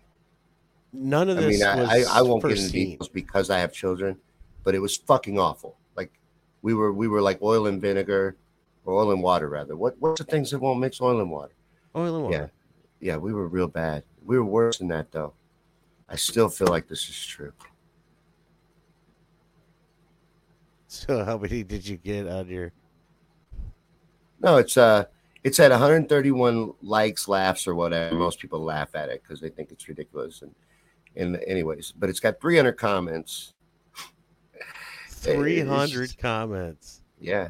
none 0.93 1.29
of 1.31 1.39
I 1.39 1.43
this 1.43 1.61
mean, 1.61 1.69
I, 1.69 1.77
was 1.77 2.09
I, 2.09 2.19
I 2.19 2.23
won't 2.23 2.43
get 2.43 2.59
into 2.59 2.73
details 2.73 3.09
because 3.09 3.51
I 3.51 3.59
have 3.61 3.73
children, 3.73 4.17
but 4.63 4.75
it 4.75 4.81
was 4.81 4.97
fucking 4.97 5.39
awful. 5.39 5.77
Like 5.97 6.13
we 6.63 6.75
were 6.75 6.93
we 6.93 7.09
were 7.09 7.23
like 7.23 7.41
oil 7.43 7.67
and 7.67 7.81
vinegar, 7.81 8.37
or 8.85 8.95
oil 8.95 9.13
and 9.13 9.23
water 9.23 9.49
rather. 9.49 9.77
What 9.77 9.97
what's 9.99 10.19
the 10.21 10.25
things 10.25 10.51
that 10.51 10.61
won't 10.61 10.81
mix 10.81 11.01
oil 11.01 11.21
and 11.21 11.31
water? 11.31 11.55
Oil 11.97 12.15
and 12.17 12.25
water. 12.25 12.37
Yeah. 12.37 12.47
Yeah, 13.13 13.17
we 13.17 13.33
were 13.33 13.49
real 13.49 13.69
bad. 13.69 14.05
We 14.23 14.39
were 14.39 14.45
worse 14.45 14.79
than 14.79 14.89
that 14.89 15.11
though. 15.11 15.33
I 16.09 16.17
still 16.17 16.49
feel 16.49 16.69
like 16.69 16.89
this 16.89 17.09
is 17.09 17.27
true. 17.27 17.53
So 20.93 21.25
how 21.25 21.39
many 21.39 21.63
did 21.63 21.87
you 21.87 21.97
get 21.97 22.27
on 22.27 22.49
your? 22.49 22.73
No, 24.41 24.57
it's 24.57 24.77
uh 24.77 25.05
it's 25.45 25.61
at 25.61 25.71
131 25.71 26.75
likes, 26.83 27.29
laughs, 27.29 27.69
or 27.69 27.77
whatever. 27.77 28.17
Most 28.17 28.41
people 28.41 28.61
laugh 28.61 28.97
at 28.97 29.09
it 29.09 29.23
because 29.23 29.41
they 29.41 29.51
think 29.51 29.71
it's 29.71 29.89
ridiculous. 29.89 30.43
And 30.43 30.53
and 31.15 31.41
anyways, 31.47 31.93
but 31.93 32.11
it's 32.11 32.19
got 32.19 32.41
300 32.41 32.73
comments. 32.73 33.55
Three 35.21 35.61
hundred 35.61 36.17
comments. 36.19 37.03
Yeah, 37.21 37.49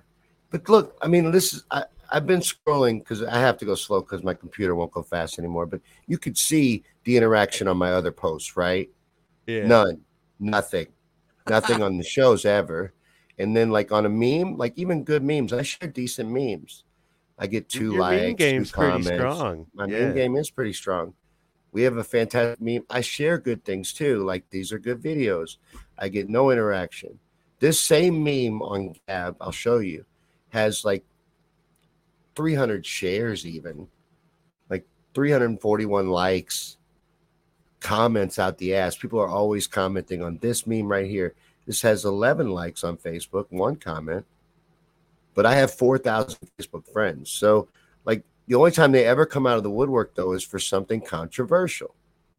but 0.50 0.68
look, 0.68 0.96
I 1.00 1.08
mean, 1.08 1.30
this 1.30 1.54
is 1.54 1.64
I, 1.70 1.84
I've 2.10 2.26
been 2.26 2.40
scrolling 2.40 2.98
because 2.98 3.22
I 3.22 3.38
have 3.38 3.56
to 3.58 3.64
go 3.64 3.74
slow 3.74 4.00
because 4.00 4.24
my 4.24 4.34
computer 4.34 4.74
won't 4.74 4.90
go 4.90 5.02
fast 5.02 5.38
anymore. 5.38 5.66
But 5.66 5.80
you 6.06 6.18
could 6.18 6.36
see 6.36 6.82
the 7.04 7.16
interaction 7.16 7.68
on 7.68 7.76
my 7.76 7.92
other 7.92 8.10
posts, 8.10 8.56
right? 8.56 8.90
Yeah. 9.46 9.66
None, 9.66 10.00
nothing, 10.40 10.88
nothing 11.48 11.82
on 11.82 11.96
the 11.96 12.04
shows 12.04 12.44
ever. 12.44 12.92
And 13.38 13.56
then 13.56 13.70
like 13.70 13.92
on 13.92 14.04
a 14.04 14.08
meme, 14.08 14.56
like 14.56 14.74
even 14.76 15.04
good 15.04 15.22
memes, 15.22 15.52
I 15.52 15.62
share 15.62 15.88
decent 15.88 16.28
memes. 16.28 16.84
I 17.38 17.46
get 17.46 17.68
two 17.68 17.92
Your 17.92 18.00
likes, 18.00 18.22
meme 18.22 18.34
game's 18.34 18.70
two 18.70 18.76
pretty 18.76 18.90
comments. 19.04 19.16
strong. 19.16 19.66
My 19.72 19.86
yeah. 19.86 19.98
meme 20.00 20.14
game 20.14 20.36
is 20.36 20.50
pretty 20.50 20.74
strong. 20.74 21.14
We 21.72 21.82
have 21.82 21.96
a 21.96 22.04
fantastic 22.04 22.60
meme. 22.60 22.84
I 22.90 23.00
share 23.00 23.38
good 23.38 23.64
things 23.64 23.92
too. 23.92 24.24
Like 24.24 24.44
these 24.50 24.72
are 24.72 24.78
good 24.78 25.00
videos. 25.00 25.56
I 25.96 26.08
get 26.08 26.28
no 26.28 26.50
interaction. 26.50 27.18
This 27.60 27.80
same 27.80 28.24
meme 28.24 28.62
on 28.62 28.94
Gab, 29.06 29.36
I'll 29.40 29.52
show 29.52 29.78
you, 29.78 30.04
has 30.48 30.84
like 30.84 31.04
300 32.34 32.84
shares, 32.84 33.46
even 33.46 33.86
like 34.70 34.86
341 35.14 36.08
likes, 36.08 36.78
comments 37.80 38.38
out 38.38 38.58
the 38.58 38.74
ass. 38.74 38.96
People 38.96 39.20
are 39.20 39.28
always 39.28 39.66
commenting 39.66 40.22
on 40.22 40.38
this 40.38 40.66
meme 40.66 40.88
right 40.88 41.06
here. 41.06 41.34
This 41.66 41.82
has 41.82 42.04
11 42.04 42.50
likes 42.50 42.82
on 42.82 42.96
Facebook, 42.96 43.46
one 43.50 43.76
comment, 43.76 44.24
but 45.34 45.46
I 45.46 45.54
have 45.54 45.72
4,000 45.72 46.38
Facebook 46.58 46.90
friends. 46.90 47.30
So, 47.30 47.68
like, 48.04 48.24
the 48.46 48.54
only 48.54 48.70
time 48.70 48.90
they 48.90 49.04
ever 49.04 49.26
come 49.26 49.46
out 49.46 49.58
of 49.58 49.62
the 49.62 49.70
woodwork, 49.70 50.14
though, 50.14 50.32
is 50.32 50.42
for 50.42 50.58
something 50.58 51.00
controversial. 51.00 51.94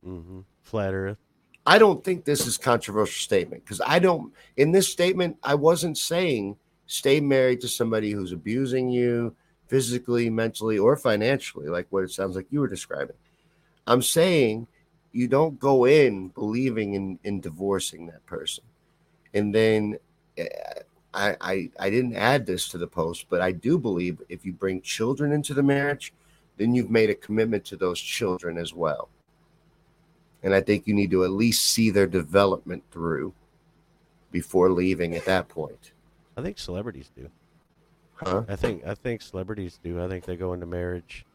Mm-hmm. 0.05 0.41
Flat 0.63 0.93
Earth. 0.93 1.17
I 1.65 1.77
don't 1.77 2.03
think 2.03 2.25
this 2.25 2.47
is 2.47 2.57
controversial 2.57 3.21
statement 3.21 3.63
because 3.63 3.81
I 3.85 3.99
don't 3.99 4.33
in 4.57 4.71
this 4.71 4.89
statement 4.89 5.37
I 5.43 5.55
wasn't 5.55 5.97
saying 5.97 6.57
stay 6.87 7.19
married 7.21 7.61
to 7.61 7.67
somebody 7.67 8.11
who's 8.11 8.31
abusing 8.31 8.89
you 8.89 9.35
physically, 9.67 10.29
mentally, 10.29 10.77
or 10.77 10.97
financially, 10.97 11.69
like 11.69 11.87
what 11.91 12.03
it 12.03 12.11
sounds 12.11 12.35
like 12.35 12.47
you 12.51 12.59
were 12.59 12.67
describing. 12.67 13.15
I'm 13.87 14.01
saying 14.01 14.67
you 15.13 15.29
don't 15.29 15.59
go 15.59 15.85
in 15.85 16.29
believing 16.29 16.93
in 16.95 17.19
in 17.23 17.39
divorcing 17.39 18.07
that 18.07 18.25
person, 18.25 18.63
and 19.33 19.53
then 19.53 19.97
eh, 20.37 20.47
I 21.13 21.35
I 21.39 21.69
I 21.79 21.89
didn't 21.89 22.15
add 22.15 22.45
this 22.45 22.67
to 22.69 22.77
the 22.77 22.87
post, 22.87 23.27
but 23.29 23.39
I 23.39 23.51
do 23.51 23.77
believe 23.77 24.21
if 24.29 24.45
you 24.45 24.51
bring 24.51 24.81
children 24.81 25.31
into 25.31 25.53
the 25.53 25.63
marriage, 25.63 26.11
then 26.57 26.73
you've 26.73 26.91
made 26.91 27.09
a 27.09 27.15
commitment 27.15 27.63
to 27.65 27.77
those 27.77 27.99
children 27.99 28.57
as 28.57 28.73
well. 28.73 29.09
And 30.43 30.53
I 30.55 30.61
think 30.61 30.87
you 30.87 30.93
need 30.93 31.11
to 31.11 31.23
at 31.23 31.31
least 31.31 31.65
see 31.67 31.89
their 31.89 32.07
development 32.07 32.83
through 32.91 33.33
before 34.31 34.71
leaving 34.71 35.15
at 35.15 35.25
that 35.25 35.47
point. 35.47 35.91
I 36.37 36.41
think 36.41 36.57
celebrities 36.57 37.11
do. 37.15 37.29
Huh? 38.15 38.43
I 38.47 38.55
think 38.55 38.85
I 38.85 38.95
think 38.95 39.21
celebrities 39.21 39.79
do. 39.83 40.01
I 40.03 40.07
think 40.07 40.25
they 40.25 40.35
go 40.35 40.53
into 40.53 40.65
marriage. 40.65 41.25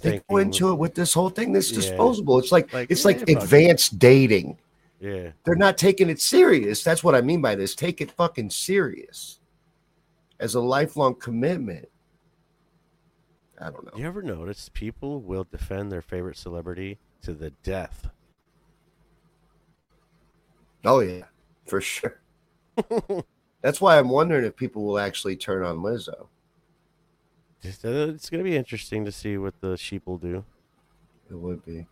They 0.00 0.20
go 0.30 0.36
into 0.36 0.70
it 0.70 0.76
with 0.76 0.94
this 0.94 1.12
whole 1.12 1.28
thing 1.30 1.52
that's 1.52 1.70
Yeah. 1.70 1.80
disposable. 1.80 2.38
It's 2.38 2.52
like, 2.52 2.72
Like, 2.72 2.88
it's 2.90 3.02
yeah, 3.02 3.08
like 3.08 3.18
fuck 3.20 3.28
it. 3.30 3.42
advanced 3.42 3.98
dating. 3.98 4.56
Yeah. 5.00 5.30
They're 5.44 5.56
not 5.56 5.76
taking 5.78 6.08
it 6.08 6.20
serious. 6.20 6.84
That's 6.84 7.02
what 7.02 7.14
I 7.16 7.20
mean 7.20 7.40
by 7.42 7.54
this. 7.56 7.74
Take 7.74 8.00
it 8.00 8.10
fucking 8.12 8.50
serious 8.50 9.40
as 10.38 10.54
a 10.54 10.60
lifelong 10.60 11.16
commitment. 11.16 11.88
I 13.60 13.70
don't 13.70 13.84
know. 13.84 13.92
You 13.98 14.06
ever 14.06 14.22
notice 14.22 14.68
people 14.72 15.20
will 15.20 15.44
defend 15.50 15.90
their 15.90 16.02
favorite 16.02 16.36
celebrity 16.36 16.98
to 17.22 17.34
the 17.34 17.50
death? 17.64 18.08
Oh 20.84 21.00
yeah, 21.00 21.24
for 21.66 21.80
sure. 21.80 22.20
That's 23.62 23.80
why 23.80 23.98
I'm 23.98 24.08
wondering 24.08 24.44
if 24.44 24.54
people 24.56 24.84
will 24.84 24.98
actually 24.98 25.36
turn 25.36 25.64
on 25.64 25.78
Lizzo. 25.78 26.28
Uh, 27.64 28.12
It's 28.14 28.30
going 28.30 28.44
to 28.44 28.48
be 28.48 28.56
interesting 28.56 29.04
to 29.04 29.12
see 29.12 29.36
what 29.36 29.60
the 29.60 29.76
sheep 29.76 30.06
will 30.06 30.18
do. 30.18 30.44
It 31.30 31.34
would 31.34 31.64
be. 31.64 31.86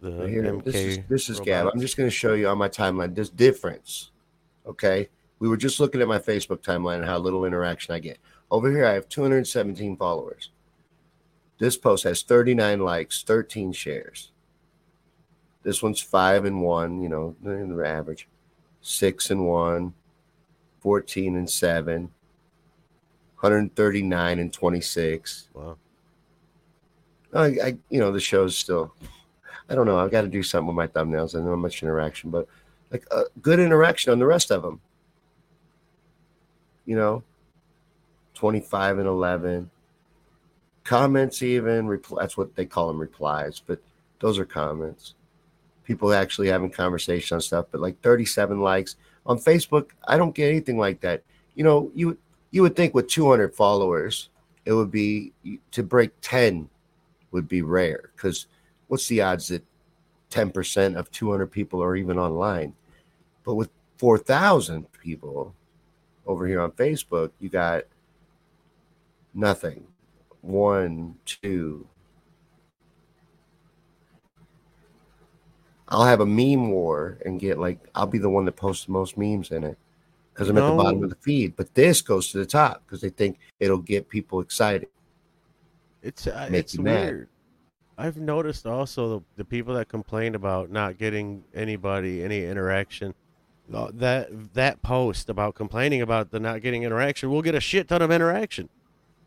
The 0.00 0.26
here, 0.26 0.42
MK 0.42 0.64
this 0.64 0.74
is 0.74 0.98
this 1.08 1.30
is 1.30 1.40
Gab. 1.40 1.68
I'm 1.68 1.80
just 1.80 1.96
going 1.96 2.08
to 2.08 2.14
show 2.14 2.34
you 2.34 2.48
on 2.48 2.58
my 2.58 2.68
timeline 2.68 3.14
this 3.14 3.28
difference. 3.28 4.10
Okay, 4.66 5.08
we 5.38 5.48
were 5.48 5.56
just 5.56 5.78
looking 5.78 6.00
at 6.00 6.08
my 6.08 6.18
Facebook 6.18 6.58
timeline 6.62 6.96
and 6.96 7.04
how 7.04 7.18
little 7.18 7.44
interaction 7.44 7.94
I 7.94 8.00
get. 8.00 8.18
Over 8.50 8.70
here, 8.70 8.84
I 8.84 8.92
have 8.94 9.08
217 9.08 9.96
followers. 9.96 10.50
This 11.58 11.76
post 11.76 12.02
has 12.04 12.22
39 12.22 12.80
likes, 12.80 13.22
13 13.22 13.72
shares. 13.72 14.31
This 15.62 15.82
one's 15.82 16.00
five 16.00 16.44
and 16.44 16.62
one, 16.62 17.02
you 17.02 17.08
know, 17.08 17.36
the 17.42 17.82
average. 17.86 18.28
Six 18.80 19.30
and 19.30 19.46
one, 19.46 19.94
14 20.80 21.36
and 21.36 21.48
seven, 21.48 22.02
139 23.38 24.38
and 24.40 24.52
26. 24.52 25.48
Wow. 25.54 25.76
I, 27.32 27.46
I 27.46 27.76
you 27.88 28.00
know, 28.00 28.12
the 28.12 28.20
show's 28.20 28.56
still. 28.56 28.94
I 29.68 29.74
don't 29.74 29.86
know. 29.86 29.98
I've 29.98 30.10
got 30.10 30.22
to 30.22 30.28
do 30.28 30.42
something 30.42 30.66
with 30.66 30.76
my 30.76 30.88
thumbnails. 30.88 31.34
I 31.34 31.38
don't 31.38 31.48
have 31.48 31.58
much 31.58 31.82
interaction, 31.82 32.30
but 32.30 32.46
like 32.90 33.04
a 33.10 33.22
good 33.40 33.58
interaction 33.58 34.12
on 34.12 34.18
the 34.18 34.26
rest 34.26 34.50
of 34.50 34.62
them. 34.62 34.80
You 36.84 36.96
know, 36.96 37.22
twenty-five 38.34 38.98
and 38.98 39.06
eleven 39.06 39.70
comments. 40.84 41.42
Even 41.42 41.86
repl- 41.86 42.18
that's 42.18 42.36
what 42.36 42.54
they 42.56 42.66
call 42.66 42.88
them 42.88 43.00
replies, 43.00 43.62
but 43.64 43.80
those 44.20 44.38
are 44.38 44.44
comments. 44.44 45.14
People 45.84 46.12
actually 46.12 46.48
having 46.48 46.70
conversation 46.70 47.34
on 47.34 47.40
stuff, 47.40 47.66
but 47.70 47.80
like 47.80 48.00
thirty-seven 48.02 48.60
likes 48.60 48.96
on 49.26 49.38
Facebook. 49.38 49.90
I 50.06 50.16
don't 50.16 50.34
get 50.34 50.48
anything 50.48 50.78
like 50.78 51.00
that. 51.00 51.22
You 51.54 51.64
know, 51.64 51.90
you 51.94 52.16
you 52.50 52.62
would 52.62 52.76
think 52.76 52.94
with 52.94 53.08
two 53.08 53.28
hundred 53.28 53.54
followers, 53.54 54.30
it 54.64 54.72
would 54.72 54.90
be 54.90 55.32
to 55.72 55.82
break 55.82 56.12
ten 56.20 56.68
would 57.32 57.48
be 57.48 57.62
rare 57.62 58.10
because 58.14 58.46
what's 58.88 59.08
the 59.08 59.22
odds 59.22 59.48
that 59.48 59.64
10% 60.30 60.96
of 60.96 61.10
200 61.10 61.46
people 61.46 61.82
are 61.82 61.96
even 61.96 62.18
online 62.18 62.74
but 63.44 63.54
with 63.54 63.70
4000 63.98 64.90
people 64.92 65.54
over 66.26 66.46
here 66.46 66.60
on 66.60 66.70
facebook 66.72 67.30
you 67.40 67.48
got 67.48 67.84
nothing 69.34 69.86
one 70.40 71.14
two 71.24 71.86
i'll 75.92 76.04
have 76.04 76.20
a 76.20 76.26
meme 76.26 76.70
war 76.70 77.18
and 77.24 77.38
get 77.38 77.58
like 77.58 77.78
i'll 77.94 78.06
be 78.06 78.18
the 78.18 78.28
one 78.28 78.44
that 78.44 78.56
posts 78.56 78.86
the 78.86 78.92
most 78.92 79.16
memes 79.16 79.50
in 79.50 79.62
it 79.62 79.78
because 80.32 80.48
i'm 80.48 80.56
at 80.58 80.62
the 80.68 80.76
bottom 80.82 81.04
of 81.04 81.10
the 81.10 81.16
feed 81.16 81.54
but 81.56 81.72
this 81.74 82.00
goes 82.00 82.32
to 82.32 82.38
the 82.38 82.46
top 82.46 82.82
because 82.84 83.00
they 83.00 83.10
think 83.10 83.38
it'll 83.60 83.78
get 83.78 84.08
people 84.08 84.40
excited 84.40 84.88
It's 86.02 86.26
uh, 86.26 86.48
it's 86.50 86.74
you 86.74 86.82
mad. 86.82 87.04
weird. 87.04 87.28
I've 87.98 88.16
noticed 88.16 88.66
also 88.66 89.18
the, 89.18 89.24
the 89.36 89.44
people 89.44 89.74
that 89.74 89.86
complain 89.88 90.34
about 90.34 90.70
not 90.70 90.98
getting 90.98 91.44
anybody 91.54 92.24
any 92.24 92.44
interaction. 92.44 93.14
uh, 93.72 93.88
That 93.94 94.54
that 94.54 94.82
post 94.82 95.28
about 95.28 95.54
complaining 95.54 96.02
about 96.02 96.30
the 96.32 96.40
not 96.40 96.62
getting 96.62 96.82
interaction 96.82 97.30
will 97.30 97.42
get 97.42 97.54
a 97.54 97.60
shit 97.60 97.86
ton 97.88 98.02
of 98.02 98.10
interaction. 98.10 98.68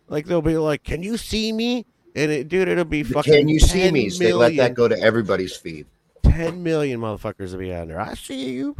Like 0.09 0.25
they'll 0.25 0.41
be 0.41 0.57
like, 0.57 0.83
"Can 0.83 1.01
you 1.03 1.15
see 1.15 1.53
me?" 1.53 1.85
And 2.15 2.31
it, 2.31 2.47
dude, 2.49 2.67
it'll 2.67 2.83
be 2.85 3.03
fucking. 3.03 3.33
can 3.33 3.47
you 3.47 3.59
see 3.59 3.83
10 3.83 3.93
me 3.93 4.09
they 4.09 4.33
let 4.33 4.55
that 4.57 4.73
go 4.73 4.87
to 4.87 4.99
everybody's 4.99 5.55
feed 5.55 5.85
10 6.31 6.61
million 6.63 6.99
motherfuckers 6.99 7.51
will 7.51 7.59
be 7.59 7.73
on 7.73 7.87
there. 7.87 7.99
I 7.99 8.13
see 8.15 8.51
you. 8.51 8.75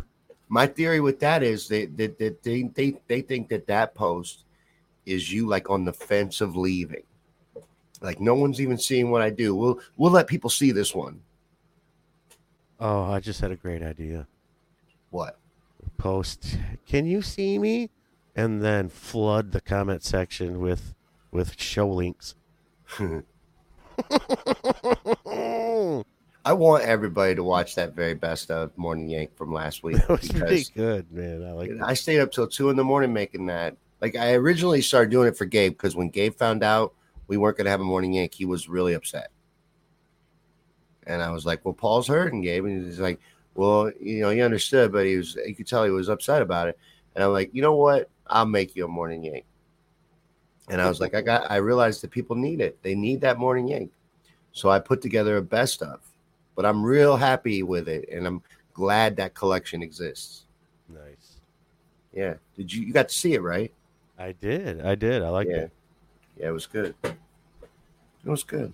my 0.49 0.67
theory 0.67 0.99
with 0.99 1.19
that 1.19 1.43
is 1.43 1.67
they 1.67 1.85
they, 1.85 2.07
they, 2.07 2.63
they, 2.73 2.93
they 3.07 3.21
think 3.21 3.49
that 3.49 3.67
that 3.67 3.93
post 3.95 4.43
is 5.05 5.31
you 5.31 5.47
like 5.47 5.69
on 5.69 5.85
the 5.85 5.93
fence 5.93 6.41
of 6.41 6.55
leaving 6.55 7.03
like 8.01 8.19
no 8.19 8.35
one's 8.35 8.59
even 8.61 8.77
seeing 8.77 9.09
what 9.11 9.21
i 9.21 9.29
do 9.29 9.55
we'll 9.55 9.79
we'll 9.97 10.11
let 10.11 10.27
people 10.27 10.49
see 10.49 10.71
this 10.71 10.93
one 10.95 11.21
Oh, 12.77 13.03
I 13.03 13.21
just 13.21 13.39
had 13.39 13.51
a 13.51 13.55
great 13.55 13.81
idea. 13.81 14.27
what 15.09 15.39
Post, 15.97 16.57
can 16.85 17.05
you 17.05 17.21
see 17.21 17.57
me? 17.57 17.89
And 18.35 18.61
then 18.61 18.89
flood 18.89 19.53
the 19.53 19.61
comment 19.61 20.03
section 20.03 20.59
with 20.59 20.93
with 21.31 21.59
show 21.59 21.89
links. 21.89 22.35
i 26.45 26.53
want 26.53 26.83
everybody 26.83 27.35
to 27.35 27.43
watch 27.43 27.75
that 27.75 27.93
very 27.93 28.13
best 28.13 28.49
of 28.49 28.75
morning 28.77 29.09
yank 29.09 29.35
from 29.35 29.51
last 29.51 29.83
week 29.83 29.97
That 29.97 30.09
was 30.09 30.31
pretty 30.31 30.65
good, 30.75 31.11
man. 31.11 31.43
I 31.45 31.51
like 31.51 31.71
i 31.83 31.93
stayed 31.93 32.19
up 32.19 32.31
till 32.31 32.47
two 32.47 32.69
in 32.69 32.77
the 32.77 32.83
morning 32.83 33.11
making 33.11 33.47
that 33.47 33.75
like 34.01 34.15
i 34.15 34.33
originally 34.33 34.81
started 34.81 35.11
doing 35.11 35.27
it 35.27 35.37
for 35.37 35.45
gabe 35.45 35.73
because 35.73 35.95
when 35.95 36.09
gabe 36.09 36.35
found 36.35 36.63
out 36.63 36.93
we 37.27 37.37
weren't 37.37 37.57
going 37.57 37.65
to 37.65 37.71
have 37.71 37.81
a 37.81 37.85
morning 37.85 38.13
yank. 38.13 38.33
He 38.33 38.45
was 38.45 38.69
really 38.69 38.93
upset. 38.93 39.31
And 41.07 41.21
I 41.21 41.31
was 41.31 41.45
like, 41.45 41.63
well, 41.63 41.73
Paul's 41.73 42.07
hurting, 42.07 42.41
Gabe. 42.41 42.65
And 42.65 42.85
he's 42.85 42.99
like, 42.99 43.19
well, 43.53 43.91
you 43.99 44.21
know, 44.21 44.29
he 44.29 44.41
understood, 44.41 44.91
but 44.91 45.05
he 45.05 45.17
was, 45.17 45.35
you 45.35 45.55
could 45.55 45.67
tell 45.67 45.83
he 45.83 45.91
was 45.91 46.09
upset 46.09 46.41
about 46.41 46.67
it. 46.67 46.77
And 47.13 47.23
I'm 47.23 47.31
like, 47.31 47.51
you 47.53 47.61
know 47.61 47.75
what? 47.75 48.09
I'll 48.27 48.45
make 48.45 48.75
you 48.75 48.85
a 48.85 48.87
morning 48.87 49.23
yank. 49.23 49.45
And 50.67 50.81
I 50.81 50.89
was 50.89 50.99
like, 50.99 51.13
I 51.13 51.21
got, 51.21 51.49
I 51.49 51.57
realized 51.57 52.01
that 52.01 52.09
people 52.09 52.35
need 52.35 52.59
it. 52.59 52.81
They 52.81 52.95
need 52.95 53.21
that 53.21 53.37
morning 53.37 53.67
yank. 53.67 53.91
So 54.51 54.69
I 54.69 54.79
put 54.79 55.01
together 55.01 55.37
a 55.37 55.41
best 55.41 55.83
of, 55.83 55.99
but 56.55 56.65
I'm 56.65 56.83
real 56.83 57.17
happy 57.17 57.63
with 57.63 57.87
it. 57.87 58.09
And 58.09 58.25
I'm 58.25 58.41
glad 58.73 59.15
that 59.17 59.33
collection 59.33 59.81
exists. 59.81 60.43
Nice. 60.89 61.39
Yeah. 62.13 62.35
Did 62.55 62.73
you, 62.73 62.85
you 62.85 62.93
got 62.93 63.09
to 63.09 63.15
see 63.15 63.33
it, 63.33 63.41
right? 63.41 63.71
I 64.17 64.31
did. 64.31 64.81
I 64.85 64.95
did. 64.95 65.21
I 65.21 65.29
like 65.29 65.47
yeah. 65.47 65.55
it. 65.55 65.71
Yeah, 66.37 66.47
it 66.47 66.51
was 66.51 66.65
good. 66.65 66.95
It 67.03 67.15
was 68.29 68.43
good. 68.43 68.73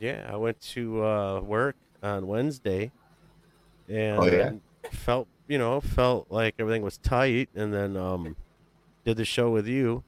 Yeah, 0.00 0.28
I 0.30 0.36
went 0.36 0.60
to 0.60 1.04
uh, 1.04 1.40
work 1.40 1.74
on 2.02 2.26
Wednesday, 2.26 2.92
and 3.88 4.18
Oh, 4.18 4.26
yeah? 4.26 4.52
felt 4.92 5.26
you 5.48 5.58
know 5.58 5.80
felt 5.80 6.26
like 6.30 6.54
everything 6.58 6.82
was 6.82 6.98
tight, 6.98 7.48
and 7.56 7.74
then 7.74 7.96
um, 7.96 8.36
did 9.04 9.16
the 9.16 9.24
show 9.24 9.50
with 9.50 9.66
you, 9.66 10.04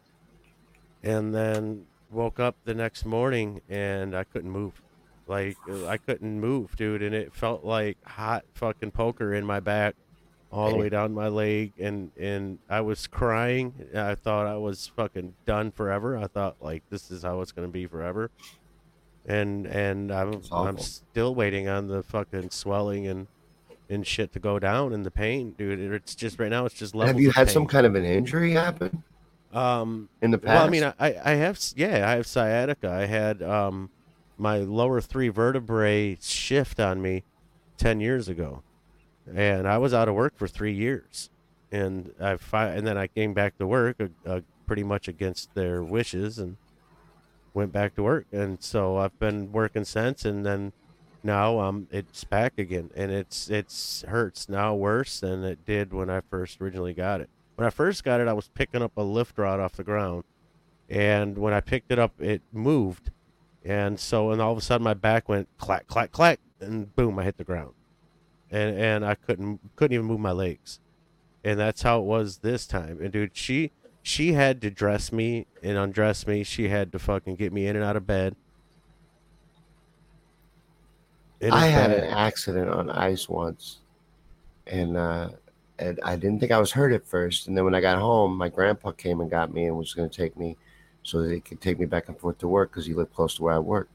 and 1.02 1.34
then 1.34 1.86
woke 2.10 2.40
up 2.40 2.56
the 2.64 2.74
next 2.74 3.04
morning 3.04 3.60
and 3.68 4.16
I 4.16 4.24
couldn't 4.24 4.50
move, 4.50 4.82
like 5.30 5.56
uh, 5.68 5.86
I 5.86 5.96
couldn't 5.96 6.40
move, 6.40 6.76
dude, 6.76 7.02
and 7.02 7.14
it 7.14 7.32
felt 7.32 7.64
like 7.64 7.96
hot 8.04 8.44
fucking 8.52 8.90
poker 8.90 9.32
in 9.32 9.46
my 9.46 9.60
back, 9.60 9.94
all 10.52 10.70
the 10.70 10.76
way 10.76 10.88
down 10.90 11.14
my 11.14 11.28
leg, 11.28 11.72
and 11.78 12.10
and 12.18 12.58
I 12.68 12.82
was 12.82 13.06
crying. 13.06 13.72
I 13.94 14.14
thought 14.14 14.46
I 14.46 14.56
was 14.56 14.88
fucking 14.94 15.34
done 15.46 15.70
forever. 15.70 16.18
I 16.18 16.26
thought 16.26 16.56
like 16.60 16.82
this 16.90 17.10
is 17.10 17.22
how 17.22 17.40
it's 17.40 17.52
gonna 17.52 17.68
be 17.68 17.86
forever 17.86 18.30
and 19.26 19.66
and 19.66 20.10
I'm 20.10 20.40
I'm 20.50 20.78
still 20.78 21.34
waiting 21.34 21.68
on 21.68 21.88
the 21.88 22.02
fucking 22.02 22.50
swelling 22.50 23.06
and 23.06 23.26
and 23.90 24.06
shit 24.06 24.32
to 24.32 24.38
go 24.38 24.58
down 24.58 24.92
and 24.92 25.04
the 25.04 25.10
pain, 25.10 25.52
dude. 25.58 25.78
It's 25.92 26.14
just 26.14 26.38
right 26.38 26.48
now. 26.48 26.64
It's 26.64 26.74
just 26.74 26.94
levels. 26.94 27.14
Have 27.14 27.20
you 27.20 27.30
had 27.30 27.50
some 27.50 27.66
kind 27.66 27.84
of 27.86 27.94
an 27.96 28.04
injury 28.04 28.52
happen 28.52 29.02
Um. 29.52 30.08
in 30.22 30.30
the 30.30 30.38
past? 30.38 30.54
Well, 30.54 30.66
I 30.66 30.70
mean, 30.70 30.84
I 30.98 31.32
I 31.32 31.34
have 31.36 31.60
yeah, 31.76 32.08
I 32.08 32.12
have 32.16 32.26
sciatica. 32.26 32.88
I 32.90 33.04
had 33.04 33.42
um 33.42 33.90
my 34.40 34.58
lower 34.58 35.00
three 35.00 35.28
vertebrae 35.28 36.16
shift 36.20 36.80
on 36.80 37.02
me 37.02 37.22
ten 37.76 38.00
years 38.00 38.28
ago, 38.28 38.62
and 39.32 39.68
I 39.68 39.78
was 39.78 39.92
out 39.92 40.08
of 40.08 40.14
work 40.14 40.36
for 40.36 40.48
three 40.48 40.72
years, 40.72 41.30
and 41.70 42.12
I 42.18 42.36
fi- 42.36 42.70
and 42.70 42.86
then 42.86 42.96
I 42.96 43.06
came 43.06 43.34
back 43.34 43.58
to 43.58 43.66
work 43.66 43.96
uh, 44.00 44.08
uh, 44.26 44.40
pretty 44.66 44.82
much 44.82 45.08
against 45.08 45.54
their 45.54 45.82
wishes 45.82 46.38
and 46.38 46.56
went 47.52 47.72
back 47.72 47.94
to 47.96 48.02
work, 48.02 48.26
and 48.32 48.62
so 48.62 48.96
I've 48.96 49.18
been 49.18 49.52
working 49.52 49.84
since, 49.84 50.24
and 50.24 50.44
then 50.44 50.72
now 51.22 51.60
um 51.60 51.86
it's 51.90 52.24
back 52.24 52.54
again, 52.58 52.90
and 52.96 53.10
it's 53.12 53.50
it's 53.50 54.04
hurts 54.08 54.48
now 54.48 54.74
worse 54.74 55.20
than 55.20 55.44
it 55.44 55.66
did 55.66 55.92
when 55.92 56.08
I 56.08 56.22
first 56.22 56.60
originally 56.60 56.94
got 56.94 57.20
it. 57.20 57.28
When 57.56 57.66
I 57.66 57.70
first 57.70 58.04
got 58.04 58.20
it, 58.20 58.28
I 58.28 58.32
was 58.32 58.48
picking 58.48 58.80
up 58.80 58.92
a 58.96 59.02
lift 59.02 59.36
rod 59.36 59.60
off 59.60 59.74
the 59.74 59.84
ground, 59.84 60.24
and 60.88 61.36
when 61.36 61.52
I 61.52 61.60
picked 61.60 61.92
it 61.92 61.98
up, 61.98 62.14
it 62.20 62.40
moved, 62.52 63.10
and 63.64 63.98
so 63.98 64.30
and 64.30 64.40
all 64.40 64.52
of 64.52 64.58
a 64.58 64.60
sudden 64.60 64.84
my 64.84 64.94
back 64.94 65.28
went 65.28 65.48
clack 65.58 65.86
clack 65.86 66.12
clack, 66.12 66.40
and 66.60 66.94
boom, 66.94 67.18
I 67.18 67.24
hit 67.24 67.36
the 67.36 67.44
ground, 67.44 67.74
and 68.50 68.76
and 68.76 69.04
I 69.04 69.14
couldn't 69.14 69.60
couldn't 69.76 69.94
even 69.94 70.06
move 70.06 70.20
my 70.20 70.32
legs, 70.32 70.80
and 71.44 71.58
that's 71.58 71.82
how 71.82 72.00
it 72.00 72.04
was 72.04 72.38
this 72.38 72.66
time. 72.66 72.98
And 73.00 73.12
dude, 73.12 73.36
she 73.36 73.72
she 74.02 74.32
had 74.32 74.60
to 74.62 74.70
dress 74.70 75.12
me 75.12 75.46
and 75.62 75.76
undress 75.76 76.26
me. 76.26 76.42
She 76.42 76.68
had 76.68 76.92
to 76.92 76.98
fucking 76.98 77.36
get 77.36 77.52
me 77.52 77.66
in 77.66 77.76
and 77.76 77.84
out 77.84 77.96
of 77.96 78.06
bed. 78.06 78.36
I 81.50 81.66
had 81.66 81.90
bad. 81.90 82.04
an 82.04 82.10
accident 82.10 82.68
on 82.68 82.90
ice 82.90 83.28
once, 83.28 83.78
and 84.66 84.96
uh, 84.96 85.30
and 85.78 85.98
I 86.02 86.16
didn't 86.16 86.40
think 86.40 86.52
I 86.52 86.58
was 86.58 86.70
hurt 86.70 86.92
at 86.92 87.06
first. 87.06 87.48
And 87.48 87.56
then 87.56 87.64
when 87.64 87.74
I 87.74 87.80
got 87.80 87.98
home, 87.98 88.36
my 88.36 88.48
grandpa 88.48 88.92
came 88.92 89.20
and 89.20 89.30
got 89.30 89.52
me 89.52 89.66
and 89.66 89.76
was 89.76 89.94
going 89.94 90.08
to 90.08 90.14
take 90.14 90.36
me 90.36 90.56
so 91.02 91.22
that 91.22 91.32
he 91.32 91.40
could 91.40 91.60
take 91.60 91.78
me 91.78 91.86
back 91.86 92.08
and 92.08 92.18
forth 92.18 92.38
to 92.38 92.48
work 92.48 92.70
because 92.70 92.86
he 92.86 92.94
lived 92.94 93.14
close 93.14 93.34
to 93.36 93.42
where 93.42 93.54
I 93.54 93.58
worked. 93.58 93.90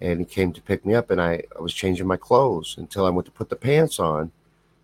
And 0.00 0.18
he 0.18 0.26
came 0.26 0.52
to 0.52 0.60
pick 0.60 0.84
me 0.84 0.94
up, 0.94 1.10
and 1.10 1.20
I, 1.20 1.42
I 1.56 1.60
was 1.60 1.72
changing 1.72 2.06
my 2.06 2.16
clothes 2.16 2.74
until 2.76 3.06
I 3.06 3.10
went 3.10 3.26
to 3.26 3.32
put 3.32 3.48
the 3.48 3.56
pants 3.56 4.00
on. 4.00 4.32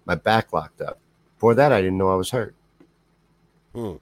My 0.04 0.14
back 0.14 0.52
locked 0.52 0.80
up. 0.80 0.98
Before 1.36 1.54
that, 1.54 1.72
I 1.72 1.80
didn't 1.80 1.98
know 1.98 2.10
I 2.10 2.14
was 2.14 2.30
hurt. 2.30 2.54
Hmm. 3.74 3.94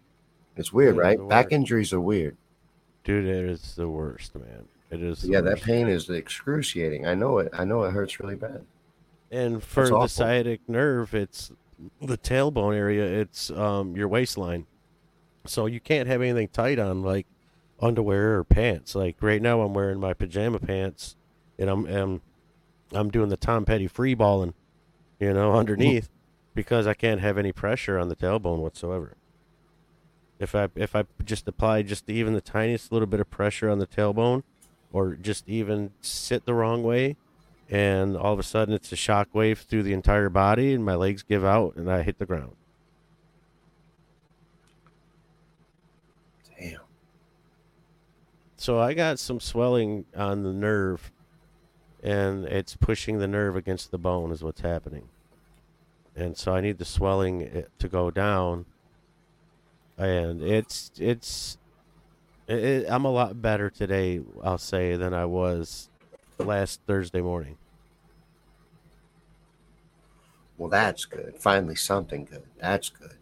It's 0.56 0.72
weird, 0.72 0.96
right? 0.96 1.18
Back 1.28 1.52
injuries 1.52 1.92
are 1.92 2.00
weird. 2.00 2.36
Dude, 3.04 3.26
it 3.26 3.44
is 3.44 3.74
the 3.76 3.88
worst, 3.88 4.34
man. 4.34 4.66
It 4.90 5.02
is. 5.02 5.24
Yeah, 5.24 5.40
that 5.42 5.62
pain 5.62 5.88
is 5.88 6.08
excruciating. 6.08 7.06
I 7.06 7.14
know 7.14 7.38
it. 7.38 7.50
I 7.52 7.64
know 7.64 7.82
it 7.84 7.92
hurts 7.92 8.20
really 8.20 8.36
bad. 8.36 8.64
And 9.30 9.62
for 9.62 9.80
That's 9.80 9.90
the 9.90 9.96
awful. 9.96 10.08
sciatic 10.08 10.60
nerve, 10.68 11.14
it's 11.14 11.50
the 12.00 12.16
tailbone 12.16 12.74
area. 12.74 13.04
It's 13.04 13.50
um 13.50 13.96
your 13.96 14.08
waistline, 14.08 14.66
so 15.44 15.66
you 15.66 15.80
can't 15.80 16.08
have 16.08 16.22
anything 16.22 16.48
tight 16.48 16.78
on 16.78 17.02
like 17.02 17.26
underwear 17.80 18.38
or 18.38 18.44
pants. 18.44 18.94
Like 18.94 19.16
right 19.20 19.42
now, 19.42 19.60
I'm 19.60 19.74
wearing 19.74 20.00
my 20.00 20.14
pajama 20.14 20.58
pants, 20.58 21.16
and 21.58 21.68
I'm 21.68 21.86
I'm, 21.86 22.22
I'm 22.92 23.10
doing 23.10 23.28
the 23.28 23.36
Tom 23.36 23.64
Petty 23.64 23.86
free 23.86 24.14
balling, 24.14 24.54
you 25.18 25.32
know, 25.32 25.54
underneath, 25.58 26.08
because 26.54 26.86
I 26.86 26.94
can't 26.94 27.20
have 27.20 27.38
any 27.38 27.52
pressure 27.52 27.98
on 27.98 28.08
the 28.08 28.16
tailbone 28.16 28.58
whatsoever. 28.58 29.16
If 30.38 30.54
I 30.54 30.68
if 30.74 30.94
I 30.94 31.04
just 31.24 31.48
apply 31.48 31.82
just 31.82 32.08
even 32.10 32.34
the 32.34 32.40
tiniest 32.40 32.92
little 32.92 33.06
bit 33.06 33.20
of 33.20 33.30
pressure 33.30 33.70
on 33.70 33.78
the 33.78 33.86
tailbone, 33.86 34.42
or 34.92 35.14
just 35.14 35.48
even 35.48 35.92
sit 36.00 36.44
the 36.44 36.54
wrong 36.54 36.82
way, 36.82 37.16
and 37.68 38.16
all 38.16 38.32
of 38.32 38.38
a 38.38 38.42
sudden 38.42 38.74
it's 38.74 38.92
a 38.92 38.96
shock 38.96 39.28
wave 39.32 39.60
through 39.60 39.82
the 39.82 39.92
entire 39.92 40.28
body, 40.28 40.72
and 40.72 40.84
my 40.84 40.94
legs 40.94 41.22
give 41.22 41.44
out, 41.44 41.76
and 41.76 41.90
I 41.90 42.02
hit 42.02 42.18
the 42.18 42.26
ground. 42.26 42.52
Damn. 46.58 46.80
So 48.66 48.80
I 48.80 48.94
got 48.94 49.20
some 49.20 49.38
swelling 49.38 50.06
on 50.16 50.42
the 50.42 50.52
nerve, 50.52 51.12
and 52.02 52.44
it's 52.46 52.74
pushing 52.74 53.20
the 53.20 53.28
nerve 53.28 53.54
against 53.54 53.92
the 53.92 53.96
bone, 53.96 54.32
is 54.32 54.42
what's 54.42 54.60
happening. 54.60 55.08
And 56.16 56.36
so 56.36 56.52
I 56.52 56.60
need 56.60 56.78
the 56.78 56.84
swelling 56.84 57.44
eh, 57.44 57.62
to 57.78 57.88
go 57.88 58.10
down, 58.10 58.66
and 59.96 60.42
it's 60.42 60.90
it's. 60.98 61.58
It, 62.48 62.86
I'm 62.88 63.04
a 63.04 63.10
lot 63.12 63.40
better 63.40 63.70
today, 63.70 64.20
I'll 64.42 64.58
say, 64.58 64.96
than 64.96 65.14
I 65.14 65.26
was 65.26 65.88
last 66.36 66.80
Thursday 66.88 67.20
morning. 67.20 67.58
Well, 70.58 70.70
that's 70.70 71.04
good. 71.04 71.36
Finally, 71.38 71.76
something 71.76 72.24
good. 72.24 72.42
That's 72.58 72.88
good. 72.88 73.18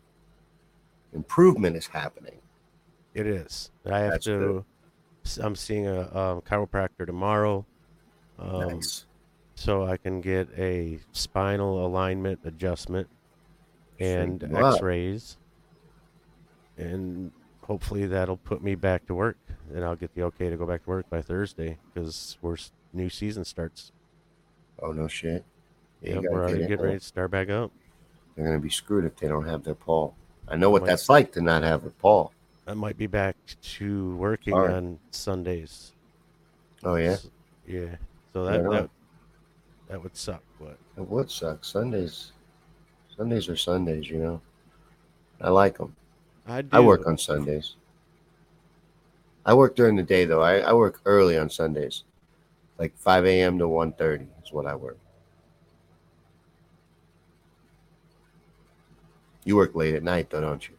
Improvement 1.12 1.76
is 1.76 1.88
happening. 1.88 2.38
It 3.12 3.26
is. 3.26 3.70
I 3.84 3.98
have 3.98 4.12
That's 4.12 4.24
to. 4.24 4.64
s- 4.66 4.73
I'm 5.42 5.56
seeing 5.56 5.86
a 5.86 6.00
um, 6.16 6.40
chiropractor 6.42 7.06
tomorrow. 7.06 7.64
Um, 8.38 8.68
nice. 8.68 9.06
so 9.54 9.86
I 9.86 9.96
can 9.96 10.20
get 10.20 10.48
a 10.58 10.98
spinal 11.12 11.86
alignment 11.86 12.40
adjustment 12.44 13.08
and 14.00 14.42
x-rays 14.42 15.36
and 16.76 17.30
hopefully 17.62 18.06
that'll 18.06 18.36
put 18.36 18.62
me 18.62 18.74
back 18.74 19.06
to 19.06 19.14
work 19.14 19.38
and 19.72 19.84
I'll 19.84 19.96
get 19.96 20.14
the 20.14 20.22
okay 20.24 20.50
to 20.50 20.56
go 20.56 20.66
back 20.66 20.84
to 20.84 20.90
work 20.90 21.08
by 21.08 21.22
Thursday 21.22 21.78
because 21.92 22.36
we're 22.42 22.56
new 22.92 23.08
season 23.08 23.44
starts. 23.44 23.92
Oh 24.82 24.92
no 24.92 25.08
shit. 25.08 25.44
Yeah, 26.02 26.14
Yep, 26.14 26.24
we're 26.30 26.42
already 26.42 26.58
get 26.58 26.68
getting 26.68 26.84
ready 26.84 26.98
to 26.98 27.04
start 27.04 27.30
back 27.30 27.48
up. 27.48 27.70
They're 28.36 28.44
gonna 28.44 28.58
be 28.58 28.70
screwed 28.70 29.04
if 29.04 29.16
they 29.16 29.28
don't 29.28 29.46
have 29.46 29.64
their 29.64 29.74
Paul. 29.74 30.14
I 30.48 30.56
know 30.56 30.70
what 30.70 30.84
that's 30.84 31.08
like 31.08 31.32
to 31.32 31.40
not 31.40 31.62
have 31.62 31.84
a 31.84 31.90
Paul. 31.90 32.33
I 32.66 32.74
might 32.74 32.96
be 32.96 33.06
back 33.06 33.36
to 33.76 34.16
working 34.16 34.54
right. 34.54 34.72
on 34.72 34.98
Sundays. 35.10 35.92
Oh 36.82 36.96
yeah, 36.96 37.12
S- 37.12 37.30
yeah. 37.66 37.96
So 38.32 38.44
that 38.44 38.62
that, 38.70 38.90
that 39.88 40.02
would 40.02 40.16
suck, 40.16 40.42
but 40.58 40.78
it 40.96 41.08
would 41.08 41.30
suck. 41.30 41.64
Sundays, 41.64 42.32
Sundays 43.16 43.48
are 43.48 43.56
Sundays. 43.56 44.08
You 44.08 44.18
know, 44.18 44.40
I 45.40 45.50
like 45.50 45.78
them. 45.78 45.94
I 46.46 46.62
do. 46.62 46.68
I 46.72 46.80
work 46.80 47.06
on 47.06 47.18
Sundays. 47.18 47.74
I 49.46 49.52
work 49.52 49.76
during 49.76 49.96
the 49.96 50.02
day 50.02 50.24
though. 50.24 50.40
I, 50.40 50.58
I 50.58 50.72
work 50.72 51.00
early 51.04 51.36
on 51.36 51.50
Sundays, 51.50 52.04
like 52.78 52.96
5 52.96 53.26
a.m. 53.26 53.58
to 53.58 53.66
1.30 53.66 54.26
is 54.42 54.52
what 54.52 54.66
I 54.66 54.74
work. 54.74 54.98
You 59.44 59.56
work 59.56 59.74
late 59.74 59.94
at 59.94 60.02
night 60.02 60.30
though, 60.30 60.40
don't 60.40 60.66
you? 60.66 60.74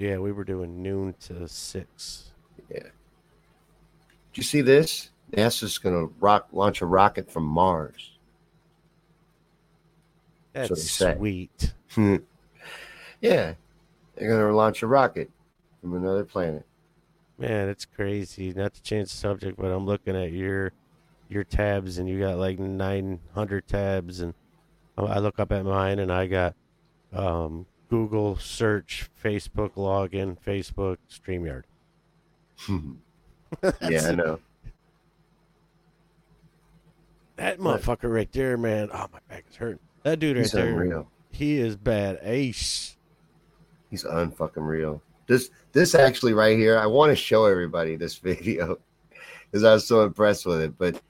Yeah, 0.00 0.16
we 0.16 0.32
were 0.32 0.44
doing 0.44 0.82
noon 0.82 1.14
to 1.26 1.46
six. 1.46 2.30
Did 2.70 2.90
you 4.32 4.42
see 4.42 4.62
this? 4.62 5.10
NASA's 5.32 5.76
going 5.76 5.94
to 5.94 6.14
rock 6.20 6.48
launch 6.52 6.80
a 6.80 6.86
rocket 6.86 7.30
from 7.30 7.44
Mars. 7.44 8.12
That's 10.54 10.70
what 10.70 10.78
That's 10.78 10.98
they 10.98 11.04
say. 11.04 11.16
sweet. 11.18 11.74
yeah, 13.20 13.52
they're 14.14 14.28
going 14.28 14.40
to 14.40 14.56
launch 14.56 14.82
a 14.82 14.86
rocket 14.86 15.30
from 15.82 15.92
another 15.94 16.24
planet. 16.24 16.64
Man, 17.36 17.68
it's 17.68 17.84
crazy. 17.84 18.54
Not 18.54 18.72
to 18.72 18.82
change 18.82 19.10
the 19.10 19.16
subject, 19.16 19.58
but 19.58 19.66
I'm 19.66 19.84
looking 19.84 20.16
at 20.16 20.32
your 20.32 20.72
your 21.28 21.44
tabs, 21.44 21.98
and 21.98 22.08
you 22.08 22.20
got 22.20 22.38
like 22.38 22.58
900 22.58 23.68
tabs, 23.68 24.20
and 24.20 24.32
I 24.96 25.18
look 25.18 25.38
up 25.38 25.52
at 25.52 25.62
mine, 25.62 25.98
and 25.98 26.10
I 26.10 26.26
got 26.26 26.54
um, 27.12 27.66
Google 27.90 28.36
search, 28.36 29.10
Facebook 29.22 29.72
login, 29.72 30.36
Facebook 30.38 30.98
Streamyard. 31.10 31.64
yeah, 33.82 34.08
I 34.08 34.14
know. 34.14 34.38
That 37.36 37.58
motherfucker 37.58 38.12
right 38.12 38.30
there, 38.32 38.56
man. 38.56 38.90
Oh, 38.92 39.06
my 39.12 39.18
back 39.28 39.44
is 39.50 39.56
hurting. 39.56 39.80
That 40.04 40.20
dude 40.20 40.36
right 40.36 40.42
He's 40.42 40.52
there, 40.52 40.68
unreal. 40.68 41.08
he 41.32 41.58
is 41.58 41.74
bad 41.74 42.20
ace. 42.22 42.96
He's 43.90 44.04
unfucking 44.04 44.66
real. 44.66 45.02
This 45.26 45.50
this 45.72 45.94
actually 45.94 46.32
right 46.32 46.56
here, 46.56 46.78
I 46.78 46.86
want 46.86 47.10
to 47.10 47.16
show 47.16 47.46
everybody 47.46 47.96
this 47.96 48.14
video 48.18 48.78
because 49.50 49.64
I 49.64 49.72
was 49.72 49.86
so 49.86 50.04
impressed 50.04 50.46
with 50.46 50.60
it. 50.60 50.78
But 50.78 51.00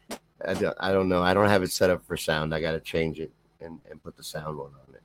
I 0.47 0.55
don't, 0.55 0.77
I 0.81 0.93
don't 0.93 1.09
know. 1.09 1.23
I 1.23 1.35
don't 1.35 1.49
have 1.49 1.63
it 1.63 1.73
set 1.73 1.91
up 1.91 2.05
for 2.07 2.17
sound. 2.17 2.55
I 2.55 2.61
got 2.61 2.73
to 2.73 2.81
change 2.81 3.21
it 3.21 3.33
and, 3.61 3.81
and 3.91 4.03
put 4.03 4.17
the 4.17 4.23
sound 4.23 4.57
one 4.57 4.71
on 4.71 4.95
it. 4.95 5.00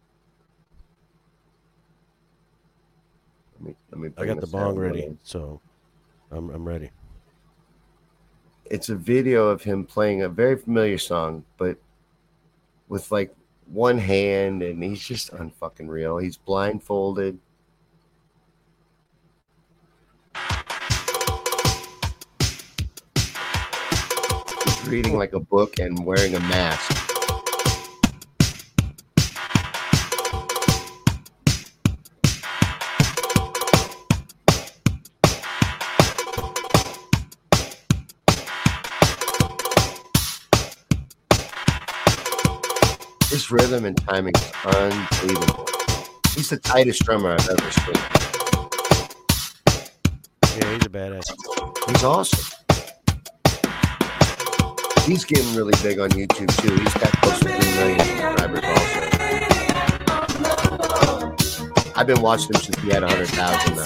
Let 3.65 3.71
me 3.71 3.75
let 3.91 3.99
me. 3.99 4.09
I 4.17 4.25
got 4.27 4.41
the 4.41 4.47
bong 4.47 4.75
ready, 4.75 5.03
in. 5.05 5.17
so 5.23 5.59
I'm 6.31 6.51
I'm 6.51 6.67
ready. 6.67 6.91
It's 8.65 8.89
a 8.89 8.95
video 8.95 9.47
of 9.47 9.63
him 9.63 9.85
playing 9.85 10.21
a 10.21 10.29
very 10.29 10.55
familiar 10.55 10.99
song, 10.99 11.43
but 11.57 11.77
with 12.89 13.11
like 13.11 13.35
one 13.65 13.97
hand, 13.97 14.61
and 14.61 14.83
he's 14.83 15.03
just 15.03 15.31
unfucking 15.31 15.89
real. 15.89 16.17
He's 16.17 16.37
blindfolded. 16.37 17.39
He's 24.63 24.87
reading 24.87 25.17
like 25.17 25.33
a 25.33 25.39
book 25.39 25.79
and 25.79 26.05
wearing 26.05 26.35
a 26.35 26.39
mask. 26.39 27.04
Rhythm 43.55 43.85
and 43.85 43.95
timing 43.95 44.33
is 44.35 44.51
unbelievable. 44.65 45.65
He's 46.35 46.49
the 46.49 46.57
tightest 46.57 47.05
drummer 47.05 47.31
I've 47.31 47.49
ever 47.49 47.71
seen. 47.71 47.95
Yeah, 50.57 50.73
he's 50.73 50.85
a 50.85 50.89
badass. 50.89 51.23
He's 51.87 52.03
awesome. 52.03 52.43
He's 55.05 55.23
getting 55.23 55.55
really 55.55 55.73
big 55.81 55.99
on 55.99 56.09
YouTube 56.09 56.53
too. 56.61 56.75
He's 56.75 56.93
got 56.95 57.11
close 57.21 57.39
to 57.39 57.47
3 57.47 57.57
million 57.75 57.99
subscribers 57.99 58.63
also. 58.65 59.01
I've 61.95 62.07
been 62.07 62.21
watching 62.21 62.53
him 62.55 62.61
since 62.61 62.77
he 62.79 62.89
had 62.89 63.03
100,000 63.03 63.75
now. 63.75 63.83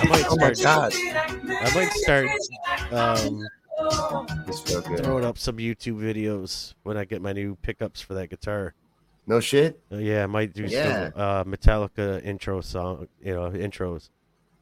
I 0.00 0.06
might 0.08 0.26
Oh 0.30 0.36
my. 0.36 0.52
God. 0.54 0.92
I 0.94 1.74
might 1.74 1.90
start 1.92 2.28
um, 2.92 3.48
So 4.52 4.80
good. 4.80 5.04
throwing 5.04 5.24
up 5.24 5.36
some 5.38 5.58
YouTube 5.58 6.00
videos 6.00 6.74
when 6.82 6.96
I 6.96 7.04
get 7.04 7.20
my 7.20 7.32
new 7.32 7.56
pickups 7.62 8.00
for 8.00 8.14
that 8.14 8.30
guitar. 8.30 8.74
No 9.26 9.40
shit? 9.40 9.78
Uh, 9.92 9.96
yeah, 9.98 10.22
I 10.24 10.26
might 10.26 10.54
do 10.54 10.64
Yeah. 10.64 11.10
some 11.10 11.20
uh, 11.20 11.44
Metallica 11.44 12.24
intro 12.24 12.60
song, 12.62 13.08
you 13.22 13.34
know, 13.34 13.50
intros, 13.50 14.08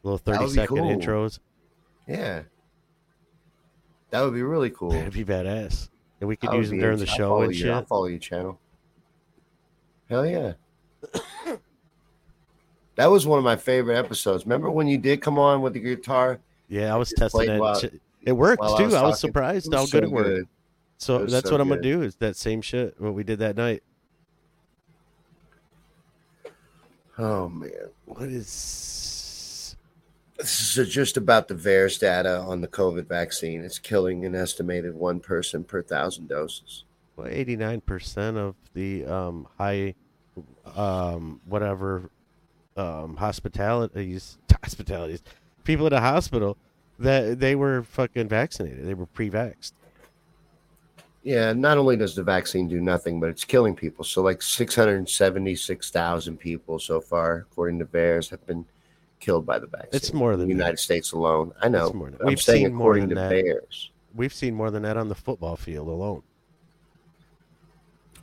little 0.02 0.18
thirty 0.18 0.48
second 0.48 0.76
cool. 0.78 0.88
intros. 0.88 1.38
Yeah. 2.08 2.42
That 4.10 4.22
would 4.22 4.34
be 4.34 4.42
really 4.42 4.70
cool. 4.70 4.90
That'd 4.90 5.12
be 5.12 5.24
badass. 5.24 5.88
And 6.20 6.28
we 6.28 6.36
could 6.36 6.52
use 6.54 6.70
them 6.70 6.78
during 6.80 6.98
the 6.98 7.08
I'll 7.08 7.16
show 7.16 7.40
and 7.42 7.54
you. 7.54 7.70
I'll 7.70 7.84
follow 7.84 8.06
your 8.06 8.18
channel. 8.18 8.58
Hell 10.08 10.26
yeah. 10.26 10.54
that 12.96 13.06
was 13.06 13.26
one 13.26 13.38
of 13.38 13.44
my 13.44 13.56
favorite 13.56 13.96
episodes. 13.98 14.44
Remember 14.46 14.70
when 14.70 14.86
you 14.88 14.98
did 14.98 15.20
come 15.20 15.38
on 15.38 15.62
with 15.62 15.74
the 15.74 15.80
guitar? 15.80 16.40
Yeah, 16.68 16.92
I 16.92 16.96
was 16.96 17.10
testing 17.12 17.46
that. 17.46 17.60
while- 17.60 17.78
shit. 17.78 18.00
It 18.26 18.32
worked 18.32 18.60
while 18.60 18.74
I 18.74 18.78
too. 18.78 18.84
was 18.86 18.94
I 18.94 19.02
was 19.02 19.20
surprised 19.20 19.72
how 19.72 19.82
good 19.82 19.90
so 19.90 19.98
it 19.98 20.10
worked. 20.10 20.28
good. 20.28 20.48
So 20.98 21.24
that's 21.26 21.48
so 21.48 21.52
what 21.54 21.60
I'm 21.60 21.68
good. 21.68 21.82
gonna 21.82 21.82
do. 21.82 22.02
Is 22.02 22.16
that 22.16 22.36
same 22.36 22.60
shit 22.60 23.00
what 23.00 23.14
we 23.14 23.22
did 23.22 23.38
that 23.38 23.56
night? 23.56 23.82
Oh 27.18 27.48
man. 27.48 27.70
What 28.04 28.24
is? 28.24 29.76
This 30.38 30.76
is 30.76 30.88
just 30.92 31.16
about 31.16 31.48
the 31.48 31.54
VAERS 31.54 31.98
data 31.98 32.40
on 32.40 32.60
the 32.60 32.68
COVID 32.68 33.06
vaccine. 33.06 33.62
It's 33.62 33.78
killing 33.78 34.26
an 34.26 34.34
estimated 34.34 34.94
one 34.94 35.20
person 35.20 35.64
per 35.64 35.82
thousand 35.82 36.28
doses. 36.28 36.84
Well, 37.16 37.28
eighty 37.28 37.56
nine 37.56 37.80
percent 37.80 38.36
of 38.36 38.56
the 38.74 39.06
um, 39.06 39.46
high, 39.56 39.94
um, 40.74 41.40
whatever, 41.46 42.10
um, 42.76 43.16
hospitalities, 43.16 44.36
hospitalities, 44.62 45.22
people 45.64 45.86
in 45.86 45.92
the 45.92 46.00
hospital 46.00 46.58
that 46.98 47.38
they 47.40 47.54
were 47.54 47.82
fucking 47.82 48.28
vaccinated. 48.28 48.86
They 48.86 48.94
were 48.94 49.06
pre-vaxxed. 49.06 49.72
Yeah, 51.22 51.52
not 51.52 51.76
only 51.76 51.96
does 51.96 52.14
the 52.14 52.22
vaccine 52.22 52.68
do 52.68 52.80
nothing, 52.80 53.18
but 53.18 53.30
it's 53.30 53.44
killing 53.44 53.74
people. 53.74 54.04
So, 54.04 54.22
like 54.22 54.40
676,000 54.40 56.36
people 56.38 56.78
so 56.78 57.00
far, 57.00 57.46
according 57.50 57.80
to 57.80 57.84
VAERS, 57.86 58.30
have 58.30 58.46
been 58.46 58.64
killed 59.18 59.44
by 59.44 59.58
the 59.58 59.66
vaccine. 59.66 59.90
It's 59.92 60.12
more 60.12 60.36
than 60.36 60.46
the 60.48 60.54
that. 60.54 60.58
United 60.58 60.78
States 60.78 61.10
alone. 61.12 61.52
I 61.60 61.68
know. 61.68 61.88
Than- 61.88 62.16
I'm 62.20 62.26
we've 62.26 62.40
saying 62.40 62.66
seen 62.66 62.74
more 62.74 62.92
according 62.92 63.08
to 63.08 63.14
than 63.16 63.28
that. 63.28 63.44
VAERS. 63.44 63.88
We've 64.14 64.32
seen 64.32 64.54
more 64.54 64.70
than 64.70 64.84
that 64.84 64.96
on 64.96 65.08
the 65.08 65.14
football 65.16 65.56
field 65.56 65.88
alone. 65.88 66.22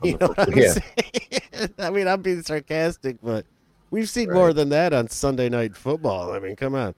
You 0.02 0.16
know 0.18 0.28
what 0.28 0.38
I'm 0.48 0.52
yeah. 0.58 0.74
I 1.78 1.90
mean, 1.90 2.08
I'm 2.08 2.20
being 2.22 2.42
sarcastic, 2.42 3.16
but 3.22 3.46
we've 3.90 4.08
seen 4.08 4.28
Right. 4.28 4.34
more 4.34 4.52
than 4.52 4.70
that 4.70 4.92
on 4.92 5.08
Sunday 5.08 5.48
night 5.48 5.76
football. 5.76 6.32
I 6.32 6.38
mean, 6.40 6.56
come 6.56 6.74
on. 6.74 6.94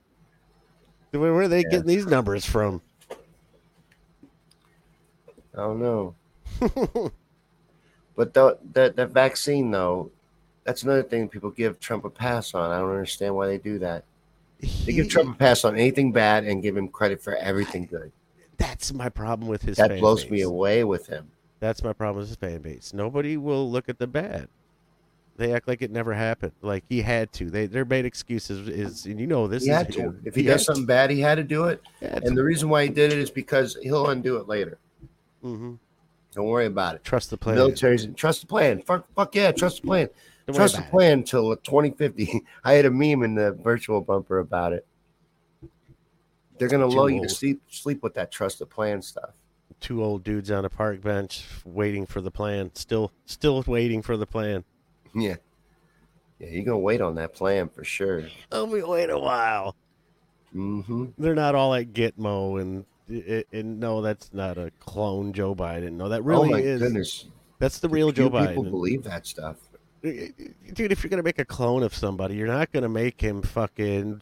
Where 1.17 1.35
are 1.35 1.49
they 1.49 1.61
Yeah. 1.63 1.71
getting 1.71 1.87
these 1.87 2.07
numbers 2.07 2.45
from? 2.45 2.83
I 5.55 5.59
don't 5.59 5.81
know. 5.81 6.15
but 8.17 8.35
the, 8.35 8.59
that 8.73 8.97
that 8.97 9.11
vaccine, 9.11 9.71
though, 9.71 10.11
that's 10.65 10.83
another 10.83 11.03
thing 11.03 11.29
people 11.29 11.51
give 11.51 11.81
Trump 11.81 12.05
a 12.05 12.11
pass 12.11 12.55
on. 12.55 12.71
I 12.71 12.79
don't 12.79 12.91
understand 12.91 13.35
why 13.35 13.47
they 13.47 13.59
do 13.59 13.79
that. 13.79 14.05
They 14.85 14.93
give 14.93 15.09
Trump 15.09 15.35
a 15.35 15.39
pass 15.39 15.65
on 15.65 15.75
anything 15.75 16.13
bad 16.13 16.45
and 16.45 16.63
give 16.63 16.77
him 16.77 16.89
credit 16.89 17.23
for 17.23 17.37
everything 17.37 17.87
good. 17.87 18.11
That's 18.59 18.93
my 18.93 19.09
problem 19.11 19.49
with 19.49 19.63
his 19.63 19.77
That 19.77 19.99
blows 19.99 20.23
base. 20.25 20.31
me 20.31 20.41
away 20.43 20.83
with 20.85 21.07
him. 21.07 21.31
That's 21.61 21.83
my 21.83 21.93
problem 21.93 22.21
with 22.21 22.29
his 22.29 22.37
fan 22.37 22.61
base. 22.63 22.93
Nobody 22.95 23.37
will 23.37 23.71
look 23.71 23.89
at 23.89 23.99
the 23.99 24.07
bad. 24.07 24.49
They 25.37 25.53
act 25.53 25.69
like 25.69 25.83
it 25.83 25.91
never 25.91 26.15
happened. 26.15 26.53
Like 26.63 26.85
he 26.89 27.03
had 27.03 27.33
to. 27.35 27.51
They 27.51 27.67
they're 27.67 27.85
made 27.85 28.07
excuses. 28.07 28.69
Is 28.69 29.07
and 29.07 29.21
you 29.21 29.27
know 29.27 29.47
this 29.47 29.65
He 29.65 29.71
is 29.71 29.77
had 29.77 29.93
to. 29.93 30.15
If 30.25 30.35
he, 30.35 30.45
had 30.45 30.55
does 30.55 30.65
something 30.65 30.87
bad, 30.87 31.11
he 31.11 31.21
had 31.21 31.35
to 31.37 31.45
do 31.45 31.65
it. 31.65 31.83
And 32.01 32.25
to. 32.25 32.31
the 32.31 32.43
reason 32.43 32.69
why 32.69 32.85
he 32.85 32.89
did 32.89 33.13
it 33.13 33.19
is 33.19 33.31
because 33.31 33.77
he'll 33.83 34.09
undo 34.09 34.37
it 34.37 34.49
later. 34.49 34.79
Mhm. 35.45 35.79
Don't 36.33 36.47
worry 36.47 36.67
about 36.67 36.97
it. 36.97 37.05
Trust 37.05 37.31
the 37.31 37.37
plan. 37.37 37.57
military's 37.57 38.07
trust 38.15 38.43
the 38.43 38.47
plan. 38.47 38.83
Fuck, 38.83 39.07
fuck 39.15 39.35
yeah, 39.35 39.53
trust 39.53 39.83
the 39.83 39.87
plan. 39.87 40.09
Don't 40.47 40.57
trust 40.57 40.77
the 40.77 40.83
plan 40.83 41.19
until 41.19 41.57
2050. 41.57 42.43
I 42.65 42.73
had 42.75 42.85
a 42.85 42.91
meme 42.91 43.23
in 43.23 43.35
the 43.35 43.53
virtual 43.53 44.01
bumper 44.01 44.39
about 44.39 44.73
it. 44.73 44.87
They're 46.59 46.69
gonna 46.69 46.89
Too 46.89 46.97
lull 46.97 47.11
you 47.11 47.23
to 47.23 47.29
sleep 47.29 47.63
sleep 47.69 48.03
with 48.03 48.15
that 48.15 48.31
trust 48.31 48.59
the 48.61 48.67
plan 48.67 49.03
stuff. 49.03 49.31
Two 49.81 50.03
old 50.03 50.25
dudes 50.25 50.51
on 50.51 50.65
a 50.65 50.71
park 50.71 51.03
bench 51.03 51.45
waiting 51.65 52.07
for 52.07 52.21
the 52.21 52.31
plan. 52.31 52.71
Still 52.75 53.13
still 53.27 53.63
waiting 53.67 54.01
for 54.01 54.17
the 54.17 54.27
plan. 54.27 54.65
Yeah. 55.17 55.37
Yeah, 56.39 56.49
you're 56.49 56.65
gonna 56.65 56.79
wait 56.79 57.01
on 57.01 57.15
that 57.15 57.35
plan 57.35 57.69
for 57.69 57.83
sure. 57.83 58.25
I'll 58.53 58.67
be 58.67 58.83
wait 58.83 59.09
a 59.11 59.19
while. 59.19 59.75
Mm-hmm. 60.55 61.07
They're 61.19 61.35
not 61.35 61.55
all 61.55 61.75
at 61.75 61.93
Gitmo 61.93 62.61
and 62.61 62.85
and, 63.09 63.45
and 63.53 63.81
no, 63.81 64.03
that's 64.03 64.33
not 64.35 64.59
a 64.59 64.71
clone 64.81 65.33
Joe 65.33 65.55
Biden. 65.55 65.93
No, 65.93 66.09
that 66.11 66.23
really 66.25 66.49
oh 66.49 66.53
my 66.53 66.61
is. 66.61 66.81
goodness. 66.81 67.25
That's 67.59 67.79
the 67.79 67.89
real 67.89 68.13
Few 68.13 68.29
Joe 68.29 68.47
people 68.47 68.65
Biden. 68.65 68.71
believe 68.71 69.03
that 69.05 69.27
stuff. 69.27 69.57
dude, 70.03 70.93
if 70.93 71.03
you're 71.03 71.09
gonna 71.09 71.23
make 71.23 71.39
a 71.39 71.45
clone 71.45 71.83
of 71.83 71.95
somebody, 71.95 72.35
you're 72.35 72.47
not 72.47 72.71
gonna 72.71 72.89
make 72.89 73.21
him 73.21 73.41
fucking 73.41 74.21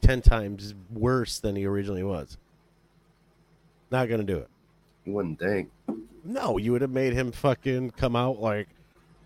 ten, 0.00 0.22
times 0.22 0.74
worse 0.90 1.40
than 1.40 1.56
he 1.56 1.66
originally 1.66 2.04
was. 2.04 2.38
Not 3.90 4.08
gonna 4.08 4.24
do 4.24 4.38
it. 4.38 4.48
You 5.04 5.12
wouldn't 5.12 5.38
think. 5.38 5.70
No, 6.24 6.56
you 6.56 6.72
would 6.72 6.80
have 6.80 6.90
made 6.90 7.12
him 7.12 7.32
fucking 7.32 7.90
come 7.90 8.16
out 8.16 8.40
like, 8.40 8.68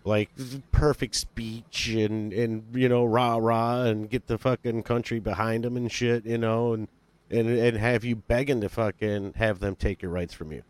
like 0.03 0.29
perfect 0.71 1.15
speech 1.15 1.89
and 1.89 2.31
and 2.33 2.63
you 2.73 2.87
know 2.89 3.05
rah 3.05 3.37
rah 3.37 3.83
and 3.83 4.09
get 4.09 4.27
the 4.27 4.37
fucking 4.37 4.83
country 4.83 5.19
behind 5.19 5.63
them 5.63 5.77
and 5.77 5.91
shit, 5.91 6.25
you 6.25 6.37
know, 6.37 6.73
and 6.73 6.87
and 7.29 7.49
and 7.49 7.77
have 7.77 8.03
you 8.03 8.15
begging 8.15 8.61
to 8.61 8.69
fucking 8.69 9.33
have 9.35 9.59
them 9.59 9.75
take 9.75 10.01
your 10.01 10.11
rights 10.11 10.33
from 10.33 10.51
you. 10.51 10.63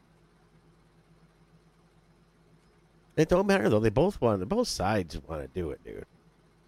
It 3.16 3.30
don't 3.30 3.48
matter 3.48 3.70
though. 3.70 3.80
They 3.80 3.90
both 3.90 4.22
want. 4.22 4.48
Both 4.48 4.70
sides 4.70 5.20
want 5.28 5.42
to 5.42 5.48
do 5.48 5.72
it, 5.72 5.84
dude. 5.84 6.06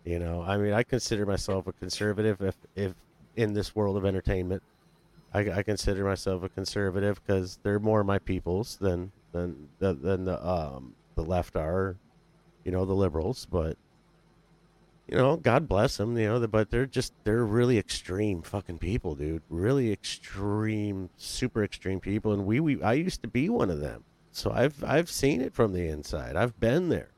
You 0.04 0.20
know, 0.20 0.42
I 0.42 0.58
mean, 0.58 0.74
I 0.74 0.84
consider 0.84 1.26
myself 1.26 1.68
a 1.68 1.74
conservative 1.74 2.42
if, 2.42 2.56
if 2.76 2.94
in 3.36 3.54
this 3.54 3.76
world 3.76 3.98
of 3.98 4.06
entertainment, 4.06 4.64
I, 5.34 5.52
I 5.52 5.64
consider 5.64 6.04
myself 6.04 6.44
a 6.44 6.50
conservative 6.50 7.22
because 7.26 7.60
they're 7.64 7.80
more 7.80 8.04
my 8.04 8.20
peoples 8.20 8.78
than 8.82 9.12
than 9.32 9.70
than 9.80 10.26
the 10.26 10.46
um 10.46 10.94
the 11.16 11.24
left 11.24 11.56
are, 11.56 11.96
you 12.64 12.72
know, 12.72 12.86
the 12.86 12.94
liberals. 12.94 13.48
But 13.50 13.78
you 15.08 15.18
know, 15.18 15.36
God 15.36 15.68
bless 15.68 15.98
them, 15.98 16.18
you 16.18 16.28
know, 16.28 16.48
but 16.48 16.72
they're 16.72 16.86
just 16.86 17.14
they're 17.24 17.46
really 17.46 17.78
extreme 17.78 18.42
fucking 18.42 18.78
people, 18.80 19.16
dude. 19.16 19.42
Really 19.50 19.92
extreme, 19.92 21.10
super 21.18 21.64
extreme 21.64 22.00
people, 22.00 22.34
and 22.34 22.46
we 22.46 22.60
we 22.60 22.82
I 22.82 22.94
used 22.94 23.22
to 23.24 23.28
be 23.28 23.50
one 23.50 23.70
of 23.70 23.80
them, 23.80 24.04
so 24.32 24.52
I've 24.52 24.84
I've 24.84 25.10
seen 25.10 25.42
it 25.42 25.54
from 25.54 25.74
the 25.74 25.88
inside. 25.88 26.36
I've 26.36 26.60
been 26.60 26.90
there. 26.90 27.10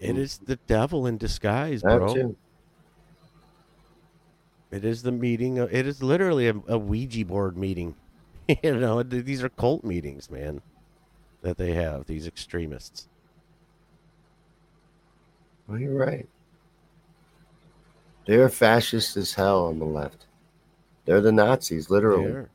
It 0.00 0.18
is 0.18 0.38
the 0.38 0.56
devil 0.66 1.06
in 1.06 1.16
disguise, 1.16 1.82
bro. 1.82 2.34
It 4.72 4.84
is 4.84 5.02
the 5.02 5.12
meeting. 5.12 5.60
Of, 5.60 5.72
it 5.72 5.86
is 5.86 6.02
literally 6.02 6.48
a, 6.48 6.54
a 6.66 6.78
Ouija 6.78 7.24
board 7.24 7.56
meeting. 7.56 7.94
you 8.62 8.76
know, 8.76 9.02
these 9.02 9.42
are 9.42 9.48
cult 9.48 9.84
meetings, 9.84 10.30
man, 10.30 10.60
that 11.42 11.56
they 11.56 11.72
have. 11.72 12.06
These 12.06 12.26
extremists. 12.26 13.08
Well, 15.66 15.78
you're 15.78 15.94
right. 15.94 16.28
They're 18.26 18.48
fascist 18.48 19.16
as 19.16 19.32
hell 19.34 19.66
on 19.66 19.78
the 19.78 19.84
left. 19.84 20.26
They're 21.04 21.20
the 21.20 21.32
Nazis, 21.32 21.90
literally. 21.90 22.26
They're- 22.32 22.48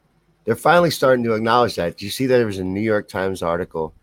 They're 0.46 0.56
finally 0.56 0.92
starting 0.92 1.26
to 1.26 1.34
acknowledge 1.34 1.76
that. 1.76 1.98
Do 1.98 2.06
you 2.06 2.12
see 2.12 2.26
that 2.26 2.38
there 2.38 2.46
was 2.46 2.60
a 2.60 2.64
New 2.64 2.80
York 2.80 3.10
Times 3.10 3.42
article? 3.44 3.94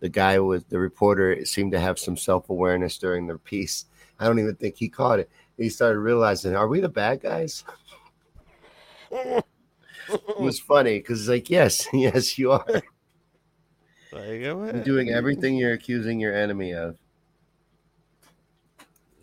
The 0.00 0.10
guy 0.10 0.38
with 0.38 0.68
the 0.68 0.78
reporter 0.78 1.46
seemed 1.46 1.72
to 1.72 1.80
have 1.80 1.98
some 1.98 2.18
self 2.18 2.50
awareness 2.50 2.98
during 2.98 3.26
the 3.26 3.38
piece. 3.38 3.86
I 4.20 4.26
don't 4.26 4.38
even 4.38 4.54
think 4.56 4.76
he 4.76 4.90
caught 4.90 5.18
it. 5.20 5.30
He 5.56 5.70
started 5.70 6.00
realizing, 6.00 6.54
are 6.54 6.68
we 6.68 6.80
the 6.80 6.90
bad 6.90 7.22
guys? 7.22 7.64
it 10.08 10.40
was 10.40 10.60
funny 10.60 10.98
because 10.98 11.20
it's 11.20 11.28
like, 11.28 11.50
yes, 11.50 11.86
yes, 11.92 12.38
you 12.38 12.52
are. 12.52 12.64
Like, 14.12 14.40
You're 14.40 14.72
doing 14.84 15.10
everything 15.10 15.56
you're 15.56 15.72
accusing 15.72 16.20
your 16.20 16.34
enemy 16.34 16.72
of. 16.72 16.96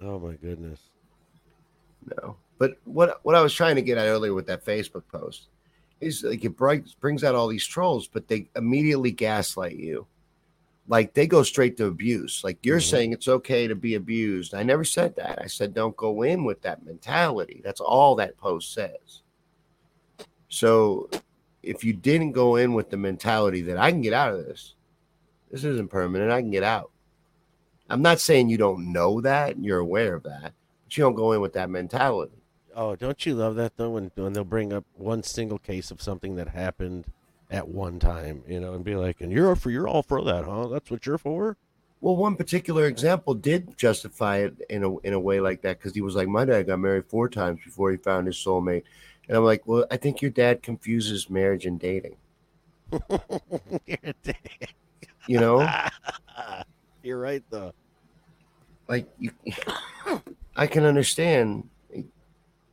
Oh 0.01 0.19
my 0.19 0.33
goodness. 0.33 0.79
No. 2.17 2.35
But 2.57 2.73
what 2.85 3.19
what 3.23 3.35
I 3.35 3.41
was 3.41 3.53
trying 3.53 3.75
to 3.75 3.81
get 3.81 3.97
at 3.97 4.07
earlier 4.07 4.33
with 4.33 4.47
that 4.47 4.65
Facebook 4.65 5.03
post 5.11 5.47
is 5.99 6.23
like 6.23 6.43
it 6.43 6.57
brings 6.57 6.93
brings 6.95 7.23
out 7.23 7.35
all 7.35 7.47
these 7.47 7.65
trolls, 7.65 8.07
but 8.07 8.27
they 8.27 8.47
immediately 8.55 9.11
gaslight 9.11 9.77
you. 9.77 10.07
Like 10.87 11.13
they 11.13 11.25
go 11.27 11.43
straight 11.43 11.77
to 11.77 11.85
abuse. 11.85 12.41
Like 12.43 12.65
you're 12.65 12.79
Mhm. 12.79 12.89
saying 12.89 13.13
it's 13.13 13.27
okay 13.27 13.67
to 13.67 13.75
be 13.75 13.95
abused. 13.95 14.53
I 14.53 14.63
never 14.63 14.83
said 14.83 15.15
that. 15.15 15.39
I 15.41 15.47
said 15.47 15.73
don't 15.73 15.95
go 15.95 16.23
in 16.23 16.43
with 16.43 16.61
that 16.63 16.83
mentality. 16.85 17.61
That's 17.63 17.79
all 17.81 18.15
that 18.15 18.37
post 18.37 18.73
says. 18.73 19.20
So 20.51 21.09
if 21.63 21.83
you 21.83 21.93
didn't 21.93 22.33
go 22.33 22.57
in 22.57 22.73
with 22.73 22.89
the 22.89 22.97
mentality 22.97 23.61
that 23.63 23.77
I 23.77 23.89
can 23.89 24.01
get 24.01 24.13
out 24.13 24.33
of 24.33 24.45
this, 24.45 24.75
this 25.49 25.63
isn't 25.63 25.89
permanent, 25.89 26.29
I 26.29 26.41
can 26.41 26.51
get 26.51 26.63
out. 26.63 26.91
I'm 27.89 28.01
not 28.01 28.19
saying 28.19 28.49
you 28.49 28.57
don't 28.57 28.91
know 28.91 29.21
that, 29.21 29.55
and 29.55 29.65
you're 29.65 29.79
aware 29.79 30.13
of 30.13 30.23
that, 30.23 30.53
but 30.83 30.97
you 30.97 31.03
don't 31.03 31.15
go 31.15 31.31
in 31.31 31.41
with 31.41 31.53
that 31.53 31.69
mentality. 31.69 32.43
Oh, 32.75 32.95
don't 32.95 33.25
you 33.25 33.33
love 33.33 33.55
that 33.55 33.77
though? 33.77 33.91
When 33.91 34.11
when 34.15 34.33
they'll 34.33 34.43
bring 34.43 34.73
up 34.73 34.85
one 34.95 35.23
single 35.23 35.57
case 35.57 35.89
of 35.89 36.01
something 36.01 36.35
that 36.35 36.49
happened 36.49 37.05
at 37.49 37.67
one 37.67 37.99
time, 37.99 38.43
you 38.47 38.59
know, 38.59 38.73
and 38.73 38.83
be 38.83 38.95
like, 38.95 39.21
"And 39.21 39.31
you're 39.31 39.55
for 39.55 39.71
you're 39.71 39.87
all 39.87 40.03
for 40.03 40.23
that, 40.23 40.45
huh? 40.45 40.67
That's 40.67 40.91
what 40.91 41.05
you're 41.05 41.17
for." 41.17 41.57
Well, 42.01 42.15
one 42.15 42.35
particular 42.35 42.87
example 42.87 43.35
did 43.35 43.77
justify 43.77 44.37
it 44.37 44.55
in 44.69 44.83
a 44.83 44.97
in 44.99 45.13
a 45.13 45.19
way 45.19 45.39
like 45.39 45.61
that 45.61 45.79
because 45.79 45.93
he 45.93 46.01
was 46.01 46.15
like, 46.15 46.27
"My 46.29 46.45
dad 46.45 46.67
got 46.67 46.79
married 46.79 47.05
four 47.05 47.29
times 47.29 47.59
before 47.63 47.91
he 47.91 47.97
found 47.97 48.27
his 48.27 48.37
soulmate," 48.37 48.83
and 49.31 49.37
I'm 49.37 49.45
like, 49.45 49.65
"Well, 49.65 49.85
I 49.89 49.95
think 49.95 50.21
your 50.21 50.29
dad 50.29 50.61
confuses 50.61 51.29
marriage 51.29 51.65
and 51.65 51.79
dating." 51.79 52.17
You 55.27 55.39
know, 55.39 55.65
you're 57.03 57.19
right 57.19 57.43
though. 57.49 57.73
like 58.89 59.07
you, 59.19 59.31
I 60.55 60.67
can 60.67 60.83
understand 60.83 61.69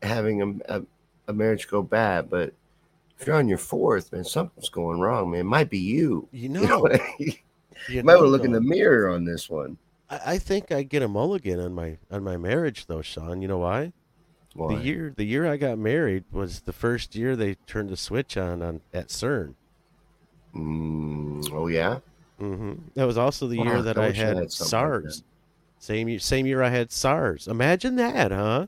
having 0.03 0.43
a, 0.69 0.79
a 0.79 0.83
a 1.29 1.33
marriage 1.33 1.69
go 1.69 1.83
bad, 1.83 2.31
but 2.31 2.53
if 3.19 3.27
you're 3.27 3.37
on 3.37 3.49
your 3.49 3.59
fourth, 3.59 4.13
man, 4.13 4.25
something's 4.25 4.71
going 4.71 4.99
wrong, 4.99 5.31
man. 5.31 5.41
It 5.41 5.45
might 5.45 5.71
be 5.71 5.79
you. 5.79 6.27
You 6.33 6.49
know, 6.49 6.63
You 6.63 6.69
know 6.69 6.87
I 6.89 7.15
mean? 7.21 7.35
you 7.89 8.03
might 8.03 8.17
want 8.17 8.27
to 8.27 8.31
look 8.31 8.45
in 8.45 8.53
the 8.53 8.61
mirror 8.61 9.11
on 9.11 9.25
this 9.25 9.49
one. 9.51 9.77
I, 10.11 10.21
I 10.25 10.39
think 10.39 10.73
I 10.73 10.83
get 10.83 11.03
a 11.03 11.09
mulligan 11.09 11.61
on 11.61 11.75
my 11.75 11.99
on 12.11 12.25
my 12.25 12.37
marriage 12.39 12.87
though, 12.87 13.03
Shawn. 13.03 13.43
You 13.43 13.49
know 13.49 13.59
why? 13.59 13.93
Why? 14.59 14.75
The 14.75 14.81
year 14.83 15.15
the 15.17 15.25
year 15.25 15.47
I 15.47 15.57
got 15.57 15.79
married 15.79 16.25
was 16.33 16.63
the 16.63 16.73
first 16.73 17.15
year 17.15 17.37
they 17.37 17.55
turned 17.67 17.91
the 17.91 17.97
switch 17.97 18.37
on 18.37 18.61
on 18.63 18.83
at 18.93 19.09
CERN. 19.09 19.55
Mm, 20.55 21.49
oh 21.53 21.67
yeah. 21.69 22.01
hmm 22.39 22.75
That 22.95 23.07
was 23.07 23.19
also 23.19 23.47
the 23.47 23.57
Wow, 23.59 23.65
year 23.65 23.83
that 23.83 23.99
I 23.99 24.11
had, 24.13 24.37
had 24.37 24.53
something 24.53 24.81
like 24.81 25.03
SARS. 25.03 25.23
Same 25.79 26.09
year, 26.09 26.19
same 26.19 26.47
year 26.47 26.63
I 26.63 26.71
had 26.71 26.91
SARS. 26.91 27.47
Imagine 27.47 27.97
that, 27.97 28.33
huh? 28.33 28.67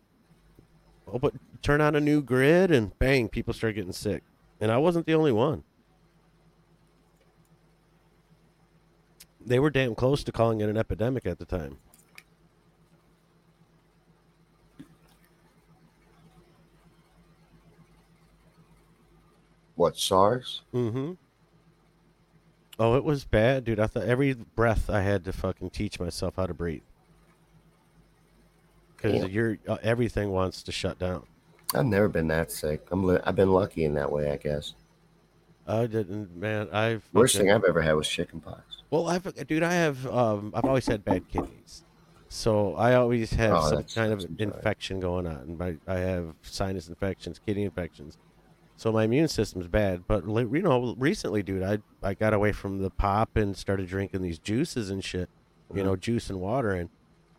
Oh, 1.07 1.19
but 1.19 1.35
turn 1.63 1.81
on 1.81 1.97
a 1.97 2.01
new 2.01 2.23
grid 2.23 2.71
and 2.71 2.97
bang, 2.99 3.29
people 3.29 3.53
start 3.53 3.75
getting 3.75 3.93
sick, 3.93 4.23
and 4.61 4.71
I 4.71 4.79
wasn't 4.79 5.07
the 5.07 5.15
only 5.15 5.33
one. 5.33 5.65
They 9.41 9.59
were 9.59 9.71
damn 9.71 9.95
close 9.95 10.23
to 10.25 10.33
calling 10.33 10.61
it 10.61 10.69
an 10.69 10.77
epidemic 10.77 11.27
at 11.27 11.39
the 11.39 11.45
time. 11.45 11.79
What 19.81 19.97
SARS? 19.97 20.61
Mm-hmm. 20.75 21.13
Oh, 22.79 22.97
it 22.97 23.03
was 23.03 23.25
bad, 23.25 23.65
dude. 23.65 23.81
I 23.81 23.87
thought 23.87 24.03
every 24.03 24.35
breath 24.35 24.91
I 24.91 25.01
had 25.01 25.25
to 25.25 25.33
fucking 25.33 25.71
teach 25.71 25.99
myself 25.99 26.35
how 26.37 26.45
to 26.45 26.53
breathe. 26.53 26.83
Because 28.95 29.31
you're 29.31 29.57
uh, 29.67 29.79
everything 29.83 30.33
wants 30.33 30.63
to 30.65 30.71
shut 30.73 30.99
down. 30.99 31.23
I've 31.75 31.87
never 31.87 32.09
been 32.11 32.29
that 32.29 32.53
sick. 32.53 32.87
I'm 32.91 33.05
li- 33.05 33.21
I've 33.25 33.37
been 33.37 33.53
lucky 33.55 33.85
in 33.87 33.95
that 33.95 34.13
way, 34.13 34.31
I 34.31 34.37
guess. 34.37 34.75
I 35.67 35.87
didn't, 35.87 36.37
man. 36.37 36.69
I've 36.73 37.03
Worst 37.15 37.37
fucking- 37.37 37.47
thing 37.49 37.55
I've 37.57 37.65
ever 37.65 37.81
had 37.81 37.93
was 37.95 38.07
chickenpox. 38.07 38.83
Well, 38.91 39.09
I've, 39.09 39.47
dude, 39.47 39.63
I 39.63 39.73
have, 39.73 40.07
um, 40.09 40.53
I've 40.55 40.67
always 40.67 40.85
had 40.87 41.07
bad 41.07 41.27
kidneys, 41.29 41.85
so 42.29 42.75
I 42.75 42.97
always 42.97 43.31
have 43.31 43.55
Oh, 43.55 43.69
some 43.71 43.85
kind 43.85 44.13
of 44.13 44.27
infection 44.39 45.01
going 45.01 45.27
on. 45.27 45.57
My, 45.57 45.77
I 45.87 46.01
have 46.01 46.35
sinus 46.43 46.89
infections, 46.89 47.41
kidney 47.47 47.63
infections, 47.63 48.19
so 48.81 48.91
my 48.91 49.05
immune 49.05 49.29
system's 49.29 49.69
bad. 49.69 50.05
But 50.09 50.25
you 50.27 50.63
know, 50.63 50.95
recently, 50.99 51.43
dude, 51.43 51.63
I 51.63 51.81
I 52.03 52.15
got 52.15 52.33
away 52.33 52.53
from 52.53 52.79
the 52.79 52.89
pop 52.89 53.37
and 53.37 53.55
started 53.55 53.89
drinking 53.89 54.23
these 54.23 54.39
juices 54.39 54.89
and 54.89 55.05
shit, 55.05 55.29
you 55.75 55.77
Mm-hmm. 55.77 55.87
know, 55.87 55.97
juice 55.97 56.31
and 56.31 56.41
water, 56.41 56.73
and 56.73 56.89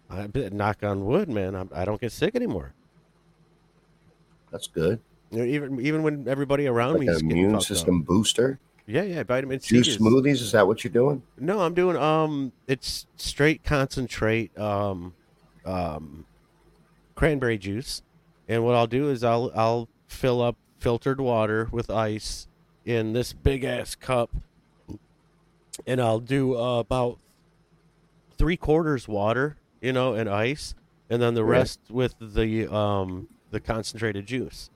I 0.08 0.30
knock 0.52 0.84
on 0.84 1.04
wood, 1.06 1.30
man, 1.30 1.56
I'm, 1.56 1.70
I 1.74 1.84
don't 1.84 2.00
get 2.00 2.12
sick 2.12 2.36
anymore. 2.36 2.74
That's 4.52 4.68
good. 4.68 5.00
You 5.32 5.40
know, 5.40 5.46
even 5.46 5.82
even 5.82 6.04
when 6.04 6.28
everybody 6.28 6.68
around 6.68 6.94
Like 6.94 7.02
me 7.02 7.08
is 7.08 7.22
immune 7.22 7.54
fucked 7.54 7.62
up. 7.64 7.68
system 7.68 8.02
booster. 8.04 8.60
Yeah, 8.86 9.02
yeah, 9.04 9.24
vitamin 9.24 9.60
C. 9.62 9.82
Juice 9.82 9.98
smoothies. 9.98 10.42
Is 10.42 10.52
that 10.52 10.68
what 10.68 10.84
you're 10.84 10.94
doing? 10.94 11.24
No, 11.40 11.62
I'm 11.62 11.74
doing 11.74 11.98
um 11.98 12.52
it's 12.68 13.08
straight 13.16 13.64
concentrate 13.64 14.56
um 14.60 15.16
um 15.66 16.26
cranberry 17.16 17.58
juice. 17.58 18.04
And 18.48 18.64
what 18.64 18.76
I'll 18.76 18.88
do 18.88 19.10
is 19.10 19.24
I'll 19.24 19.52
I'll 19.56 19.90
fill 20.08 20.40
up 20.42 20.56
filtered 20.82 21.22
water 21.22 21.70
with 21.72 21.90
ice 21.92 22.48
in 22.84 23.14
this 23.14 23.32
big 23.34 23.64
ass 23.64 23.94
cup 23.94 24.32
and 25.88 26.02
I'll 26.02 26.20
do 26.20 26.58
uh, 26.58 26.80
about 26.80 27.18
three 28.38 28.58
quarters 28.58 29.08
water, 29.08 29.56
you 29.82 29.94
know, 29.94 30.14
and 30.14 30.28
ice, 30.30 30.76
and 31.10 31.22
then 31.22 31.34
the 31.34 31.46
Right. 31.46 31.60
rest 31.60 31.80
with 31.90 32.16
the 32.20 32.68
um 32.74 33.28
the 33.52 33.60
concentrated 33.60 34.26
juice. 34.26 34.70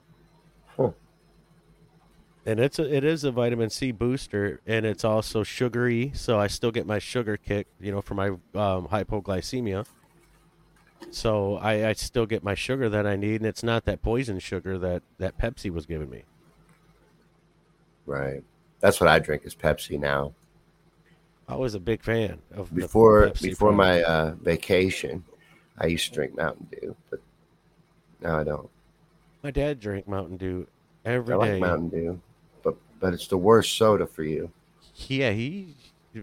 Huh. 0.76 0.90
And 2.44 2.60
it's 2.60 2.78
a, 2.78 2.94
it 2.94 3.02
is 3.04 3.24
a 3.24 3.30
vitamin 3.32 3.70
C 3.70 3.90
booster, 3.90 4.60
and 4.66 4.86
it's 4.86 5.04
also 5.04 5.42
sugary, 5.42 6.12
so 6.14 6.38
I 6.38 6.46
still 6.46 6.70
get 6.70 6.86
my 6.86 6.98
sugar 6.98 7.36
kick, 7.36 7.66
you 7.80 7.90
know, 7.90 8.00
for 8.00 8.14
my 8.14 8.28
um, 8.28 8.88
hypoglycemia. 8.88 9.84
So 11.10 11.56
I, 11.56 11.88
I 11.88 11.92
still 11.94 12.26
get 12.26 12.42
my 12.42 12.54
sugar 12.54 12.88
that 12.88 13.06
I 13.06 13.16
need, 13.16 13.40
and 13.40 13.46
it's 13.46 13.62
not 13.62 13.84
that 13.86 14.02
poison 14.02 14.38
sugar 14.38 14.76
that 14.78 15.02
that 15.18 15.38
Pepsi 15.38 15.70
was 15.70 15.86
giving 15.86 16.10
me. 16.10 16.24
Right. 18.06 18.42
That's 18.80 19.00
what 19.00 19.08
I 19.08 19.18
drink 19.18 19.42
is 19.44 19.54
Pepsi 19.54 19.98
now. 19.98 20.32
I 21.48 21.56
was 21.56 21.74
a 21.74 21.80
big 21.80 22.02
fan 22.02 22.38
of 22.54 22.74
Before 22.74 23.30
before 23.40 23.72
product. 23.72 23.76
my 23.76 24.02
uh, 24.02 24.34
vacation, 24.42 25.24
I 25.78 25.86
used 25.86 26.08
to 26.08 26.12
drink 26.14 26.36
Mountain 26.36 26.68
Dew, 26.72 26.96
but 27.08 27.20
now 28.20 28.38
I 28.38 28.44
don't. 28.44 28.68
my 29.42 29.50
dad 29.52 29.78
drank 29.80 30.08
Mountain 30.08 30.38
Dew 30.38 30.66
every 31.04 31.34
I 31.34 31.38
day. 31.46 31.52
like 31.52 31.60
Mountain 31.60 31.88
Dew, 31.90 32.20
but 32.64 32.76
but 33.00 33.14
it's 33.14 33.28
the 33.28 33.38
worst 33.38 33.76
soda 33.76 34.06
for 34.06 34.24
you. 34.24 34.50
Yeah, 35.08 35.30
he 35.30 35.74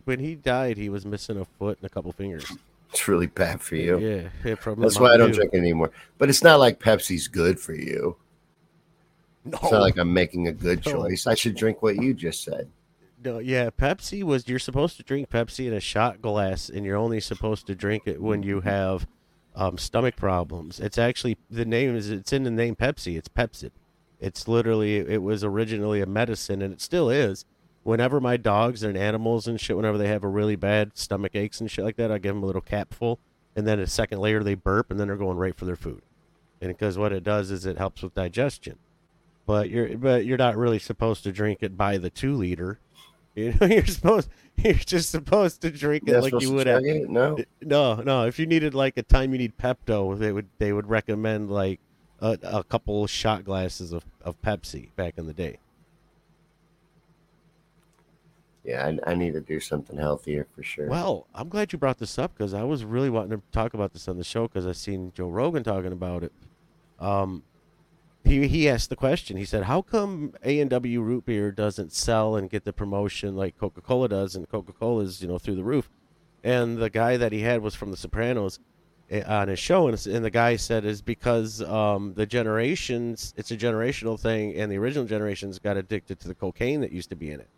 when 0.05 0.19
he 0.19 0.35
died, 0.35 0.75
he 0.77 0.89
was 0.89 1.05
missing 1.05 1.39
a 1.39 1.45
foot 1.45 1.77
and 1.81 1.89
a 1.89 1.93
couple 1.93 2.11
fingers. 2.11 2.45
It's 2.93 3.07
really 3.07 3.25
bad 3.25 3.59
for 3.59 3.75
you. 3.75 3.97
Yeah, 3.97 4.29
yeah, 4.45 4.53
from 4.53 4.79
That's 4.79 4.99
why 4.99 5.07
I 5.07 5.17
don't 5.17 5.29
Mountain 5.31 5.35
drink 5.35 5.53
it 5.55 5.57
anymore. 5.57 5.89
But 6.19 6.29
it's 6.29 6.43
not 6.43 6.59
like 6.59 6.79
Pepsi's 6.79 7.27
good 7.27 7.59
for 7.59 7.73
you. 7.73 8.17
Dew. 9.45 9.51
It's 9.51 9.71
not 9.71 9.81
like 9.81 9.97
I'm 9.97 10.13
making 10.13 10.47
a 10.47 10.51
good 10.53 10.85
No. 10.85 10.91
choice. 10.91 11.25
I 11.25 11.33
should 11.33 11.55
drink 11.55 11.81
what 11.81 11.95
you 11.95 12.13
just 12.13 12.43
said. 12.43 12.69
No, 13.25 13.39
yeah, 13.39 13.71
Pepsi 13.71 14.21
was 14.21 14.47
you're 14.47 14.59
supposed 14.59 14.97
to 14.97 15.03
drink 15.03 15.31
Pepsi 15.31 15.65
in 15.65 15.73
a 15.73 15.79
shot 15.79 16.21
glass, 16.21 16.69
and 16.69 16.85
you're 16.85 16.97
only 16.97 17.19
supposed 17.19 17.65
to 17.67 17.73
drink 17.75 18.03
it 18.05 18.21
when 18.21 18.43
you 18.43 18.61
have 18.61 19.07
um, 19.55 19.79
stomach 19.79 20.15
problems. 20.15 20.79
It's 20.79 20.99
actually 20.99 21.37
the 21.49 21.65
name 21.65 21.95
is 21.95 22.11
it's 22.11 22.31
in 22.31 22.43
the 22.43 22.51
name 22.51 22.75
Pepsi. 22.75 23.17
It's 23.17 23.29
Pepcid. 23.29 23.71
It's 24.19 24.47
literally 24.47 24.97
it 24.97 25.23
was 25.23 25.43
originally 25.43 25.99
a 25.99 26.05
medicine, 26.05 26.61
and 26.61 26.73
it 26.73 26.81
still 26.81 27.09
is. 27.09 27.43
Whenever 27.83 28.19
my 28.21 28.37
dogs 28.37 28.81
and 28.81 28.97
animals 28.97 29.47
and 29.47 29.59
shit, 29.59 29.75
whenever 29.75 29.97
they 29.97 30.07
have 30.07 30.23
a 30.23 30.27
really 30.29 30.55
bad 30.55 30.97
stomach 30.97 31.35
aches 31.35 31.59
and 31.59 31.69
shit 31.69 31.83
like 31.83 31.97
that, 31.97 32.11
I 32.11 32.17
give 32.17 32.33
them 32.33 32.43
a 32.43 32.45
little 32.45 32.61
cap 32.61 32.93
full, 32.93 33.19
and 33.55 33.67
then 33.67 33.79
a 33.79 33.87
second 33.87 34.19
later 34.19 34.43
they 34.43 34.55
burp, 34.55 34.89
and 34.89 34.99
then 34.99 35.07
they're 35.07 35.17
going 35.17 35.37
right 35.37 35.55
for 35.55 35.65
their 35.65 35.75
food. 35.75 36.01
And 36.61 36.69
because 36.69 36.97
what 36.97 37.11
it 37.11 37.23
does 37.23 37.51
is 37.51 37.65
it 37.65 37.77
helps 37.77 38.01
with 38.01 38.13
digestion. 38.13 38.77
But 39.45 39.69
you're 39.69 39.97
but 39.97 40.25
you're 40.25 40.37
not 40.37 40.55
really 40.55 40.79
supposed 40.79 41.23
to 41.23 41.33
drink 41.33 41.59
it 41.61 41.77
by 41.77 41.97
the 41.97 42.09
two 42.09 42.35
liter. 42.35 42.79
You 43.35 43.51
know, 43.59 43.65
you're 43.65 43.87
supposed 43.87 44.29
you're 44.57 44.75
just 44.75 45.09
supposed 45.09 45.61
to 45.63 45.71
drink 45.71 46.07
it 46.07 46.21
like 46.21 46.39
you 46.39 46.53
would 46.53 46.67
have. 46.67 46.83
it? 46.85 47.09
No. 47.09 47.33
Eh, 47.37 47.45
no, 47.63 47.95
no. 47.95 48.27
If 48.27 48.37
you 48.37 48.45
needed 48.45 48.75
like 48.75 48.95
a 48.95 49.01
time 49.01 49.31
you 49.31 49.39
need 49.39 49.57
Pepto, 49.57 50.15
they 50.15 50.31
would 50.31 50.49
they 50.59 50.71
would 50.71 50.87
recommend 50.87 51.49
like 51.49 51.79
a, 52.19 52.37
a 52.43 52.63
couple 52.63 53.07
shot 53.07 53.43
glasses 53.43 53.91
of, 53.91 54.05
of 54.21 54.39
Pepsi 54.43 54.89
back 54.95 55.15
in 55.17 55.25
the 55.25 55.33
day. 55.33 55.57
Yeah, 58.63 58.85
I, 59.05 59.11
I 59.11 59.15
need 59.15 59.33
to 59.33 59.41
do 59.41 59.59
something 59.59 59.97
healthier 59.97 60.47
for 60.55 60.63
sure. 60.63 60.87
Well, 60.87 61.27
I'm 61.35 61.49
glad 61.49 61.73
you 61.73 61.79
brought 61.79 61.99
this 61.99 62.17
up 62.17 62.33
because 62.33 62.53
I 62.53 62.63
was 62.63 62.85
really 62.85 63.09
wanting 63.09 63.37
to 63.37 63.43
talk 63.51 63.73
about 63.73 63.91
this 63.91 64.07
on 64.07 64.17
the 64.17 64.23
show 64.23 64.47
because 64.47 64.65
I 64.65 64.71
seen 64.71 65.11
Joe 65.13 65.27
Rogan 65.27 65.63
talking 65.63 65.91
about 65.91 66.23
it. 66.23 66.31
Um, 66.97 67.43
he 68.23 68.47
he 68.47 68.69
asked 68.69 68.89
the 68.89 68.95
question. 68.95 69.35
He 69.35 69.43
said, 69.43 69.63
"How 69.63 69.81
come 69.81 70.33
A 70.43 70.61
and 70.61 70.69
W 70.69 71.01
root 71.01 71.25
beer 71.25 71.51
doesn't 71.51 71.91
sell 71.91 72.37
and 72.37 72.49
get 72.49 72.63
the 72.63 72.71
promotion 72.71 73.35
like 73.35 73.57
Coca 73.57 73.81
Cola 73.81 74.07
does, 74.07 74.35
and 74.35 74.47
Coca 74.47 74.71
Cola's 74.71 75.21
you 75.21 75.27
know 75.27 75.37
through 75.37 75.55
the 75.55 75.63
roof?" 75.63 75.89
And 76.41 76.77
the 76.77 76.89
guy 76.89 77.17
that 77.17 77.31
he 77.33 77.41
had 77.41 77.61
was 77.61 77.75
from 77.75 77.91
The 77.91 77.97
Sopranos 77.97 78.59
eh, 79.09 79.23
on 79.23 79.49
his 79.49 79.59
show, 79.59 79.87
and, 79.87 80.07
and 80.07 80.23
the 80.23 80.29
guy 80.29 80.55
said 80.55 80.85
is 80.85 81.01
because 81.01 81.61
um, 81.61 82.13
the 82.15 82.25
generations, 82.25 83.33
it's 83.35 83.51
a 83.51 83.57
generational 83.57 84.17
thing, 84.17 84.55
and 84.55 84.71
the 84.71 84.77
original 84.77 85.05
generations 85.05 85.59
got 85.59 85.75
addicted 85.75 86.19
to 86.21 86.29
the 86.29 86.35
cocaine 86.35 86.79
that 86.81 86.91
used 86.93 87.09
to 87.09 87.15
be 87.15 87.31
in 87.31 87.41
it. 87.41 87.49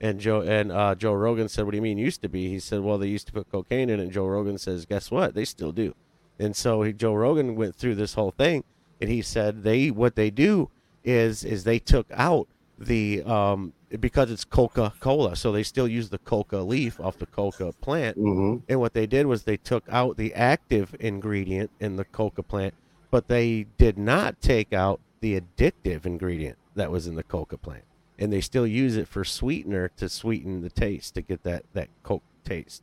And 0.00 0.20
Joe 0.20 0.40
and 0.42 0.72
uh, 0.72 0.94
Joe 0.94 1.14
Rogan 1.14 1.48
said, 1.48 1.64
"What 1.64 1.70
do 1.70 1.76
you 1.76 1.82
mean 1.82 1.98
used 1.98 2.22
to 2.22 2.28
be?" 2.28 2.48
He 2.48 2.58
said, 2.58 2.80
"Well, 2.80 2.98
they 2.98 3.08
used 3.08 3.26
to 3.28 3.32
put 3.32 3.50
cocaine 3.50 3.88
in 3.88 4.00
it." 4.00 4.02
And 4.02 4.12
Joe 4.12 4.26
Rogan 4.26 4.58
says, 4.58 4.86
"Guess 4.86 5.10
what? 5.10 5.34
They 5.34 5.44
still 5.44 5.72
do." 5.72 5.94
And 6.38 6.56
so 6.56 6.82
he, 6.82 6.92
Joe 6.92 7.14
Rogan 7.14 7.54
went 7.54 7.76
through 7.76 7.94
this 7.94 8.14
whole 8.14 8.32
thing, 8.32 8.64
and 9.00 9.08
he 9.08 9.22
said 9.22 9.62
they 9.62 9.90
what 9.90 10.16
they 10.16 10.30
do 10.30 10.68
is 11.04 11.44
is 11.44 11.64
they 11.64 11.78
took 11.78 12.06
out 12.12 12.48
the 12.78 13.22
um, 13.22 13.72
because 14.00 14.30
it's 14.30 14.44
Coca 14.44 14.92
Cola, 15.00 15.36
so 15.36 15.52
they 15.52 15.62
still 15.62 15.86
use 15.86 16.08
the 16.08 16.18
coca 16.18 16.58
leaf 16.58 16.98
off 17.00 17.18
the 17.18 17.26
coca 17.26 17.72
plant. 17.80 18.16
hmm 18.16 18.56
And 18.68 18.80
what 18.80 18.94
they 18.94 19.06
did 19.06 19.26
was 19.26 19.44
they 19.44 19.56
took 19.56 19.84
out 19.88 20.16
the 20.16 20.34
active 20.34 20.94
ingredient 20.98 21.70
in 21.80 21.96
the 21.96 22.04
coca 22.04 22.42
plant, 22.42 22.74
but 23.10 23.28
they 23.28 23.66
did 23.78 23.96
not 23.96 24.40
take 24.40 24.72
out 24.72 25.00
the 25.20 25.40
addictive 25.40 26.04
ingredient 26.04 26.58
that 26.74 26.90
was 26.90 27.06
in 27.06 27.14
the 27.14 27.22
coca 27.22 27.56
plant. 27.56 27.84
And 28.18 28.32
they 28.32 28.40
still 28.40 28.66
use 28.66 28.96
it 28.96 29.08
for 29.08 29.24
sweetener 29.24 29.90
to 29.96 30.08
sweeten 30.08 30.62
the 30.62 30.70
taste 30.70 31.14
to 31.14 31.22
get 31.22 31.42
that 31.42 31.64
that 31.72 31.88
coke 32.02 32.22
taste. 32.44 32.82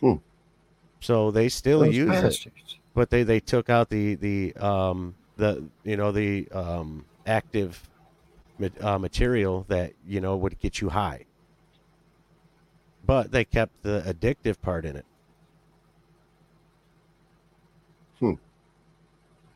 Hmm. 0.00 0.14
So 1.00 1.30
they 1.30 1.48
still 1.48 1.80
Those 1.80 1.96
use 1.96 2.08
it, 2.08 2.22
bastards. 2.22 2.78
but 2.94 3.10
they 3.10 3.22
they 3.24 3.40
took 3.40 3.68
out 3.68 3.88
the 3.88 4.14
the 4.14 4.54
um 4.54 5.14
the 5.36 5.64
you 5.84 5.96
know 5.96 6.12
the 6.12 6.48
um 6.52 7.04
active 7.26 7.88
uh, 8.80 8.98
material 8.98 9.64
that 9.68 9.92
you 10.06 10.20
know 10.20 10.36
would 10.36 10.58
get 10.60 10.80
you 10.80 10.90
high. 10.90 11.24
But 13.04 13.32
they 13.32 13.44
kept 13.44 13.82
the 13.82 14.02
addictive 14.06 14.60
part 14.60 14.84
in 14.84 14.96
it. 14.96 15.06
Hmm. 18.18 18.34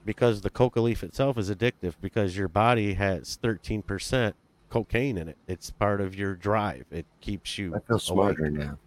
Because 0.04 0.40
the 0.40 0.50
coca 0.50 0.80
leaf 0.80 1.02
itself 1.02 1.36
is 1.38 1.50
addictive 1.50 1.94
because 2.00 2.36
your 2.36 2.48
body 2.48 2.94
has 2.94 3.38
13% 3.42 4.32
cocaine 4.72 5.18
in 5.18 5.28
it. 5.28 5.36
It's 5.46 5.70
part 5.70 6.00
of 6.00 6.14
your 6.14 6.34
drive. 6.34 6.86
It 6.90 7.04
keeps 7.20 7.58
you 7.58 7.74
I 7.76 7.78
feel 7.80 7.96
awake. 7.96 8.00
smarter 8.02 8.50
now. 8.50 8.78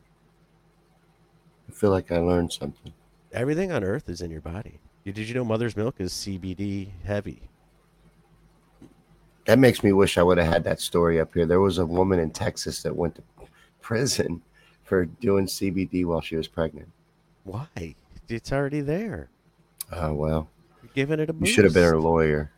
I 1.70 1.72
feel 1.72 1.91
like 1.91 2.12
I 2.12 2.18
learned 2.18 2.52
something. 2.52 2.91
Everything 3.32 3.72
on 3.72 3.84
earth 3.84 4.10
is 4.10 4.22
in 4.22 4.32
your 4.32 4.41
body. 4.41 4.80
Did 5.06 5.20
you 5.20 5.36
know 5.36 5.45
mother's 5.45 5.78
milk 5.78 5.95
is 5.99 6.12
CBD 6.12 6.90
heavy? 7.03 7.44
That 9.45 9.60
makes 9.60 9.84
me 9.84 9.94
wish 9.94 10.18
I 10.18 10.24
would 10.24 10.40
have 10.40 10.52
had 10.52 10.64
that 10.64 10.82
story 10.82 11.20
up 11.20 11.32
here. 11.36 11.45
There 11.45 11.60
was 11.62 11.78
a 11.78 11.86
woman 11.86 12.18
in 12.20 12.32
Texas 12.32 12.82
that 12.82 12.95
went 12.95 13.16
to 13.16 13.24
prison 13.80 14.41
for 14.84 15.06
doing 15.06 15.45
CBD 15.45 16.03
while 16.06 16.22
she 16.22 16.36
was 16.36 16.48
pregnant. 16.48 16.90
Why? 17.44 17.68
It's 18.28 18.52
already 18.52 18.82
there. 18.82 19.30
Oh 19.91 20.16
well, 20.16 20.49
You're 20.82 20.91
giving 20.95 21.20
it 21.20 21.30
a 21.30 21.36
you 21.40 21.45
should 21.45 21.64
have 21.66 21.76
been 21.76 21.84
her 21.84 21.99
lawyer. 21.99 22.52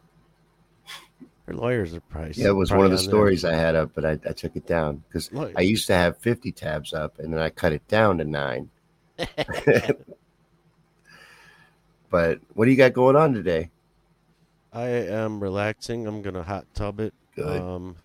Her 1.47 1.53
lawyers 1.53 1.93
are 1.93 2.01
probably. 2.01 2.33
Yeah, 2.35 2.49
it 2.49 2.55
was 2.55 2.71
one 2.71 2.83
of 2.85 2.91
the 2.91 2.97
stories 2.97 3.45
I 3.45 3.55
had 3.55 3.75
up, 3.75 3.91
but 3.95 4.05
I, 4.05 4.19
I 4.27 4.33
took 4.33 4.57
it 4.57 4.67
down 4.67 5.01
because 5.07 5.31
I 5.55 5.61
used 5.61 5.87
to 5.87 5.93
have 5.93 6.17
50 6.17 6.51
tabs 6.51 6.93
up 6.93 7.19
and 7.19 7.33
then 7.33 7.39
I 7.39 7.49
cut 7.49 7.71
it 7.71 7.87
down 7.87 8.17
to 8.17 8.25
nine. 8.25 8.69
but 12.09 12.39
what 12.53 12.65
do 12.65 12.71
you 12.71 12.75
got 12.77 12.91
going 12.91 13.15
on 13.15 13.33
today? 13.33 13.71
I 14.73 14.87
am 14.87 15.39
relaxing. 15.41 16.05
I'm 16.05 16.21
gonna 16.21 16.43
hot 16.43 16.67
tub 16.75 16.99
it. 16.99 17.13
Good. 17.35 17.61
Um, 17.61 17.95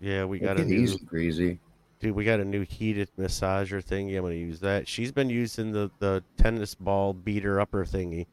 yeah, 0.00 0.24
we 0.24 0.38
got 0.38 0.58
a 0.58 0.64
new 0.64 0.74
easy, 0.74 0.98
greasy. 0.98 1.58
dude. 2.00 2.14
We 2.14 2.24
got 2.24 2.40
a 2.40 2.44
new 2.44 2.62
heated 2.62 3.10
massager 3.18 3.84
thingy. 3.84 4.16
I'm 4.16 4.22
gonna 4.22 4.34
use 4.34 4.60
that. 4.60 4.88
She's 4.88 5.12
been 5.12 5.30
using 5.30 5.72
the 5.72 5.90
the 5.98 6.24
tennis 6.36 6.74
ball 6.74 7.12
beater 7.12 7.60
upper 7.60 7.84
thingy 7.84 8.26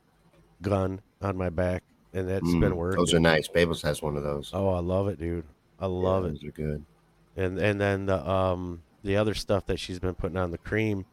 gun 0.61 1.02
on 1.22 1.38
my 1.38 1.49
back, 1.49 1.84
and 2.16 2.28
that's 2.30 2.56
Mm, 2.56 2.60
been 2.60 2.76
working. 2.76 3.00
Those 3.00 3.14
are 3.14 3.20
nice. 3.20 3.48
Babels 3.48 3.82
has 3.84 4.02
one 4.02 4.18
of 4.18 4.24
those. 4.24 4.54
Oh, 4.54 4.70
I 4.70 4.80
love 4.80 5.08
it, 5.08 5.20
dude. 5.20 5.46
I 5.80 5.86
love 5.88 6.24
Yeah, 6.24 6.30
it. 6.30 6.34
Those 6.34 6.44
are 6.46 6.52
good. 6.52 6.86
and 7.36 7.60
and 7.60 7.80
then 7.82 8.06
the 8.08 8.28
um 8.30 8.84
the 9.04 9.18
other 9.18 9.34
stuff 9.36 9.66
that 9.68 9.80
she's 9.80 10.00
been 10.00 10.16
putting 10.16 10.38
on 10.38 10.52
the 10.52 10.58
cream, 10.58 11.06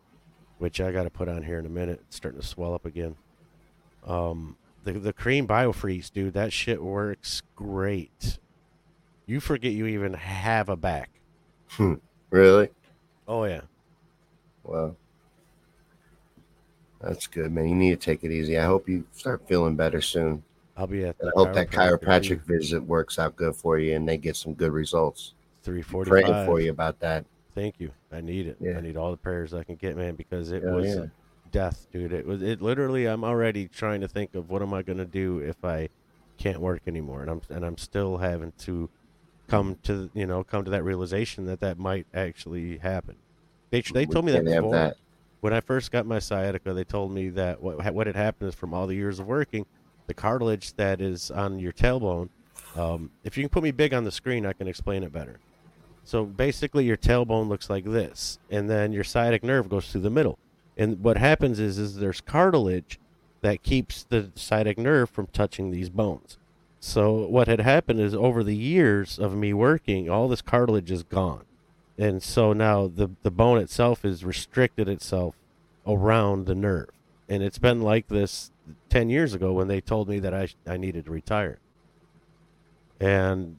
which 0.59 0.81
I 0.81 0.93
got 0.93 1.05
to 1.05 1.11
put 1.11 1.29
on 1.29 1.43
here 1.43 1.59
in 1.59 1.67
a 1.67 1.71
minute. 1.71 2.01
It's 2.07 2.17
starting 2.17 2.41
to 2.41 2.47
swell 2.47 2.75
up 2.75 2.87
again. 2.87 3.17
Um, 4.07 4.57
the 4.85 4.93
the 4.95 5.13
cream 5.13 5.47
biofreeze, 5.47 6.13
dude, 6.13 6.35
that 6.35 6.53
shit 6.53 6.83
works 6.83 7.43
great. 7.57 8.39
You 9.27 9.41
forget 9.41 9.73
you 9.73 9.87
even 9.87 10.15
have 10.15 10.69
a 10.69 10.77
back. 10.77 11.11
Really? 12.31 12.71
Oh 13.29 13.45
yeah, 13.45 13.63
Well, 14.65 14.97
that's 17.01 17.27
good, 17.27 17.53
man. 17.53 17.69
You 17.69 17.75
need 17.75 18.01
to 18.01 18.05
take 18.05 18.25
it 18.25 18.31
easy. 18.33 18.59
I 18.59 18.65
hope 18.65 18.89
you 18.89 19.05
start 19.13 19.47
feeling 19.49 19.77
better 19.77 20.01
soon. 20.01 20.43
I'll 20.77 20.87
be 20.87 21.05
at. 21.05 21.17
I 21.23 21.31
hope 21.35 21.53
that 21.55 21.71
chiropractic 21.71 22.41
visit 22.43 22.83
works 22.83 23.19
out 23.19 23.37
good 23.37 23.55
for 23.55 23.79
you 23.79 23.95
and 23.95 24.09
they 24.09 24.17
get 24.17 24.37
some 24.37 24.55
good 24.55 24.73
results. 24.73 25.35
Three 25.63 25.83
forty 25.83 26.11
Praying 26.11 26.47
for 26.47 26.61
you 26.61 26.71
about 26.71 26.99
that. 27.01 27.25
Thank 27.55 27.79
you. 27.79 27.91
I 28.11 28.21
need 28.21 28.47
it. 28.47 28.57
Yeah. 28.61 28.79
I 28.79 28.81
need 28.81 28.97
all 28.97 29.11
the 29.11 29.17
prayers 29.19 29.53
I 29.53 29.63
can 29.65 29.77
get, 29.77 29.97
man, 29.97 30.15
because 30.15 30.51
it 30.51 30.63
Hell 30.63 30.77
was 30.77 30.95
yeah. 30.97 31.05
death, 31.51 31.87
dude. 31.93 32.13
It 32.13 32.27
was. 32.27 32.43
It 32.43 32.63
literally. 32.63 33.07
I'm 33.07 33.23
already 33.25 33.69
trying 33.69 34.01
to 34.01 34.09
think 34.09 34.35
of 34.35 34.49
what 34.51 34.63
am 34.63 34.73
I 34.73 34.83
gonna 34.83 35.05
do 35.05 35.39
if 35.39 35.63
I 35.65 35.89
can't 36.39 36.61
work 36.61 36.81
anymore, 36.87 37.21
and 37.21 37.31
I'm 37.31 37.43
and 37.51 37.65
I'm 37.65 37.77
still 37.79 38.17
having 38.17 38.53
to 38.61 38.89
come 39.49 39.77
to 39.83 40.09
you 40.15 40.27
know 40.27 40.43
come 40.43 40.65
to 40.65 40.71
that 40.71 40.83
realization 40.83 41.45
that 41.47 41.61
that 41.61 41.79
might 41.79 42.07
actually 42.15 42.79
happen. 42.79 43.17
They 43.71 43.83
they 43.83 44.07
We 44.07 44.13
told 44.15 44.25
me 44.25 44.33
that 44.33 44.45
before. 44.45 44.73
that. 44.73 44.97
when 45.41 45.53
I 45.53 45.61
first 45.61 45.93
got 45.93 46.07
my 46.07 46.19
sciatica. 46.19 46.73
They 46.73 46.85
told 46.85 47.13
me 47.13 47.29
that 47.31 47.63
what 47.63 47.93
what 47.95 48.07
had 48.07 48.17
happened 48.17 48.49
is 48.49 48.55
from 48.55 48.73
all 48.73 48.87
the 48.87 48.95
years 48.97 49.21
of 49.21 49.27
working, 49.27 49.67
the 50.07 50.15
cartilage 50.15 50.75
that 50.75 51.01
is 51.01 51.31
on 51.31 51.59
your 51.59 51.73
tailbone. 51.73 52.29
Um, 52.77 53.11
if 53.25 53.37
you 53.37 53.43
can 53.43 53.51
put 53.51 53.63
me 53.63 53.71
big 53.71 53.93
on 53.93 54.05
the 54.05 54.11
screen, 54.11 54.47
I 54.47 54.53
can 54.53 54.69
explain 54.69 55.03
it 55.03 55.13
better. 55.13 55.39
So 56.05 56.25
basically, 56.25 56.85
your 56.85 56.97
tailbone 56.97 57.49
looks 57.49 57.71
like 57.71 57.85
this, 57.85 58.39
and 58.51 58.69
then 58.69 58.93
your 58.93 59.05
sciatic 59.05 59.45
nerve 59.45 59.69
goes 59.69 59.91
through 59.91 60.01
the 60.01 60.11
middle. 60.11 60.39
And 60.77 61.03
what 61.03 61.19
happens 61.19 61.61
is, 61.61 61.79
is 61.79 61.97
there's 61.97 62.21
cartilage 62.21 62.99
that 63.43 63.63
keeps 63.63 64.05
the 64.05 64.31
sciatic 64.35 64.79
nerve 64.79 65.11
from 65.11 65.27
touching 65.29 65.71
these 65.71 65.91
bones. 65.91 66.39
So 66.81 67.13
what 67.27 67.47
had 67.47 67.61
happened 67.61 68.01
is, 68.01 68.15
over 68.15 68.43
the 68.43 68.57
years 68.57 69.19
of 69.19 69.37
me 69.37 69.53
working, 69.53 70.11
all 70.11 70.27
this 70.27 70.43
cartilage 70.43 70.91
is 70.91 71.05
gone, 71.05 71.45
and 71.97 72.21
so 72.21 72.53
now 72.53 72.89
the 72.89 73.11
the 73.23 73.31
bone 73.31 73.59
itself 73.59 74.05
is 74.05 74.25
restricted 74.25 74.89
itself 74.89 75.37
around 75.87 76.47
the 76.47 76.57
nerve, 76.57 76.91
and 77.29 77.43
it's 77.43 77.59
been 77.59 77.81
like 77.83 78.09
this 78.09 78.51
ten 78.89 79.11
years 79.11 79.35
ago 79.35 79.53
when 79.53 79.69
they 79.69 79.81
told 79.81 80.09
me 80.09 80.19
that 80.21 80.35
I 80.35 80.49
I 80.67 80.77
needed 80.77 81.07
to 81.07 81.11
retire. 81.11 81.59
And 83.01 83.57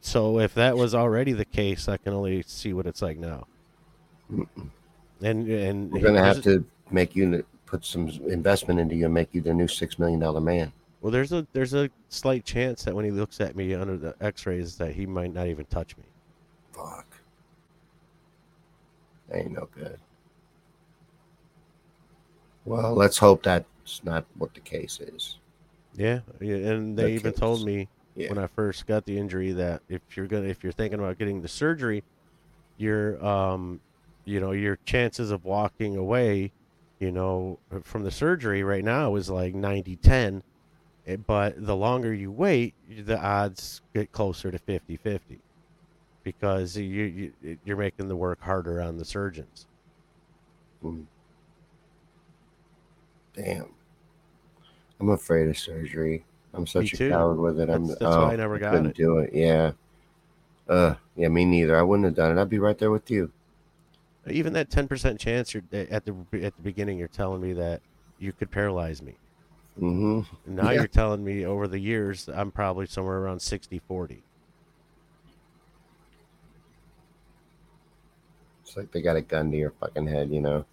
so 0.00 0.38
if 0.38 0.54
that 0.54 0.76
was 0.76 0.94
already 0.94 1.32
the 1.32 1.44
case, 1.44 1.88
I 1.88 1.96
can 1.96 2.12
only 2.12 2.42
see 2.46 2.72
what 2.72 2.86
it's 2.86 3.02
like 3.02 3.18
now. 3.18 3.46
And 5.22 5.48
and 5.48 5.90
We're 5.90 6.00
gonna 6.00 6.22
have 6.22 6.42
to 6.42 6.62
make 6.90 7.16
you 7.16 7.42
put 7.64 7.86
some 7.86 8.08
investment 8.26 8.78
into 8.78 8.94
you 8.94 9.06
and 9.06 9.14
make 9.14 9.30
you 9.32 9.40
the 9.40 9.54
new 9.54 9.66
six 9.66 9.98
million 9.98 10.20
dollar 10.20 10.42
man. 10.42 10.72
Well, 11.00 11.10
there's 11.10 11.32
a 11.32 11.46
there's 11.52 11.72
a 11.72 11.88
slight 12.08 12.44
chance 12.44 12.84
that 12.84 12.94
when 12.94 13.04
he 13.04 13.10
looks 13.10 13.40
at 13.40 13.56
me 13.56 13.74
under 13.74 13.96
the 13.96 14.14
X-rays, 14.20 14.76
that 14.76 14.92
he 14.92 15.06
might 15.06 15.32
not 15.32 15.46
even 15.46 15.64
touch 15.66 15.96
me. 15.96 16.04
Fuck. 16.72 17.06
Ain't 19.32 19.52
no 19.52 19.68
good. 19.74 19.98
Well, 22.66 22.94
let's 22.94 23.18
hope 23.18 23.44
that's 23.44 24.02
not 24.04 24.26
what 24.36 24.52
the 24.54 24.60
case 24.60 25.00
is. 25.00 25.38
Yeah, 25.94 26.20
yeah, 26.40 26.56
and 26.56 26.98
they 26.98 27.04
That 27.04 27.10
even 27.12 27.32
case. 27.32 27.40
told 27.40 27.64
me 27.64 27.88
Yeah. 28.14 28.28
when 28.28 28.38
I 28.38 28.48
first 28.48 28.86
got 28.86 29.04
the 29.06 29.18
injury 29.18 29.52
that 29.52 29.82
if 29.88 30.02
you're 30.16 30.26
gonna 30.26 30.48
if 30.48 30.62
you're 30.62 30.72
thinking 30.72 30.98
about 30.98 31.18
getting 31.18 31.40
the 31.40 31.48
surgery, 31.48 32.02
your 32.78 33.24
um, 33.24 33.80
you 34.26 34.40
know, 34.40 34.52
your 34.52 34.78
chances 34.86 35.30
of 35.30 35.44
walking 35.44 35.96
away, 35.96 36.52
you 37.00 37.12
know, 37.12 37.60
from 37.84 38.04
the 38.04 38.10
surgery 38.10 38.62
right 38.64 38.84
now 38.84 39.16
is 39.16 39.30
like 39.30 39.54
90-10. 39.54 40.42
eh, 41.06 41.16
But 41.16 41.54
the 41.66 41.76
longer 41.76 42.12
you 42.14 42.32
wait, 42.32 42.74
the 42.88 43.18
odds 43.20 43.80
get 43.94 44.12
closer 44.12 44.50
to 44.50 44.58
50-50 44.58 45.40
because 46.24 46.76
you, 46.76 47.04
you 47.42 47.58
you're 47.64 47.76
making 47.78 48.08
the 48.08 48.16
work 48.16 48.40
harder 48.42 48.80
on 48.82 48.98
the 48.98 49.04
surgeons. 49.06 49.66
Damn. 53.36 53.66
I'm 54.98 55.10
afraid 55.10 55.48
of 55.48 55.58
surgery. 55.58 56.24
I'm 56.54 56.66
such 56.66 56.94
a 56.94 56.96
too. 56.96 57.10
coward 57.10 57.36
with 57.38 57.60
it. 57.60 57.68
I'm, 57.68 57.86
That's- 57.86 57.98
that's 58.00 58.16
why 58.16 58.32
I 58.32 58.36
never 58.36 58.58
got 58.58 58.70
couldn't 58.72 58.86
it. 58.90 58.96
do 58.96 59.18
it. 59.18 59.30
Yeah. 59.34 59.72
Uh, 60.68 60.94
yeah, 61.16 61.28
me 61.28 61.44
neither. 61.44 61.76
I 61.78 61.82
wouldn't 61.82 62.06
have 62.06 62.14
done 62.14 62.36
it. 62.36 62.40
I'd 62.40 62.48
be 62.48 62.58
right 62.58 62.76
there 62.78 62.90
with 62.90 63.10
you. 63.10 63.30
Even 64.28 64.54
that 64.54 64.70
10% 64.70 65.18
chance 65.20 65.54
you're 65.54 65.62
at 65.70 66.04
the 66.04 66.12
at 66.42 66.56
the 66.56 66.62
beginning 66.62 66.98
you're 66.98 67.06
telling 67.06 67.40
me 67.40 67.52
that 67.52 67.80
you 68.18 68.32
could 68.32 68.50
paralyze 68.50 69.00
me. 69.00 69.14
Mm-hmm. 69.80 70.56
Now 70.56 70.70
Yeah. 70.70 70.78
you're 70.80 70.88
telling 70.88 71.22
me 71.22 71.44
over 71.44 71.68
the 71.68 71.78
years 71.78 72.28
I'm 72.28 72.50
probably 72.50 72.86
somewhere 72.86 73.18
around 73.18 73.40
60 73.40 73.78
40. 73.86 74.22
It's 78.62 78.76
like 78.76 78.90
they 78.90 79.00
got 79.00 79.14
a 79.16 79.20
gun 79.22 79.50
to 79.52 79.56
your 79.56 79.70
fucking 79.78 80.08
head, 80.08 80.30
you 80.30 80.40
know. 80.40 80.64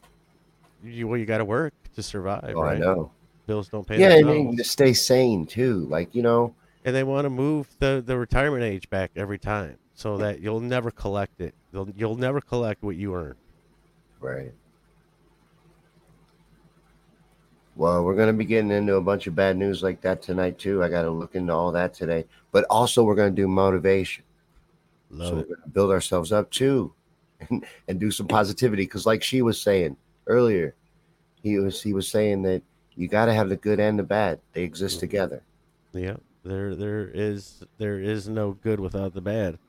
You, 0.84 1.08
well, 1.08 1.20
you 1.20 1.26
got 1.28 1.38
to 1.38 1.46
work 1.46 1.74
to 1.96 2.04
survive, 2.04 2.54
Oh, 2.56 2.64
I 2.64 2.78
know. 2.78 3.12
Bills 3.46 3.68
don't 3.68 3.86
pay 3.86 4.00
Yeah, 4.00 4.14
and 4.14 4.30
then 4.30 4.58
to 4.58 4.64
stay 4.64 4.94
sane 4.94 5.46
too. 5.46 5.86
Like 5.90 6.16
you 6.16 6.22
know, 6.22 6.56
and 6.86 6.96
they 6.96 7.04
want 7.04 7.26
to 7.26 7.30
move 7.30 7.68
the, 7.80 8.04
the 8.06 8.18
retirement 8.18 8.64
age 8.64 8.90
back 8.90 9.12
every 9.16 9.40
time 9.40 9.78
so 9.94 10.18
that 10.18 10.42
you'll 10.42 10.60
never 10.60 10.92
collect 10.92 11.40
it. 11.40 11.54
You'll, 11.72 11.90
you'll 11.96 12.18
never 12.18 12.42
collect 12.42 12.84
what 12.84 12.96
you 12.96 13.16
earn. 13.16 13.36
Right. 14.20 14.54
Well, 17.76 18.04
we're 18.04 18.16
going 18.16 18.28
to 18.28 18.34
be 18.34 18.46
getting 18.46 18.72
into 18.72 18.96
a 18.96 19.02
bunch 19.02 19.28
of 19.28 19.36
bad 19.36 19.58
news 19.58 19.82
like 19.82 20.02
that 20.02 20.22
tonight 20.22 20.60
too. 20.60 20.84
I 20.84 20.90
got 20.90 21.04
to 21.04 21.10
look 21.10 21.36
into 21.36 21.54
all 21.54 21.72
that 21.72 21.94
today. 21.94 22.26
But 22.52 22.66
also, 22.70 23.04
we're 23.04 23.16
going 23.16 23.34
to 23.36 23.42
do 23.42 23.48
motivation. 23.48 24.24
Love 25.10 25.28
so 25.28 25.34
it. 25.34 25.38
we're 25.38 25.56
going 25.56 25.64
to 25.64 25.70
build 25.70 25.92
ourselves 25.92 26.32
up 26.32 26.52
too, 26.52 26.94
and, 27.50 27.66
and 27.88 28.00
do 28.00 28.12
some 28.12 28.28
positivity. 28.28 28.84
Because, 28.84 29.08
like 29.08 29.24
she 29.24 29.42
was 29.42 29.60
saying 29.60 29.98
earlier, 30.28 30.76
he 31.44 31.60
was 31.60 31.82
he 31.82 31.94
was 31.94 32.08
saying 32.08 32.42
that 32.44 32.64
you 32.96 33.08
got 33.08 33.26
to 33.26 33.34
have 33.34 33.50
the 33.50 33.56
good 33.56 33.80
and 33.80 34.00
the 34.00 34.04
bad. 34.04 34.40
They 34.54 34.64
exist 34.64 34.98
Mhm. 34.98 35.02
together. 35.02 35.44
Yeah, 35.94 36.18
there 36.44 36.74
there 36.76 37.08
is 37.14 37.64
there 37.78 38.00
is 38.00 38.28
no 38.28 38.54
good 38.54 38.80
without 38.80 39.14
the 39.14 39.22
bad. 39.22 39.60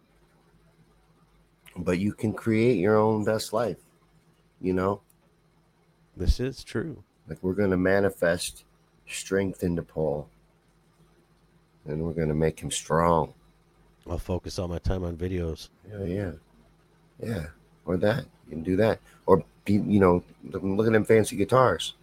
But 1.77 1.99
you 1.99 2.13
can 2.13 2.33
create 2.33 2.79
your 2.79 2.97
own 2.97 3.25
best 3.25 3.53
life. 3.53 3.79
You 4.61 4.73
know, 4.75 5.01
This 6.17 6.39
is 6.41 6.63
true. 6.63 7.03
like 7.29 7.43
we're 7.43 7.55
going 7.55 7.71
to 7.73 7.77
manifest 7.77 8.65
strength 9.07 9.63
into 9.65 9.83
Paul, 9.83 10.29
and 11.85 12.03
we're 12.05 12.13
going 12.13 12.29
to 12.29 12.35
make 12.35 12.61
him 12.61 12.71
strong. 12.71 13.35
I'll 14.09 14.19
focus 14.19 14.59
all 14.59 14.69
my 14.69 14.79
time 14.79 15.03
on 15.03 15.17
videos. 15.17 15.71
Yeah, 15.91 16.05
yeah, 16.05 16.33
yeah. 17.21 17.47
Or 17.87 17.97
that 17.97 18.25
you 18.47 18.51
can 18.51 18.63
do 18.63 18.77
that, 18.77 19.01
you 19.67 20.01
know 20.01 20.23
look, 20.51 20.87
at 20.87 20.93
them 20.93 21.05
fancy 21.05 21.37
guitars. 21.37 21.95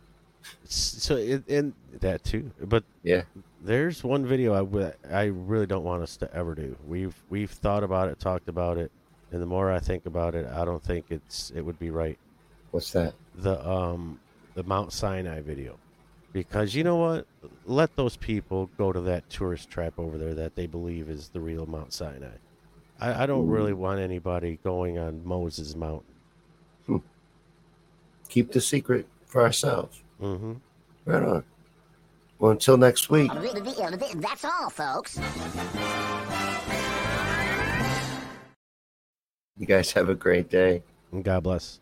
So 0.66 1.18
it, 1.18 1.48
and 1.48 1.74
that 2.00 2.24
too. 2.24 2.52
But 2.60 2.84
Yeah, 3.04 3.24
there's 3.64 4.04
one 4.04 4.26
video 4.26 4.54
I 4.54 4.60
w- 4.60 4.92
I 5.12 5.26
really 5.26 5.68
don't 5.68 5.84
want 5.84 6.04
us 6.04 6.18
to 6.18 6.34
ever 6.34 6.56
do. 6.56 6.76
We've 6.88 7.16
we've 7.30 7.52
thought 7.52 7.84
about 7.84 8.10
it, 8.10 8.20
talked 8.20 8.50
about 8.50 8.78
it, 8.78 8.92
and 9.32 9.42
the 9.42 9.46
more 9.46 9.72
I 9.72 9.80
think 9.80 10.06
about 10.06 10.36
it, 10.36 10.48
I 10.48 10.66
don't 10.66 10.84
think 10.84 11.06
it's 11.10 11.52
it 11.56 11.62
would 11.62 11.80
be 11.80 11.92
right. 11.92 12.18
what's 12.72 12.92
that? 12.94 13.14
The 13.36 13.68
um 13.68 14.20
the 14.56 14.64
Mount 14.64 14.94
Sinai 14.94 15.42
video. 15.42 15.78
Because 16.34 16.74
you 16.74 16.84
know 16.84 16.96
what? 16.96 17.28
Let 17.66 17.96
those 17.98 18.16
people 18.16 18.70
go 18.78 18.94
to 18.94 19.02
that 19.02 19.30
tourist 19.30 19.70
trap 19.70 19.94
over 19.98 20.18
there 20.18 20.34
that 20.34 20.56
they 20.56 20.66
believe 20.66 21.10
is 21.10 21.30
the 21.30 21.42
real 21.42 21.66
Mount 21.66 21.92
Sinai. 21.94 22.38
I, 23.00 23.24
I 23.24 23.26
don't 23.26 23.48
really 23.48 23.74
want 23.74 24.00
anybody 24.00 24.60
going 24.64 24.98
on 24.98 25.26
Moses 25.26 25.76
Mountain. 25.76 26.11
Keep 28.32 28.54
the 28.54 28.62
secret 28.62 29.06
for 29.26 29.42
ourselves. 29.42 30.02
hmm 30.18 30.54
Right 31.04 31.22
on. 31.22 31.44
Well, 32.40 32.52
until 32.52 32.78
next 32.78 33.10
week. 33.10 33.30
That's 33.30 34.46
all, 34.46 34.70
folks. 34.70 35.20
You 39.58 39.66
guys 39.68 39.92
have 39.92 40.08
a 40.08 40.16
great 40.16 40.50
day. 40.50 40.82
And 41.12 41.26
God 41.26 41.44
bless. 41.44 41.82